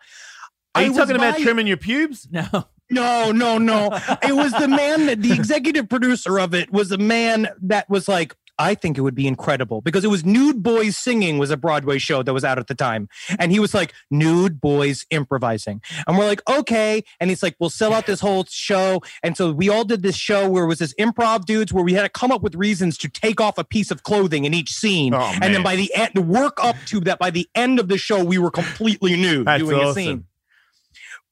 Are 0.74 0.82
you 0.82 0.88
was 0.90 0.98
talking 0.98 1.16
about 1.16 1.36
by- 1.38 1.44
trimming 1.44 1.68
your 1.68 1.78
pubes? 1.78 2.28
No. 2.32 2.66
No, 2.90 3.32
no, 3.32 3.58
no. 3.58 3.90
It 4.24 4.36
was 4.36 4.54
the 4.54 4.68
man 4.68 5.08
that 5.08 5.22
the 5.22 5.34
executive 5.34 5.90
producer 5.90 6.40
of 6.40 6.54
it 6.54 6.72
was 6.72 6.92
a 6.92 6.98
man 6.98 7.50
that 7.62 7.90
was 7.90 8.08
like, 8.08 8.36
I 8.60 8.74
think 8.74 8.98
it 8.98 9.02
would 9.02 9.16
be 9.16 9.28
incredible 9.28 9.82
because 9.82 10.04
it 10.04 10.08
was 10.08 10.26
Nude 10.26 10.64
Boys 10.64 10.98
Singing 10.98 11.38
was 11.38 11.52
a 11.52 11.58
Broadway 11.58 12.00
show 12.00 12.24
that 12.24 12.34
was 12.34 12.44
out 12.44 12.58
at 12.58 12.68
the 12.68 12.74
time. 12.74 13.08
And 13.38 13.52
he 13.52 13.60
was 13.60 13.74
like, 13.74 13.94
Nude 14.10 14.60
Boys 14.60 15.06
Improvising. 15.12 15.82
And 16.08 16.18
we're 16.18 16.26
like, 16.26 16.42
okay. 16.50 17.04
And 17.20 17.30
he's 17.30 17.44
like, 17.44 17.56
we'll 17.60 17.70
sell 17.70 17.94
out 17.94 18.08
this 18.08 18.20
whole 18.20 18.46
show. 18.46 19.02
And 19.22 19.38
so 19.38 19.52
we 19.52 19.70
all 19.70 19.84
did 19.84 20.02
this 20.02 20.16
show 20.16 20.50
where 20.50 20.64
it 20.64 20.68
was 20.68 20.80
this 20.80 20.96
improv 20.96 21.46
dudes 21.46 21.72
where 21.72 21.84
we 21.84 21.94
had 21.94 22.04
to 22.04 22.10
come 22.10 22.32
up 22.32 22.42
with 22.42 22.56
reasons 22.56 22.98
to 23.00 23.10
take 23.10 23.40
off 23.40 23.60
a 23.60 23.64
piece 23.64 23.92
of 23.92 24.04
clothing 24.04 24.46
in 24.46 24.54
each 24.54 24.72
scene. 24.72 25.14
Oh, 25.14 25.34
and 25.42 25.54
then 25.54 25.62
by 25.62 25.76
the 25.76 25.94
end, 25.94 26.12
the 26.16 26.22
work 26.22 26.64
up 26.64 26.78
to 26.88 27.00
that, 27.02 27.20
by 27.20 27.30
the 27.30 27.48
end 27.54 27.80
of 27.80 27.90
the 27.90 27.98
show, 27.98 28.24
we 28.24 28.40
were 28.40 28.52
completely 28.52 29.16
nude 29.16 29.46
That's 29.46 29.62
doing 29.62 29.88
a 29.88 29.94
scene 29.94 30.26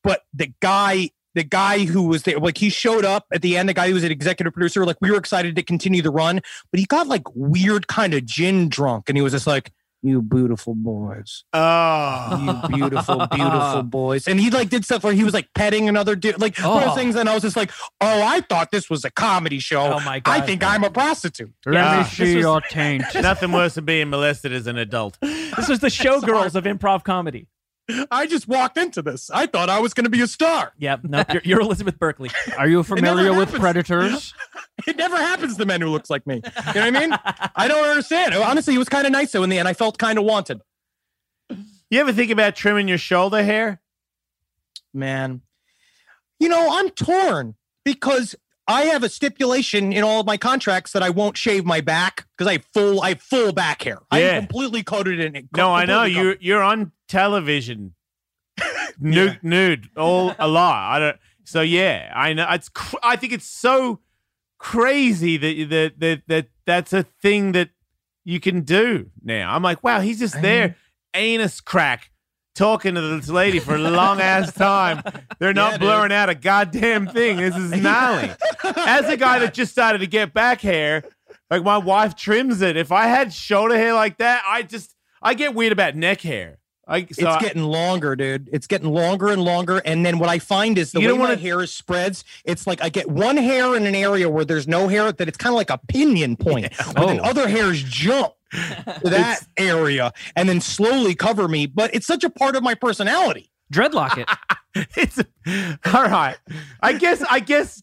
but 0.05 0.21
the 0.35 0.53
guy 0.61 1.09
the 1.35 1.43
guy 1.43 1.85
who 1.85 2.03
was 2.07 2.23
there 2.23 2.39
like 2.39 2.57
he 2.57 2.69
showed 2.69 3.05
up 3.05 3.25
at 3.31 3.41
the 3.43 3.55
end 3.57 3.69
the 3.69 3.73
guy 3.73 3.87
who 3.89 3.93
was 3.93 4.03
an 4.03 4.11
executive 4.11 4.53
producer 4.53 4.85
like 4.85 4.97
we 5.01 5.11
were 5.11 5.17
excited 5.17 5.55
to 5.55 5.61
continue 5.63 6.01
the 6.01 6.09
run 6.11 6.41
but 6.71 6.79
he 6.79 6.85
got 6.85 7.07
like 7.07 7.23
weird 7.35 7.87
kind 7.87 8.13
of 8.13 8.25
gin 8.25 8.67
drunk 8.69 9.07
and 9.09 9.17
he 9.17 9.21
was 9.21 9.33
just 9.33 9.45
like 9.45 9.71
you 10.01 10.21
beautiful 10.21 10.75
boys 10.75 11.43
Oh, 11.51 12.61
you 12.69 12.77
beautiful 12.77 13.25
beautiful 13.27 13.81
boys 14.01 14.27
and 14.27 14.39
he 14.39 14.49
like 14.51 14.69
did 14.69 14.85
stuff 14.85 15.03
where 15.03 15.13
he 15.13 15.23
was 15.23 15.33
like 15.33 15.47
petting 15.55 15.89
another 15.89 16.15
dude 16.15 16.39
like 16.39 16.57
one 16.59 16.83
Oh. 16.83 16.85
those 16.87 16.95
things 16.95 17.15
and 17.15 17.27
i 17.27 17.33
was 17.33 17.41
just 17.43 17.55
like 17.55 17.71
oh 18.01 18.21
i 18.23 18.41
thought 18.41 18.69
this 18.71 18.87
was 18.89 19.03
a 19.03 19.09
comedy 19.11 19.57
show 19.59 19.81
Oh 19.93 19.99
my 20.01 20.19
god! 20.19 20.31
i 20.31 20.37
God. 20.39 20.45
think 20.45 20.63
i'm 20.63 20.83
a 20.83 20.89
prostitute 20.91 21.51
Yeah, 21.65 21.97
Let 21.97 21.97
me 21.99 22.03
see 22.11 22.35
was- 22.35 22.43
your 22.43 22.61
taint. 22.61 23.03
nothing 23.15 23.51
worse 23.51 23.75
than 23.75 23.85
being 23.85 24.09
molested 24.11 24.53
as 24.53 24.67
an 24.67 24.77
adult. 24.77 25.17
This 25.21 25.67
was 25.67 25.79
the 25.79 25.87
showgirls 25.87 26.53
of 26.55 26.65
improv 26.65 27.03
comedy. 27.03 27.47
I 28.11 28.25
just 28.25 28.47
walked 28.47 28.77
into 28.77 29.01
this 29.01 29.29
i 29.31 29.45
thought 29.45 29.69
i 29.69 29.79
was 29.79 29.93
going 29.93 30.03
to 30.05 30.09
be 30.09 30.21
a 30.21 30.27
star 30.27 30.73
Yep. 30.77 31.01
Nope. 31.03 31.27
You're, 31.33 31.41
you're 31.45 31.61
Elizabeth 31.61 31.97
Berkley. 31.99 32.29
Are 32.57 32.67
you 32.67 32.83
familiar 32.83 33.33
with 33.33 33.53
predators? 33.53 34.33
It 34.87 34.97
never 34.97 35.15
happens 35.15 35.55
to 35.57 35.65
men 35.65 35.79
who 35.79 35.87
looks 35.89 36.09
like 36.09 36.27
me. 36.27 36.35
You 36.35 36.41
know 36.41 36.61
what 36.65 36.77
I 36.77 36.91
mean? 36.91 37.17
I 37.55 37.67
don't 37.69 37.87
understand. 37.87 38.33
Honestly, 38.35 38.75
it 38.75 38.77
was 38.77 38.89
kind 38.89 39.05
of 39.05 39.13
nice 39.13 39.31
though 39.31 39.41
in 39.43 39.49
the 39.49 39.57
end. 39.57 39.67
I 39.69 39.73
felt 39.73 39.97
kind 39.97 40.19
of 40.19 40.25
wanted. 40.25 40.61
You 41.89 42.01
ever 42.01 42.11
think 42.11 42.29
about 42.29 42.55
trimming 42.57 42.87
your 42.89 42.97
shoulder 42.97 43.41
hair? 43.41 43.81
Man, 44.93 45.41
you 46.39 46.49
know, 46.49 46.67
I'm 46.71 46.89
torn 46.89 47.55
because 47.85 48.35
I 48.67 48.83
have 48.85 49.03
a 49.03 49.09
stipulation 49.09 49.93
in 49.93 50.03
all 50.03 50.19
of 50.19 50.25
my 50.25 50.37
contracts 50.37 50.91
that 50.91 51.01
I 51.03 51.09
won't 51.09 51.37
shave 51.37 51.65
my 51.65 51.79
back 51.81 52.25
because 52.37 52.49
I 52.49 52.53
have 52.53 52.65
full 52.73 53.01
I 53.01 53.09
have 53.09 53.21
full 53.21 53.53
back 53.53 53.83
hair. 53.83 53.99
Yeah. 54.11 54.31
I'm 54.37 54.41
completely 54.47 54.83
coated 54.83 55.19
in 55.21 55.35
it. 55.35 55.45
No, 55.55 55.73
I 55.73 55.85
know 55.85 56.03
completely 56.03 56.31
you. 56.31 56.37
You're 56.41 56.63
on 56.63 56.91
television, 57.07 57.93
nude, 58.99 59.39
nude, 59.43 59.89
all 59.97 60.33
a 60.39 60.47
lot. 60.47 60.91
I 60.95 60.99
don't. 60.99 61.17
So 61.43 61.61
yeah, 61.61 62.11
I 62.15 62.33
know. 62.33 62.47
It's. 62.49 62.69
Cr- 62.69 62.95
I 63.03 63.15
think 63.15 63.33
it's 63.33 63.45
so 63.49 63.99
crazy 64.57 65.37
that 65.37 65.69
that 65.69 65.99
that 65.99 66.21
that 66.27 66.47
that's 66.65 66.93
a 66.93 67.03
thing 67.03 67.51
that 67.53 67.69
you 68.23 68.39
can 68.39 68.61
do 68.61 69.11
now. 69.23 69.53
I'm 69.53 69.61
like, 69.61 69.83
wow, 69.83 69.99
he's 69.99 70.19
just 70.19 70.41
there, 70.41 70.75
anus 71.13 71.61
crack, 71.61 72.09
talking 72.55 72.95
to 72.95 73.01
this 73.01 73.29
lady 73.29 73.59
for 73.59 73.75
a 73.75 73.79
long 73.79 74.19
ass 74.19 74.51
time. 74.53 75.03
They're 75.37 75.53
not 75.53 75.73
Yeah, 75.73 75.77
blurring 75.77 76.11
out 76.11 76.29
a 76.29 76.35
goddamn 76.35 77.05
thing. 77.07 77.37
This 77.37 77.55
is 77.55 77.71
gnarly. 77.79 78.31
As 78.63 79.07
a 79.07 79.17
guy 79.17 79.37
that 79.39 79.53
just 79.53 79.71
started 79.71 79.99
to 79.99 80.07
get 80.07 80.33
back 80.33 80.61
hair, 80.61 81.03
like 81.51 81.63
my 81.63 81.77
wife 81.77 82.15
trims 82.15 82.61
it. 82.63 82.75
If 82.77 82.91
I 82.91 83.05
had 83.05 83.31
shoulder 83.31 83.75
hair 83.77 83.93
like 83.93 84.17
that, 84.17 84.43
I 84.47 84.63
just 84.63 84.95
I 85.21 85.35
get 85.35 85.53
weird 85.53 85.71
about 85.71 85.95
neck 85.95 86.21
hair. 86.21 86.57
I 86.87 87.01
so 87.01 87.05
it's 87.09 87.23
I- 87.23 87.39
getting 87.39 87.63
longer, 87.63 88.15
dude. 88.15 88.49
It's 88.53 88.67
getting 88.67 88.91
longer 88.91 89.29
and 89.29 89.41
longer. 89.41 89.79
And 89.85 90.05
then 90.05 90.19
what 90.19 90.29
I 90.29 90.39
find 90.39 90.77
is 90.77 90.91
the 90.91 91.01
You 91.01 91.07
way 91.07 91.17
don't 91.17 91.19
my 91.29 91.35
hair 91.35 91.61
is 91.61 91.71
spreads, 91.73 92.23
it's 92.43 92.67
like 92.67 92.81
I 92.83 92.89
get 92.89 93.09
one 93.09 93.37
hair 93.37 93.75
in 93.75 93.85
an 93.85 93.95
area 93.95 94.29
where 94.29 94.45
there's 94.45 94.67
no 94.67 94.87
hair, 94.87 95.11
that 95.11 95.27
it's 95.27 95.37
kind 95.37 95.53
of 95.53 95.57
like 95.57 95.69
a 95.71 95.79
pinion 95.87 96.35
point. 96.37 96.71
But 96.93 97.07
then 97.07 97.19
Oh. 97.19 97.23
other 97.23 97.47
hairs 97.47 97.81
jump 97.83 98.33
to 98.53 99.09
that 99.09 99.39
area 99.57 100.13
and 100.35 100.47
then 100.47 100.61
slowly 100.61 101.15
cover 101.15 101.47
me. 101.47 101.65
But 101.65 101.93
it's 101.95 102.05
such 102.07 102.23
a 102.23 102.29
part 102.29 102.55
of 102.55 102.63
my 102.63 102.75
personality. 102.75 103.49
Dreadlock 103.73 104.17
it. 104.19 104.29
it's 104.95 105.19
all 105.93 106.03
right. 106.03 106.37
I 106.81 106.93
guess 106.93 107.23
I 107.27 107.39
guess 107.39 107.81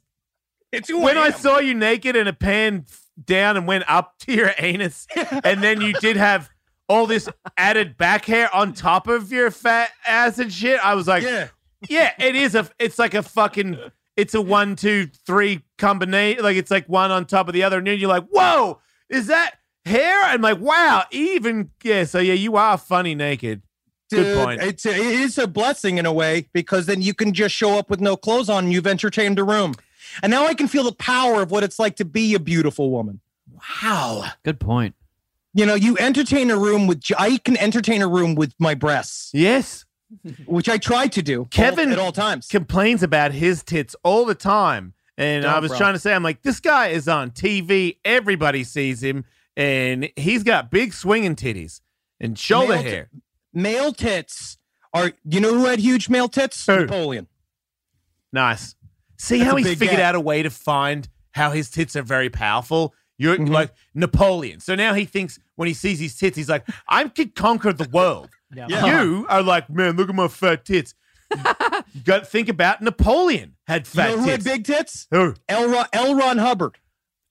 It's 0.70 0.92
when 0.92 1.18
I, 1.18 1.22
I 1.22 1.30
saw 1.32 1.58
you 1.58 1.74
naked 1.74 2.14
and 2.14 2.28
a 2.28 2.32
panned 2.32 2.86
down 3.22 3.56
and 3.56 3.66
went 3.66 3.84
up 3.88 4.14
to 4.20 4.32
your 4.32 4.52
anus, 4.58 5.06
and 5.44 5.62
then 5.62 5.80
you 5.80 5.92
did 5.94 6.16
have 6.16 6.48
all 6.88 7.06
this 7.06 7.28
added 7.56 7.96
back 7.96 8.24
hair 8.24 8.54
on 8.54 8.72
top 8.72 9.06
of 9.08 9.32
your 9.32 9.50
fat 9.50 9.90
ass 10.06 10.38
and 10.38 10.52
shit, 10.52 10.84
I 10.84 10.94
was 10.94 11.08
like, 11.08 11.22
yeah. 11.22 11.48
yeah, 11.88 12.12
it 12.18 12.34
is 12.34 12.54
a. 12.54 12.68
It's 12.78 12.98
like 12.98 13.14
a 13.14 13.22
fucking. 13.22 13.78
It's 14.16 14.34
a 14.34 14.40
one, 14.40 14.76
two, 14.76 15.06
three 15.26 15.62
combination. 15.78 16.42
Like 16.42 16.56
it's 16.56 16.70
like 16.70 16.88
one 16.88 17.10
on 17.10 17.24
top 17.24 17.48
of 17.48 17.54
the 17.54 17.62
other, 17.62 17.78
and 17.78 17.86
then 17.86 17.98
you're 17.98 18.08
like, 18.08 18.26
whoa, 18.28 18.80
is 19.08 19.28
that 19.28 19.54
hair? 19.84 20.22
I'm 20.24 20.42
like, 20.42 20.60
wow, 20.60 21.04
even 21.10 21.70
yeah. 21.82 22.04
So 22.04 22.18
yeah, 22.18 22.34
you 22.34 22.56
are 22.56 22.76
funny 22.76 23.14
naked. 23.14 23.62
Good 24.10 24.36
point. 24.36 24.62
It's 24.62 24.84
a, 24.84 24.90
it 24.90 25.20
is 25.20 25.38
a 25.38 25.46
blessing 25.46 25.98
in 25.98 26.06
a 26.06 26.12
way 26.12 26.48
because 26.52 26.86
then 26.86 27.02
you 27.02 27.14
can 27.14 27.32
just 27.32 27.54
show 27.54 27.78
up 27.78 27.88
with 27.88 28.00
no 28.00 28.16
clothes 28.16 28.48
on 28.48 28.64
and 28.64 28.72
you've 28.72 28.86
entertained 28.86 29.38
a 29.38 29.44
room. 29.44 29.74
And 30.22 30.30
now 30.30 30.46
I 30.46 30.54
can 30.54 30.68
feel 30.68 30.84
the 30.84 30.92
power 30.92 31.42
of 31.42 31.50
what 31.50 31.64
it's 31.64 31.78
like 31.78 31.96
to 31.96 32.04
be 32.04 32.34
a 32.34 32.38
beautiful 32.38 32.90
woman. 32.90 33.20
Wow. 33.82 34.24
Good 34.44 34.60
point. 34.60 34.94
You 35.54 35.66
know, 35.66 35.74
you 35.74 35.98
entertain 35.98 36.50
a 36.50 36.56
room 36.58 36.86
with, 36.86 37.02
I 37.18 37.36
can 37.38 37.56
entertain 37.58 38.00
a 38.02 38.08
room 38.08 38.34
with 38.34 38.54
my 38.58 38.74
breasts, 38.74 39.30
Yes. 39.34 39.84
which 40.46 40.68
I 40.68 40.78
try 40.78 41.06
to 41.08 41.22
do 41.22 41.40
all- 41.40 41.44
Kevin 41.46 41.92
at 41.92 41.98
all 41.98 42.12
times. 42.12 42.48
complains 42.48 43.02
about 43.02 43.32
his 43.32 43.62
tits 43.62 43.94
all 44.02 44.24
the 44.24 44.34
time. 44.34 44.94
And 45.18 45.44
oh, 45.44 45.48
I 45.48 45.52
Don't, 45.54 45.62
was 45.62 45.70
bro. 45.72 45.78
trying 45.78 45.92
to 45.94 45.98
say, 45.98 46.14
I'm 46.14 46.22
like, 46.22 46.42
this 46.42 46.58
guy 46.60 46.88
is 46.88 47.06
on 47.06 47.30
TV. 47.32 47.98
Everybody 48.04 48.64
sees 48.64 49.02
him, 49.02 49.24
and 49.56 50.10
he's 50.16 50.42
got 50.42 50.70
big 50.70 50.94
swinging 50.94 51.36
titties 51.36 51.80
and 52.18 52.38
shoulder 52.38 52.74
Male 52.74 52.82
t- 52.82 52.88
hair. 52.90 53.10
male 53.52 53.92
tits 53.92 54.56
are, 54.94 55.12
you 55.24 55.38
know 55.40 55.52
who 55.54 55.66
had 55.66 55.78
huge 55.80 56.08
male 56.08 56.28
tits? 56.28 56.64
Who? 56.66 56.80
Napoleon. 56.80 57.26
Nice. 58.32 58.74
See 59.18 59.38
That's 59.38 59.50
how 59.50 59.56
he's 59.56 59.68
figured 59.68 59.90
gap. 59.98 60.00
out 60.00 60.14
a 60.14 60.20
way 60.20 60.42
to 60.42 60.50
find 60.50 61.08
how 61.32 61.50
his 61.50 61.70
tits 61.70 61.94
are 61.96 62.02
very 62.02 62.30
powerful. 62.30 62.94
You're 63.22 63.36
Mhm. 63.36 63.48
like 63.50 63.70
Napoleon. 63.94 64.60
So 64.60 64.74
now 64.74 64.94
he 64.94 65.04
thinks 65.04 65.38
when 65.56 65.68
he 65.68 65.74
sees 65.74 65.98
his 66.00 66.14
tits, 66.16 66.36
he's 66.36 66.48
like, 66.48 66.66
I 66.88 67.04
could 67.08 67.34
conquer 67.34 67.72
the 67.72 67.88
world. 67.92 68.28
Yeah. 68.54 68.66
Yeah. 68.70 69.02
You 69.02 69.26
are 69.28 69.42
like, 69.42 69.70
man, 69.70 69.96
look 69.96 70.08
at 70.08 70.14
my 70.14 70.28
fat 70.28 70.64
tits. 70.64 70.94
you 71.30 71.38
got 72.04 72.18
to 72.20 72.24
think 72.26 72.48
about 72.50 72.82
Napoleon 72.82 73.54
had 73.66 73.86
You 73.86 73.90
fat 73.90 74.10
know 74.10 74.16
who 74.18 74.28
had 74.28 74.40
tits. 74.42 74.44
big 74.44 74.64
tits? 74.64 75.06
Who? 75.10 75.34
L. 75.48 75.68
Ron, 75.68 75.86
L. 75.92 76.14
Ron 76.14 76.38
Hubbard. 76.38 76.76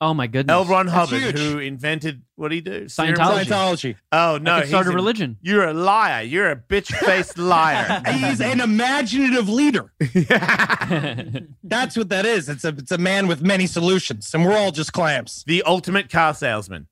Oh 0.03 0.15
my 0.15 0.25
goodness. 0.25 0.51
L. 0.53 0.65
Ron 0.65 0.87
That's 0.87 1.11
Hubbard, 1.11 1.21
huge. 1.21 1.37
who 1.39 1.59
invented 1.59 2.23
what 2.35 2.49
did 2.49 2.55
he 2.55 2.61
do? 2.61 2.89
Serum 2.89 3.13
Scientology. 3.13 3.45
Scientology. 3.45 3.95
Oh 4.11 4.39
no, 4.41 4.55
I 4.55 4.59
could 4.61 4.69
start 4.69 4.85
he's 4.87 4.93
a 4.93 4.95
religion. 4.95 5.37
You're 5.43 5.65
a 5.67 5.73
liar. 5.75 6.23
You're 6.23 6.49
a 6.49 6.55
bitch 6.55 6.87
faced 7.05 7.37
liar. 7.37 8.01
He's 8.07 8.41
an 8.41 8.61
imaginative 8.61 9.47
leader. 9.47 9.93
That's 11.63 11.95
what 11.97 12.09
that 12.09 12.25
is. 12.25 12.49
It's 12.49 12.63
a 12.65 12.69
it's 12.69 12.91
a 12.91 12.97
man 12.97 13.27
with 13.27 13.41
many 13.41 13.67
solutions, 13.67 14.33
and 14.33 14.45
we're 14.45 14.57
all 14.57 14.71
just 14.71 14.93
clamps. 14.93 15.43
the 15.45 15.63
ultimate 15.63 16.09
car 16.09 16.33
salesman. 16.33 16.87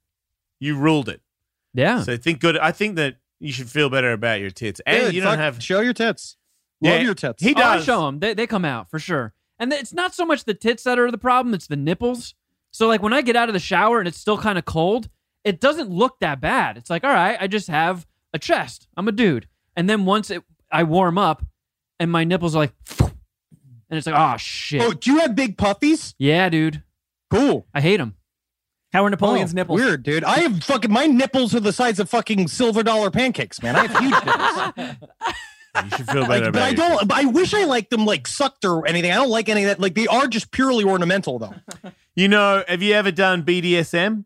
You 0.60 0.78
ruled 0.78 1.10
it. 1.10 1.22
yeah. 1.74 2.04
So 2.04 2.16
think 2.18 2.40
good. 2.42 2.58
I 2.58 2.72
think 2.72 2.96
that 2.98 3.16
you 3.40 3.52
should 3.52 3.70
feel 3.70 3.90
better 3.90 4.12
about 4.12 4.40
your 4.40 4.50
tits, 4.52 4.82
and 4.86 5.06
Dude, 5.06 5.16
you 5.16 5.22
don't 5.22 5.32
fuck, 5.32 5.40
have. 5.40 5.64
show 5.64 5.80
your 5.80 5.94
tits. 5.94 6.36
Love 6.82 6.94
Yeah, 6.94 7.00
your 7.02 7.16
tits. 7.16 7.42
He 7.42 7.54
Oh, 7.56 7.60
I 7.60 7.76
does. 7.78 7.86
show 7.86 8.06
them. 8.06 8.20
They, 8.20 8.34
they 8.34 8.48
come 8.48 8.66
out 8.66 8.90
for 8.90 9.00
sure. 9.00 9.34
And 9.58 9.74
it's 9.74 9.94
not 9.94 10.14
so 10.16 10.26
much 10.26 10.46
the 10.46 10.54
tits 10.54 10.84
that 10.84 10.98
are 11.00 11.12
the 11.12 11.18
problem, 11.18 11.54
it's 11.54 11.68
the 11.68 11.76
nipples. 11.76 12.36
So, 12.72 12.88
like, 12.88 13.02
when 13.02 13.14
I 13.14 13.22
get 13.22 13.36
out 13.36 13.50
of 13.50 13.54
the 13.54 13.60
shower 13.60 14.00
and 14.00 14.08
it's 14.08 14.18
still 14.18 14.38
kind 14.38 14.58
of 14.58 14.66
cold, 14.66 15.10
it 15.44 15.60
doesn't 15.60 15.90
look 15.90 16.20
that 16.20 16.40
bad. 16.42 16.78
It's 16.78 16.90
like, 16.90 17.04
all 17.04 17.12
right, 17.14 17.38
I 17.40 17.48
just 17.48 17.68
have 17.68 18.06
a 18.34 18.40
chest. 18.40 18.88
I'm 18.96 19.08
a 19.08 19.12
dude. 19.12 19.48
And 19.76 19.90
then 19.90 20.06
once 20.06 20.30
it, 20.30 20.44
I 20.72 20.84
warm 20.84 21.18
up 21.18 21.44
and 22.00 22.12
my 22.12 22.24
nipples 22.24 22.56
are 22.56 22.60
like, 22.60 22.74
and 23.00 23.98
it's 23.98 24.06
like, 24.06 24.16
oh, 24.18 24.38
shit. 24.38 24.82
oh, 24.82 24.92
do 24.94 25.12
you 25.12 25.20
have 25.20 25.36
big 25.36 25.58
puffies? 25.58 26.14
Yeah, 26.20 26.48
dude. 26.50 26.84
Cool. 27.32 27.66
I 27.74 27.82
hate 27.82 27.98
them. 27.98 28.16
How 28.94 29.04
are 29.06 29.10
Napoleon's 29.10 29.54
Oh, 29.54 29.56
nipples? 29.56 29.80
Weird, 29.82 30.04
dude. 30.04 30.24
I 30.24 30.40
have 30.40 30.64
fucking 30.64 30.92
my 30.92 31.06
nipples 31.06 31.54
are 31.56 31.60
the 31.60 31.74
size 31.74 32.00
of 32.00 32.10
fucking 32.10 32.48
silver 32.48 32.82
dollar 32.84 33.12
pancakes, 33.12 33.62
man. 33.62 33.76
I 33.76 33.86
have 33.88 33.98
huge 34.00 34.86
nipples. 34.86 35.08
You 35.84 35.90
should 35.98 36.08
feel 36.08 36.26
better 36.26 36.28
Like, 36.28 36.42
about 36.42 36.54
but 36.54 36.62
I 36.64 36.74
don't. 36.74 37.08
But 37.08 37.18
I 37.20 37.26
wish 37.26 37.54
I 37.54 37.64
liked 37.66 37.92
them 37.92 38.04
like 38.04 38.28
sucked 38.28 38.66
or 38.66 38.88
anything. 38.88 39.12
I 39.12 39.16
don't 39.16 39.30
like 39.30 39.48
any 39.50 39.64
of 39.64 39.68
that. 39.70 39.80
Like 39.80 39.94
they 39.94 40.08
are 40.08 40.26
just 40.28 40.52
purely 40.52 40.84
ornamental, 40.84 41.38
though. 41.40 41.54
You 42.16 42.28
know, 42.28 42.64
have 42.68 42.82
you 42.82 42.94
ever 42.94 43.12
done 43.12 43.44
BDSM? 43.44 44.26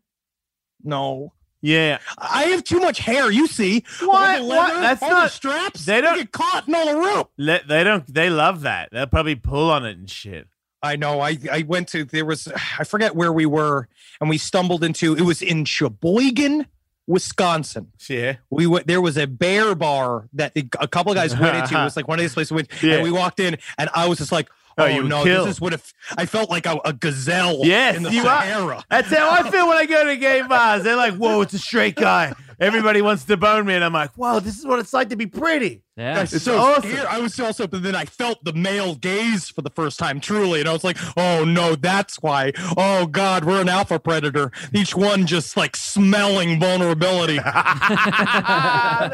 No, 0.82 1.32
Yeah. 1.62 1.98
I 2.18 2.44
have 2.44 2.62
too 2.64 2.80
much 2.80 2.98
hair. 2.98 3.30
You 3.30 3.46
see, 3.46 3.84
What? 4.00 4.10
All 4.10 4.42
the 4.42 4.44
What? 4.44 4.68
leather, 4.74 4.80
That's 4.82 5.02
all 5.02 5.08
the 5.08 5.14
not- 5.14 5.30
straps. 5.32 5.84
they 5.86 6.00
don't- 6.00 6.16
get 6.18 6.32
caught 6.32 6.68
in 6.68 6.74
all 6.74 6.86
the 6.86 6.96
rope. 6.96 7.32
Let, 7.38 7.68
they 7.68 7.82
don't. 7.84 8.12
They 8.12 8.28
love 8.28 8.62
that. 8.62 8.90
They'll 8.92 9.06
probably 9.06 9.34
pull 9.36 9.70
on 9.70 9.86
it 9.86 9.96
and 9.96 10.10
shit. 10.10 10.48
I 10.82 10.96
know. 10.96 11.20
I 11.20 11.38
I 11.50 11.62
went 11.66 11.88
to 11.88 12.04
there 12.04 12.26
was 12.26 12.48
I 12.78 12.84
forget 12.84 13.16
where 13.16 13.32
we 13.32 13.46
were, 13.46 13.88
and 14.20 14.28
we 14.28 14.36
stumbled 14.36 14.84
into 14.84 15.14
it 15.16 15.22
was 15.22 15.40
in 15.40 15.64
Sheboygan, 15.64 16.66
Wisconsin. 17.06 17.90
Yeah. 18.10 18.36
We 18.50 18.66
went. 18.66 18.86
There 18.86 19.00
was 19.00 19.16
a 19.16 19.26
bear 19.26 19.74
bar 19.74 20.28
that 20.34 20.52
a 20.78 20.86
couple 20.86 21.12
of 21.12 21.16
guys 21.16 21.34
went 21.34 21.56
into. 21.56 21.80
It 21.80 21.84
was 21.84 21.96
like 21.96 22.06
one 22.06 22.18
of 22.18 22.22
these 22.22 22.34
places. 22.34 22.50
We 22.52 22.56
went, 22.56 22.82
Yeah. 22.82 22.94
And 22.96 23.02
we 23.04 23.10
walked 23.10 23.40
in, 23.40 23.56
and 23.78 23.88
I 23.94 24.06
was 24.08 24.18
just 24.18 24.32
like, 24.32 24.50
Oh, 24.76 24.84
"Oh, 24.84 24.86
you 24.86 25.02
were 25.02 25.08
no, 25.08 25.22
killed. 25.24 25.48
this 25.48 25.56
is 25.56 25.60
what 25.60 25.72
if 25.72 25.92
I 26.16 26.26
felt 26.26 26.50
like 26.50 26.66
a, 26.66 26.78
a 26.84 26.92
gazelle 26.92 27.60
Yes, 27.64 27.96
in 27.96 28.02
the 28.02 28.12
you 28.12 28.20
are. 28.22 28.24
Sahara." 28.42 28.84
That's 28.90 29.08
how 29.14 29.30
I 29.30 29.50
feel 29.50 29.68
when 29.68 29.76
I 29.76 29.86
go 29.86 30.04
to 30.04 30.16
gay 30.16 30.42
bars. 30.42 30.82
They're 30.82 30.96
like, 30.96 31.14
"Whoa, 31.14 31.40
it's 31.42 31.54
a 31.54 31.58
straight 31.58 31.96
guy." 31.96 32.34
Everybody 32.60 33.02
wants 33.02 33.24
to 33.24 33.36
bone 33.36 33.66
me, 33.66 33.74
and 33.74 33.84
I'm 33.84 33.92
like, 33.92 34.12
"Whoa, 34.12 34.38
this 34.40 34.56
is 34.58 34.64
what 34.66 34.78
it's 34.78 34.92
like 34.92 35.08
to 35.10 35.16
be 35.16 35.26
pretty." 35.26 35.82
Yeah. 35.96 36.22
It's 36.22 36.32
It's 36.32 36.44
so 36.44 36.58
awesome. 36.58 36.90
scared. 36.90 37.06
I 37.06 37.20
was 37.20 37.38
also, 37.38 37.66
but 37.68 37.82
then 37.84 37.94
I 37.94 38.04
felt 38.04 38.42
the 38.44 38.52
male 38.52 38.94
gaze 38.96 39.48
for 39.48 39.62
the 39.62 39.70
first 39.70 39.96
time, 39.98 40.20
truly, 40.20 40.60
and 40.60 40.68
I 40.68 40.72
was 40.72 40.82
like, 40.84 40.96
"Oh 41.16 41.44
no, 41.44 41.74
that's 41.76 42.16
why." 42.22 42.52
Oh 42.76 43.06
God, 43.06 43.44
we're 43.44 43.60
an 43.60 43.68
alpha 43.68 43.98
predator. 43.98 44.50
Each 44.72 44.94
one 44.96 45.26
just 45.26 45.56
like 45.56 45.76
smelling 45.76 46.58
vulnerability. 46.60 47.38
they're, 47.44 47.44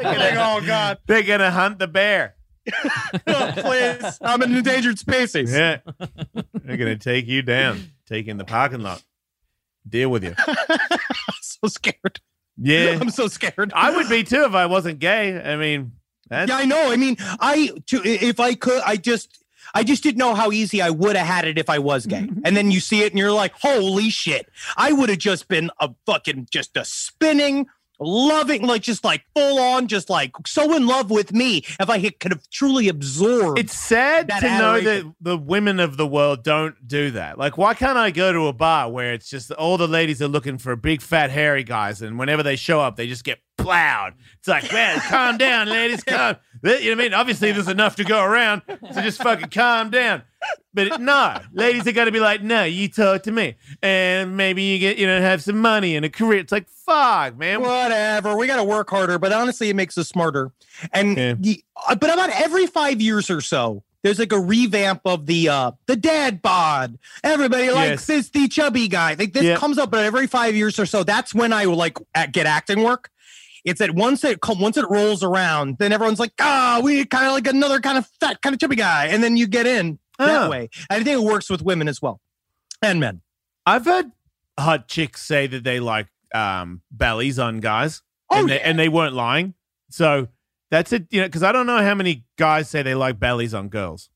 gonna, 0.02 0.36
oh 0.38 0.60
God, 0.66 0.98
they're 1.06 1.22
gonna 1.22 1.50
hunt 1.50 1.78
the 1.78 1.88
bear. 1.88 2.34
Oh, 3.26 3.52
please, 3.56 4.18
I'm 4.22 4.42
an 4.42 4.54
endangered 4.54 4.98
species. 4.98 5.52
Yeah, 5.52 5.78
they're 6.54 6.76
gonna 6.76 6.96
take 6.96 7.26
you 7.26 7.42
down, 7.42 7.80
take 8.06 8.28
in 8.28 8.36
the 8.36 8.44
parking 8.44 8.80
lot, 8.80 9.02
deal 9.88 10.10
with 10.10 10.24
you. 10.24 10.34
so 11.40 11.68
scared. 11.68 12.20
Yeah, 12.56 12.98
I'm 13.00 13.10
so 13.10 13.28
scared. 13.28 13.72
I 13.74 13.94
would 13.94 14.08
be 14.08 14.22
too 14.22 14.44
if 14.44 14.54
I 14.54 14.66
wasn't 14.66 14.98
gay. 14.98 15.40
I 15.40 15.56
mean, 15.56 15.92
that's, 16.28 16.50
Yeah, 16.50 16.58
I 16.58 16.64
know. 16.66 16.92
I 16.92 16.96
mean, 16.96 17.16
I 17.20 17.72
to 17.86 18.02
if 18.04 18.40
I 18.40 18.54
could, 18.54 18.82
I 18.84 18.96
just. 18.96 19.36
I 19.72 19.84
just 19.84 20.02
didn't 20.02 20.18
know 20.18 20.34
how 20.34 20.50
easy 20.50 20.82
I 20.82 20.90
would 20.90 21.14
have 21.14 21.26
had 21.26 21.44
it 21.44 21.56
if 21.56 21.70
I 21.70 21.78
was 21.78 22.04
gay. 22.04 22.22
Mm-hmm. 22.22 22.40
And 22.44 22.56
then 22.56 22.72
you 22.72 22.80
see 22.80 23.02
it 23.02 23.12
and 23.12 23.18
you're 23.20 23.30
like, 23.30 23.52
holy 23.52 24.10
shit. 24.10 24.48
I 24.76 24.90
would 24.90 25.10
have 25.10 25.18
just 25.18 25.46
been 25.46 25.70
a 25.78 25.90
fucking, 26.06 26.48
just 26.50 26.76
a 26.76 26.84
spinning, 26.84 27.66
loving, 28.00 28.66
like 28.66 28.82
just 28.82 29.04
like 29.04 29.24
full 29.34 29.58
on, 29.58 29.86
just 29.86 30.10
like 30.10 30.32
so 30.46 30.74
in 30.74 30.86
love 30.86 31.10
with 31.10 31.32
me 31.32 31.64
if 31.78 31.90
I 31.90 32.00
could 32.10 32.32
have 32.32 32.48
truly 32.50 32.88
absorbed. 32.88 33.58
It's 33.58 33.74
sad 33.74 34.28
to 34.28 34.58
know 34.58 34.80
that 34.80 35.14
the 35.20 35.36
women 35.36 35.80
of 35.80 35.96
the 35.96 36.06
world 36.06 36.42
don't 36.42 36.86
do 36.86 37.10
that. 37.12 37.38
Like, 37.38 37.58
why 37.58 37.74
can't 37.74 37.98
I 37.98 38.10
go 38.10 38.32
to 38.32 38.46
a 38.46 38.52
bar 38.52 38.90
where 38.90 39.12
it's 39.12 39.28
just 39.28 39.50
all 39.52 39.76
the 39.76 39.88
ladies 39.88 40.22
are 40.22 40.28
looking 40.28 40.58
for 40.58 40.74
big, 40.76 41.02
fat, 41.02 41.30
hairy 41.30 41.64
guys, 41.64 42.02
and 42.02 42.18
whenever 42.18 42.42
they 42.42 42.56
show 42.56 42.80
up, 42.80 42.96
they 42.96 43.06
just 43.06 43.24
get 43.24 43.38
plowed? 43.58 44.14
It's 44.38 44.48
like, 44.48 44.72
man, 44.72 45.00
calm 45.00 45.36
down, 45.36 45.68
ladies, 45.68 46.02
calm. 46.02 46.36
You 46.62 46.70
know 46.70 46.76
what 46.76 46.90
I 46.90 46.94
mean? 46.94 47.14
Obviously, 47.14 47.52
there's 47.52 47.68
enough 47.68 47.96
to 47.96 48.04
go 48.04 48.22
around, 48.22 48.62
so 48.92 49.00
just 49.02 49.22
fucking 49.22 49.50
calm 49.50 49.90
down. 49.90 50.22
But 50.72 51.00
no, 51.00 51.36
ladies 51.52 51.86
are 51.86 51.92
gonna 51.92 52.12
be 52.12 52.20
like, 52.20 52.42
no, 52.42 52.64
you 52.64 52.88
talk 52.88 53.24
to 53.24 53.32
me, 53.32 53.56
and 53.82 54.36
maybe 54.36 54.62
you 54.62 54.78
get, 54.78 54.98
you 54.98 55.06
know, 55.06 55.20
have 55.20 55.42
some 55.42 55.58
money 55.58 55.96
and 55.96 56.04
a 56.04 56.08
career. 56.10 56.38
It's 56.38 56.52
like, 56.52 56.68
fuck, 56.68 57.36
man. 57.36 57.60
Whatever. 57.60 58.36
We 58.36 58.46
got 58.46 58.56
to 58.56 58.64
work 58.64 58.88
harder, 58.90 59.18
but 59.18 59.32
honestly, 59.32 59.68
it 59.70 59.76
makes 59.76 59.98
us 59.98 60.08
smarter. 60.08 60.52
And 60.92 61.16
Yeah. 61.16 61.34
the, 61.38 61.64
uh, 61.88 61.94
but 61.96 62.10
about 62.12 62.30
every 62.30 62.66
five 62.66 63.00
years 63.00 63.28
or 63.30 63.40
so, 63.40 63.82
there's 64.02 64.18
like 64.18 64.32
a 64.32 64.38
revamp 64.40 65.02
of 65.04 65.26
the 65.26 65.48
uh 65.48 65.72
the 65.86 65.96
dad 65.96 66.40
bod. 66.40 66.98
Everybody 67.22 67.70
likes 67.70 67.90
Yes. 67.90 68.06
this 68.06 68.28
the 68.30 68.48
chubby 68.48 68.88
guy. 68.88 69.14
Like 69.18 69.32
this 69.34 69.42
Yeah. 69.42 69.56
comes 69.56 69.76
up 69.76 69.90
but 69.90 70.04
every 70.04 70.26
five 70.26 70.54
years 70.54 70.78
or 70.78 70.86
so. 70.86 71.02
That's 71.04 71.34
when 71.34 71.52
I 71.52 71.64
like 71.64 71.98
get 72.32 72.46
acting 72.46 72.82
work. 72.82 73.10
It's 73.64 73.78
that 73.80 73.90
once 73.94 74.24
it 74.24 74.38
once 74.48 74.78
it 74.78 74.86
rolls 74.88 75.22
around, 75.22 75.76
then 75.78 75.92
everyone's 75.92 76.18
like, 76.20 76.32
ah, 76.40 76.80
we 76.82 77.04
kind 77.04 77.26
of 77.26 77.32
like 77.32 77.46
another 77.46 77.78
kind 77.80 77.98
of 77.98 78.06
fat, 78.20 78.40
kind 78.40 78.54
of 78.54 78.60
chubby 78.60 78.76
guy, 78.76 79.06
and 79.08 79.22
then 79.22 79.36
you 79.36 79.46
get 79.46 79.66
in 79.66 79.98
that 80.26 80.46
Oh. 80.46 80.50
way. 80.50 80.68
And 80.88 81.00
I 81.00 81.04
think 81.04 81.20
it 81.20 81.24
works 81.24 81.48
with 81.50 81.62
women 81.62 81.88
as 81.88 82.00
well, 82.02 82.20
and 82.82 83.00
men. 83.00 83.22
I've 83.66 83.84
heard 83.84 84.10
hot 84.58 84.88
chicks 84.88 85.22
say 85.22 85.46
that 85.46 85.64
they 85.64 85.80
like 85.80 86.08
um, 86.34 86.82
bellies 86.90 87.38
on 87.38 87.58
guys, 87.60 88.02
Oh, 88.30 88.40
and, 88.40 88.48
they, 88.48 88.56
yeah. 88.56 88.62
and 88.68 88.78
they 88.78 88.88
weren't 88.88 89.14
lying. 89.14 89.54
So 89.90 90.28
that's 90.70 90.92
it, 90.92 91.06
you 91.10 91.20
know, 91.20 91.26
because 91.26 91.42
I 91.42 91.52
don't 91.52 91.66
know 91.66 91.82
how 91.82 91.94
many 91.94 92.24
guys 92.38 92.70
say 92.70 92.82
they 92.82 92.94
like 92.94 93.18
bellies 93.18 93.54
on 93.54 93.68
girls. 93.68 94.08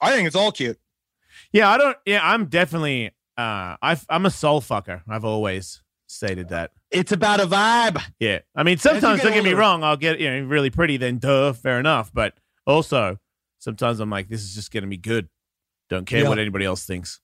I 0.00 0.12
think 0.14 0.26
it's 0.26 0.36
all 0.36 0.52
cute. 0.52 0.78
Yeah, 1.52 1.70
I 1.70 1.78
don't. 1.78 1.96
Yeah, 2.06 2.20
I'm 2.22 2.46
definitely. 2.46 3.08
Uh, 3.38 3.76
i 3.82 3.98
I'm 4.08 4.24
a 4.24 4.30
soul 4.30 4.60
fucker. 4.62 5.02
I've 5.08 5.24
always 5.24 5.82
stated 6.06 6.48
that. 6.48 6.70
It's 6.90 7.12
about 7.12 7.40
a 7.40 7.46
vibe. 7.46 8.00
Yeah, 8.18 8.38
I 8.54 8.62
mean, 8.62 8.78
sometimes 8.78 9.20
don't 9.22 9.32
get 9.34 9.44
me 9.44 9.52
wrong. 9.52 9.84
I'll 9.84 9.96
get 9.98 10.18
you 10.18 10.30
know 10.30 10.46
really 10.46 10.70
pretty, 10.70 10.96
then 10.96 11.18
duh, 11.18 11.52
fair 11.52 11.78
enough. 11.78 12.10
But 12.14 12.34
also, 12.66 13.18
sometimes 13.66 13.98
I'm 14.00 14.08
like, 14.10 14.28
this 14.28 14.42
is 14.42 14.54
just 14.54 14.72
gonna 14.72 14.86
be 14.86 14.96
good. 14.96 15.28
Don't 15.90 16.06
care 16.06 16.22
Yeah. 16.22 16.28
what 16.28 16.38
anybody 16.38 16.64
else 16.64 16.84
thinks. 16.86 17.20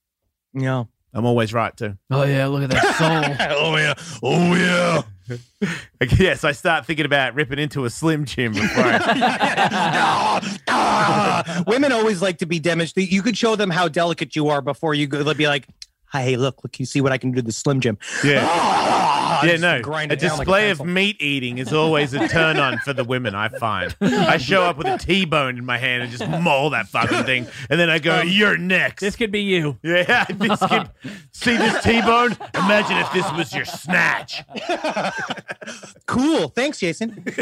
Yeah. 0.52 0.84
I'm 1.14 1.24
always 1.26 1.52
right 1.54 1.76
too. 1.76 1.96
Oh, 2.10 2.24
yeah. 2.24 2.46
Look 2.46 2.62
at 2.64 2.70
that 2.70 2.94
soul. 2.96 3.22
oh 3.58 3.76
yeah. 3.76 3.94
Oh 4.22 4.54
yeah. 4.54 5.02
Like, 6.00 6.10
yes, 6.18 6.42
I 6.42 6.50
start 6.52 6.84
thinking 6.86 7.04
about 7.06 7.34
ripping 7.34 7.58
into 7.60 7.84
a 7.84 7.90
Slim 7.90 8.24
Jim 8.24 8.52
before. 8.52 8.84
I. 10.68 11.64
Women 11.66 11.92
always 11.92 12.20
like 12.22 12.38
to 12.38 12.46
be 12.46 12.58
demonstrated. 12.58 13.12
You 13.12 13.22
could 13.22 13.36
show 13.36 13.54
them 13.56 13.70
how 13.70 13.86
delicate 13.88 14.34
you 14.34 14.48
are 14.48 14.60
before 14.62 14.94
you 14.94 15.06
go. 15.06 15.22
They'll 15.22 15.34
be 15.34 15.46
like, 15.46 15.68
"Hey, 16.12 16.36
look, 16.36 16.64
look, 16.64 16.78
you 16.80 16.86
see 16.86 17.00
what 17.00 17.12
I 17.12 17.18
can 17.18 17.30
do 17.30 17.36
to 17.36 17.42
the 17.42 17.52
Slim 17.52 17.80
Jim." 17.80 17.98
yeah. 18.24 19.11
Ah, 19.32 19.44
Yeah, 19.44 19.56
no. 19.56 19.80
grind 19.82 20.10
A 20.12 20.14
it 20.14 20.20
down 20.20 20.30
like 20.38 20.46
display 20.46 20.70
of 20.70 20.84
meat 20.84 21.20
eating 21.20 21.58
is 21.58 21.72
always 21.72 22.12
a 22.14 22.28
turn 22.28 22.58
on 22.58 22.78
for 22.78 22.92
the 22.92 23.04
women, 23.04 23.34
I 23.34 23.48
find. 23.48 23.94
I 24.00 24.36
show 24.38 24.62
up 24.62 24.76
with 24.76 24.86
a 24.86 24.98
T 24.98 25.24
bone 25.24 25.58
in 25.58 25.64
my 25.64 25.78
hand 25.78 26.02
and 26.02 26.10
just 26.12 26.26
maul 26.28 26.70
that 26.70 26.86
fucking 26.88 27.24
thing. 27.24 27.46
And 27.70 27.78
then 27.80 27.90
I 27.90 27.98
go, 27.98 28.20
You're 28.22 28.56
next. 28.58 29.00
This 29.00 29.16
could 29.16 29.30
be 29.32 29.40
you. 29.40 29.78
yeah, 29.82 30.24
this 30.30 30.58
could, 30.60 30.90
see 31.32 31.56
this 31.56 31.82
T 31.82 32.00
bone? 32.02 32.36
Imagine 32.54 32.98
if 32.98 33.12
this 33.12 33.30
was 33.32 33.52
your 33.54 33.64
snatch. 33.64 34.42
Cool. 36.06 36.48
Thanks, 36.48 36.78
Jason. 36.80 37.24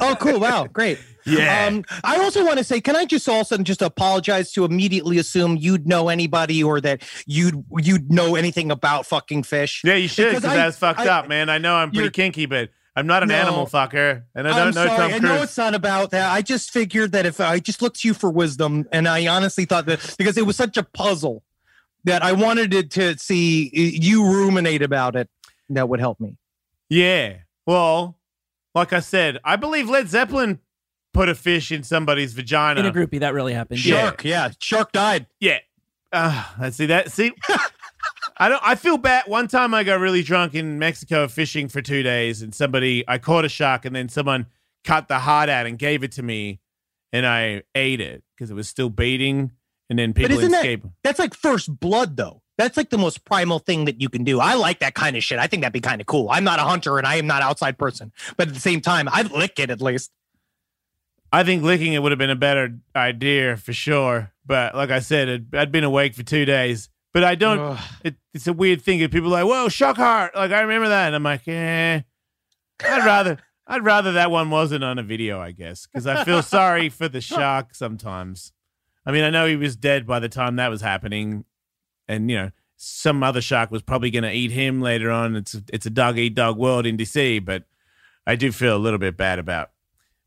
oh, 0.00 0.16
cool. 0.20 0.38
Wow, 0.40 0.66
great. 0.72 0.98
Yeah. 1.26 1.66
Um, 1.66 1.84
I 2.04 2.16
also 2.18 2.44
want 2.44 2.58
to 2.58 2.64
say, 2.64 2.80
can 2.80 2.96
I 2.96 3.04
just 3.04 3.28
also 3.28 3.56
just 3.58 3.82
apologize 3.82 4.52
to 4.52 4.64
immediately 4.64 5.18
assume 5.18 5.56
you'd 5.56 5.86
know 5.86 6.08
anybody 6.08 6.62
or 6.62 6.80
that 6.80 7.02
you'd 7.26 7.64
you'd 7.78 8.10
know 8.10 8.34
anything 8.36 8.70
about 8.70 9.06
fucking 9.06 9.42
fish? 9.42 9.82
yeah, 9.84 9.94
you 9.94 10.08
should, 10.08 10.34
because 10.34 10.44
I- 10.44 10.54
that's 10.54 10.78
fucked 10.78 11.00
I- 11.00 11.08
up, 11.08 11.28
man. 11.28 11.48
I 11.48 11.58
know 11.58 11.74
I'm 11.74 11.90
pretty 11.90 12.10
kinky, 12.10 12.46
but 12.46 12.70
I'm 12.96 13.06
not 13.06 13.22
an 13.22 13.28
No. 13.28 13.36
animal 13.36 13.66
fucker. 13.66 14.22
And 14.34 14.48
I 14.48 14.50
I'm 14.50 14.56
don't 14.72 14.74
know 14.74 14.96
sorry. 14.96 15.12
I 15.14 15.18
know 15.18 15.42
it's 15.42 15.56
not 15.56 15.74
about 15.74 16.10
that. 16.10 16.32
I 16.32 16.42
just 16.42 16.70
figured 16.72 17.12
that 17.12 17.26
if 17.26 17.40
I 17.40 17.60
just 17.60 17.80
looked 17.80 18.00
to 18.00 18.08
you 18.08 18.14
for 18.14 18.30
wisdom, 18.30 18.86
and 18.92 19.06
I 19.06 19.26
honestly 19.28 19.64
thought 19.66 19.86
that 19.86 20.14
because 20.18 20.36
it 20.36 20.46
was 20.46 20.56
such 20.56 20.76
a 20.76 20.82
puzzle 20.82 21.44
that 22.04 22.22
I 22.24 22.32
wanted 22.32 22.74
it 22.74 22.90
to 22.92 23.16
see 23.18 23.70
you 23.72 24.24
ruminate 24.24 24.82
about 24.82 25.14
it, 25.14 25.28
that 25.70 25.88
would 25.88 26.00
help 26.00 26.18
me. 26.18 26.36
Yeah. 26.88 27.34
Well, 27.66 28.18
like 28.74 28.92
I 28.92 29.00
said, 29.00 29.38
I 29.44 29.56
believe 29.56 29.88
Led 29.90 30.08
Zeppelin 30.08 30.58
put 31.14 31.28
a 31.28 31.34
fish 31.34 31.72
in 31.72 31.82
somebody's 31.82 32.32
vagina. 32.32 32.80
In 32.80 32.86
a 32.86 32.92
groupie, 32.92 33.20
that 33.20 33.34
really 33.34 33.52
happened. 33.54 33.80
Shark, 33.80 34.24
yeah, 34.24 34.50
shark 34.58 34.92
died. 34.92 35.26
Yeah. 35.40 35.58
Uh, 36.12 36.44
I 36.58 36.70
see 36.70 36.86
that. 36.86 37.12
See, 37.12 37.32
I 38.38 38.48
don't. 38.48 38.62
I 38.64 38.74
feel 38.76 38.96
bad. 38.98 39.24
One 39.26 39.48
time 39.48 39.74
I 39.74 39.84
got 39.84 40.00
really 40.00 40.22
drunk 40.22 40.54
in 40.54 40.78
Mexico 40.78 41.28
fishing 41.28 41.68
for 41.68 41.82
two 41.82 42.02
days, 42.02 42.40
and 42.40 42.54
somebody 42.54 43.04
I 43.06 43.18
caught 43.18 43.44
a 43.44 43.48
shark, 43.48 43.84
and 43.84 43.94
then 43.94 44.08
someone 44.08 44.46
cut 44.84 45.08
the 45.08 45.18
heart 45.18 45.48
out 45.48 45.66
and 45.66 45.78
gave 45.78 46.02
it 46.02 46.12
to 46.12 46.22
me, 46.22 46.60
and 47.12 47.26
I 47.26 47.62
ate 47.74 48.00
it 48.00 48.22
because 48.34 48.50
it 48.50 48.54
was 48.54 48.68
still 48.68 48.88
beating, 48.90 49.52
and 49.90 49.98
then 49.98 50.14
people 50.14 50.38
isn't 50.38 50.50
that- 50.52 50.58
escape. 50.58 50.84
That's 51.02 51.18
like 51.18 51.34
first 51.34 51.78
blood, 51.78 52.16
though. 52.16 52.42
That's 52.56 52.76
like 52.76 52.90
the 52.90 52.98
most 52.98 53.24
primal 53.24 53.60
thing 53.60 53.84
that 53.84 54.00
you 54.00 54.08
can 54.08 54.24
do. 54.24 54.40
I 54.40 54.54
like 54.54 54.80
that 54.80 54.94
kind 54.94 55.16
of 55.16 55.22
shit. 55.22 55.38
I 55.38 55.46
think 55.46 55.62
that'd 55.62 55.72
be 55.72 55.80
kind 55.80 56.00
of 56.00 56.08
cool. 56.08 56.28
I'm 56.28 56.42
not 56.42 56.58
a 56.58 56.62
hunter 56.62 56.98
and 56.98 57.06
I 57.06 57.14
am 57.14 57.26
not 57.26 57.40
outside 57.40 57.78
person, 57.78 58.12
but 58.36 58.48
at 58.48 58.54
the 58.54 58.58
same 58.58 58.80
time, 58.80 59.08
I'd 59.12 59.30
lick 59.30 59.60
it 59.60 59.70
at 59.70 59.80
least. 59.80 60.10
I 61.32 61.44
think 61.44 61.62
licking 61.62 61.92
it 61.92 62.02
would 62.02 62.12
have 62.12 62.18
been 62.18 62.30
a 62.30 62.36
better 62.36 62.74
idea 62.96 63.56
for 63.56 63.72
sure. 63.72 64.32
But 64.46 64.74
like 64.74 64.90
I 64.90 65.00
said, 65.00 65.28
it, 65.28 65.42
I'd 65.52 65.72
been 65.72 65.84
awake 65.84 66.14
for 66.14 66.22
two 66.22 66.44
days. 66.44 66.88
But 67.12 67.24
I 67.24 67.34
don't. 67.34 67.78
It, 68.04 68.16
it's 68.34 68.46
a 68.46 68.52
weird 68.52 68.82
thing. 68.82 69.00
If 69.00 69.10
people 69.10 69.28
are 69.34 69.42
like, 69.42 69.46
"Whoa, 69.46 69.68
shock 69.68 69.96
heart!" 69.96 70.36
Like 70.36 70.52
I 70.52 70.60
remember 70.60 70.88
that, 70.88 71.08
and 71.08 71.16
I'm 71.16 71.22
like, 71.22 71.46
"Eh." 71.48 72.02
I'd 72.84 73.04
rather. 73.04 73.38
I'd 73.70 73.84
rather 73.84 74.12
that 74.12 74.30
one 74.30 74.48
wasn't 74.48 74.82
on 74.82 74.98
a 74.98 75.02
video, 75.02 75.38
I 75.38 75.52
guess, 75.52 75.86
because 75.86 76.06
I 76.06 76.24
feel 76.24 76.42
sorry 76.42 76.88
for 76.88 77.06
the 77.06 77.20
shark 77.20 77.74
sometimes. 77.74 78.52
I 79.04 79.12
mean, 79.12 79.24
I 79.24 79.30
know 79.30 79.46
he 79.46 79.56
was 79.56 79.76
dead 79.76 80.06
by 80.06 80.20
the 80.20 80.28
time 80.30 80.56
that 80.56 80.68
was 80.68 80.80
happening, 80.80 81.44
and 82.06 82.30
you 82.30 82.36
know, 82.36 82.50
some 82.76 83.22
other 83.22 83.42
shark 83.42 83.70
was 83.70 83.82
probably 83.82 84.10
going 84.10 84.22
to 84.22 84.32
eat 84.32 84.52
him 84.52 84.80
later 84.80 85.10
on. 85.10 85.36
It's 85.36 85.56
it's 85.72 85.84
a 85.84 85.90
dog 85.90 86.16
eat 86.16 86.34
dog 86.34 86.56
world 86.56 86.86
in 86.86 86.96
DC, 86.96 87.44
but 87.44 87.64
I 88.26 88.36
do 88.36 88.52
feel 88.52 88.74
a 88.74 88.78
little 88.78 88.98
bit 88.98 89.16
bad 89.18 89.38
about 89.38 89.70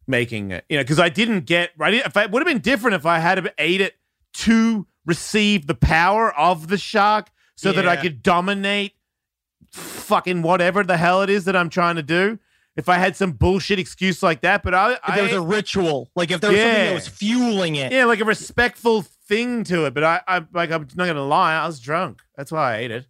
making 0.08 0.52
it, 0.52 0.66
you 0.70 0.78
know, 0.78 0.84
because 0.84 1.00
I 1.00 1.10
didn't 1.10 1.46
get 1.46 1.72
right. 1.78 1.94
If 1.94 2.18
I, 2.18 2.24
it 2.24 2.32
would 2.32 2.42
have 2.42 2.48
been 2.48 2.62
different 2.62 2.96
if 2.96 3.06
I 3.06 3.20
had 3.20 3.54
ate 3.58 3.82
it 3.82 3.96
to 4.34 4.88
receive 5.06 5.68
the 5.68 5.76
power 5.76 6.34
of 6.38 6.68
the 6.68 6.78
shark, 6.78 7.30
so 7.56 7.72
that 7.72 7.88
I 7.88 7.96
could 7.96 8.24
dominate 8.24 8.94
fucking 9.72 10.42
whatever 10.42 10.84
the 10.84 10.98
hell 10.98 11.22
it 11.22 11.30
is 11.30 11.46
that 11.46 11.56
I'm 11.56 11.70
trying 11.70 11.96
to 11.96 12.04
do. 12.04 12.40
If 12.76 12.88
I 12.88 12.96
had 12.98 13.16
some 13.18 13.34
bullshit 13.34 13.80
excuse 13.80 14.24
like 14.24 14.42
that, 14.42 14.64
but 14.64 14.74
I, 14.74 14.98
there 15.14 15.24
was 15.24 15.34
a 15.34 15.42
ritual, 15.42 16.10
like 16.16 16.32
if 16.32 16.40
there 16.40 16.52
was 16.52 16.60
something 16.60 16.86
that 16.86 16.94
was 16.94 17.08
fueling 17.08 17.76
it. 17.76 17.92
yeah, 17.92 18.06
like 18.06 18.22
a 18.22 18.26
respectful 18.26 19.02
thing 19.02 19.66
to 19.66 19.86
it. 19.86 19.94
But 19.94 20.06
I, 20.06 20.22
I 20.28 20.46
like, 20.54 20.72
I'm 20.72 20.88
not 20.96 21.08
gonna 21.08 21.26
lie, 21.26 21.56
I 21.56 21.68
was 21.68 21.80
drunk. 21.80 22.22
That's 22.36 22.52
why 22.52 22.76
I 22.76 22.78
ate 22.78 22.92
it. 22.92 23.06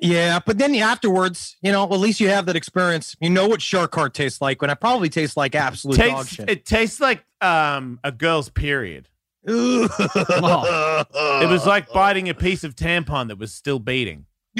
Yeah, 0.00 0.40
but 0.44 0.58
then 0.58 0.74
afterwards, 0.74 1.56
you 1.62 1.72
know, 1.72 1.84
at 1.84 1.90
least 1.92 2.20
you 2.20 2.28
have 2.28 2.46
that 2.46 2.56
experience. 2.56 3.16
You 3.20 3.30
know 3.30 3.48
what 3.48 3.62
shark 3.62 3.94
heart 3.94 4.14
tastes 4.14 4.40
like, 4.40 4.60
when 4.60 4.70
it 4.70 4.80
probably 4.80 5.08
tastes 5.08 5.36
like 5.36 5.54
absolute 5.54 5.98
dog 5.98 6.26
shit. 6.26 6.50
it 6.50 6.66
tastes 6.66 7.00
like 7.00 7.24
um 7.40 7.98
a 8.04 8.12
girl's 8.12 8.50
period. 8.50 9.08
it 9.44 9.90
It 11.42 11.48
was 11.48 11.66
like 11.66 11.90
biting 11.92 12.28
a 12.28 12.34
piece 12.34 12.62
of 12.64 12.74
tampon 12.74 13.28
that 13.28 13.38
was 13.38 13.52
still 13.54 13.78
beating. 13.78 14.26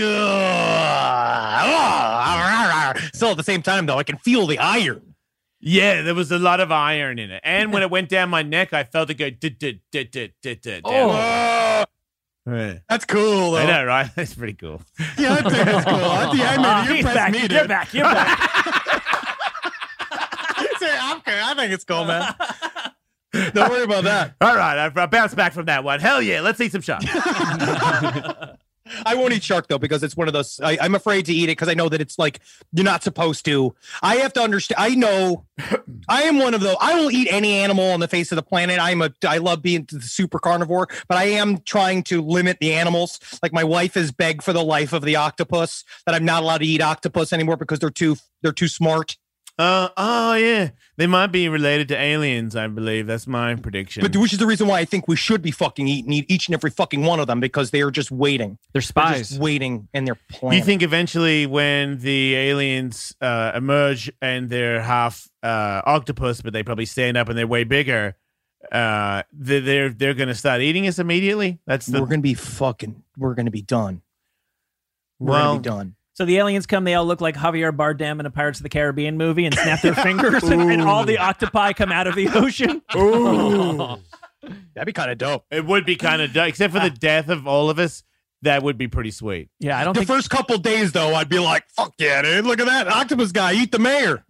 Still 3.15 3.31
at 3.31 3.37
the 3.37 3.43
same 3.43 3.63
time, 3.63 3.87
though, 3.87 3.99
I 3.99 4.03
can 4.03 4.19
feel 4.19 4.47
the 4.47 4.59
iron. 4.59 5.15
Yeah, 5.59 6.03
there 6.03 6.15
was 6.15 6.31
a 6.31 6.39
lot 6.39 6.61
of 6.61 6.71
iron 6.71 7.19
in 7.19 7.31
it, 7.31 7.41
and 7.43 7.73
when 7.73 7.83
it 7.87 7.91
went 7.91 8.09
down 8.11 8.29
my 8.29 8.43
neck, 8.43 8.73
I 8.75 8.85
felt 8.85 9.09
it 9.11 9.15
go. 9.15 9.31
dit, 9.31 9.59
dit, 9.59 9.81
dit, 9.91 10.13
dit, 10.13 10.33
dit, 10.43 10.63
dit, 10.63 10.85
down. 10.85 11.09
Yeah. 12.47 12.79
that's 12.89 13.05
cool, 13.05 13.51
though. 13.53 13.59
I 13.59 13.67
know, 13.67 13.85
right? 13.85 14.09
That's 14.17 14.35
pretty 14.35 14.53
cool. 14.55 14.81
Yeah, 15.19 15.35
I 15.35 15.43
think 15.43 15.69
it's 15.69 15.85
cool. 15.85 16.05
I 16.05 16.31
think 16.31 16.45
I 16.45 16.57
Oh, 16.57 16.83
maybe 16.83 16.95
he's 16.95 17.05
you 17.05 17.15
back. 17.15 17.33
me, 17.33 17.41
You're 17.51 17.67
back. 17.69 17.93
You're 17.93 18.05
back. 18.05 18.39
Say, 20.79 20.97
I'm 21.01 21.19
okay. 21.19 21.41
I 21.43 21.55
think 21.57 21.73
it's 21.73 21.85
cool, 21.85 22.05
man. 22.05 22.35
Don't 23.53 23.71
worry 23.71 23.83
about 23.83 24.05
that. 24.05 24.35
All 24.41 24.55
right, 24.55 24.79
I, 24.79 24.93
I 25.03 25.07
bounced 25.07 25.35
back 25.37 25.53
from 25.55 25.67
that 25.67 25.83
one. 25.85 25.99
Hell 26.01 26.23
yeah, 26.23 26.41
let's 26.41 26.61
eat 26.61 26.71
some 26.73 26.81
shots. 26.83 27.05
I 29.05 29.15
won't 29.15 29.33
eat 29.33 29.43
shark 29.43 29.69
though 29.69 29.79
because 29.79 30.03
it's 30.03 30.17
one 30.17 30.29
of 30.29 30.35
those. 30.35 30.61
I, 30.61 30.79
I'm 30.81 30.95
afraid 30.95 31.27
to 31.27 31.33
eat 31.33 31.45
it 31.45 31.53
because 31.53 31.69
I 31.69 31.75
know 31.75 31.89
that 31.89 32.01
it's 32.01 32.19
like 32.19 32.41
you're 32.73 32.85
not 32.85 33.03
supposed 33.03 33.45
to. 33.47 33.75
I 34.03 34.17
have 34.17 34.33
to 34.35 34.41
understand. 34.41 34.77
I 34.79 34.95
know. 34.95 35.45
I 36.09 36.23
am 36.23 36.39
one 36.39 36.55
of 36.55 36.61
those. 36.61 36.77
I 36.81 36.95
will 37.01 37.11
eat 37.11 37.29
any 37.31 37.55
animal 37.55 37.91
on 37.91 38.01
the 38.01 38.09
face 38.09 38.33
of 38.33 38.37
the 38.37 38.43
planet. 38.43 38.79
I'm 38.81 39.03
a. 39.03 39.13
I 39.27 39.39
love 39.39 39.63
being 39.63 39.87
the 39.91 40.01
super 40.01 40.39
carnivore, 40.39 40.89
but 41.09 41.19
I 41.19 41.25
am 41.25 41.59
trying 41.59 42.03
to 42.05 42.23
limit 42.23 42.59
the 42.61 42.75
animals. 42.75 43.19
Like 43.43 43.53
my 43.53 43.65
wife 43.65 43.95
has 43.95 44.13
begged 44.13 44.43
for 44.43 44.53
the 44.53 44.65
life 44.65 44.93
of 44.93 45.03
the 45.03 45.17
octopus 45.17 45.85
that 46.05 46.15
I'm 46.15 46.25
not 46.25 46.43
allowed 46.43 46.59
to 46.59 46.67
eat 46.67 46.81
octopus 46.81 47.33
anymore 47.33 47.57
because 47.57 47.79
they're 47.79 47.91
too 47.91 48.17
they're 48.43 48.53
too 48.53 48.69
smart. 48.69 49.17
Uh, 49.59 49.89
oh 49.97 50.35
yeah, 50.35 50.69
they 50.99 51.07
might 51.07 51.29
be 51.29 51.49
related 51.49 51.89
to 51.89 51.97
aliens. 51.99 52.55
I 52.55 52.67
believe 52.67 53.07
that's 53.07 53.27
my 53.27 53.55
prediction. 53.55 54.03
But 54.03 54.15
which 54.15 54.35
is 54.35 54.39
the 54.39 54.47
reason 54.47 54.67
why 54.67 54.81
I 54.81 54.85
think 54.85 55.09
we 55.09 55.17
should 55.17 55.41
be 55.41 55.51
fucking 55.51 55.89
eating 55.89 56.13
eat 56.13 56.27
each 56.29 56.47
and 56.49 56.55
every 56.55 56.71
fucking 56.71 57.03
one 57.05 57.21
of 57.21 57.27
them 57.27 57.41
because 57.41 57.71
they 57.71 57.81
are 57.81 57.91
just 57.91 58.11
waiting. 58.11 58.59
They're 58.75 58.81
They're 58.81 58.83
spies. 58.83 59.29
just 59.31 59.41
waiting 59.41 59.89
in 59.95 60.05
their 60.05 60.17
Do 60.17 60.21
planet. 60.29 60.59
you 60.59 60.65
think 60.65 60.83
eventually, 60.83 61.47
when 61.47 61.99
the 62.01 62.35
aliens 62.35 63.15
uh, 63.23 63.53
emerge 63.55 64.13
and 64.21 64.51
they're 64.51 64.83
half 64.83 65.27
uh, 65.43 65.81
octopus, 65.87 66.43
but 66.43 66.53
they 66.53 66.63
probably 66.63 66.85
stand 66.87 67.17
up 67.17 67.31
and 67.31 67.39
they're 67.39 67.47
way 67.47 67.65
bigger, 67.65 68.15
uh, 68.71 69.23
they- 69.33 69.61
they're 69.61 69.89
they're 69.89 70.13
going 70.15 70.29
to 70.29 70.35
start 70.35 70.61
eating 70.61 70.87
us 70.87 70.99
immediately? 70.99 71.61
That's 71.67 71.87
the 71.87 72.01
we're 72.01 72.09
gonna 72.09 72.21
be 72.21 72.35
fucking. 72.35 73.03
We're 73.17 73.35
gonna 73.35 73.51
be 73.51 73.63
done. 73.63 74.03
We're 75.19 75.31
Well, 75.31 75.47
gonna 75.53 75.61
be 75.61 75.69
done. 75.69 75.96
So 76.17 76.25
the 76.25 76.39
aliens 76.39 76.65
come, 76.65 76.85
they 76.85 76.95
all 76.95 77.05
look 77.05 77.21
like 77.21 77.37
Javier 77.37 77.77
Bardem 77.77 78.21
in 78.21 78.25
a 78.25 78.31
Pirates 78.31 78.59
of 78.59 78.63
the 78.63 78.71
Caribbean 78.71 79.19
movie 79.19 79.45
and 79.45 79.55
snap 79.55 79.83
their 79.83 79.95
fingers, 80.03 80.45
and, 80.45 80.63
and 80.63 80.81
all 80.81 81.05
the 81.05 81.19
octopi 81.19 81.75
come 81.75 81.93
out 81.93 82.07
of 82.07 82.15
the 82.15 82.29
ocean. 82.31 82.81
Ooh. 82.97 83.77
That'd 84.75 84.87
be 84.87 84.95
kind 84.95 85.11
of 85.11 85.19
dope. 85.19 85.45
It 85.51 85.67
would 85.67 85.85
be 85.85 85.97
kind 85.97 86.23
of 86.23 86.33
dope, 86.33 86.49
except 86.49 86.73
for 86.73 86.81
the 86.81 86.87
ah. 86.87 86.97
death 86.99 87.29
of 87.29 87.47
all 87.47 87.69
of 87.69 87.79
us. 87.79 88.03
That 88.41 88.63
would 88.63 88.79
be 88.79 88.89
pretty 88.89 89.11
sweet. 89.11 89.51
Yeah, 89.61 89.79
I 89.79 89.85
don't 89.85 89.93
think 89.93 90.07
The 90.07 90.13
think. 90.13 90.19
first 90.19 90.31
couple 90.31 90.57
days, 90.57 90.93
though, 90.93 91.15
I'd 91.15 91.29
be 91.29 91.39
like, 91.39 91.69
"Fuck 91.69 91.93
yeah, 91.99 92.23
dude! 92.23 92.47
Look 92.47 92.61
at 92.61 92.67
that 92.67 92.89
octopus 92.89 93.33
guy 93.33 93.53
eat 93.53 93.71
the 93.73 93.79
mayor." 93.79 94.25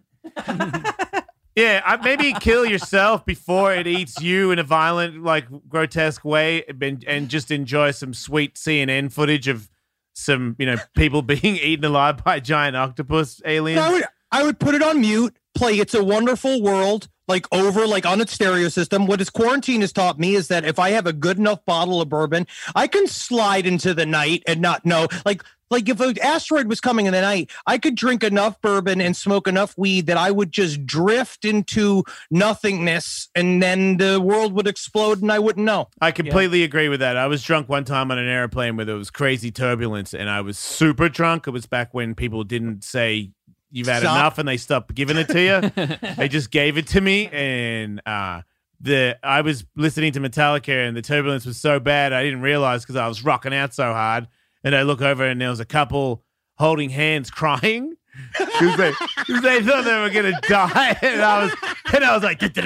Yeah, 1.55 1.81
I, 1.85 1.97
maybe 1.97 2.33
kill 2.33 2.65
yourself 2.65 3.25
before 3.25 3.73
it 3.73 3.87
eats 3.87 4.21
you 4.21 4.51
in 4.51 4.59
a 4.59 4.63
violent, 4.63 5.23
like 5.23 5.45
grotesque 5.67 6.23
way, 6.23 6.63
and, 6.67 7.03
and 7.07 7.29
just 7.29 7.49
enjoy 7.49 7.91
some 7.91 8.13
sweet 8.13 8.55
CNN 8.55 9.11
footage 9.11 9.47
of 9.47 9.69
some, 10.17 10.55
you 10.57 10.65
know, 10.65 10.77
people 10.95 11.21
being 11.23 11.57
eaten 11.57 11.85
alive 11.85 12.23
by 12.23 12.39
giant 12.39 12.75
octopus 12.75 13.41
aliens. 13.45 13.81
I 13.81 13.91
would, 13.91 14.03
I 14.31 14.43
would 14.43 14.59
put 14.59 14.75
it 14.75 14.81
on 14.81 14.99
mute, 15.01 15.35
play 15.55 15.73
"It's 15.79 15.93
a 15.93 16.03
Wonderful 16.03 16.61
World" 16.61 17.07
like 17.27 17.45
over, 17.51 17.85
like 17.85 18.05
on 18.05 18.21
its 18.21 18.33
stereo 18.33 18.69
system. 18.69 19.05
What 19.05 19.19
this 19.19 19.29
quarantine 19.29 19.81
has 19.81 19.91
taught 19.91 20.17
me 20.17 20.35
is 20.35 20.47
that 20.47 20.63
if 20.65 20.79
I 20.79 20.91
have 20.91 21.05
a 21.05 21.13
good 21.13 21.37
enough 21.37 21.63
bottle 21.65 22.01
of 22.01 22.09
bourbon, 22.09 22.47
I 22.73 22.87
can 22.87 23.07
slide 23.07 23.65
into 23.65 23.93
the 23.93 24.05
night 24.05 24.43
and 24.47 24.61
not 24.61 24.85
know. 24.85 25.07
Like, 25.25 25.43
like 25.69 25.89
if 25.89 25.99
an 25.99 26.19
asteroid 26.19 26.67
was 26.67 26.79
coming 26.79 27.05
in 27.05 27.13
the 27.13 27.21
night, 27.21 27.51
I 27.65 27.77
could 27.77 27.95
drink 27.95 28.23
enough 28.23 28.59
bourbon 28.61 29.01
and 29.01 29.15
smoke 29.15 29.47
enough 29.47 29.77
weed 29.77 30.07
that 30.07 30.17
I 30.17 30.31
would 30.31 30.51
just 30.51 30.85
drift 30.85 31.45
into 31.45 32.03
nothingness, 32.31 33.29
and 33.35 33.61
then 33.61 33.97
the 33.97 34.21
world 34.21 34.53
would 34.53 34.67
explode, 34.67 35.21
and 35.21 35.31
I 35.31 35.39
wouldn't 35.39 35.65
know. 35.65 35.89
I 36.01 36.11
completely 36.11 36.63
agree 36.63 36.89
with 36.89 36.99
that. 36.99 37.17
I 37.17 37.27
was 37.27 37.43
drunk 37.43 37.69
one 37.69 37.85
time 37.85 38.11
on 38.11 38.17
an 38.17 38.27
airplane 38.27 38.77
where 38.77 38.85
there 38.85 38.95
was 38.95 39.09
crazy 39.09 39.51
turbulence, 39.51 40.13
and 40.13 40.29
I 40.29 40.41
was 40.41 40.57
super 40.57 41.09
drunk. 41.09 41.47
It 41.47 41.51
was 41.51 41.65
back 41.65 41.93
when 41.93 42.15
people 42.15 42.43
didn't 42.43 42.83
say 42.83 43.31
you've 43.71 43.87
had 43.87 44.01
Stop. 44.01 44.15
enough, 44.15 44.37
and 44.37 44.47
they 44.47 44.57
stopped 44.57 44.93
giving 44.95 45.17
it 45.17 45.27
to 45.29 45.41
you. 45.41 46.15
they 46.15 46.27
just 46.27 46.51
gave 46.51 46.77
it 46.77 46.87
to 46.87 47.01
me, 47.01 47.27
and 47.27 48.01
uh, 48.05 48.41
the 48.79 49.17
I 49.23 49.41
was 49.41 49.65
listening 49.75 50.13
to 50.13 50.19
Metallica, 50.19 50.87
and 50.87 50.95
the 50.95 51.01
turbulence 51.01 51.45
was 51.45 51.57
so 51.57 51.79
bad 51.79 52.13
I 52.13 52.23
didn't 52.23 52.41
realize 52.41 52.83
because 52.83 52.95
I 52.95 53.07
was 53.07 53.23
rocking 53.23 53.53
out 53.53 53.73
so 53.73 53.93
hard. 53.93 54.27
And 54.67 54.75
I 54.75 54.81
look 54.81 55.01
over, 55.01 55.23
and 55.23 55.39
there 55.39 55.49
was 55.49 55.61
a 55.61 55.65
couple 55.65 56.25
holding 56.57 56.89
hands, 56.89 57.29
crying. 57.39 57.93
'Cause 58.35 58.75
they, 58.77 58.91
'cause 58.93 59.41
they 59.43 59.61
thought 59.61 59.85
they 59.85 59.99
were 60.01 60.09
gonna 60.09 60.41
die, 60.49 60.97
and 61.03 61.21
I 61.21 61.43
was, 61.43 61.53
and 61.93 62.03
I 62.03 62.15
was 62.15 62.23
like, 62.23 62.41
and 62.41 62.57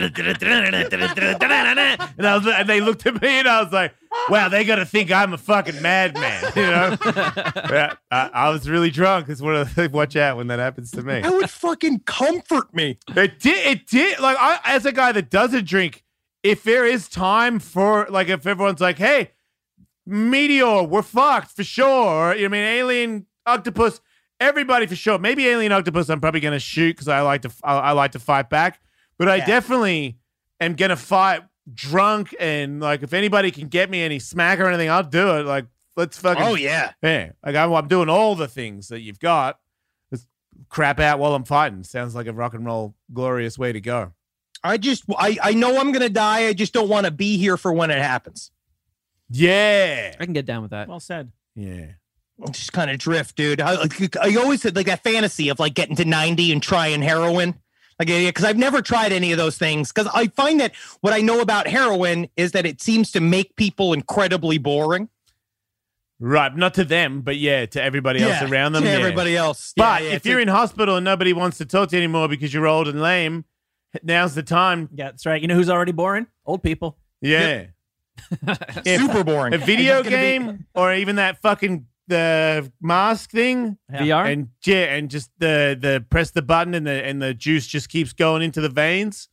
I 2.26 2.38
was, 2.38 2.48
and 2.48 2.70
they 2.70 2.80
looked 2.80 3.06
at 3.06 3.22
me, 3.22 3.28
and 3.28 3.48
I 3.50 3.62
was 3.62 3.74
like, 3.74 3.94
"Wow, 4.30 4.48
they 4.48 4.64
gotta 4.64 4.86
think 4.86 5.12
I'm 5.12 5.34
a 5.34 5.38
fucking 5.38 5.82
madman," 5.82 6.44
you 6.56 6.62
know? 6.62 6.96
Yeah, 7.70 7.96
I, 8.10 8.30
I 8.34 8.50
was 8.50 8.70
really 8.70 8.92
drunk. 8.92 9.28
It's 9.28 9.42
one 9.42 9.56
of 9.58 9.76
the 9.76 9.90
watch 9.90 10.16
out 10.16 10.38
when 10.38 10.48
that 10.48 10.60
happens 10.60 10.90
to 10.92 11.04
me. 11.04 11.20
That 11.20 11.34
would 11.34 11.50
fucking 11.50 12.02
comfort 12.06 12.74
me. 12.74 12.98
It 13.10 13.40
did. 13.42 13.68
It 13.68 13.88
did. 13.88 14.20
Like 14.20 14.38
I, 14.40 14.60
as 14.64 14.86
a 14.86 14.94
guy 14.94 15.12
that 15.12 15.30
doesn't 15.30 15.66
drink, 15.68 16.04
if 16.44 16.64
there 16.64 16.86
is 16.86 17.10
time 17.10 17.60
for 17.60 18.08
like, 18.10 18.30
if 18.30 18.48
everyone's 18.48 18.80
like, 18.80 18.98
"Hey, 18.98 19.32
meteor, 20.06 20.84
we're 20.84 21.02
fucked 21.02 21.52
for 21.52 21.64
sure," 21.64 22.32
I 22.34 22.48
mean, 22.48 22.54
alien, 22.56 23.26
octopus, 23.46 24.02
everybody 24.40 24.86
for 24.88 24.96
sure. 24.96 25.18
Maybe 25.20 25.48
alien, 25.48 25.72
octopus. 25.72 26.10
I'm 26.10 26.20
probably 26.22 26.40
gonna 26.40 26.60
shoot 26.60 26.94
because 26.96 27.08
I 27.08 27.22
like 27.22 27.44
to. 27.44 27.52
I, 27.64 27.78
I 27.78 27.92
like 27.92 28.12
to 28.14 28.20
fight 28.20 28.50
back, 28.50 28.80
but 29.18 29.30
I 29.30 29.38
Yeah. 29.38 29.46
definitely 29.46 30.18
am 30.60 30.76
gonna 30.76 30.96
fight 30.96 31.44
drunk 31.74 32.36
and 32.40 32.80
like 32.82 33.04
if 33.04 33.14
anybody 33.14 33.52
can 33.52 33.68
get 33.68 33.90
me 33.90 34.02
any 34.02 34.20
smack 34.20 34.60
or 34.60 34.68
anything, 34.68 34.90
I'll 34.90 35.04
do 35.04 35.38
it. 35.38 35.46
Like 35.46 35.66
let's 35.96 36.18
fucking. 36.18 36.44
Oh 36.44 36.56
yeah. 36.56 36.92
Yeah, 37.04 37.32
like 37.46 37.56
I'm, 37.56 37.72
I'm 37.74 37.88
doing 37.88 38.10
all 38.10 38.36
the 38.36 38.48
things 38.48 38.88
that 38.90 39.02
you've 39.02 39.20
got. 39.20 39.60
Just 40.12 40.28
crap 40.70 41.00
out 41.00 41.20
while 41.20 41.36
I'm 41.36 41.44
fighting. 41.46 41.84
Sounds 41.84 42.16
like 42.16 42.28
a 42.28 42.34
rock 42.34 42.54
and 42.54 42.66
roll 42.66 42.96
glorious 43.14 43.58
way 43.60 43.72
to 43.72 43.80
go. 43.82 44.14
I 44.64 44.78
just 44.78 45.04
I 45.18 45.38
I 45.42 45.54
know 45.54 45.80
I'm 45.80 45.92
gonna 45.92 46.10
die. 46.10 46.48
I 46.48 46.54
just 46.54 46.74
don't 46.74 46.90
want 46.90 47.06
to 47.06 47.12
be 47.12 47.38
here 47.38 47.58
for 47.58 47.72
when 47.74 47.90
it 47.92 48.00
happens. 48.02 48.52
Yeah, 49.32 50.14
I 50.20 50.26
can 50.26 50.34
get 50.34 50.46
down 50.46 50.62
with 50.62 50.72
that. 50.72 50.88
Well 50.88 51.00
said. 51.00 51.32
yeah. 51.56 51.86
just 52.52 52.74
kind 52.74 52.92
of 52.92 52.98
drift, 52.98 53.36
dude. 53.36 53.62
I, 53.62 53.88
I 54.22 54.36
always 54.36 54.64
had 54.64 54.76
like 54.76 54.88
that 54.88 55.04
fantasy 55.04 55.50
of 55.50 55.60
like 55.60 55.74
getting 55.74 55.96
to 55.96 56.06
90 56.06 56.52
and 56.52 56.62
trying 56.62 57.02
heroin. 57.02 57.56
Like, 57.98 58.10
yeah, 58.10 58.26
because 58.26 58.46
I've 58.46 58.58
never 58.58 58.82
tried 58.82 59.12
any 59.12 59.32
of 59.32 59.38
those 59.38 59.58
things. 59.58 59.92
Because 59.92 60.12
I 60.14 60.28
find 60.28 60.60
that 60.60 60.76
what 61.02 61.14
I 61.14 61.22
know 61.22 61.40
about 61.40 61.68
heroin 61.68 62.28
is 62.36 62.52
that 62.54 62.66
it 62.66 62.82
seems 62.82 63.12
to 63.12 63.22
make 63.22 63.56
people 63.56 63.94
incredibly 63.94 64.58
boring. 64.58 65.08
Right, 66.20 66.56
not 66.56 66.74
to 66.76 66.84
them, 66.84 67.22
but 67.22 67.38
yeah, 67.38 67.66
to 67.66 67.82
everybody 67.82 68.22
else 68.22 68.44
around 68.44 68.74
them. 68.74 68.84
to 68.84 68.90
yeah. 68.90 68.96
everybody 68.96 69.36
else. 69.36 69.74
But 69.76 70.02
Yeah, 70.02 70.10
yeah, 70.10 70.16
if 70.16 70.26
you're 70.26 70.40
in 70.40 70.48
hospital 70.48 70.98
and 70.98 71.06
nobody 71.06 71.34
wants 71.34 71.58
to 71.60 71.66
talk 71.66 71.90
to 71.90 71.96
you 71.96 72.00
anymore 72.04 72.28
because 72.28 72.54
you're 72.54 72.68
old 72.68 72.88
and 72.88 73.02
lame, 73.02 73.46
now's 74.04 74.36
the 74.36 74.44
time. 74.44 74.90
Yeah, 74.94 75.06
that's 75.06 75.26
right. 75.26 75.42
You 75.42 75.48
know 75.48 75.56
who's 75.56 75.70
already 75.70 75.94
boring? 75.94 76.28
Old 76.46 76.62
people. 76.62 76.98
Yeah. 77.22 77.40
If 77.40 77.70
super 78.86 79.24
boring. 79.24 79.54
a 79.54 79.58
video 79.58 80.00
It's 80.00 80.10
gonna 80.10 80.16
be- 80.18 80.22
game 80.22 80.66
or 80.76 80.94
even 80.94 81.16
that 81.18 81.42
fucking 81.42 81.88
the 82.08 82.72
mask 82.82 83.32
thing 83.32 83.78
Yeah. 83.92 84.00
VR. 84.02 84.32
and 84.34 84.50
yeah, 84.66 84.94
and 84.96 85.10
just 85.10 85.30
the 85.40 85.78
the 85.80 86.06
press 86.10 86.32
the 86.32 86.42
button 86.42 86.74
and 86.74 86.86
the 86.86 87.04
and 87.06 87.22
the 87.22 87.34
juice 87.34 87.68
just 87.68 87.90
keeps 87.90 88.14
going 88.14 88.42
into 88.42 88.60
the 88.62 88.70
veins. 88.70 89.30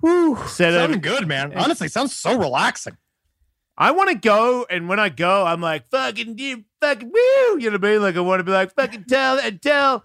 Whew, 0.00 0.36
Set 0.46 0.74
up- 0.74 0.82
sounding 0.82 1.00
good, 1.00 1.26
man. 1.26 1.52
Honestly, 1.56 1.88
sounds 1.88 2.14
so 2.14 2.38
relaxing. 2.38 2.96
I 3.80 3.92
want 3.92 4.10
to 4.10 4.16
go, 4.16 4.66
and 4.68 4.88
when 4.88 4.98
I 4.98 5.08
go, 5.08 5.44
I'm 5.46 5.60
like, 5.60 5.88
fucking, 5.88 6.36
you 6.38 6.64
fucking, 6.80 7.08
woo, 7.12 7.58
you 7.60 7.70
know 7.70 7.76
what 7.78 7.84
I 7.84 7.92
mean? 7.92 8.02
Like, 8.02 8.16
I 8.16 8.20
want 8.20 8.40
to 8.40 8.44
be 8.44 8.50
like, 8.50 8.74
fucking 8.74 9.04
tell 9.08 9.38
and 9.38 9.62
tell, 9.62 10.04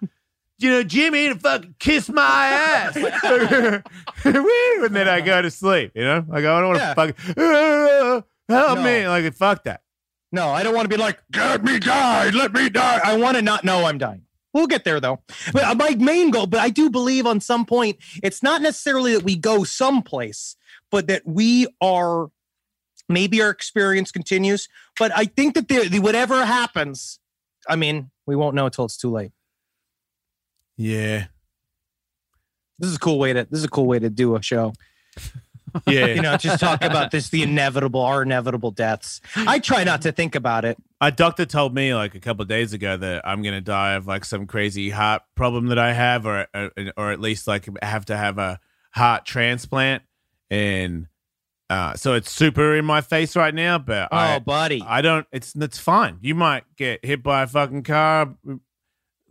you 0.64 0.70
know, 0.72 0.84
Jimmy 0.84 1.30
to 1.30 1.36
fucking 1.36 1.76
kiss 1.80 2.10
my 2.10 2.22
ass. 2.48 2.96
and 4.24 4.96
then 4.96 5.08
I 5.08 5.22
go 5.22 5.42
to 5.42 5.52
sleep, 5.52 5.92
you 5.96 6.04
know? 6.04 6.26
Like, 6.28 6.46
I 6.46 6.60
don't 6.62 6.68
want 6.70 6.80
to 6.80 6.84
Yeah. 6.86 6.94
fucking, 6.94 7.16
"Uh, 7.38 8.22
help 8.50 8.78
No. 8.80 8.84
me. 8.84 9.08
Like, 9.08 9.34
fuck 9.36 9.64
that. 9.66 9.82
No, 10.32 10.50
I 10.50 10.64
don't 10.64 10.74
want 10.74 10.86
to 10.86 10.90
be 10.90 10.98
like, 11.02 11.20
get 11.32 11.64
me 11.64 11.78
died, 11.80 12.34
let 12.34 12.54
me 12.54 12.70
die. 12.70 13.00
I 13.04 13.18
want 13.18 13.36
to 13.38 13.44
not 13.44 13.64
know 13.64 13.86
I'm 13.86 13.98
dying. 14.00 14.24
We'll 14.54 14.68
get 14.68 14.84
there 14.84 15.00
though. 15.00 15.20
But 15.52 15.64
uh, 15.64 15.76
my 15.76 15.96
main 15.96 16.32
goal, 16.32 16.48
but 16.48 16.60
I 16.60 16.70
do 16.70 16.90
believe 16.90 17.26
on 17.28 17.40
some 17.40 17.66
point, 17.66 17.98
it's 18.24 18.42
not 18.44 18.62
necessarily 18.62 19.14
that 19.16 19.24
we 19.24 19.36
go 19.36 19.64
someplace, 19.64 20.56
but 20.92 21.08
that 21.08 21.24
we 21.26 21.68
are 21.82 22.30
maybe 23.10 23.42
our 23.42 23.50
experience 23.50 24.12
continues. 24.12 24.68
But 24.98 25.12
I 25.16 25.26
think 25.26 25.56
that 25.56 25.68
the, 25.68 25.88
the 25.88 26.00
whatever 26.00 26.46
happens, 26.46 27.20
I 27.68 27.76
mean, 27.76 28.12
we 28.26 28.36
won't 28.36 28.56
know 28.56 28.66
until 28.68 28.86
it's 28.86 28.98
too 28.98 29.12
late. 29.12 29.32
Yeah. 30.78 31.26
This 32.80 32.90
is 32.90 32.96
a 32.96 33.00
cool 33.00 33.20
way 33.20 33.34
to 33.34 33.48
this 33.50 33.60
is 33.60 33.66
a 33.66 33.70
cool 33.70 33.86
way 33.86 34.00
to 34.00 34.10
do 34.10 34.36
a 34.36 34.42
show. 34.42 34.74
Yeah. 35.88 36.06
You 36.06 36.22
know, 36.22 36.38
just 36.38 36.60
talk 36.60 36.84
about 36.84 37.10
this, 37.10 37.30
the 37.30 37.42
inevitable, 37.42 38.02
our 38.02 38.22
inevitable 38.22 38.70
deaths. 38.70 39.22
I 39.36 39.58
try 39.58 39.84
not 39.84 40.04
to 40.04 40.12
think 40.12 40.36
about 40.36 40.66
it. 40.66 40.78
A 41.02 41.12
doctor 41.12 41.48
told 41.48 41.74
me 41.74 41.96
like 41.96 42.14
a 42.14 42.20
couple 42.20 42.44
of 42.44 42.48
days 42.48 42.74
ago 42.74 42.96
that 42.96 43.28
I'm 43.28 43.42
gonna 43.42 43.60
die 43.60 43.94
of 43.94 44.06
like 44.06 44.24
some 44.24 44.46
crazy 44.46 44.92
heart 44.92 45.24
problem 45.34 45.68
that 45.68 45.80
I 45.80 45.94
have, 45.94 46.28
or 46.28 46.46
or, 46.54 46.72
or 46.96 47.12
at 47.12 47.20
least 47.20 47.48
like 47.48 47.68
have 47.82 48.06
to 48.06 48.16
have 48.16 48.38
a 48.38 48.60
heart 48.92 49.26
transplant, 49.26 50.04
and 50.52 51.08
uh, 51.72 51.96
so 51.96 52.14
it's 52.14 52.30
super 52.30 52.76
in 52.76 52.86
my 52.86 53.02
face 53.02 53.36
right 53.36 53.56
now. 53.56 53.80
But 53.80 54.10
Oh, 54.12 54.18
I, 54.18 54.38
buddy. 54.40 54.84
I 54.86 55.02
don't. 55.02 55.26
It's 55.32 55.56
it's 55.56 55.80
fine. 55.80 56.20
You 56.22 56.36
might 56.36 56.66
get 56.78 57.04
hit 57.04 57.24
by 57.24 57.42
a 57.42 57.48
fucking 57.48 57.82
car. 57.82 58.36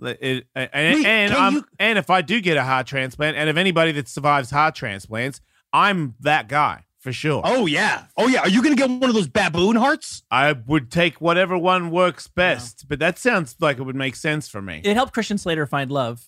It, 0.01 0.47
and 0.55 0.70
Wait, 0.97 1.06
and, 1.06 1.32
I'm, 1.32 1.52
you- 1.55 1.64
and 1.78 1.98
if 1.98 2.10
I 2.10 2.23
do 2.23 2.40
get 2.40 2.56
a 2.56 2.62
heart 2.64 2.86
transplant, 2.86 3.36
and 3.36 3.48
if 3.48 3.56
anybody 3.56 3.93
that 3.93 4.09
survives 4.09 4.51
heart 4.51 4.74
transplants, 4.74 5.40
I'm 5.73 6.14
that 6.20 6.48
guy 6.48 6.85
for 6.98 7.12
sure. 7.12 7.43
Oh 7.44 7.66
yeah. 7.66 8.05
Oh 8.16 8.28
yeah. 8.28 8.40
Are 8.40 8.48
you 8.48 8.62
gonna 8.62 8.77
get 8.77 8.89
one 8.90 9.05
of 9.05 9.14
those 9.14 9.28
baboon 9.28 9.77
hearts? 9.77 10.23
I 10.31 10.52
would 10.52 10.90
take 10.90 11.20
whatever 11.20 11.56
one 11.59 11.90
works 11.90 12.28
best, 12.28 12.86
but 12.89 12.98
that 13.01 13.19
sounds 13.19 13.56
like 13.60 13.78
it 13.78 13.82
would 13.82 13.97
make 13.97 14.16
sense 14.16 14.48
for 14.48 14.62
me. 14.62 14.81
It 14.85 14.94
helped 14.94 15.12
Christian 15.12 15.39
Slater 15.39 15.66
find 15.66 15.90
love. 15.90 16.24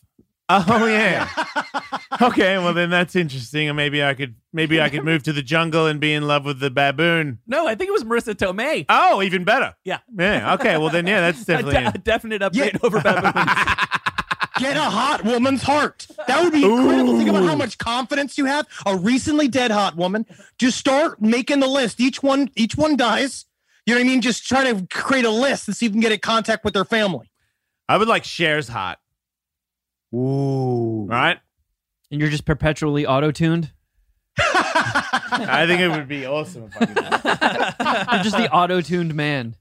Oh 0.51 0.87
yeah. 0.87 1.29
okay, 2.21 2.59
well 2.59 2.75
then 2.75 2.91
that's 2.91 3.17
interesting, 3.17 3.69
and 3.69 3.77
maybe 3.77 4.05
I 4.05 4.13
could 4.15 4.35
maybe 4.53 4.81
I 4.81 4.91
could 4.91 5.03
move 5.05 5.23
to 5.23 5.33
the 5.33 5.41
jungle 5.43 5.87
and 5.87 5.99
be 6.01 6.13
in 6.13 6.27
love 6.27 6.45
with 6.45 6.61
the 6.61 6.71
baboon. 6.71 7.39
No, 7.47 7.67
I 7.67 7.75
think 7.75 7.89
it 7.89 7.93
was 7.93 8.05
Marisa 8.05 8.35
Tomei. 8.35 8.85
Oh, 8.91 9.23
even 9.23 9.45
better. 9.45 9.75
Yeah. 9.85 10.01
Yeah. 10.17 10.55
Okay. 10.55 10.77
Well 10.77 10.91
then, 10.91 11.07
yeah, 11.07 11.21
that's 11.21 11.43
A, 11.43 11.47
definitely. 11.47 11.75
de- 11.75 11.89
a 11.89 11.99
definite 11.99 12.43
upgrade 12.43 12.73
Yeah. 12.75 12.79
over 12.83 13.01
baboons. 13.01 13.35
Get 14.61 14.77
a 14.77 14.83
hot 14.83 15.25
woman's 15.25 15.63
heart. 15.63 16.07
That 16.29 16.45
would 16.45 16.53
be 16.53 16.63
incredible. 16.65 17.17
Think 17.17 17.29
about 17.31 17.45
how 17.45 17.57
much 17.57 17.77
confidence 17.79 18.39
you 18.39 18.45
have. 18.45 18.67
A 18.87 18.97
recently 18.97 19.49
dead 19.49 19.73
hot 19.73 19.97
woman. 19.97 20.27
Just 20.59 20.79
start 20.79 21.21
making 21.21 21.59
the 21.59 21.67
list. 21.67 21.99
Each 22.01 22.23
one, 22.23 22.51
each 22.55 22.77
one 22.77 22.97
dies. 22.97 23.47
You 23.87 23.95
know 23.95 24.01
what 24.01 24.07
I 24.07 24.09
mean? 24.09 24.21
Just 24.21 24.47
try 24.47 24.71
to 24.73 24.87
create 24.93 25.25
a 25.25 25.31
list 25.31 25.67
and 25.67 25.77
see 25.77 25.87
if 25.87 25.91
you 25.91 25.95
can 25.95 26.01
get 26.03 26.13
in 26.13 26.21
contact 26.21 26.65
with 26.65 26.73
their 26.73 26.85
family. 26.85 27.31
I 27.89 27.97
would 27.97 28.07
like 28.09 28.23
Cher's 28.25 28.69
heart. 28.69 28.99
Ooh. 30.15 31.07
Right. 31.09 31.39
and 32.11 32.21
you're 32.21 32.31
just 32.31 32.45
perpetually 32.45 33.05
auto 33.07 33.31
tuned. 33.31 33.73
I 34.39 35.65
think 35.67 35.81
it 35.81 35.89
would 35.89 36.09
be 36.09 36.27
awesome 36.27 36.65
if 36.65 36.77
I 36.77 36.79
could. 36.87 36.95
do 36.95 37.03
that. 37.03 38.07
You're 38.15 38.23
just 38.25 38.37
the 38.37 38.51
auto 38.53 38.81
tuned 38.81 39.15
man 39.15 39.57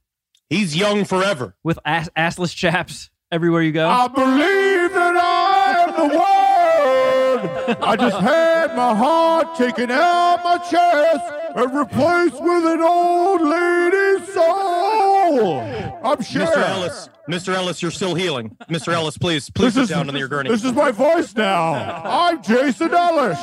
He's 0.50 0.76
young 0.76 1.06
forever. 1.06 1.56
with 1.64 1.80
ass- 1.86 2.10
assless 2.18 2.56
chaps 2.56 3.10
everywhere 3.32 3.62
you 3.64 3.72
go. 3.72 3.88
I 3.90 4.08
believe 4.08 4.94
that 4.94 5.16
I 5.18 5.86
am 5.88 6.10
the 6.10 6.16
world. 6.18 7.78
I 7.84 7.96
just 7.96 8.18
had 8.18 8.76
my 8.76 8.94
heart 8.96 9.56
taken 9.56 9.90
out 9.92 10.40
of 10.40 10.44
my 10.44 10.58
chest 10.58 11.34
and 11.56 11.76
replaced 11.78 12.44
with 12.44 12.66
an 12.66 12.82
old 12.82 13.42
lady's 13.42 14.34
soul. 14.34 15.62
I'm 16.04 16.22
sure. 16.22 16.46
Mr. 16.46 16.58
Ellis. 16.58 17.10
Mr. 17.30 17.54
Ellis, 17.54 17.82
you're 17.82 17.92
still 17.92 18.14
healing. 18.16 18.56
Mr. 18.70 18.92
Ellis, 18.94 19.18
please, 19.18 19.50
please 19.50 19.74
sit 19.74 19.88
down 19.90 20.10
on 20.10 20.18
your 20.18 20.28
gurney. 20.28 20.50
This 20.50 20.66
is 20.66 20.74
my 20.74 20.92
voice 20.92 21.34
now. 21.36 21.74
I'm 22.04 22.44
Jason 22.44 22.94
Ellis. 22.94 23.40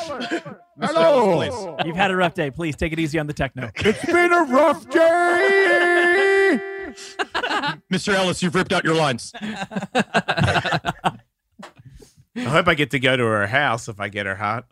Hello. 0.81 1.41
Ellis, 1.41 1.87
You've 1.87 1.97
had 1.97 2.11
a 2.11 2.17
rough 2.17 2.35
day. 2.35 2.51
Please 2.51 2.77
take 2.77 2.93
it 2.93 2.99
easy 2.99 3.19
on 3.19 3.27
the 3.27 3.33
techno. 3.33 3.71
It's 3.77 4.05
been 4.05 4.33
a 4.33 4.43
rough 4.43 4.89
day. 4.91 6.61
Mr. 7.91 8.13
Ellis, 8.15 8.43
you've 8.43 8.55
ripped 8.55 8.73
out 8.73 8.85
your 8.85 8.95
lines. 8.95 9.33
I 9.41 11.19
hope 12.37 12.69
I 12.69 12.75
get 12.75 12.91
to 12.91 12.99
go 12.99 13.17
to 13.17 13.25
her 13.25 13.47
house 13.47 13.89
if 13.89 13.99
I 14.01 14.09
get 14.09 14.27
her 14.27 14.37
heart. 14.37 14.65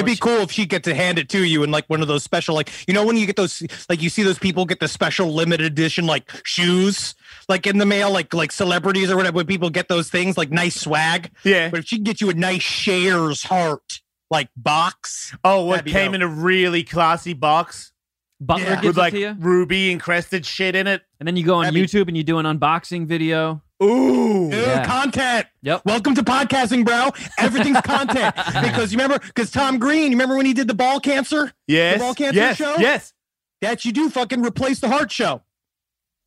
It'd 0.00 0.06
be 0.06 0.16
cool 0.16 0.38
if 0.40 0.50
she 0.52 0.66
get 0.66 0.84
to 0.84 0.94
hand 0.94 1.18
it 1.18 1.28
to 1.30 1.44
you 1.44 1.62
in 1.62 1.70
like 1.70 1.84
one 1.88 2.02
of 2.02 2.08
those 2.08 2.22
special, 2.24 2.54
like 2.54 2.70
you 2.88 2.94
know 2.94 3.04
when 3.06 3.16
you 3.16 3.26
get 3.26 3.36
those, 3.36 3.62
like 3.88 4.02
you 4.02 4.08
see 4.10 4.22
those 4.22 4.38
people 4.38 4.64
get 4.66 4.80
the 4.80 4.88
special 4.88 5.32
limited 5.32 5.66
edition 5.66 6.06
like 6.06 6.30
shoes, 6.44 7.14
like 7.48 7.66
in 7.66 7.78
the 7.78 7.86
mail, 7.86 8.10
like 8.10 8.32
like 8.34 8.52
celebrities 8.52 9.10
or 9.10 9.16
whatever. 9.16 9.36
When 9.36 9.46
people 9.46 9.70
get 9.70 9.88
those 9.88 10.10
things, 10.10 10.36
like 10.36 10.50
nice 10.50 10.80
swag. 10.80 11.30
Yeah. 11.44 11.68
But 11.70 11.80
if 11.80 11.86
she 11.86 11.96
can 11.96 12.04
get 12.04 12.20
you 12.20 12.30
a 12.30 12.34
nice 12.34 12.62
Cher's 12.62 13.42
heart 13.42 14.00
like 14.30 14.48
box, 14.56 15.34
Oh, 15.44 15.64
what 15.64 15.84
came 15.86 16.12
dope. 16.12 16.14
in 16.16 16.22
a 16.22 16.28
really 16.28 16.82
classy 16.84 17.32
box 17.32 17.92
Butler 18.40 18.64
Yeah. 18.64 18.74
gives 18.76 18.86
with 18.86 18.96
it 18.96 19.00
like 19.00 19.12
to 19.14 19.18
you, 19.20 19.36
ruby 19.38 19.90
encrusted 19.92 20.46
shit 20.46 20.74
in 20.76 20.86
it? 20.86 21.02
and 21.18 21.26
then 21.26 21.36
you 21.36 21.44
go 21.44 21.56
on 21.56 21.64
That'd 21.64 21.74
be- 21.74 21.86
YouTube 21.86 22.08
and 22.08 22.16
you 22.16 22.22
do 22.24 22.38
an 22.38 22.46
unboxing 22.46 23.06
video. 23.06 23.60
Ooh. 23.82 24.50
Dude, 24.50 24.60
Yeah. 24.66 24.84
content. 24.84 25.46
Yep. 25.62 25.82
Welcome 25.86 26.14
to 26.16 26.22
podcasting, 26.22 26.84
bro. 26.84 27.10
Everything's 27.38 27.80
content 27.84 28.34
because 28.62 28.92
you 28.92 28.98
remember 28.98 29.18
because 29.24 29.50
Tom 29.50 29.78
Green, 29.78 30.04
you 30.04 30.10
remember 30.10 30.36
when 30.36 30.46
he 30.46 30.52
did 30.52 30.68
the 30.68 30.74
ball 30.74 31.00
cancer? 31.00 31.52
Yes. 31.66 31.98
ball 31.98 32.14
cancer 32.14 32.36
yes. 32.38 32.56
show? 32.56 32.74
Yes. 32.78 33.12
That 33.62 33.84
you 33.84 33.92
do 33.92 34.10
fucking 34.10 34.42
replace 34.42 34.80
the 34.80 34.88
heart 34.88 35.10
show. 35.10 35.42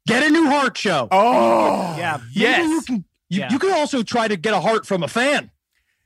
Get 0.07 0.23
a 0.23 0.29
new 0.29 0.47
heart 0.47 0.75
show. 0.77 1.07
Oh. 1.11 1.95
Yeah. 1.97 2.17
Maybe 2.17 2.39
Yes. 2.39 2.67
You 2.69 2.81
can. 2.81 2.95
You, 3.29 3.39
Yeah. 3.39 3.51
you 3.51 3.59
can 3.59 3.71
also 3.73 4.03
try 4.03 4.27
to 4.27 4.35
get 4.35 4.53
a 4.53 4.59
heart 4.59 4.85
from 4.85 5.03
a 5.03 5.07
fan. 5.07 5.49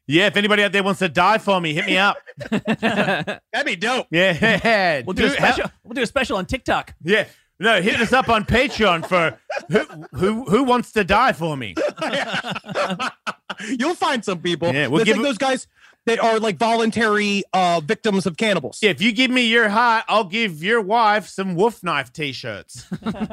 Yeah. 0.06 0.28
If 0.28 0.38
anybody 0.38 0.64
out 0.64 0.72
there 0.72 0.84
wants 0.84 1.00
to 1.00 1.10
die 1.10 1.38
for 1.38 1.60
me, 1.60 1.74
hit 1.74 1.86
me 1.86 1.98
up. 1.98 2.18
That'd 2.50 3.40
be 3.66 3.76
dope. 3.76 4.08
Yeah. 4.12 5.02
We'll 5.06 5.14
do 5.14 5.26
a 5.26 5.30
Dude, 5.30 5.38
how- 5.40 5.52
special. 5.54 5.72
We'll 5.84 5.94
do 5.96 6.02
a 6.02 6.08
special 6.08 6.38
on 6.38 6.46
TikTok. 6.46 6.94
yeah. 7.04 7.26
No, 7.60 7.82
hit 7.82 8.00
us 8.00 8.14
up 8.14 8.30
on 8.30 8.46
Patreon 8.46 9.08
for 9.08 9.40
who 9.72 10.06
who 10.16 10.46
who 10.46 10.64
wants 10.64 10.92
to 10.92 11.04
die 11.04 11.34
for 11.34 11.58
me. 11.58 11.74
You'll 13.80 13.96
find 13.96 14.24
some 14.24 14.40
people. 14.42 14.74
Yeah, 14.74 14.88
we'll 14.88 15.04
give 15.06 15.18
like 15.18 15.26
those 15.26 15.38
guys 15.38 15.68
that 16.06 16.20
are 16.20 16.40
like 16.40 16.58
voluntary 16.58 17.44
uh, 17.54 17.82
victims 17.84 18.26
of 18.26 18.38
cannibals. 18.38 18.80
Yeah, 18.82 18.92
If 18.92 19.02
you 19.02 19.12
give 19.12 19.32
me 19.32 19.48
your 19.48 19.70
heart, 19.70 20.06
I'll 20.08 20.24
give 20.24 20.64
your 20.64 20.82
wife 20.82 21.28
some 21.28 21.56
wolf 21.56 21.84
knife 21.84 22.14
t-shirts. 22.14 22.86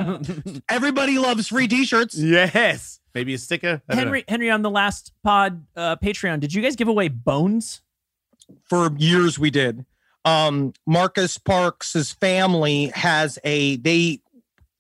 Everybody 0.69 1.19
loves 1.19 1.49
free 1.49 1.69
T-shirts. 1.69 2.17
yes. 2.19 2.99
Maybe 3.15 3.35
a 3.35 3.39
sticker. 3.39 3.81
I 3.89 3.95
don't 3.95 3.97
know. 3.97 4.05
Henry, 4.07 4.25
Henry, 4.27 4.51
on 4.51 4.63
the 4.63 4.71
last 4.71 5.13
pod 5.23 5.65
uh, 5.77 5.95
Patreon, 5.97 6.41
did 6.41 6.53
you 6.53 6.63
guys 6.63 6.75
give 6.75 6.89
away 6.89 7.07
bones? 7.09 7.83
For 8.65 8.91
years, 8.99 9.39
we 9.39 9.51
did. 9.51 9.85
Um, 10.25 10.73
Marcus 10.87 11.39
Parks's 11.39 12.13
family 12.13 12.87
has 12.95 13.39
a 13.45 13.77
they 13.77 14.21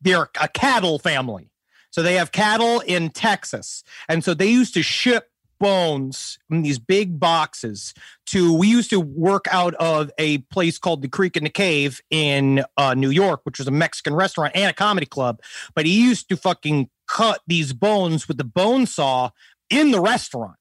they're 0.00 0.28
a 0.40 0.48
cattle 0.48 0.98
family, 0.98 1.50
so 1.90 2.02
they 2.02 2.14
have 2.14 2.32
cattle 2.32 2.80
in 2.80 3.10
Texas, 3.10 3.84
and 4.08 4.24
so 4.24 4.34
they 4.34 4.48
used 4.48 4.74
to 4.74 4.82
ship 4.82 5.28
bones 5.60 6.38
in 6.50 6.62
these 6.62 6.78
big 6.78 7.18
boxes 7.18 7.94
to 8.26 8.52
we 8.52 8.68
used 8.68 8.90
to 8.90 9.00
work 9.00 9.46
out 9.50 9.74
of 9.76 10.10
a 10.18 10.38
place 10.38 10.78
called 10.78 11.00
the 11.00 11.08
creek 11.08 11.36
and 11.36 11.46
the 11.46 11.50
cave 11.50 12.00
in 12.10 12.62
uh, 12.76 12.92
new 12.92 13.08
york 13.08 13.40
which 13.44 13.58
was 13.58 13.68
a 13.68 13.70
mexican 13.70 14.14
restaurant 14.14 14.52
and 14.54 14.68
a 14.68 14.74
comedy 14.74 15.06
club. 15.06 15.40
But 15.74 15.86
he 15.86 16.04
used 16.04 16.28
to 16.28 16.36
fucking 16.36 16.90
cut 17.06 17.40
these 17.46 17.72
bones 17.72 18.28
with 18.28 18.36
the 18.36 18.44
bone 18.44 18.86
saw 18.86 19.30
in 19.70 19.90
the 19.90 20.00
restaurant. 20.00 20.56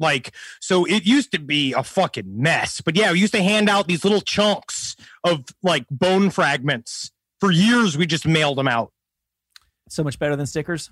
Like, 0.00 0.32
so 0.60 0.84
it 0.86 1.04
used 1.04 1.30
to 1.32 1.38
be 1.38 1.72
a 1.74 1.84
fucking 1.84 2.40
mess. 2.42 2.80
But 2.80 2.96
yeah, 2.96 3.12
we 3.12 3.20
used 3.20 3.34
to 3.34 3.42
hand 3.42 3.68
out 3.68 3.86
these 3.86 4.02
little 4.02 4.20
chunks 4.22 4.96
of 5.22 5.44
like 5.62 5.84
bone 5.90 6.30
fragments. 6.30 7.12
For 7.38 7.50
years, 7.52 7.96
we 7.96 8.06
just 8.06 8.26
mailed 8.26 8.58
them 8.58 8.68
out. 8.68 8.92
So 9.88 10.02
much 10.02 10.18
better 10.18 10.36
than 10.36 10.46
stickers. 10.46 10.90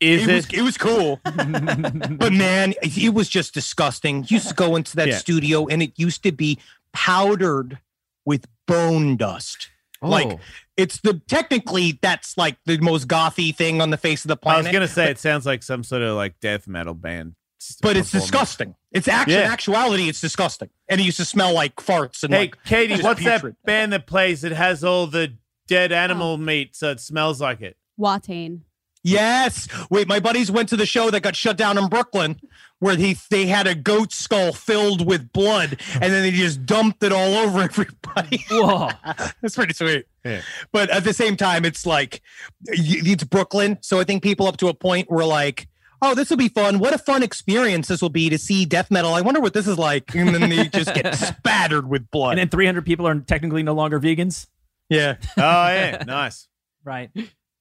Is 0.00 0.22
it, 0.24 0.28
it? 0.28 0.34
was, 0.34 0.46
it 0.52 0.62
was 0.62 0.76
cool. 0.78 1.20
but 1.24 2.32
man, 2.32 2.74
it 2.82 3.14
was 3.14 3.28
just 3.28 3.54
disgusting. 3.54 4.18
You 4.24 4.36
used 4.36 4.48
to 4.48 4.54
go 4.54 4.76
into 4.76 4.96
that 4.96 5.08
Yeah. 5.08 5.16
studio 5.18 5.66
and 5.68 5.82
it 5.82 5.92
used 5.96 6.22
to 6.24 6.32
be 6.32 6.58
powdered 6.92 7.78
with 8.24 8.46
bone 8.66 9.16
dust. 9.16 9.70
Oh. 10.02 10.08
Like 10.10 10.26
Oh. 10.26 10.40
it's 10.76 11.00
the 11.00 11.20
technically 11.28 11.98
that's 12.02 12.36
like 12.36 12.58
the 12.66 12.78
most 12.78 13.08
gothy 13.08 13.54
thing 13.54 13.80
on 13.80 13.88
the 13.90 13.96
face 13.96 14.24
of 14.24 14.28
the 14.28 14.36
planet. 14.36 14.66
I 14.66 14.70
planet. 14.70 14.80
was 14.82 14.90
gonna 14.94 15.06
say 15.06 15.10
it 15.10 15.18
sounds 15.18 15.46
like 15.46 15.62
some 15.62 15.82
sort 15.82 16.02
of 16.02 16.14
like 16.16 16.38
death 16.40 16.68
metal 16.68 16.92
band. 16.94 17.34
But 17.82 17.96
it's 17.96 18.10
disgusting. 18.10 18.74
It's 18.92 19.08
actually 19.08 19.34
Yeah. 19.34 19.52
actuality, 19.52 20.08
it's 20.08 20.20
disgusting. 20.20 20.70
And 20.88 21.00
it 21.00 21.04
used 21.04 21.18
to 21.18 21.24
smell 21.24 21.52
like 21.52 21.76
farts 21.76 22.22
and 22.22 22.32
Hey, 22.32 22.40
like 22.40 22.64
Katie, 22.64 22.94
just 22.94 23.04
what's 23.04 23.24
that 23.24 23.44
band 23.64 23.92
that 23.92 24.06
plays? 24.06 24.44
It 24.44 24.52
has 24.52 24.84
all 24.84 25.06
the 25.06 25.34
dead 25.66 25.92
oh. 25.92 25.96
animal 25.96 26.38
meat, 26.38 26.76
so 26.76 26.90
it 26.90 27.00
smells 27.00 27.40
like 27.40 27.60
it. 27.60 27.76
Watain. 27.98 28.60
Yes. 29.02 29.68
Wait, 29.88 30.08
my 30.08 30.18
buddies 30.18 30.50
went 30.50 30.68
to 30.70 30.76
the 30.76 30.84
show 30.84 31.10
that 31.10 31.20
got 31.20 31.36
shut 31.36 31.56
down 31.56 31.78
in 31.78 31.88
Brooklyn 31.88 32.40
where 32.80 32.96
he 32.96 33.16
they 33.30 33.46
had 33.46 33.68
a 33.68 33.74
goat 33.74 34.12
skull 34.12 34.52
filled 34.52 35.06
with 35.06 35.32
blood 35.32 35.80
and 35.94 36.12
then 36.12 36.22
they 36.22 36.32
just 36.32 36.66
dumped 36.66 37.02
it 37.04 37.12
all 37.12 37.34
over 37.36 37.60
everybody. 37.62 38.44
Whoa. 38.50 38.90
That's 39.40 39.54
pretty 39.54 39.74
sweet. 39.74 40.06
Yeah. 40.24 40.42
But 40.72 40.90
at 40.90 41.04
the 41.04 41.14
same 41.14 41.36
time, 41.36 41.64
it's 41.64 41.86
like 41.86 42.20
it's 42.64 43.22
Brooklyn. 43.22 43.78
So 43.80 44.00
I 44.00 44.04
think 44.04 44.24
people 44.24 44.48
up 44.48 44.56
to 44.56 44.68
a 44.68 44.74
point 44.74 45.08
were 45.08 45.24
like, 45.24 45.68
oh, 46.06 46.14
this 46.14 46.30
will 46.30 46.36
be 46.36 46.48
fun. 46.48 46.78
What 46.78 46.94
a 46.94 46.98
fun 46.98 47.22
experience 47.22 47.88
this 47.88 48.00
will 48.02 48.08
be 48.08 48.30
to 48.30 48.38
see 48.38 48.64
death 48.64 48.90
metal. 48.90 49.14
I 49.14 49.20
wonder 49.20 49.40
what 49.40 49.54
this 49.54 49.66
is 49.66 49.78
like. 49.78 50.14
And 50.14 50.34
then 50.34 50.48
they 50.48 50.68
just 50.68 50.94
get 50.94 51.14
spattered 51.14 51.88
with 51.88 52.10
blood. 52.10 52.32
And 52.32 52.38
then 52.38 52.48
300 52.48 52.84
people 52.84 53.06
are 53.06 53.18
technically 53.20 53.62
no 53.62 53.74
longer 53.74 54.00
vegans. 54.00 54.46
yeah. 54.88 55.16
Oh 55.36 55.68
yeah, 55.68 56.02
nice. 56.06 56.48
Right. 56.84 57.10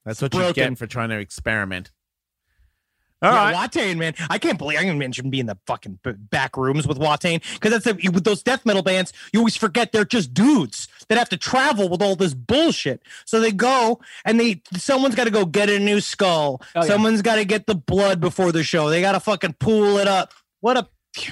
That's 0.05 0.21
what 0.21 0.33
you 0.33 0.39
broken. 0.39 0.71
get 0.71 0.77
for 0.77 0.87
trying 0.87 1.09
to 1.09 1.17
experiment. 1.17 1.91
All 3.21 3.31
yeah, 3.31 3.51
right. 3.51 3.71
Watain, 3.71 3.97
man. 3.97 4.13
I 4.29 4.37
can't 4.37 4.57
believe 4.57 4.77
I 4.77 4.83
can 4.83 4.99
mention 4.99 5.29
being 5.29 5.41
in 5.41 5.45
the 5.47 5.57
fucking 5.65 5.99
back 6.03 6.57
rooms 6.57 6.85
with 6.85 6.99
Watain 6.99 7.41
because 7.53 7.71
that's 7.71 7.85
the, 7.85 8.09
with 8.09 8.23
those 8.23 8.43
death 8.43 8.65
metal 8.65 8.83
bands. 8.83 9.13
You 9.33 9.39
always 9.39 9.55
forget 9.55 9.91
they're 9.91 10.05
just 10.05 10.33
dudes 10.33 10.87
that 11.09 11.17
have 11.17 11.29
to 11.29 11.37
travel 11.37 11.89
with 11.89 12.01
all 12.01 12.15
this 12.15 12.33
bullshit. 12.33 13.01
So 13.25 13.39
they 13.39 13.51
go 13.51 13.99
and 14.25 14.39
they 14.39 14.61
someone's 14.75 15.15
got 15.15 15.25
to 15.25 15.31
go 15.31 15.45
get 15.45 15.69
a 15.69 15.79
new 15.79 16.01
skull. 16.01 16.61
Oh, 16.75 16.81
yeah. 16.81 16.87
Someone's 16.87 17.21
got 17.21 17.35
to 17.35 17.45
get 17.45 17.65
the 17.67 17.75
blood 17.75 18.19
before 18.19 18.51
the 18.51 18.63
show. 18.63 18.89
They 18.89 19.01
got 19.01 19.13
to 19.13 19.19
fucking 19.19 19.53
pool 19.53 19.97
it 19.97 20.07
up. 20.07 20.33
What 20.61 20.77
a 20.77 20.87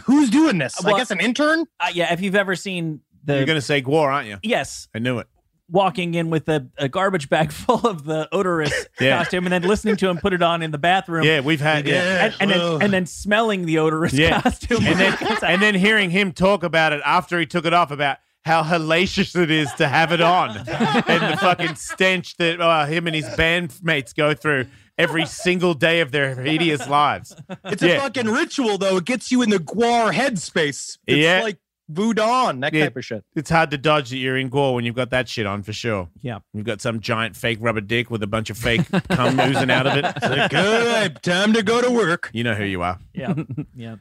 who's 0.06 0.30
doing 0.30 0.58
this? 0.58 0.76
Well- 0.84 0.96
I 0.96 0.98
guess 1.00 1.12
an 1.12 1.20
intern. 1.20 1.66
Uh, 1.80 1.90
yeah. 1.94 2.14
If 2.14 2.22
you've 2.22 2.36
ever 2.36 2.56
seen 2.56 3.02
the. 3.24 3.38
You're 3.38 3.46
gonna 3.46 3.62
say 3.62 3.82
Gwar, 3.82 4.12
aren't 4.14 4.28
you? 4.28 4.38
yes. 4.44 4.88
I 4.94 5.00
knew 5.00 5.20
it. 5.20 5.28
Walking 5.72 6.14
in 6.14 6.30
with 6.30 6.50
a, 6.50 6.68
a 6.78 6.90
garbage 6.90 7.30
bag 7.30 7.52
full 7.54 7.88
of 7.88 8.04
the 8.04 8.28
odorous 8.32 8.72
Yeah. 9.00 9.18
costume 9.20 9.46
and 9.46 9.54
then 9.54 9.62
listening 9.64 9.96
to 9.96 10.10
him 10.10 10.18
put 10.18 10.34
it 10.34 10.44
on 10.44 10.62
in 10.62 10.72
the 10.72 10.78
bathroom. 10.78 11.24
Yeah, 11.24 11.40
we've 11.40 11.62
had 11.62 11.88
yeah. 11.88 12.26
And, 12.26 12.36
and 12.42 12.52
then 12.52 12.82
and 12.84 12.94
then 12.94 13.06
smelling 13.06 13.66
the 13.66 13.80
odorous 13.80 14.14
Yeah. 14.14 14.42
costume. 14.44 14.84
and 14.86 15.00
then 15.00 15.18
and 15.42 15.62
then 15.62 15.74
hearing 15.74 16.10
him 16.12 16.34
talk 16.34 16.64
about 16.64 16.92
it 16.94 17.02
after 17.06 17.40
he 17.40 17.46
took 17.46 17.66
it 17.66 17.74
off 17.74 17.92
about 17.92 18.18
how 18.46 18.64
hellacious 18.64 19.40
it 19.42 19.50
is 19.52 19.72
to 19.74 19.88
have 19.88 20.12
it 20.12 20.22
on 20.22 20.50
and 20.58 20.66
the 20.66 21.38
fucking 21.40 21.76
stench 21.76 22.36
that 22.38 22.60
uh, 22.60 22.86
him 22.86 23.08
and 23.08 23.16
his 23.16 23.26
bandmates 23.26 24.14
go 24.16 24.34
through 24.34 24.66
every 24.98 25.26
single 25.26 25.74
day 25.74 26.02
of 26.02 26.12
their 26.12 26.36
hideous 26.36 26.88
lives. 26.88 27.36
It's 27.66 27.82
Yeah. 27.82 27.94
a 27.94 28.00
fucking 28.02 28.28
ritual 28.28 28.78
though. 28.78 28.98
It 28.98 29.06
gets 29.06 29.32
you 29.32 29.42
in 29.42 29.50
the 29.50 29.58
Gwar 29.60 30.12
headspace. 30.14 30.98
It's 31.08 31.18
Yeah. 31.18 31.42
like 31.44 31.58
voodoo, 31.90 32.22
that 32.60 32.74
Yeah. 32.74 32.84
type 32.86 32.98
of 32.98 33.06
shit. 33.06 33.24
It's 33.36 33.50
hard 33.50 33.72
to 33.72 33.78
dodge 33.78 34.10
that 34.12 34.18
you're 34.18 34.38
in 34.38 34.50
gore 34.50 34.74
when 34.76 34.84
you've 34.86 34.96
got 34.96 35.10
that 35.12 35.28
shit 35.30 35.46
on 35.46 35.64
for 35.64 35.74
sure. 35.74 36.10
yeah. 36.22 36.40
You've 36.54 36.66
got 36.66 36.82
some 36.82 37.00
giant 37.00 37.36
fake 37.36 37.58
rubber 37.62 37.82
dick 37.82 38.10
with 38.12 38.24
a 38.24 38.28
bunch 38.28 38.50
of 38.50 38.58
fake 38.58 38.82
cum 39.10 39.40
oozing 39.40 39.72
out 39.72 39.88
of 39.88 39.98
it. 39.98 40.50
Good. 40.52 41.24
Time 41.24 41.54
to 41.54 41.64
go 41.64 41.82
to 41.82 41.90
work. 41.90 42.30
You 42.34 42.44
know 42.44 42.54
who 42.56 42.66
you 42.66 42.82
are. 42.84 43.00
Yeah. 43.14 43.34
yeah. 43.76 43.96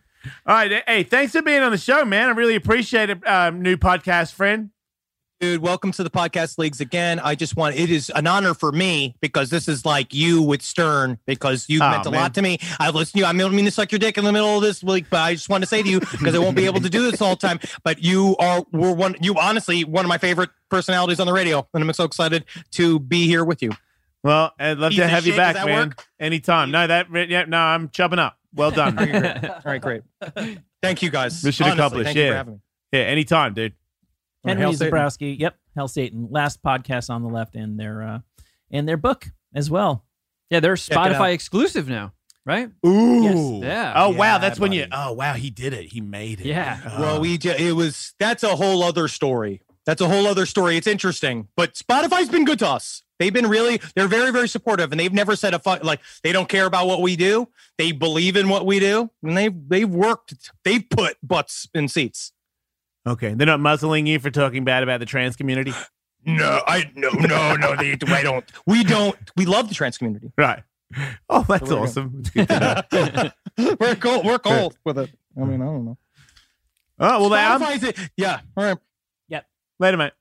All 0.47 0.55
right. 0.55 0.83
Hey, 0.87 1.03
thanks 1.03 1.33
for 1.33 1.43
being 1.43 1.63
on 1.63 1.73
the 1.73 1.79
show, 1.79 2.05
man. 2.05 2.29
I 2.29 2.33
really 2.33 2.55
appreciate 2.55 3.11
it, 3.11 3.27
um, 3.27 3.63
new 3.63 3.77
podcast 3.77 4.33
friend. 4.35 4.71
Dude, 5.41 5.61
welcome 5.61 5.91
to 5.91 6.05
the 6.05 6.11
podcast 6.11 6.57
leagues 6.57 6.81
again. 6.81 7.19
I 7.19 7.35
just 7.35 7.57
want 7.57 7.75
it 7.75 7.91
is 7.91 8.13
an 8.15 8.29
honor 8.29 8.55
for 8.55 8.71
me 8.71 9.17
because 9.21 9.51
this 9.51 9.67
is 9.67 9.85
like 9.85 10.15
you 10.15 10.41
with 10.41 10.63
Stern 10.63 11.19
because 11.27 11.67
you've 11.69 11.83
Oh, 11.83 11.91
meant 11.91 12.07
a 12.07 12.13
man. 12.13 12.21
lot 12.21 12.35
to 12.35 12.43
me. 12.43 12.59
I 12.79 12.91
listen 12.91 13.15
to 13.15 13.19
you. 13.19 13.25
I 13.25 13.33
don't 13.33 13.53
mean 13.53 13.65
to 13.65 13.73
suck 13.73 13.91
your 13.91 13.99
dick 13.99 14.17
in 14.17 14.25
the 14.25 14.31
middle 14.31 14.55
of 14.59 14.63
this 14.63 14.85
week, 14.85 15.07
but 15.11 15.19
I 15.19 15.35
just 15.35 15.49
want 15.49 15.65
to 15.65 15.67
say 15.67 15.83
to 15.83 15.89
you 15.89 15.99
because 15.99 16.37
I 16.37 16.39
won't 16.39 16.55
be 16.55 16.67
able 16.67 16.81
to 16.81 16.89
do 16.89 17.11
this 17.11 17.21
all 17.21 17.31
the 17.35 17.45
time. 17.45 17.59
But 17.83 18.05
you 18.05 18.37
are 18.39 18.65
were 18.71 18.93
one 18.93 19.17
you 19.21 19.37
honestly 19.37 19.83
one 19.83 20.05
of 20.05 20.09
my 20.09 20.19
favorite 20.19 20.51
personalities 20.71 21.19
on 21.19 21.27
the 21.27 21.33
radio, 21.33 21.67
and 21.75 21.83
I'm 21.83 21.93
so 21.93 22.05
excited 22.05 22.45
to 22.73 23.01
be 23.01 23.27
here 23.27 23.45
with 23.45 23.63
you. 23.63 23.73
Well, 24.23 24.53
I'd 24.61 24.79
love 24.79 24.91
Piece 24.91 25.01
to 25.01 25.09
have 25.09 25.27
you 25.27 25.33
shit. 25.33 25.39
back, 25.39 25.57
man. 25.67 25.89
work? 25.89 26.07
Anytime. 26.21 26.71
No, 26.71 26.87
that 26.87 27.09
yeah, 27.29 27.47
no, 27.49 27.59
I'm 27.59 27.89
chubbing 27.89 28.21
up. 28.21 28.39
Well 28.55 28.71
done. 28.71 28.99
Okay. 28.99 29.49
All 29.49 29.61
right, 29.65 29.81
great. 29.81 30.03
Thank 30.83 31.03
you 31.03 31.11
guys. 31.11 31.43
Mission 31.45 31.65
Honestly, 31.65 31.79
accomplished, 31.81 32.05
Thank 32.07 32.17
you 32.17 32.23
yeah. 32.25 32.31
for 32.31 32.37
having 32.37 32.55
me. 32.55 32.61
yeah, 32.93 33.01
anytime, 33.01 33.55
dude. 33.55 33.73
Henry 34.45 34.63
Hail 34.63 34.73
Satan. 34.73 34.93
Zebrowski. 34.93 35.39
Yep. 35.39 35.57
Hell 35.77 35.89
Satan. 35.89 36.29
Last 36.31 36.63
podcast 36.63 37.11
on 37.11 37.23
the 37.23 37.29
left 37.29 37.55
and 37.55 37.79
their 37.79 38.03
uh 38.03 38.19
and 38.71 38.89
their 38.89 38.97
book 38.97 39.27
as 39.55 39.71
well. 39.71 40.05
Yeah, 40.51 40.61
they're. 40.61 40.75
Spotify 40.75 41.33
exclusive 41.33 41.89
now, 41.89 42.13
right? 42.45 42.69
Ooh. 42.87 43.61
Yeah. 43.63 43.93
Oh 43.97 44.11
wow, 44.11 44.35
Yeah, 44.35 44.39
that's 44.39 44.59
when 44.61 44.73
you. 44.73 44.87
Oh 44.93 45.13
wow, 45.13 45.35
he 45.35 45.51
did 45.51 45.73
it. 45.73 45.87
He 45.87 46.01
made 46.01 46.41
it. 46.41 46.47
Yeah. 46.47 46.81
Oh. 46.85 47.01
Well, 47.01 47.21
we 47.21 47.39
ju- 47.39 47.55
it 47.57 47.73
was 47.73 48.15
that's 48.19 48.43
a 48.43 48.57
whole 48.57 48.83
other 48.83 49.09
story. 49.09 49.63
That's 49.87 50.01
a 50.01 50.09
whole 50.09 50.27
other 50.27 50.45
story. 50.47 50.77
It's 50.77 50.87
interesting, 50.87 51.49
but 51.57 51.75
Spotify's 51.75 52.29
been 52.29 52.45
good 52.45 52.59
to 52.61 52.69
us. 52.69 53.03
They've 53.23 53.33
been 53.33 53.47
really 53.49 53.81
they're 53.95 54.09
very 54.09 54.33
very 54.33 54.49
supportive, 54.49 54.91
and 54.91 54.99
they've 54.99 55.13
never 55.13 55.37
said 55.37 55.55
a 55.55 55.61
fu- 55.61 55.81
like 55.85 56.01
they 56.25 56.33
don't 56.33 56.49
care 56.49 56.67
about 56.67 56.89
what 56.89 57.01
we 57.03 57.15
do. 57.15 57.47
They 57.79 57.93
believe 57.93 58.37
in 58.37 58.49
what 58.49 58.67
we 58.67 58.81
do, 58.81 59.11
and 59.23 59.37
they've 59.37 59.55
they've 59.69 59.89
worked. 59.89 60.51
They've 60.65 60.85
put 60.91 61.19
butts 61.23 61.69
in 61.73 61.87
seats. 61.87 62.33
okay. 63.07 63.33
They're 63.35 63.47
not 63.47 63.61
muzzling 63.61 64.07
you 64.07 64.19
for 64.19 64.31
talking 64.33 64.65
bad 64.65 64.83
about 64.83 64.99
the 64.99 65.07
trans 65.07 65.37
community, 65.37 65.73
No, 66.25 66.63
I 66.67 66.91
no 66.97 67.11
no 67.11 67.55
no. 67.55 67.77
They 67.77 67.97
I 68.09 68.23
don't. 68.25 68.45
We 68.67 68.83
don't. 68.83 69.17
We 69.37 69.47
love 69.47 69.69
the 69.69 69.75
trans 69.77 69.99
community. 69.99 70.33
right? 70.37 70.65
Oh, 71.29 71.45
that's 71.49 71.69
There 71.69 71.71
we 71.71 71.77
go. 71.77 71.83
awesome. 71.85 72.17
It's 72.19 72.31
good 72.31 72.49
to 72.49 73.33
know. 73.57 73.77
we're 73.81 73.95
cool. 73.97 74.23
We're 74.25 74.39
cool 74.41 74.73
with 74.85 74.99
it. 74.99 75.11
I 75.37 75.45
mean, 75.45 75.63
I 75.63 75.67
don't 75.67 75.85
know. 75.85 75.99
oh 76.99 77.21
well, 77.21 77.29
they- 77.31 77.37
I'm, 77.39 77.85
it. 77.85 77.99
Yeah. 78.17 78.41
All 78.57 78.65
right. 78.65 78.79
wait 79.79 79.95
a 79.95 79.97
minute. 79.97 80.15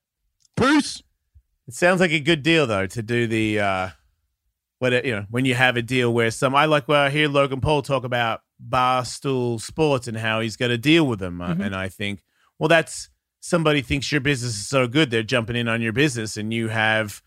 Bruce. 0.56 1.02
It 1.72 1.76
sounds 1.76 2.02
like 2.02 2.12
a 2.12 2.20
good 2.20 2.44
deal 2.44 2.68
though 2.68 2.86
to 2.86 3.02
do 3.02 3.28
the 3.28 3.62
uh 3.62 3.90
what 4.80 4.92
it- 4.92 5.06
you 5.06 5.16
know 5.16 5.26
when 5.30 5.46
you 5.46 5.56
have 5.56 5.78
a 5.78 5.82
deal 5.82 6.14
where 6.14 6.30
some 6.30 6.54
I 6.54 6.66
like 6.66 6.86
where 6.90 7.00
I 7.06 7.10
hear 7.10 7.30
Logan 7.30 7.62
Paul 7.62 7.82
talk 7.82 8.04
about 8.04 8.42
barstool 8.62 9.62
sports 9.62 10.06
and 10.10 10.18
how 10.18 10.42
he's 10.42 10.58
going 10.58 10.72
to 10.72 10.78
deal 10.78 11.08
with 11.08 11.20
them, 11.20 11.40
uh, 11.40 11.54
Mhm. 11.54 11.68
and 11.68 11.74
I 11.76 11.88
think 11.88 12.24
well 12.60 12.68
that's 12.68 13.10
somebody 13.40 13.82
thinks 13.82 14.12
your 14.12 14.20
business 14.20 14.52
is 14.56 14.68
so 14.68 14.86
good 14.86 15.12
they're 15.12 15.24
jumping 15.24 15.56
in 15.56 15.70
on 15.70 15.82
your 15.82 15.94
business 15.94 16.36
and 16.36 16.54
you 16.54 16.68
have 16.68 17.22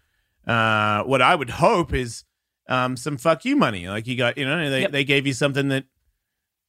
uh 0.47 1.03
what 1.05 1.23
I 1.23 1.35
would 1.35 1.49
hope 1.49 1.95
is 1.95 2.25
um 2.69 2.99
some 2.99 3.16
fuck 3.16 3.47
you 3.47 3.57
money 3.57 3.89
like 3.89 4.07
you 4.07 4.15
got 4.15 4.37
you 4.37 4.45
know 4.45 4.69
they 4.69 4.83
Yep. 4.83 4.93
they 4.93 5.05
gave 5.05 5.27
you 5.27 5.33
something 5.33 5.69
that 5.69 5.87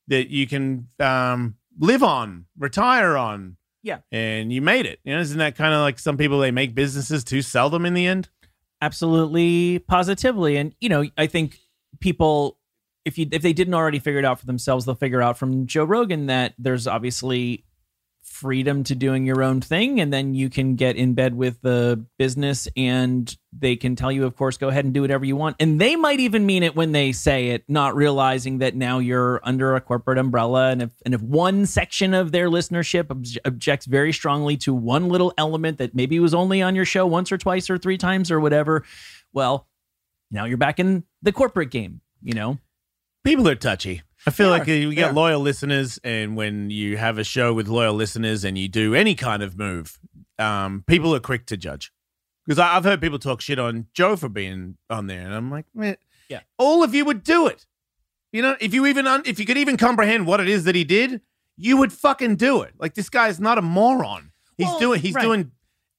that 0.08 0.30
you 0.30 0.48
can 0.48 0.88
um 1.02 1.56
live 1.78 2.04
on 2.04 2.46
retire 2.58 3.18
on 3.18 3.58
Yeah. 3.86 4.00
and 4.12 4.52
you 4.52 4.62
made 4.62 4.88
it. 4.88 5.00
You 5.04 5.14
know 5.14 5.22
isn't 5.22 5.38
that 5.38 5.56
kind 5.56 5.74
of 5.74 5.82
like 5.82 6.00
some 6.00 6.18
people 6.18 6.40
they 6.40 6.50
make 6.52 6.74
businesses 6.74 7.24
to 7.26 7.42
sell 7.44 7.70
them 7.70 7.86
in 7.86 7.94
the 7.94 8.08
end? 8.08 8.30
Absolutely 8.82 9.80
positively. 9.80 10.58
And 10.58 10.74
you 10.82 10.90
know 10.90 11.06
i 11.18 11.28
think 11.28 11.60
people 12.00 12.58
if 13.06 13.18
you 13.18 13.28
if 13.32 13.42
they 13.42 13.54
didn't 13.54 13.74
already 13.76 14.00
figure 14.00 14.20
it 14.20 14.26
out 14.26 14.40
for 14.40 14.46
themselves 14.48 14.86
they'll 14.86 14.96
figure 14.96 15.22
out 15.22 15.38
from 15.38 15.66
joe 15.66 15.84
rogan 15.86 16.26
that 16.26 16.54
there's 16.58 16.88
obviously 16.88 17.64
freedom 18.26 18.84
to 18.84 18.96
doing 18.96 19.26
your 19.26 19.42
own 19.42 19.62
thing 19.62 20.02
and 20.02 20.12
then 20.12 20.34
you 20.34 20.50
can 20.50 20.76
get 20.76 20.96
in 20.98 21.14
bed 21.14 21.36
with 21.36 21.62
the 21.62 22.06
business 22.18 22.68
and 22.76 23.38
they 23.58 23.76
can 23.76 23.96
tell 23.96 24.12
you 24.12 24.26
of 24.26 24.36
course 24.36 24.58
go 24.58 24.68
ahead 24.68 24.84
and 24.84 24.94
do 24.94 25.02
whatever 25.02 25.24
you 25.24 25.36
want. 25.36 25.56
And 25.60 25.80
they 25.80 25.96
might 25.96 26.20
even 26.20 26.46
mean 26.46 26.64
it 26.64 26.76
when 26.76 26.92
they 26.92 27.12
say 27.12 27.50
it 27.50 27.64
not 27.68 27.96
realizing 27.96 28.58
that 28.58 28.76
now 28.76 29.00
you're 29.00 29.40
under 29.44 29.76
a 29.76 29.82
corporate 29.82 30.18
umbrella. 30.18 30.70
And 30.70 30.82
if 30.82 30.92
and 31.06 31.14
if 31.14 31.22
one 31.22 31.66
section 31.66 32.14
of 32.14 32.32
their 32.32 32.50
listenership 32.50 33.10
obj- 33.10 33.40
objects 33.46 33.86
very 33.86 34.12
strongly 34.12 34.58
to 34.58 34.74
one 34.74 35.08
little 35.08 35.34
element 35.38 35.78
that 35.78 35.96
maybe 35.96 36.20
was 36.20 36.34
only 36.34 36.62
on 36.62 36.76
your 36.76 36.86
show 36.86 37.08
once 37.08 37.32
or 37.32 37.38
twice 37.38 37.70
or 37.70 37.78
three 37.78 37.98
times 37.98 38.32
or 38.32 38.40
whatever 38.40 38.84
well 39.32 39.68
now 40.32 40.46
you're 40.46 40.58
back 40.58 40.80
in 40.80 41.04
the 41.22 41.32
corporate 41.32 41.72
game 41.72 42.02
you 42.26 42.34
know? 42.34 42.58
People 43.24 43.48
are 43.48 43.56
touchy. 43.56 44.02
I 44.28 44.32
feel 44.32 44.50
like 44.50 44.68
are. 44.68 44.72
uh, 44.72 44.88
we 44.90 44.96
get 44.96 45.14
loyal 45.14 45.40
listeners, 45.40 46.00
and 46.04 46.36
when 46.36 46.70
you 46.70 46.98
have 46.98 47.18
a 47.18 47.24
show 47.24 47.54
with 47.54 47.68
loyal 47.68 47.94
listeners 47.94 48.44
and 48.44 48.58
you 48.58 48.68
do 48.68 48.96
any 48.96 49.16
kind 49.16 49.44
of 49.44 49.58
move, 49.58 50.00
um, 50.40 50.84
people 50.88 51.14
are 51.16 51.20
quick 51.20 51.46
to 51.48 51.58
judge. 51.58 51.92
Because 52.46 52.60
I've 52.60 52.84
heard 52.84 53.02
people 53.02 53.18
talk 53.20 53.42
shit 53.42 53.58
on 53.60 53.88
Joe 53.94 54.16
for 54.16 54.30
being 54.30 54.78
on 54.90 55.08
there, 55.08 55.22
and 55.22 55.34
I'm 55.34 55.50
like, 55.52 55.66
man, 55.74 55.98
Yeah. 56.30 56.42
all 56.58 56.84
of 56.84 56.94
you 56.94 57.06
would 57.06 57.24
do 57.24 57.48
it. 57.48 57.66
You 58.32 58.42
know, 58.42 58.56
if 58.60 58.74
you 58.74 58.86
even 58.86 59.08
un- 59.08 59.24
if 59.26 59.40
you 59.40 59.46
could 59.46 59.58
even 59.58 59.78
comprehend 59.78 60.28
what 60.28 60.40
it 60.40 60.50
is 60.50 60.64
that 60.66 60.76
he 60.76 60.84
did, 60.84 61.22
you 61.58 61.78
would 61.78 61.94
fucking 61.94 62.36
do 62.36 62.62
it. 62.62 62.74
Like 62.78 62.94
this 62.96 63.10
guy 63.10 63.30
is 63.30 63.40
not 63.40 63.58
a 63.58 63.62
moron. 63.62 64.32
He's 64.58 64.68
Well, 64.68 64.80
doing 64.80 65.02
he's 65.02 65.14
right. 65.16 65.22
doing 65.22 65.52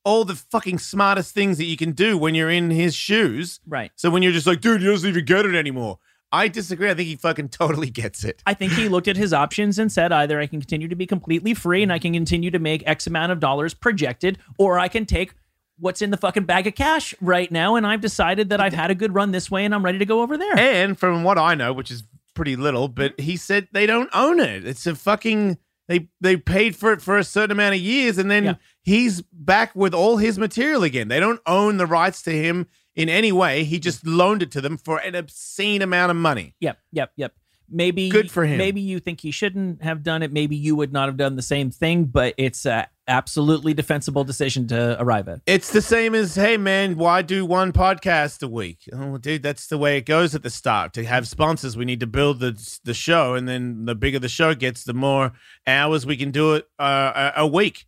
all 0.05 0.24
the 0.24 0.35
fucking 0.36 0.78
smartest 0.78 1.35
things 1.35 1.59
that 1.59 1.65
you 1.65 1.77
can 1.77 1.93
do 1.93 2.16
when 2.19 2.35
you're 2.35 2.51
in 2.51 2.70
his 2.70 2.94
shoes. 2.94 3.59
Right. 3.66 3.90
So 3.97 4.11
when 4.11 4.23
you're 4.23 4.32
just 4.32 4.47
like, 4.47 4.61
dude, 4.61 4.82
he 4.82 4.86
doesn't 4.86 5.09
even 5.09 5.24
get 5.24 5.47
it 5.47 5.55
anymore. 5.57 5.98
I 6.32 6.48
disagree. 6.48 6.90
I 6.90 6.94
think 6.94 7.09
he 7.09 7.16
fucking 7.16 7.48
totally 7.51 7.90
gets 7.90 8.24
it. 8.24 8.43
I 8.47 8.55
think 8.55 8.73
he 8.73 8.89
looked 8.90 9.09
at 9.09 9.16
his 9.16 9.32
options 9.32 9.78
and 9.78 9.90
said 9.90 10.12
either 10.12 10.40
I 10.40 10.47
can 10.47 10.61
continue 10.61 10.89
to 10.89 10.97
be 10.97 11.07
completely 11.07 11.55
free 11.55 11.82
and 11.82 11.93
I 11.93 11.98
can 11.98 12.12
continue 12.12 12.51
to 12.51 12.59
make 12.59 12.82
X 12.86 13.07
amount 13.07 13.32
of 13.32 13.40
dollars 13.40 13.74
projected, 13.74 14.39
or 14.59 14.78
I 14.78 14.89
can 14.89 15.07
take 15.07 15.35
what's 15.78 16.01
in 16.03 16.11
the 16.11 16.16
fucking 16.16 16.44
bag 16.44 16.66
of 16.66 16.74
cash 16.74 17.15
right 17.20 17.51
now. 17.53 17.77
And 17.77 17.86
I've 17.86 18.01
decided 18.01 18.48
that 18.48 18.61
I've 18.61 18.73
had 18.73 18.90
a 18.90 18.94
good 18.94 19.15
run 19.15 19.31
this 19.31 19.51
way 19.51 19.65
and 19.65 19.74
I'm 19.74 19.85
ready 19.85 19.98
to 19.98 20.07
go 20.07 20.23
over 20.23 20.36
there. 20.39 20.59
And 20.59 20.98
from 20.98 21.23
what 21.23 21.39
I 21.39 21.55
know, 21.55 21.73
which 21.73 21.90
is 21.90 22.03
pretty 22.35 22.57
little, 22.57 22.89
but 22.89 23.19
he 23.20 23.36
said 23.36 23.69
they 23.73 23.86
don't 23.86 24.11
own 24.12 24.40
it. 24.40 24.66
It's 24.66 24.86
a 24.86 24.94
fucking 24.94 25.59
they 25.89 26.09
they 26.20 26.36
paid 26.36 26.74
for 26.74 26.93
it 26.93 27.01
for 27.01 27.16
a 27.16 27.23
certain 27.24 27.53
amount 27.53 27.74
of 27.77 27.81
years, 27.81 28.19
and 28.19 28.28
then 28.31 28.44
Yeah. 28.44 28.55
he's 28.82 29.23
back 29.32 29.74
with 29.77 29.94
all 29.94 30.16
his 30.16 30.36
material 30.39 30.82
again. 30.82 31.07
They 31.09 31.20
don't 31.20 31.40
own 31.47 31.77
the 31.77 31.86
rights 31.86 32.23
to 32.23 32.32
him 32.32 32.66
in 32.97 33.09
any 33.09 33.31
way. 33.31 33.62
He 33.62 33.78
just 33.78 34.05
loaned 34.06 34.43
it 34.43 34.51
to 34.52 34.60
them 34.60 34.77
for 34.77 34.98
an 34.98 35.14
obscene 35.14 35.82
amount 35.82 36.10
of 36.10 36.16
money. 36.16 36.55
Yep, 36.60 36.78
yep, 36.90 37.12
yep. 37.16 37.35
Maybe 37.68 38.09
Good 38.09 38.31
for 38.31 38.44
him. 38.44 38.59
Maybe 38.59 38.81
you 38.81 39.01
think 39.01 39.20
he 39.20 39.32
shouldn't 39.32 39.82
have 39.82 40.02
done 40.02 40.23
it. 40.23 40.32
Maybe 40.32 40.55
you 40.55 40.77
would 40.77 40.93
not 40.93 41.09
have 41.09 41.16
done 41.16 41.35
the 41.35 41.43
same 41.43 41.70
thing, 41.70 42.05
but 42.05 42.35
it's 42.36 42.64
a 42.64 42.89
absolutely 43.09 43.74
defensible 43.74 44.23
decision 44.24 44.68
to 44.68 45.01
arrive 45.01 45.28
at. 45.28 45.40
It's 45.47 45.73
the 45.73 45.82
same 45.82 46.14
as, 46.14 46.36
hey 46.36 46.56
man, 46.56 46.97
why 46.97 47.23
do 47.23 47.44
one 47.44 47.73
podcast 47.73 48.43
a 48.43 48.48
week? 48.48 48.89
Oh, 48.93 49.18
dude, 49.18 49.43
that's 49.43 49.66
the 49.66 49.78
way 49.78 49.97
it 49.97 50.06
goes 50.06 50.35
at 50.35 50.44
the 50.44 50.51
start. 50.51 50.93
To 50.94 51.05
have 51.05 51.27
sponsors, 51.27 51.77
we 51.77 51.85
need 51.85 52.01
to 52.01 52.06
build 52.06 52.39
the 52.39 52.78
the 52.85 52.94
show, 52.94 53.35
and 53.35 53.48
then 53.48 53.85
the 53.85 53.97
bigger 53.97 54.20
the 54.20 54.28
show 54.28 54.55
gets, 54.55 54.85
the 54.85 54.94
more 54.94 55.32
hours 55.66 56.06
we 56.06 56.16
can 56.16 56.31
do 56.31 56.55
it 56.55 56.68
uh, 56.78 57.32
a, 57.36 57.43
a 57.43 57.47
week. 57.47 57.86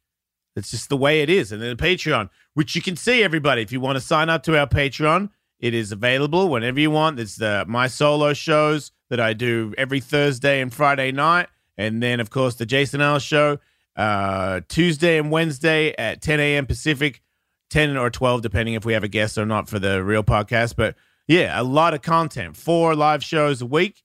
It's 0.56 0.72
just 0.72 0.88
the 0.88 0.96
way 0.96 1.22
it 1.22 1.30
is. 1.30 1.52
And 1.52 1.62
then 1.62 1.76
Patreon, 1.76 2.30
which 2.58 2.74
you 2.74 2.82
can 2.82 2.96
see 2.96 3.22
everybody 3.22 3.62
if 3.62 3.70
you 3.70 3.78
want 3.78 3.94
to 3.94 4.00
sign 4.00 4.28
up 4.28 4.42
to 4.42 4.58
our 4.58 4.66
Patreon, 4.66 5.30
it 5.60 5.74
is 5.74 5.92
available 5.92 6.48
whenever 6.48 6.80
you 6.80 6.90
want. 6.90 7.20
It's 7.20 7.36
the 7.36 7.64
my 7.68 7.86
solo 7.86 8.34
shows 8.34 8.90
that 9.10 9.20
I 9.20 9.32
do 9.32 9.72
every 9.78 10.00
Thursday 10.00 10.60
and 10.60 10.74
Friday 10.74 11.12
night, 11.12 11.46
and 11.76 12.02
then 12.02 12.18
of 12.18 12.30
course 12.30 12.56
the 12.56 12.66
Jason 12.66 13.00
Ellis 13.00 13.22
show 13.22 13.58
uh, 13.94 14.62
Tuesday 14.68 15.18
and 15.18 15.30
Wednesday 15.30 15.94
at 15.96 16.20
10 16.20 16.40
a.m. 16.40 16.66
Pacific. 16.66 17.22
10 17.70 17.98
or 17.98 18.08
12 18.08 18.40
depending 18.40 18.74
if 18.74 18.86
we 18.86 18.94
have 18.94 19.04
a 19.04 19.08
guest 19.08 19.36
or 19.36 19.44
not 19.44 19.68
for 19.68 19.78
the 19.78 20.02
real 20.02 20.24
podcast 20.24 20.74
but 20.74 20.94
yeah 21.26 21.60
a 21.60 21.62
lot 21.62 21.92
of 21.92 22.00
content 22.00 22.56
four 22.56 22.94
live 22.94 23.22
shows 23.22 23.60
a 23.60 23.66
week 23.66 24.02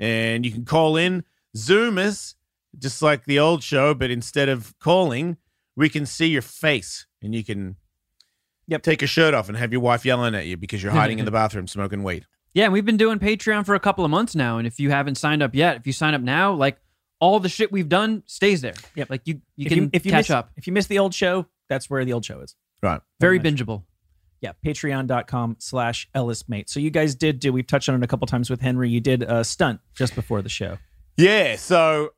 and 0.00 0.44
you 0.44 0.50
can 0.50 0.64
call 0.64 0.96
in 0.96 1.22
zoom 1.56 1.96
us 1.96 2.34
just 2.76 3.02
like 3.02 3.24
the 3.24 3.38
old 3.38 3.62
show 3.62 3.94
but 3.94 4.10
instead 4.10 4.48
of 4.48 4.76
calling 4.80 5.36
we 5.76 5.88
can 5.88 6.04
see 6.04 6.26
your 6.26 6.42
face 6.42 7.06
and 7.22 7.36
you 7.36 7.44
can 7.44 7.76
Yep. 8.66 8.82
take 8.82 9.00
your 9.02 9.08
shirt 9.08 9.34
off 9.34 9.48
and 9.48 9.56
have 9.58 9.72
your 9.72 9.80
wife 9.80 10.04
yelling 10.04 10.34
at 10.34 10.46
you 10.46 10.56
because 10.56 10.82
you're 10.82 10.92
hiding 10.92 11.18
in 11.18 11.24
the 11.24 11.30
bathroom 11.42 11.66
smoking 11.66 12.02
weed 12.02 12.26
Yeah, 12.54 12.64
and 12.64 12.72
we've 12.72 12.84
been 12.84 12.96
doing 12.96 13.18
Patreon 13.18 13.66
for 13.66 13.74
a 13.74 13.80
couple 13.80 14.04
of 14.04 14.10
months 14.10 14.34
now, 14.34 14.58
and 14.58 14.66
if 14.66 14.78
you 14.80 14.90
haven't 14.90 15.16
signed 15.16 15.42
up 15.42 15.54
yet, 15.54 15.76
if 15.76 15.86
you 15.86 15.92
sign 15.92 16.14
up 16.14 16.20
now, 16.22 16.52
like 16.52 16.78
all 17.20 17.40
the 17.40 17.48
shit 17.48 17.70
we've 17.72 17.88
done 17.88 18.22
stays 18.26 18.60
there. 18.60 18.74
Yep. 18.96 19.10
like 19.10 19.22
you 19.24 19.40
you 19.56 19.66
if 19.66 19.68
can 19.68 19.78
you, 19.84 19.90
if 19.92 20.04
you 20.06 20.12
catch 20.12 20.24
miss, 20.26 20.30
up. 20.30 20.50
If 20.56 20.66
you 20.66 20.72
miss 20.72 20.86
the 20.86 20.98
old 20.98 21.14
show, 21.14 21.46
that's 21.68 21.88
where 21.88 22.04
the 22.04 22.12
old 22.12 22.24
show 22.24 22.40
is. 22.40 22.54
right 22.82 23.00
Very 23.20 23.38
much. 23.38 23.46
bingeable. 23.46 23.82
Yeah, 24.40 24.52
patreon.com 24.64 25.56
slash 25.58 26.08
ellismate. 26.14 26.68
So 26.68 26.78
you 26.80 26.90
guys 26.90 27.14
did 27.14 27.40
do, 27.40 27.50
we've 27.52 27.66
touched 27.66 27.88
on 27.88 27.94
it 27.94 28.02
a 28.04 28.06
couple 28.06 28.26
times 28.26 28.50
with 28.50 28.60
Henry. 28.60 28.90
You 28.90 29.00
did 29.00 29.22
a 29.22 29.42
stunt 29.42 29.80
just 29.94 30.14
before 30.14 30.42
the 30.42 30.50
show. 30.50 30.76
Yeah, 31.16 31.56
so 31.56 32.10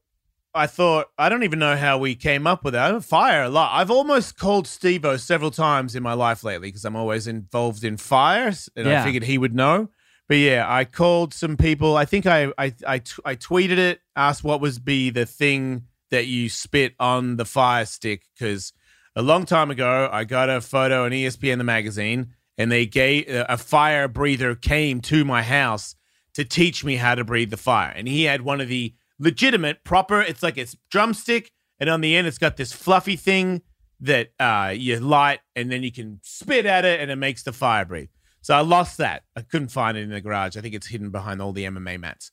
I 0.57 0.67
thought 0.67 1.09
I 1.19 1.29
don't 1.29 1.43
even 1.43 1.59
know 1.59 1.77
how 1.77 1.99
we 1.99 2.15
came 2.15 2.47
up 2.47 2.65
with 2.65 2.73
that. 2.73 2.95
I 2.95 3.01
fire 3.01 3.45
a 3.45 3.49
lot. 3.49 3.71
I've 3.75 3.91
almost 3.91 4.39
called 4.39 4.67
Steve-O 4.67 5.19
several 5.19 5.51
times 5.51 5.95
in 5.95 6.03
my 6.03 6.15
life 6.15 6.43
lately 6.43 6.69
because 6.69 6.85
I'm 6.85 6.97
always 6.97 7.27
involved 7.27 7.85
in 7.85 7.97
fires, 7.99 8.69
and 8.75 8.89
I 8.89 9.05
figured 9.05 9.25
he 9.25 9.39
would 9.39 9.55
know. 9.55 9.91
But 10.29 10.39
yeah, 10.39 10.65
I 10.69 10.85
called 10.85 11.35
some 11.35 11.57
people. 11.57 11.97
I 11.97 12.07
think 12.07 12.27
I 12.27 12.53
I 12.59 12.75
I, 12.87 12.99
t- 12.99 13.23
I 13.25 13.37
tweeted 13.37 13.79
it, 13.79 14.01
asked 14.17 14.43
what 14.43 14.61
was 14.61 14.79
be 14.79 15.11
the 15.11 15.27
thing 15.27 15.85
that 16.11 16.27
you 16.27 16.49
spit 16.49 16.95
on 16.99 17.37
the 17.37 17.45
fire 17.45 17.85
stick 17.85 18.23
because 18.35 18.73
a 19.15 19.23
long 19.23 19.45
time 19.45 19.71
ago 19.71 20.09
I 20.11 20.25
got 20.25 20.49
a 20.49 20.61
photo 20.61 21.05
in 21.05 21.13
ESPN 21.13 21.59
the 21.59 21.65
magazine, 21.65 22.33
and 22.57 22.73
they 22.73 22.87
gave 22.87 23.29
uh, 23.29 23.45
a 23.49 23.59
fire 23.59 24.09
breather 24.09 24.55
came 24.55 25.01
to 25.03 25.25
my 25.25 25.43
house 25.43 25.95
to 26.35 26.45
teach 26.45 26.85
me 26.85 26.97
how 26.97 27.15
to 27.15 27.25
breathe 27.25 27.51
the 27.51 27.57
fire. 27.57 27.93
And 27.95 28.09
he 28.09 28.25
had 28.25 28.43
one 28.43 28.61
of 28.61 28.69
the 28.69 28.95
legitimate, 29.19 29.85
proper, 29.85 30.21
it's 30.21 30.43
like 30.43 30.59
it's 30.59 30.77
drumstick, 30.91 31.51
and 31.79 31.91
on 31.91 32.01
the 32.01 32.17
end 32.17 32.27
it's 32.27 32.39
got 32.39 32.57
this 32.57 32.73
fluffy 32.73 33.17
thing 33.17 33.63
that 34.01 34.29
uh, 34.39 34.73
you 34.77 34.99
light, 35.01 35.41
and 35.55 35.71
then 35.71 35.83
you 35.83 35.93
can 35.93 36.21
spit 36.23 36.67
at 36.67 36.85
it, 36.85 37.01
and 37.01 37.11
it 37.11 37.17
makes 37.17 37.43
the 37.43 37.53
fire 37.53 37.85
breathe. 37.85 38.09
So 38.47 38.55
I 38.55 38.61
lost 38.61 38.99
that. 38.99 39.25
I 39.35 39.43
couldn't 39.43 39.69
find 39.69 39.99
it 39.99 40.03
in 40.03 40.11
the 40.11 40.21
garage. 40.21 40.57
I 40.57 40.61
think 40.61 40.75
it's 40.75 40.87
hidden 40.87 41.11
behind 41.11 41.43
all 41.43 41.53
the 41.53 41.65
MMA 41.65 41.99
mats. 41.99 42.31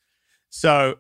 So 0.52 1.00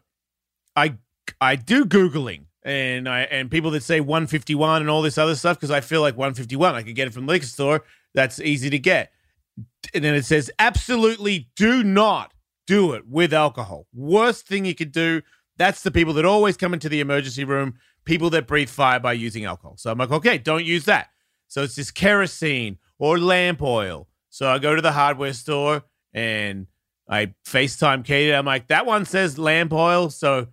I 0.75 0.97
I 1.39 1.55
do 1.55 1.85
googling 1.85 2.45
and 2.63 3.07
I 3.07 3.21
and 3.21 3.51
people 3.51 3.69
that 3.71 3.83
say 3.83 3.99
151 3.99 4.81
and 4.81 4.89
all 4.89 5.03
this 5.03 5.19
other 5.19 5.35
stuff 5.35 5.57
because 5.57 5.69
I 5.69 5.81
feel 5.81 6.01
like 6.01 6.17
151 6.17 6.73
I 6.73 6.81
could 6.81 6.95
get 6.95 7.07
it 7.07 7.13
from 7.13 7.27
the 7.27 7.33
liquor 7.33 7.45
store. 7.45 7.83
That's 8.15 8.39
easy 8.39 8.71
to 8.71 8.79
get. 8.79 9.11
And 9.93 10.03
then 10.03 10.15
it 10.15 10.25
says 10.25 10.49
absolutely 10.57 11.49
do 11.55 11.83
not 11.83 12.33
do 12.65 12.93
it 12.93 13.07
with 13.07 13.33
alcohol. 13.33 13.85
Worst 13.93 14.47
thing 14.47 14.65
you 14.65 14.73
could 14.73 14.91
do. 14.91 15.21
That's 15.57 15.83
the 15.83 15.91
people 15.91 16.13
that 16.13 16.25
always 16.25 16.57
come 16.57 16.73
into 16.73 16.89
the 16.89 16.99
emergency 16.99 17.43
room. 17.43 17.75
People 18.05 18.29
that 18.31 18.47
breathe 18.47 18.69
fire 18.69 18.99
by 18.99 19.13
using 19.13 19.45
alcohol. 19.45 19.77
So 19.77 19.91
I'm 19.91 19.97
like, 19.97 20.11
okay, 20.11 20.37
don't 20.37 20.65
use 20.65 20.85
that. 20.85 21.09
So 21.47 21.63
it's 21.63 21.75
this 21.75 21.91
kerosene 21.91 22.79
or 22.97 23.17
lamp 23.17 23.61
oil. 23.61 24.07
So 24.29 24.49
I 24.49 24.57
go 24.57 24.75
to 24.75 24.81
the 24.81 24.91
hardware 24.91 25.33
store 25.33 25.83
and 26.13 26.67
I 27.07 27.33
FaceTime 27.45 28.03
Katie. 28.03 28.33
I'm 28.33 28.45
like, 28.45 28.67
that 28.67 28.85
one 28.85 29.05
says 29.05 29.37
lamp 29.37 29.71
oil. 29.71 30.09
So 30.09 30.47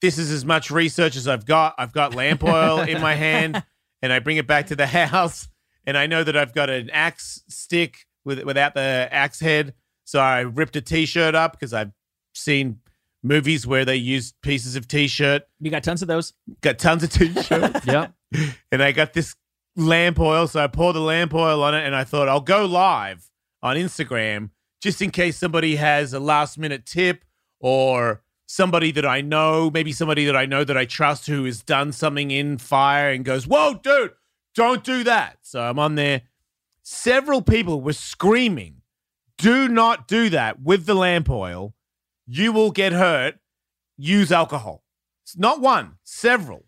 this 0.00 0.18
is 0.18 0.30
as 0.30 0.44
much 0.44 0.70
research 0.70 1.16
as 1.16 1.26
I've 1.26 1.46
got. 1.46 1.74
I've 1.78 1.92
got 1.92 2.14
lamp 2.14 2.44
oil 2.44 2.80
in 2.80 3.00
my 3.00 3.14
hand 3.14 3.62
and 4.02 4.12
I 4.12 4.20
bring 4.20 4.36
it 4.36 4.46
back 4.46 4.68
to 4.68 4.76
the 4.76 4.86
house. 4.86 5.48
And 5.84 5.96
I 5.96 6.06
know 6.06 6.22
that 6.22 6.36
I've 6.36 6.54
got 6.54 6.70
an 6.70 6.90
axe 6.90 7.42
stick 7.48 8.06
with 8.24 8.42
without 8.44 8.74
the 8.74 9.08
axe 9.10 9.40
head. 9.40 9.74
So 10.04 10.20
I 10.20 10.40
ripped 10.40 10.76
a 10.76 10.80
t-shirt 10.80 11.34
up 11.34 11.52
because 11.52 11.72
I've 11.72 11.92
seen 12.34 12.80
movies 13.26 13.66
where 13.66 13.84
they 13.84 13.96
used 13.96 14.34
pieces 14.42 14.76
of 14.76 14.86
t-shirt. 14.88 15.42
You 15.60 15.70
got 15.70 15.82
tons 15.82 16.02
of 16.02 16.08
those. 16.08 16.32
Got 16.60 16.78
tons 16.78 17.02
of 17.02 17.10
t-shirts 17.10 17.86
Yep. 17.86 18.12
and 18.72 18.82
I 18.82 18.92
got 18.92 19.12
this 19.12 19.34
lamp 19.76 20.18
oil. 20.18 20.46
So 20.46 20.62
I 20.62 20.66
poured 20.66 20.96
the 20.96 21.00
lamp 21.00 21.34
oil 21.34 21.62
on 21.62 21.74
it, 21.74 21.84
and 21.84 21.94
I 21.94 22.04
thought 22.04 22.28
I'll 22.28 22.40
go 22.40 22.64
live 22.64 23.30
on 23.62 23.76
Instagram 23.76 24.50
just 24.80 25.02
in 25.02 25.10
case 25.10 25.36
somebody 25.36 25.76
has 25.76 26.12
a 26.12 26.20
last 26.20 26.58
minute 26.58 26.86
tip 26.86 27.24
or 27.60 28.22
somebody 28.46 28.92
that 28.92 29.04
I 29.04 29.20
know, 29.20 29.70
maybe 29.70 29.92
somebody 29.92 30.24
that 30.26 30.36
I 30.36 30.46
know 30.46 30.64
that 30.64 30.76
I 30.76 30.84
trust 30.84 31.26
who 31.26 31.44
has 31.44 31.62
done 31.62 31.92
something 31.92 32.30
in 32.30 32.58
fire 32.58 33.10
and 33.10 33.24
goes, 33.24 33.46
Whoa, 33.46 33.80
dude, 33.82 34.12
don't 34.54 34.84
do 34.84 35.04
that. 35.04 35.38
So 35.42 35.60
I'm 35.60 35.78
on 35.78 35.96
there. 35.96 36.22
Several 36.82 37.42
people 37.42 37.80
were 37.80 37.92
screaming, 37.92 38.82
Do 39.38 39.68
not 39.68 40.06
do 40.06 40.30
that 40.30 40.62
with 40.62 40.86
the 40.86 40.94
lamp 40.94 41.28
oil. 41.28 41.74
You 42.26 42.52
will 42.52 42.70
get 42.70 42.92
hurt. 42.92 43.36
Use 43.96 44.30
alcohol. 44.30 44.82
It's 45.24 45.36
not 45.36 45.60
one, 45.60 45.96
several. 46.04 46.64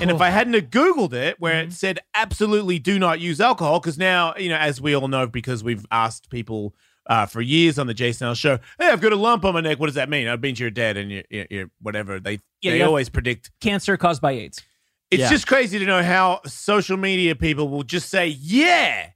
And 0.00 0.10
if 0.12 0.20
I 0.20 0.30
hadn't 0.30 0.54
have 0.54 0.70
Googled 0.70 1.12
it, 1.12 1.40
where 1.40 1.60
it 1.60 1.72
said 1.72 1.98
absolutely 2.14 2.78
do 2.78 2.98
not 3.00 3.18
use 3.18 3.40
alcohol, 3.40 3.80
because 3.80 3.98
now, 3.98 4.32
you 4.36 4.48
know, 4.48 4.56
as 4.56 4.80
we 4.80 4.94
all 4.94 5.08
know, 5.08 5.26
because 5.26 5.64
we've 5.64 5.84
asked 5.90 6.30
people 6.30 6.74
uh, 7.06 7.26
for 7.26 7.40
years 7.40 7.78
on 7.80 7.88
the 7.88 7.94
Jason 7.94 8.26
Ellis 8.28 8.38
show, 8.38 8.58
hey, 8.78 8.88
I've 8.88 9.00
got 9.00 9.12
a 9.12 9.16
lump 9.16 9.44
on 9.44 9.54
my 9.54 9.60
neck. 9.60 9.80
What 9.80 9.86
does 9.86 9.96
that 9.96 10.08
mean? 10.08 10.28
It 10.28 10.40
means 10.40 10.60
you're 10.60 10.70
dead 10.70 10.96
and 10.96 11.10
you're, 11.10 11.24
you're, 11.30 11.46
you're 11.50 11.70
whatever. 11.82 12.20
They, 12.20 12.38
Yeah, 12.62 12.72
they 12.72 12.82
always 12.82 13.08
predict. 13.08 13.50
Cancer 13.60 13.96
caused 13.96 14.22
by 14.22 14.32
AIDS. 14.32 14.62
It's 15.10 15.22
Yeah. 15.22 15.30
just 15.30 15.46
crazy 15.48 15.78
to 15.80 15.84
know 15.86 16.02
how 16.02 16.42
social 16.46 16.96
media 16.96 17.34
people 17.34 17.68
will 17.68 17.82
just 17.82 18.08
say, 18.08 18.28
yeah, 18.28 19.10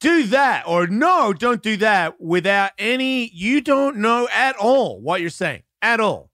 do 0.00 0.24
that, 0.28 0.64
or 0.66 0.86
no, 0.86 1.32
don't 1.32 1.62
do 1.62 1.76
that 1.78 2.20
without 2.20 2.72
any, 2.78 3.28
you 3.28 3.60
don't 3.60 3.96
know 3.96 4.28
at 4.32 4.56
all 4.56 5.00
what 5.00 5.20
you're 5.20 5.30
saying, 5.30 5.62
at 5.82 6.00
all. 6.00 6.30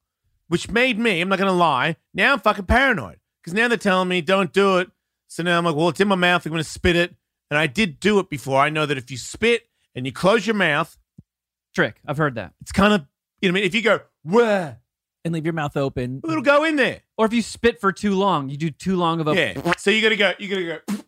Which 0.48 0.68
made 0.68 0.98
me, 0.98 1.20
I'm 1.20 1.28
not 1.28 1.38
going 1.38 1.48
to 1.50 1.56
lie, 1.56 1.96
now 2.12 2.32
I'm 2.34 2.40
fucking 2.40 2.66
paranoid. 2.66 3.18
Because 3.42 3.54
now 3.54 3.68
they're 3.68 3.78
telling 3.78 4.08
me, 4.08 4.20
don't 4.20 4.52
do 4.52 4.78
it. 4.78 4.90
So 5.28 5.42
now 5.42 5.58
I'm 5.58 5.64
like, 5.64 5.74
well, 5.74 5.88
it's 5.88 6.00
in 6.00 6.08
my 6.08 6.14
mouth. 6.14 6.44
I'm 6.44 6.52
going 6.52 6.62
to 6.62 6.68
spit 6.68 6.94
it. 6.94 7.14
And 7.50 7.58
I 7.58 7.66
did 7.66 7.98
do 8.00 8.18
it 8.18 8.28
before. 8.30 8.60
I 8.60 8.68
know 8.68 8.86
that 8.86 8.98
if 8.98 9.10
you 9.10 9.16
spit 9.16 9.66
and 9.94 10.06
you 10.06 10.12
close 10.12 10.46
your 10.46 10.54
mouth, 10.56 10.96
Trick. 11.74 11.96
I've 12.06 12.18
heard 12.18 12.34
that. 12.34 12.52
it's 12.60 12.70
kind 12.72 12.92
of, 12.92 13.06
you 13.40 13.48
know 13.48 13.54
what 13.54 13.58
I 13.58 13.60
mean? 13.62 13.64
If 13.66 13.74
you 13.74 13.82
go, 13.82 14.00
where, 14.22 14.78
And 15.24 15.32
leave 15.32 15.44
your 15.46 15.54
mouth 15.54 15.76
open. 15.76 16.20
it'll 16.22 16.42
go 16.42 16.64
in 16.64 16.76
there. 16.76 17.00
Or 17.16 17.24
if 17.26 17.32
you 17.32 17.40
spit 17.42 17.80
for 17.80 17.92
too 17.92 18.14
long, 18.14 18.50
you 18.50 18.56
do 18.58 18.70
too 18.70 18.96
long 18.96 19.20
of 19.20 19.28
a 19.28 19.34
Yeah. 19.34 19.72
So 19.78 19.90
you 19.90 20.02
got 20.02 20.10
to 20.10 20.16
go, 20.16 20.32
you 20.38 20.48
got 20.48 20.86
to 20.86 20.94
go. 20.94 21.04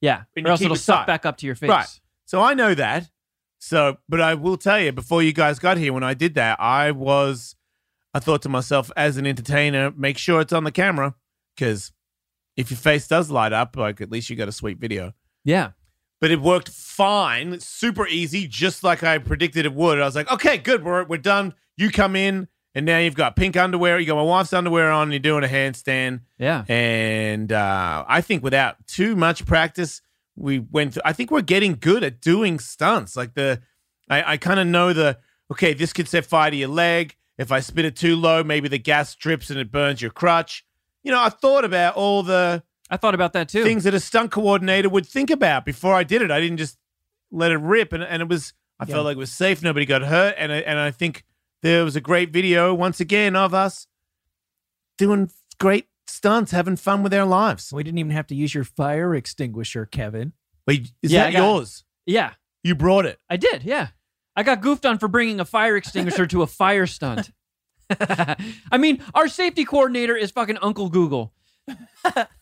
Yeah. 0.00 0.22
And 0.36 0.46
Or 0.46 0.48
you 0.48 0.52
else 0.52 0.60
it'll 0.60 0.74
it 0.76 0.78
suck 0.80 1.00
tight. 1.00 1.06
back 1.06 1.26
up 1.26 1.36
to 1.38 1.46
your 1.46 1.54
face. 1.54 1.68
Right. 1.70 2.00
So 2.24 2.40
I 2.40 2.54
know 2.54 2.74
that. 2.74 3.10
So, 3.58 3.98
but 4.08 4.20
I 4.20 4.34
will 4.34 4.56
tell 4.56 4.80
you, 4.80 4.92
before 4.92 5.22
you 5.22 5.32
guys 5.32 5.58
got 5.58 5.78
here, 5.78 5.92
when 5.92 6.04
I 6.04 6.14
did 6.14 6.34
that, 6.34 6.60
I 6.60 6.92
was, 6.92 7.56
I 8.14 8.20
thought 8.20 8.42
to 8.42 8.48
myself, 8.48 8.90
as 8.96 9.16
an 9.16 9.26
entertainer, 9.26 9.90
make 9.96 10.16
sure 10.18 10.40
it's 10.40 10.52
on 10.52 10.64
the 10.64 10.70
camera 10.70 11.14
because 11.56 11.92
if 12.56 12.70
your 12.70 12.78
face 12.78 13.08
does 13.08 13.30
light 13.30 13.52
up, 13.52 13.76
like 13.76 14.00
at 14.00 14.10
least 14.10 14.30
you 14.30 14.36
got 14.36 14.48
a 14.48 14.52
sweet 14.52 14.78
video. 14.78 15.12
Yeah. 15.44 15.70
But 16.20 16.30
it 16.30 16.40
worked 16.40 16.68
fine, 16.68 17.60
super 17.60 18.06
easy, 18.06 18.46
just 18.48 18.82
like 18.84 19.02
I 19.02 19.18
predicted 19.18 19.66
it 19.66 19.74
would. 19.74 20.00
I 20.00 20.04
was 20.04 20.16
like, 20.16 20.30
okay, 20.32 20.58
good, 20.58 20.84
we're 20.84 21.04
we're 21.04 21.16
done. 21.18 21.54
You 21.76 21.90
come 21.90 22.16
in, 22.16 22.48
and 22.78 22.86
now 22.86 22.98
you've 22.98 23.14
got 23.14 23.36
pink 23.36 23.56
underwear. 23.56 23.98
You 23.98 24.06
got 24.06 24.16
my 24.16 24.22
wife's 24.22 24.52
underwear 24.52 24.90
on. 24.90 25.02
And 25.04 25.12
you're 25.12 25.18
doing 25.20 25.44
a 25.44 25.48
handstand. 25.48 26.20
Yeah. 26.38 26.64
And 26.68 27.52
uh, 27.52 28.04
I 28.08 28.20
think 28.20 28.42
without 28.42 28.86
too 28.86 29.14
much 29.16 29.44
practice, 29.44 30.00
we 30.36 30.58
went. 30.60 30.94
Through, 30.94 31.02
I 31.04 31.12
think 31.12 31.30
we're 31.30 31.42
getting 31.42 31.76
good 31.78 32.02
at 32.02 32.20
doing 32.20 32.58
stunts. 32.58 33.16
Like 33.16 33.34
the, 33.34 33.60
I, 34.08 34.32
I 34.32 34.36
kind 34.38 34.60
of 34.60 34.66
know 34.66 34.92
the. 34.92 35.18
Okay, 35.50 35.72
this 35.74 35.92
could 35.92 36.08
set 36.08 36.24
fire 36.26 36.50
to 36.50 36.56
your 36.56 36.68
leg. 36.68 37.16
If 37.38 37.52
I 37.52 37.60
spit 37.60 37.84
it 37.84 37.96
too 37.96 38.16
low, 38.16 38.42
maybe 38.44 38.68
the 38.68 38.78
gas 38.78 39.14
drips 39.14 39.48
and 39.50 39.58
it 39.58 39.70
burns 39.72 40.02
your 40.02 40.10
crutch. 40.10 40.64
You 41.02 41.10
know, 41.12 41.22
I 41.22 41.28
thought 41.30 41.64
about 41.64 41.94
all 41.96 42.22
the 42.22 42.62
I 42.90 42.96
thought 42.96 43.14
about 43.14 43.32
that 43.34 43.48
too. 43.48 43.64
things 43.64 43.84
that 43.84 43.94
a 43.94 44.00
stunt 44.00 44.30
coordinator 44.30 44.88
would 44.88 45.06
think 45.06 45.30
about 45.30 45.64
before 45.64 45.94
I 45.94 46.04
did 46.04 46.20
it. 46.22 46.30
I 46.30 46.40
didn't 46.40 46.56
just 46.58 46.76
let 47.30 47.50
it 47.52 47.58
rip, 47.58 47.92
and, 47.92 48.02
and 48.02 48.22
it 48.22 48.28
was. 48.28 48.52
I 48.80 48.84
Yeah. 48.86 48.94
felt 48.94 49.06
like 49.06 49.16
it 49.16 49.18
was 49.18 49.32
safe. 49.32 49.62
Nobody 49.62 49.86
got 49.86 50.02
hurt, 50.02 50.34
and 50.38 50.52
I, 50.52 50.56
and 50.58 50.78
I 50.78 50.90
think 50.92 51.24
there 51.62 51.84
was 51.84 51.96
a 51.96 52.00
great 52.00 52.30
video 52.32 52.72
once 52.74 53.00
again 53.00 53.34
of 53.36 53.54
us 53.54 53.86
doing 54.96 55.30
great 55.58 55.86
stunts, 56.06 56.52
having 56.52 56.76
fun 56.76 57.02
with 57.02 57.12
our 57.14 57.24
lives. 57.24 57.72
We 57.72 57.82
didn't 57.82 57.98
even 57.98 58.12
have 58.12 58.26
to 58.28 58.34
use 58.34 58.54
your 58.54 58.64
fire 58.64 59.14
extinguisher, 59.14 59.86
Kevin. 59.86 60.32
Wait, 60.66 60.92
is 61.02 61.12
Yeah, 61.12 61.24
that 61.24 61.32
got- 61.32 61.38
yours? 61.38 61.84
yeah. 62.06 62.32
You 62.64 62.74
brought 62.74 63.06
it. 63.06 63.18
I 63.30 63.36
did, 63.36 63.62
yeah. 63.62 63.88
I 64.34 64.42
got 64.42 64.60
goofed 64.60 64.84
on 64.84 64.98
for 64.98 65.08
bringing 65.08 65.40
a 65.40 65.44
fire 65.44 65.76
extinguisher 65.76 66.26
to 66.26 66.42
a 66.42 66.46
fire 66.46 66.86
stunt. 66.86 67.30
I 68.00 68.76
mean, 68.78 69.02
our 69.14 69.28
safety 69.28 69.64
coordinator 69.64 70.16
is 70.16 70.30
fucking 70.32 70.58
Uncle 70.60 70.90
Google. 70.90 71.32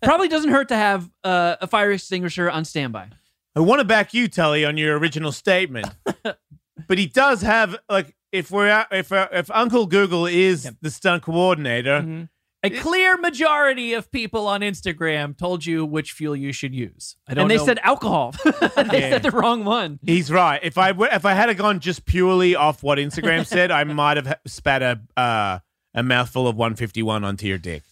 Probably 0.03 0.29
doesn't 0.29 0.51
hurt 0.51 0.69
to 0.69 0.77
have 0.77 1.09
uh, 1.23 1.57
a 1.61 1.67
fire 1.67 1.93
extinguisher 1.93 2.51
on 2.51 2.65
standby. 2.65 3.11
I 3.55 3.61
want 3.61 3.81
to 3.81 3.85
back 3.85 4.15
you, 4.15 4.27
Tully, 4.27 4.65
on 4.65 4.77
your 4.77 4.99
original 4.99 5.33
statement, 5.33 5.87
but 6.25 6.99
he 6.99 7.07
does 7.07 7.43
have 7.43 7.77
like 7.89 8.16
if 8.33 8.51
we're 8.51 8.67
at, 8.69 8.89
if 8.93 9.13
uh, 9.13 9.29
if 9.33 9.51
Uncle 9.51 9.87
Google 9.87 10.27
is 10.27 10.71
the 10.81 10.91
stunt 10.91 11.23
coordinator, 11.23 12.01
Mm-hmm. 12.01 12.23
A 12.63 12.71
clear 12.71 13.17
majority 13.17 13.93
of 13.93 14.11
people 14.11 14.49
on 14.49 14.61
Instagram 14.61 15.37
told 15.39 15.65
you 15.65 15.85
which 15.87 16.11
fuel 16.13 16.35
you 16.35 16.53
should 16.53 16.75
use. 16.75 17.17
I 17.29 17.35
don't 17.35 17.43
And 17.43 17.51
they 17.51 17.59
know. 17.59 17.65
said 17.65 17.79
alcohol. 17.85 18.35
they 18.45 18.51
Yeah. 18.77 19.11
said 19.11 19.23
the 19.23 19.31
wrong 19.31 19.65
one. 19.65 20.01
He's 20.05 20.33
right. 20.33 20.59
If 20.65 20.77
I 20.77 20.89
w- 20.89 21.11
if 21.13 21.25
I 21.25 21.35
had 21.35 21.57
gone 21.59 21.79
just 21.79 22.07
purely 22.07 22.57
off 22.57 22.83
what 22.83 22.99
Instagram 22.99 23.47
said, 23.47 23.71
I 23.71 23.85
might 23.85 24.17
have 24.17 24.41
spat 24.47 24.83
a 24.83 25.01
uh, 25.17 25.59
a 25.95 26.03
mouthful 26.03 26.49
of 26.49 26.57
151 26.57 27.23
onto 27.23 27.47
your 27.47 27.59
dick. 27.59 27.85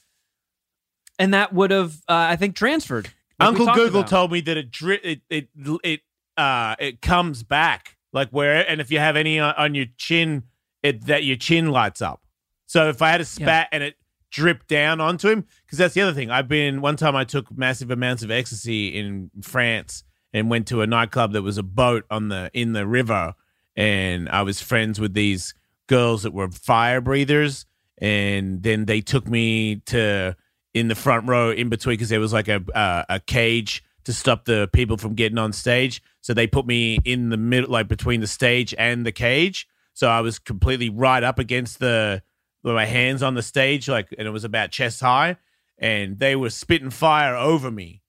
And 1.21 1.33
that 1.35 1.53
would 1.53 1.71
have, 1.71 1.93
uh, 2.09 2.27
I 2.31 2.37
think, 2.37 2.57
transferred. 2.57 3.11
Uncle 3.39 3.67
Google 3.67 4.01
about. 4.01 4.09
told 4.11 4.33
me 4.33 4.41
that 4.41 4.57
it 4.57 4.71
dri- 4.73 5.01
it 5.05 5.21
it 5.31 5.49
it 5.85 6.01
uh 6.37 6.75
it 6.81 7.01
comes 7.01 7.45
back 7.45 7.97
like 8.15 8.31
where 8.31 8.69
and 8.69 8.81
if 8.81 8.91
you 8.91 8.99
have 8.99 9.17
any 9.17 9.39
on, 9.39 9.55
on 9.59 9.75
your 9.75 9.87
chin, 9.99 10.45
it 10.83 11.07
that 11.07 11.25
your 11.25 11.37
chin 11.37 11.71
lights 11.71 12.01
up. 12.01 12.23
So 12.67 12.89
if 12.89 13.03
I 13.03 13.11
had 13.11 13.21
a 13.21 13.25
spat 13.25 13.69
and 13.73 13.83
it 13.83 13.97
dripped 14.31 14.69
down 14.69 15.01
onto 15.01 15.29
him, 15.29 15.47
because 15.67 15.79
that's 15.79 15.95
the 15.95 16.01
other 16.01 16.15
thing. 16.15 16.31
I've 16.31 16.49
been 16.49 16.81
one 16.81 16.97
time 16.97 17.15
I 17.15 17.25
took 17.25 17.57
massive 17.57 17.91
amounts 17.91 18.23
of 18.23 18.31
ecstasy 18.31 18.89
in 18.89 19.31
France 19.43 20.05
and 20.33 20.49
went 20.49 20.67
to 20.69 20.81
a 20.81 20.87
nightclub 20.87 21.33
that 21.33 21.43
was 21.43 21.59
a 21.59 21.63
boat 21.63 22.05
on 22.11 22.29
the 22.29 22.51
in 22.55 22.73
the 22.73 22.87
river, 22.87 23.35
and 23.77 24.29
I 24.29 24.43
was 24.43 24.63
friends 24.63 24.99
with 25.01 25.15
these 25.15 25.55
girls 25.87 26.23
that 26.23 26.33
were 26.33 26.51
fire 26.51 27.01
breathers, 27.01 27.67
and 27.99 28.63
then 28.63 28.87
they 28.87 29.01
took 29.01 29.29
me 29.29 29.77
to 29.87 30.37
in 30.73 30.89
the 30.89 30.95
front 30.95 31.29
row 31.29 31.51
in 31.51 31.69
between 31.69 31.95
because 31.95 32.09
there 32.09 32.21
was 32.21 32.33
like 32.33 32.49
a 32.49 32.63
uh, 32.75 33.05
a 33.09 33.21
cage 33.21 33.85
to 34.05 34.13
stop 34.13 34.45
the 34.45 34.69
people 34.73 34.97
from 34.97 35.15
getting 35.15 35.39
on 35.39 35.53
stage. 35.53 36.03
So 36.21 36.35
they 36.35 36.47
put 36.47 36.67
me 36.67 36.99
in 37.05 37.31
the 37.31 37.37
middle, 37.37 37.71
like 37.71 37.89
between 37.89 38.21
the 38.21 38.27
stage 38.27 38.75
and 38.79 39.05
the 39.05 39.13
cage. 39.13 39.67
So 39.93 40.09
I 40.09 40.21
was 40.21 40.39
completely 40.39 40.91
right 40.91 41.23
up 41.23 41.39
against 41.39 41.79
the 41.79 42.23
with 42.63 42.75
my 42.75 42.87
hands 42.87 43.23
on 43.23 43.35
the 43.35 43.43
stage, 43.43 43.89
like, 43.89 44.09
and 44.17 44.27
it 44.27 44.31
was 44.31 44.45
about 44.45 44.71
chest 44.71 45.01
high, 45.01 45.37
and 45.79 46.19
they 46.19 46.35
were 46.35 46.49
spitting 46.49 46.89
fire 46.89 47.37
over 47.37 47.71
me. 47.71 48.01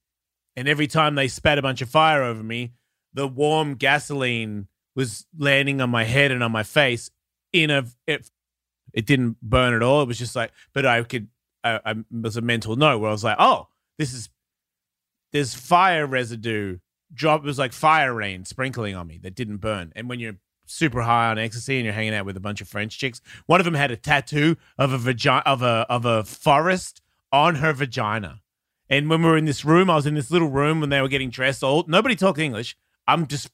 And 0.56 0.70
every 0.70 0.88
time 0.88 1.16
they 1.16 1.28
spat 1.28 1.58
a 1.58 1.62
bunch 1.62 1.82
of 1.82 1.90
fire 1.90 2.24
over 2.24 2.42
me, 2.42 2.72
the 3.14 3.28
warm 3.28 3.76
gasoline 3.76 4.68
was 4.96 5.26
landing 5.38 5.82
on 5.82 5.90
my 5.90 6.06
head 6.06 6.32
and 6.32 6.42
on 6.42 6.54
my 6.54 6.64
face. 6.64 7.12
In 7.52 7.70
a, 7.70 7.86
it, 8.08 8.32
it 8.94 9.06
didn't 9.06 9.38
burn 9.42 9.74
at 9.74 9.84
all. 9.84 10.02
It 10.02 10.08
was 10.08 10.18
just 10.18 10.38
like, 10.38 10.52
but 10.74 10.86
I 10.86 11.04
could, 11.04 11.28
I, 11.64 11.82
I 11.86 11.96
was 12.10 12.38
a 12.38 12.42
mental 12.42 12.78
note 12.78 13.00
where 13.00 13.10
I 13.10 13.14
was 13.14 13.26
like, 13.26 13.38
oh, 13.40 13.68
this 13.98 14.14
is, 14.14 14.30
there's 15.36 15.54
fire 15.54 16.08
residue. 16.08 16.78
Drop 17.14 17.42
it 17.42 17.46
was 17.46 17.60
like 17.60 17.74
fire 17.74 18.14
rain 18.14 18.46
sprinkling 18.46 18.96
on 18.96 19.06
me 19.06 19.20
that 19.22 19.36
didn't 19.36 19.58
burn. 19.58 19.92
And 19.94 20.08
when 20.08 20.22
you're 20.22 20.38
super 20.66 21.02
high 21.02 21.30
on 21.30 21.38
ecstasy 21.38 21.76
and 21.76 21.84
you're 21.84 21.94
hanging 21.94 22.14
out 22.14 22.26
with 22.26 22.38
a 22.38 22.40
bunch 22.40 22.62
of 22.62 22.70
French 22.70 22.98
chicks, 22.98 23.20
one 23.46 23.60
of 23.60 23.66
them 23.66 23.74
had 23.74 23.92
a 23.92 23.98
tattoo 23.98 24.56
of 24.78 24.94
a 24.94 24.98
vagina 24.98 25.44
of 25.46 25.62
a 25.62 25.86
of 25.90 26.06
a 26.06 26.24
forest 26.24 27.02
on 27.34 27.56
her 27.56 27.74
vagina. 27.74 28.40
And 28.90 29.10
when 29.10 29.22
we 29.22 29.28
were 29.28 29.38
in 29.38 29.44
this 29.44 29.66
room, 29.66 29.90
I 29.90 29.96
was 29.96 30.06
in 30.06 30.14
this 30.14 30.32
little 30.32 30.48
room 30.48 30.80
when 30.80 30.90
they 30.90 31.02
were 31.02 31.10
getting 31.10 31.30
dressed. 31.30 31.64
All 31.64 31.84
nobody 31.86 32.16
talked 32.16 32.40
English. 32.40 32.78
I'm 33.06 33.28
just 33.28 33.50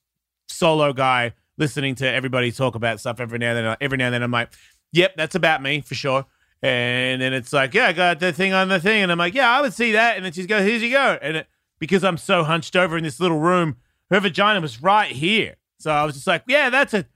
solo 0.50 0.94
guy 0.94 1.34
listening 1.58 1.96
to 1.96 2.08
everybody 2.08 2.52
talk 2.52 2.76
about 2.76 3.00
stuff 3.00 3.20
every 3.20 3.40
now 3.40 3.56
and 3.56 3.66
then. 3.66 3.78
Every 3.82 3.98
now 3.98 4.06
and 4.06 4.14
then, 4.14 4.22
I'm 4.22 4.30
like, 4.30 4.54
"Yep, 4.92 5.16
that's 5.18 5.34
about 5.34 5.64
me 5.64 5.82
for 5.82 5.96
sure." 5.96 6.28
And 6.62 7.20
then 7.24 7.34
it's 7.34 7.52
like, 7.52 7.74
"Yeah, 7.74 7.88
I 7.88 7.94
got 7.94 8.20
the 8.20 8.32
thing 8.32 8.54
on 8.54 8.68
the 8.68 8.80
thing," 8.80 9.02
and 9.02 9.12
I'm 9.12 9.18
like, 9.18 9.34
"Yeah, 9.34 9.50
I 9.50 9.62
would 9.62 9.74
see 9.74 9.94
that." 9.94 10.16
And 10.16 10.24
then 10.24 10.32
she's 10.32 10.46
go, 10.46 10.64
"Here 10.64 10.78
you 10.78 10.92
go." 10.92 11.18
And 11.20 11.38
it, 11.38 11.48
because 11.82 12.04
I'm 12.04 12.18
so 12.18 12.44
hunched 12.44 12.76
over 12.76 12.96
in 12.96 13.04
this 13.04 13.20
little 13.20 13.40
room, 13.40 13.76
her 14.12 14.20
vagina 14.20 14.62
was 14.62 14.84
right 14.84 15.12
here. 15.12 15.56
So 15.80 15.92
I 15.92 16.06
was 16.06 16.14
just 16.14 16.28
like, 16.28 16.44
"Yeah, 16.48 16.70
that's 16.70 16.94
a 16.94 17.08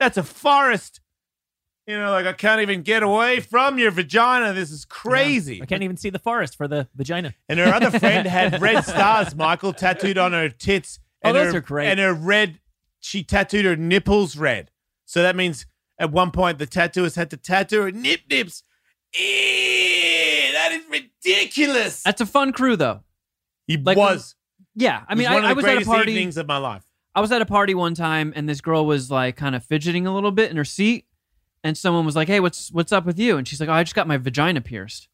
that's 0.00 0.16
a 0.16 0.24
forest." 0.24 1.00
You 1.86 1.98
know, 1.98 2.10
like 2.10 2.24
I 2.24 2.32
can't 2.32 2.62
even 2.62 2.80
get 2.80 3.02
away 3.02 3.40
from 3.40 3.78
your 3.78 3.90
vagina. 3.90 4.54
This 4.54 4.70
is 4.70 4.86
crazy. 4.86 5.62
I 5.62 5.66
can't 5.66 5.82
even 5.82 5.98
see 5.98 6.08
the 6.08 6.18
forest 6.18 6.56
for 6.56 6.66
the 6.66 6.88
vagina. 6.96 7.34
And 7.50 7.58
her 7.58 7.66
other 7.66 7.96
friend 7.98 8.26
had 8.26 8.62
red 8.62 8.84
stars, 8.84 9.34
Michael, 9.36 9.74
tattooed 9.74 10.16
on 10.16 10.32
her 10.32 10.48
tits. 10.48 10.98
Oh, 11.22 11.28
And 11.28 11.36
those 11.36 11.52
her, 11.52 11.58
are 11.58 11.60
great. 11.60 11.88
And 11.88 12.00
her 12.00 12.14
red, 12.14 12.58
she 13.00 13.22
tattooed 13.22 13.66
her 13.66 13.76
nipples 13.76 14.34
red. 14.34 14.70
So 15.04 15.20
that 15.20 15.36
means 15.36 15.66
at 15.98 16.10
one 16.10 16.30
point 16.30 16.58
the 16.58 16.66
tattooist 16.66 17.16
had 17.16 17.28
to 17.32 17.36
tattoo 17.36 17.82
her 17.82 17.90
nip 17.90 18.20
nips. 18.30 18.62
Eh, 19.14 20.52
that 20.52 20.72
is 20.72 20.84
ridiculous. 20.88 22.02
That's 22.02 22.22
a 22.22 22.26
fun 22.26 22.52
crew, 22.52 22.76
though. 22.76 23.02
He 23.66 23.76
like 23.76 23.96
was. 23.96 24.34
Yeah. 24.74 25.02
I 25.08 25.14
mean, 25.14 25.26
it 25.26 25.30
was 25.30 25.34
one 25.36 25.44
I, 25.44 25.48
I 25.48 25.50
of 25.52 25.56
the 25.58 25.62
was 25.62 25.70
at 25.76 25.82
a 25.82 25.84
party. 25.86 26.12
evenings 26.12 26.36
of 26.36 26.46
my 26.46 26.58
life. 26.58 26.84
I 27.14 27.20
was 27.20 27.30
at 27.30 27.40
a 27.40 27.46
party 27.46 27.74
one 27.74 27.94
time 27.94 28.32
and 28.34 28.48
this 28.48 28.60
girl 28.60 28.84
was 28.86 29.10
like 29.10 29.36
kind 29.36 29.54
of 29.54 29.64
fidgeting 29.64 30.06
a 30.06 30.12
little 30.14 30.32
bit 30.32 30.50
in 30.50 30.56
her 30.56 30.64
seat 30.64 31.06
and 31.62 31.78
someone 31.78 32.04
was 32.04 32.16
like, 32.16 32.26
"Hey, 32.28 32.40
what's 32.40 32.72
what's 32.72 32.90
up 32.92 33.06
with 33.06 33.18
you?" 33.18 33.36
And 33.36 33.46
she's 33.46 33.60
like, 33.60 33.68
"Oh, 33.68 33.72
I 33.72 33.84
just 33.84 33.94
got 33.94 34.08
my 34.08 34.16
vagina 34.16 34.60
pierced." 34.60 35.08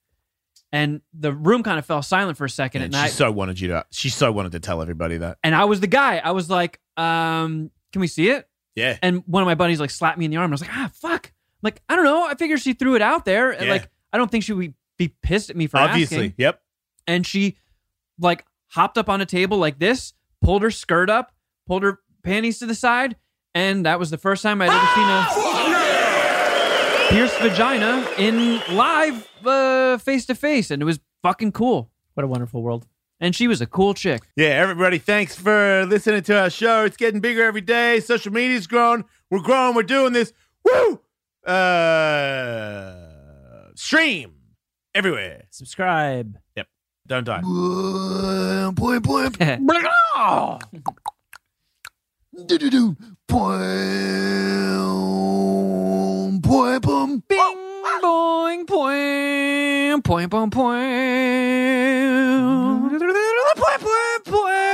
And 0.72 1.00
the 1.12 1.32
room 1.32 1.62
kind 1.62 1.78
of 1.78 1.84
fell 1.86 2.00
silent 2.02 2.38
for 2.38 2.44
a 2.44 2.50
second 2.50 2.82
And 2.82 2.94
and 2.94 3.00
she 3.02 3.06
I 3.06 3.08
so 3.08 3.30
wanted 3.30 3.58
you 3.60 3.68
to. 3.68 3.84
She 3.90 4.08
so 4.08 4.30
wanted 4.32 4.52
to 4.52 4.60
tell 4.60 4.80
everybody 4.82 5.16
that. 5.18 5.38
and 5.42 5.54
I 5.54 5.64
was 5.64 5.80
the 5.80 5.86
guy. 5.88 6.18
I 6.18 6.30
was 6.30 6.48
like, 6.48 6.80
um, 6.96 7.70
"Can 7.92 8.00
we 8.00 8.06
see 8.06 8.30
it?" 8.30 8.48
Yeah. 8.76 8.96
And 9.02 9.22
one 9.26 9.42
of 9.42 9.46
my 9.46 9.54
buddies 9.56 9.80
like 9.80 9.90
slapped 9.90 10.16
me 10.16 10.24
in 10.24 10.30
the 10.30 10.36
arm. 10.38 10.50
I 10.50 10.54
was 10.54 10.60
like, 10.62 10.70
"Ah, 10.72 10.90
fuck." 10.94 11.32
Like, 11.62 11.82
I 11.88 11.96
don't 11.96 12.04
know. 12.04 12.24
I 12.24 12.34
figured 12.36 12.60
she 12.60 12.72
threw 12.72 12.94
it 12.94 13.02
out 13.02 13.24
there. 13.26 13.50
And 13.50 13.66
Yeah. 13.66 13.72
like, 13.72 13.90
I 14.12 14.16
don't 14.18 14.30
think 14.30 14.44
she 14.44 14.52
would 14.54 14.72
be 14.96 15.08
pissed 15.22 15.50
at 15.50 15.56
me 15.56 15.66
for 15.66 15.76
Obviously. 15.76 16.16
asking. 16.16 16.34
Yep. 16.38 16.62
and 17.06 17.26
she 17.26 17.56
like 18.20 18.44
hopped 18.68 18.98
up 18.98 19.08
on 19.08 19.20
a 19.20 19.26
table 19.26 19.58
like 19.58 19.78
this, 19.78 20.12
pulled 20.42 20.62
her 20.62 20.70
skirt 20.70 21.10
up, 21.10 21.32
pulled 21.66 21.82
her 21.82 22.00
panties 22.22 22.58
to 22.60 22.66
the 22.66 22.74
side, 22.74 23.16
and 23.54 23.84
that 23.86 23.98
was 23.98 24.10
the 24.10 24.18
first 24.18 24.42
time 24.42 24.62
I'd 24.62 24.70
ever 24.70 24.86
seen 24.94 25.08
a 25.08 25.24
pierced 27.10 27.38
vagina 27.40 28.06
in 28.18 28.60
live 28.74 29.26
face 30.02 30.26
to 30.26 30.34
face, 30.34 30.70
and 30.70 30.80
it 30.80 30.84
was 30.84 31.00
fucking 31.22 31.52
cool. 31.52 31.90
What 32.14 32.24
a 32.24 32.28
wonderful 32.28 32.62
world. 32.62 32.86
And 33.22 33.36
she 33.36 33.48
was 33.48 33.60
a 33.60 33.66
cool 33.66 33.92
chick. 33.92 34.22
Yeah, 34.34 34.48
everybody, 34.48 34.96
thanks 34.98 35.36
for 35.36 35.84
listening 35.86 36.22
to 36.22 36.40
our 36.40 36.48
show. 36.48 36.84
It's 36.84 36.96
getting 36.96 37.20
bigger 37.20 37.44
every 37.44 37.60
day. 37.60 38.00
Social 38.00 38.32
media's 38.32 38.66
grown. 38.66 39.04
We're 39.30 39.40
growing. 39.40 39.74
We're 39.74 39.82
doing 39.82 40.14
this. 40.14 40.32
Woo! 40.64 41.00
Uh, 41.44 42.94
stream 43.74 44.32
everywhere. 44.94 45.44
Subscribe. 45.50 46.38
Don't 47.10 47.24
die. 47.24 47.40
Boy, 48.70 49.00
boy, 49.00 49.28
Do-do-do. 52.46 52.96
Boing, 53.26 53.58
boing, 56.40 56.78
boing. 56.78 57.22
Bing, 57.26 57.56
boing, 58.00 58.64
boing, 58.64 60.00
boing, 60.00 60.00
boing, 60.00 60.30
boing. 60.30 60.50
Boing, 63.58 63.80
boing, 63.82 64.22
boing. 64.22 64.70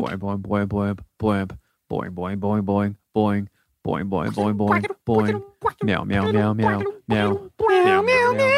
Boing, 0.00 0.16
boing, 0.16 0.40
boing, 0.40 0.66
boing, 0.66 0.96
boing. 1.20 1.50
Boing, 1.90 2.10
boing, 2.14 2.38
boing, 2.40 2.62
boing, 2.64 2.96
boing. 3.14 3.48
Boing, 3.84 4.08
boing, 4.08 4.32
boing, 4.32 4.56
boing, 4.56 4.82
boing. 5.06 5.36
Meow, 5.84 6.04
meow, 6.04 6.32
meow, 6.32 6.54
meow, 6.54 6.80
meow. 6.80 6.82
Meow, 7.06 7.50
meow, 7.68 8.02
meow, 8.02 8.32
meow, 8.32 8.48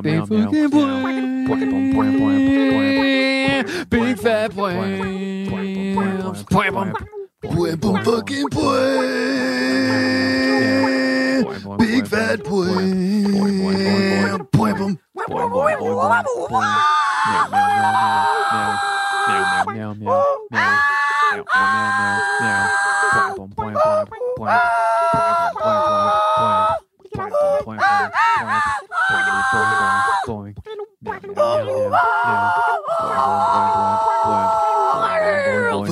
Big 0.02 0.28
fucking 0.28 1.92
plan. 1.94 2.12
Big 3.90 4.20
fat 4.20 4.52
plan 4.52 5.22
boy. 7.42 7.76
Boy, 7.76 8.04
fucking 8.04 8.48
boy. 8.50 8.98
Big 11.78 12.08
fat 12.08 12.44
boy. 12.44 12.66
Boy, 14.52 14.74
boom. 14.74 15.00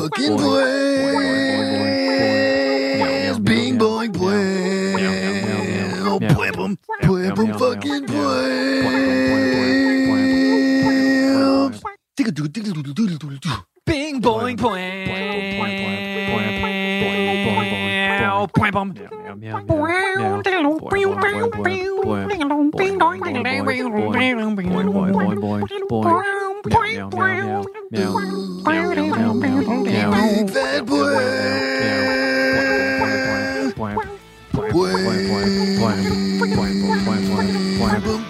Fucking 0.10 0.38
boys. 0.38 2.00
Bing 3.40 3.78
boing 3.78 4.12
boys. 4.12 4.96
Oh, 6.02 6.20
blip 6.20 6.56
them. 6.56 6.78
Blip 7.04 7.36
them 7.36 7.54
fucking 7.60 8.06
boys. 8.08 8.86
Bing 13.86 14.22
boing 14.22 14.58
boing 14.58 15.00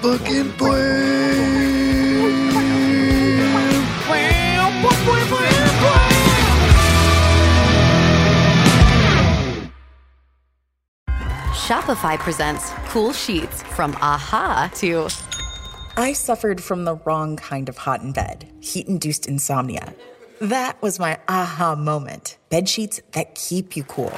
fucking 0.02 0.52
boy. 0.58 1.69
Shopify 11.70 12.18
presents 12.18 12.72
cool 12.88 13.14
sheets 13.14 13.62
from 13.62 13.92
aha 14.02 14.72
to 14.78 15.08
I 15.98 16.14
suffered 16.14 16.64
from 16.64 16.84
the 16.84 16.96
wrong 17.06 17.38
kind 17.38 17.70
of 17.70 17.78
hot 17.78 18.02
in 18.02 18.12
bed, 18.12 18.52
heat 18.60 18.88
induced 18.88 19.28
insomnia. 19.28 19.94
That 20.42 20.82
was 20.82 20.98
my 20.98 21.20
aha 21.28 21.76
moment. 21.76 22.40
Bed 22.50 22.68
sheets 22.68 23.00
that 23.12 23.36
keep 23.36 23.78
you 23.78 23.84
cool. 23.84 24.18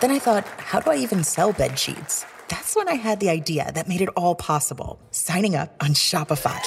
Then 0.00 0.12
I 0.12 0.20
thought, 0.20 0.46
how 0.58 0.78
do 0.78 0.92
I 0.92 0.98
even 0.98 1.24
sell 1.24 1.52
bed 1.52 1.76
sheets? 1.80 2.26
That's 2.48 2.76
when 2.76 2.88
I 2.88 2.94
had 2.94 3.18
the 3.18 3.28
idea 3.30 3.72
that 3.74 3.88
made 3.88 4.00
it 4.00 4.10
all 4.14 4.36
possible 4.36 5.00
signing 5.10 5.56
up 5.56 5.74
on 5.82 5.94
Shopify. 5.94 6.60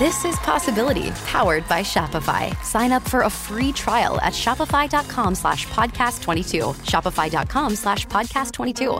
this 0.00 0.24
is 0.24 0.34
possibility 0.38 1.12
powered 1.26 1.68
by 1.68 1.82
Shopify. 1.82 2.60
Sign 2.64 2.90
up 2.90 3.06
for 3.06 3.20
a 3.20 3.30
free 3.30 3.70
trial 3.70 4.20
at 4.20 4.32
shopify.com 4.32 5.36
slash 5.36 5.68
podcast 5.68 6.22
22. 6.22 6.58
Shopify.com 6.90 7.76
slash 7.76 8.08
podcast 8.08 8.52
22. 8.54 8.98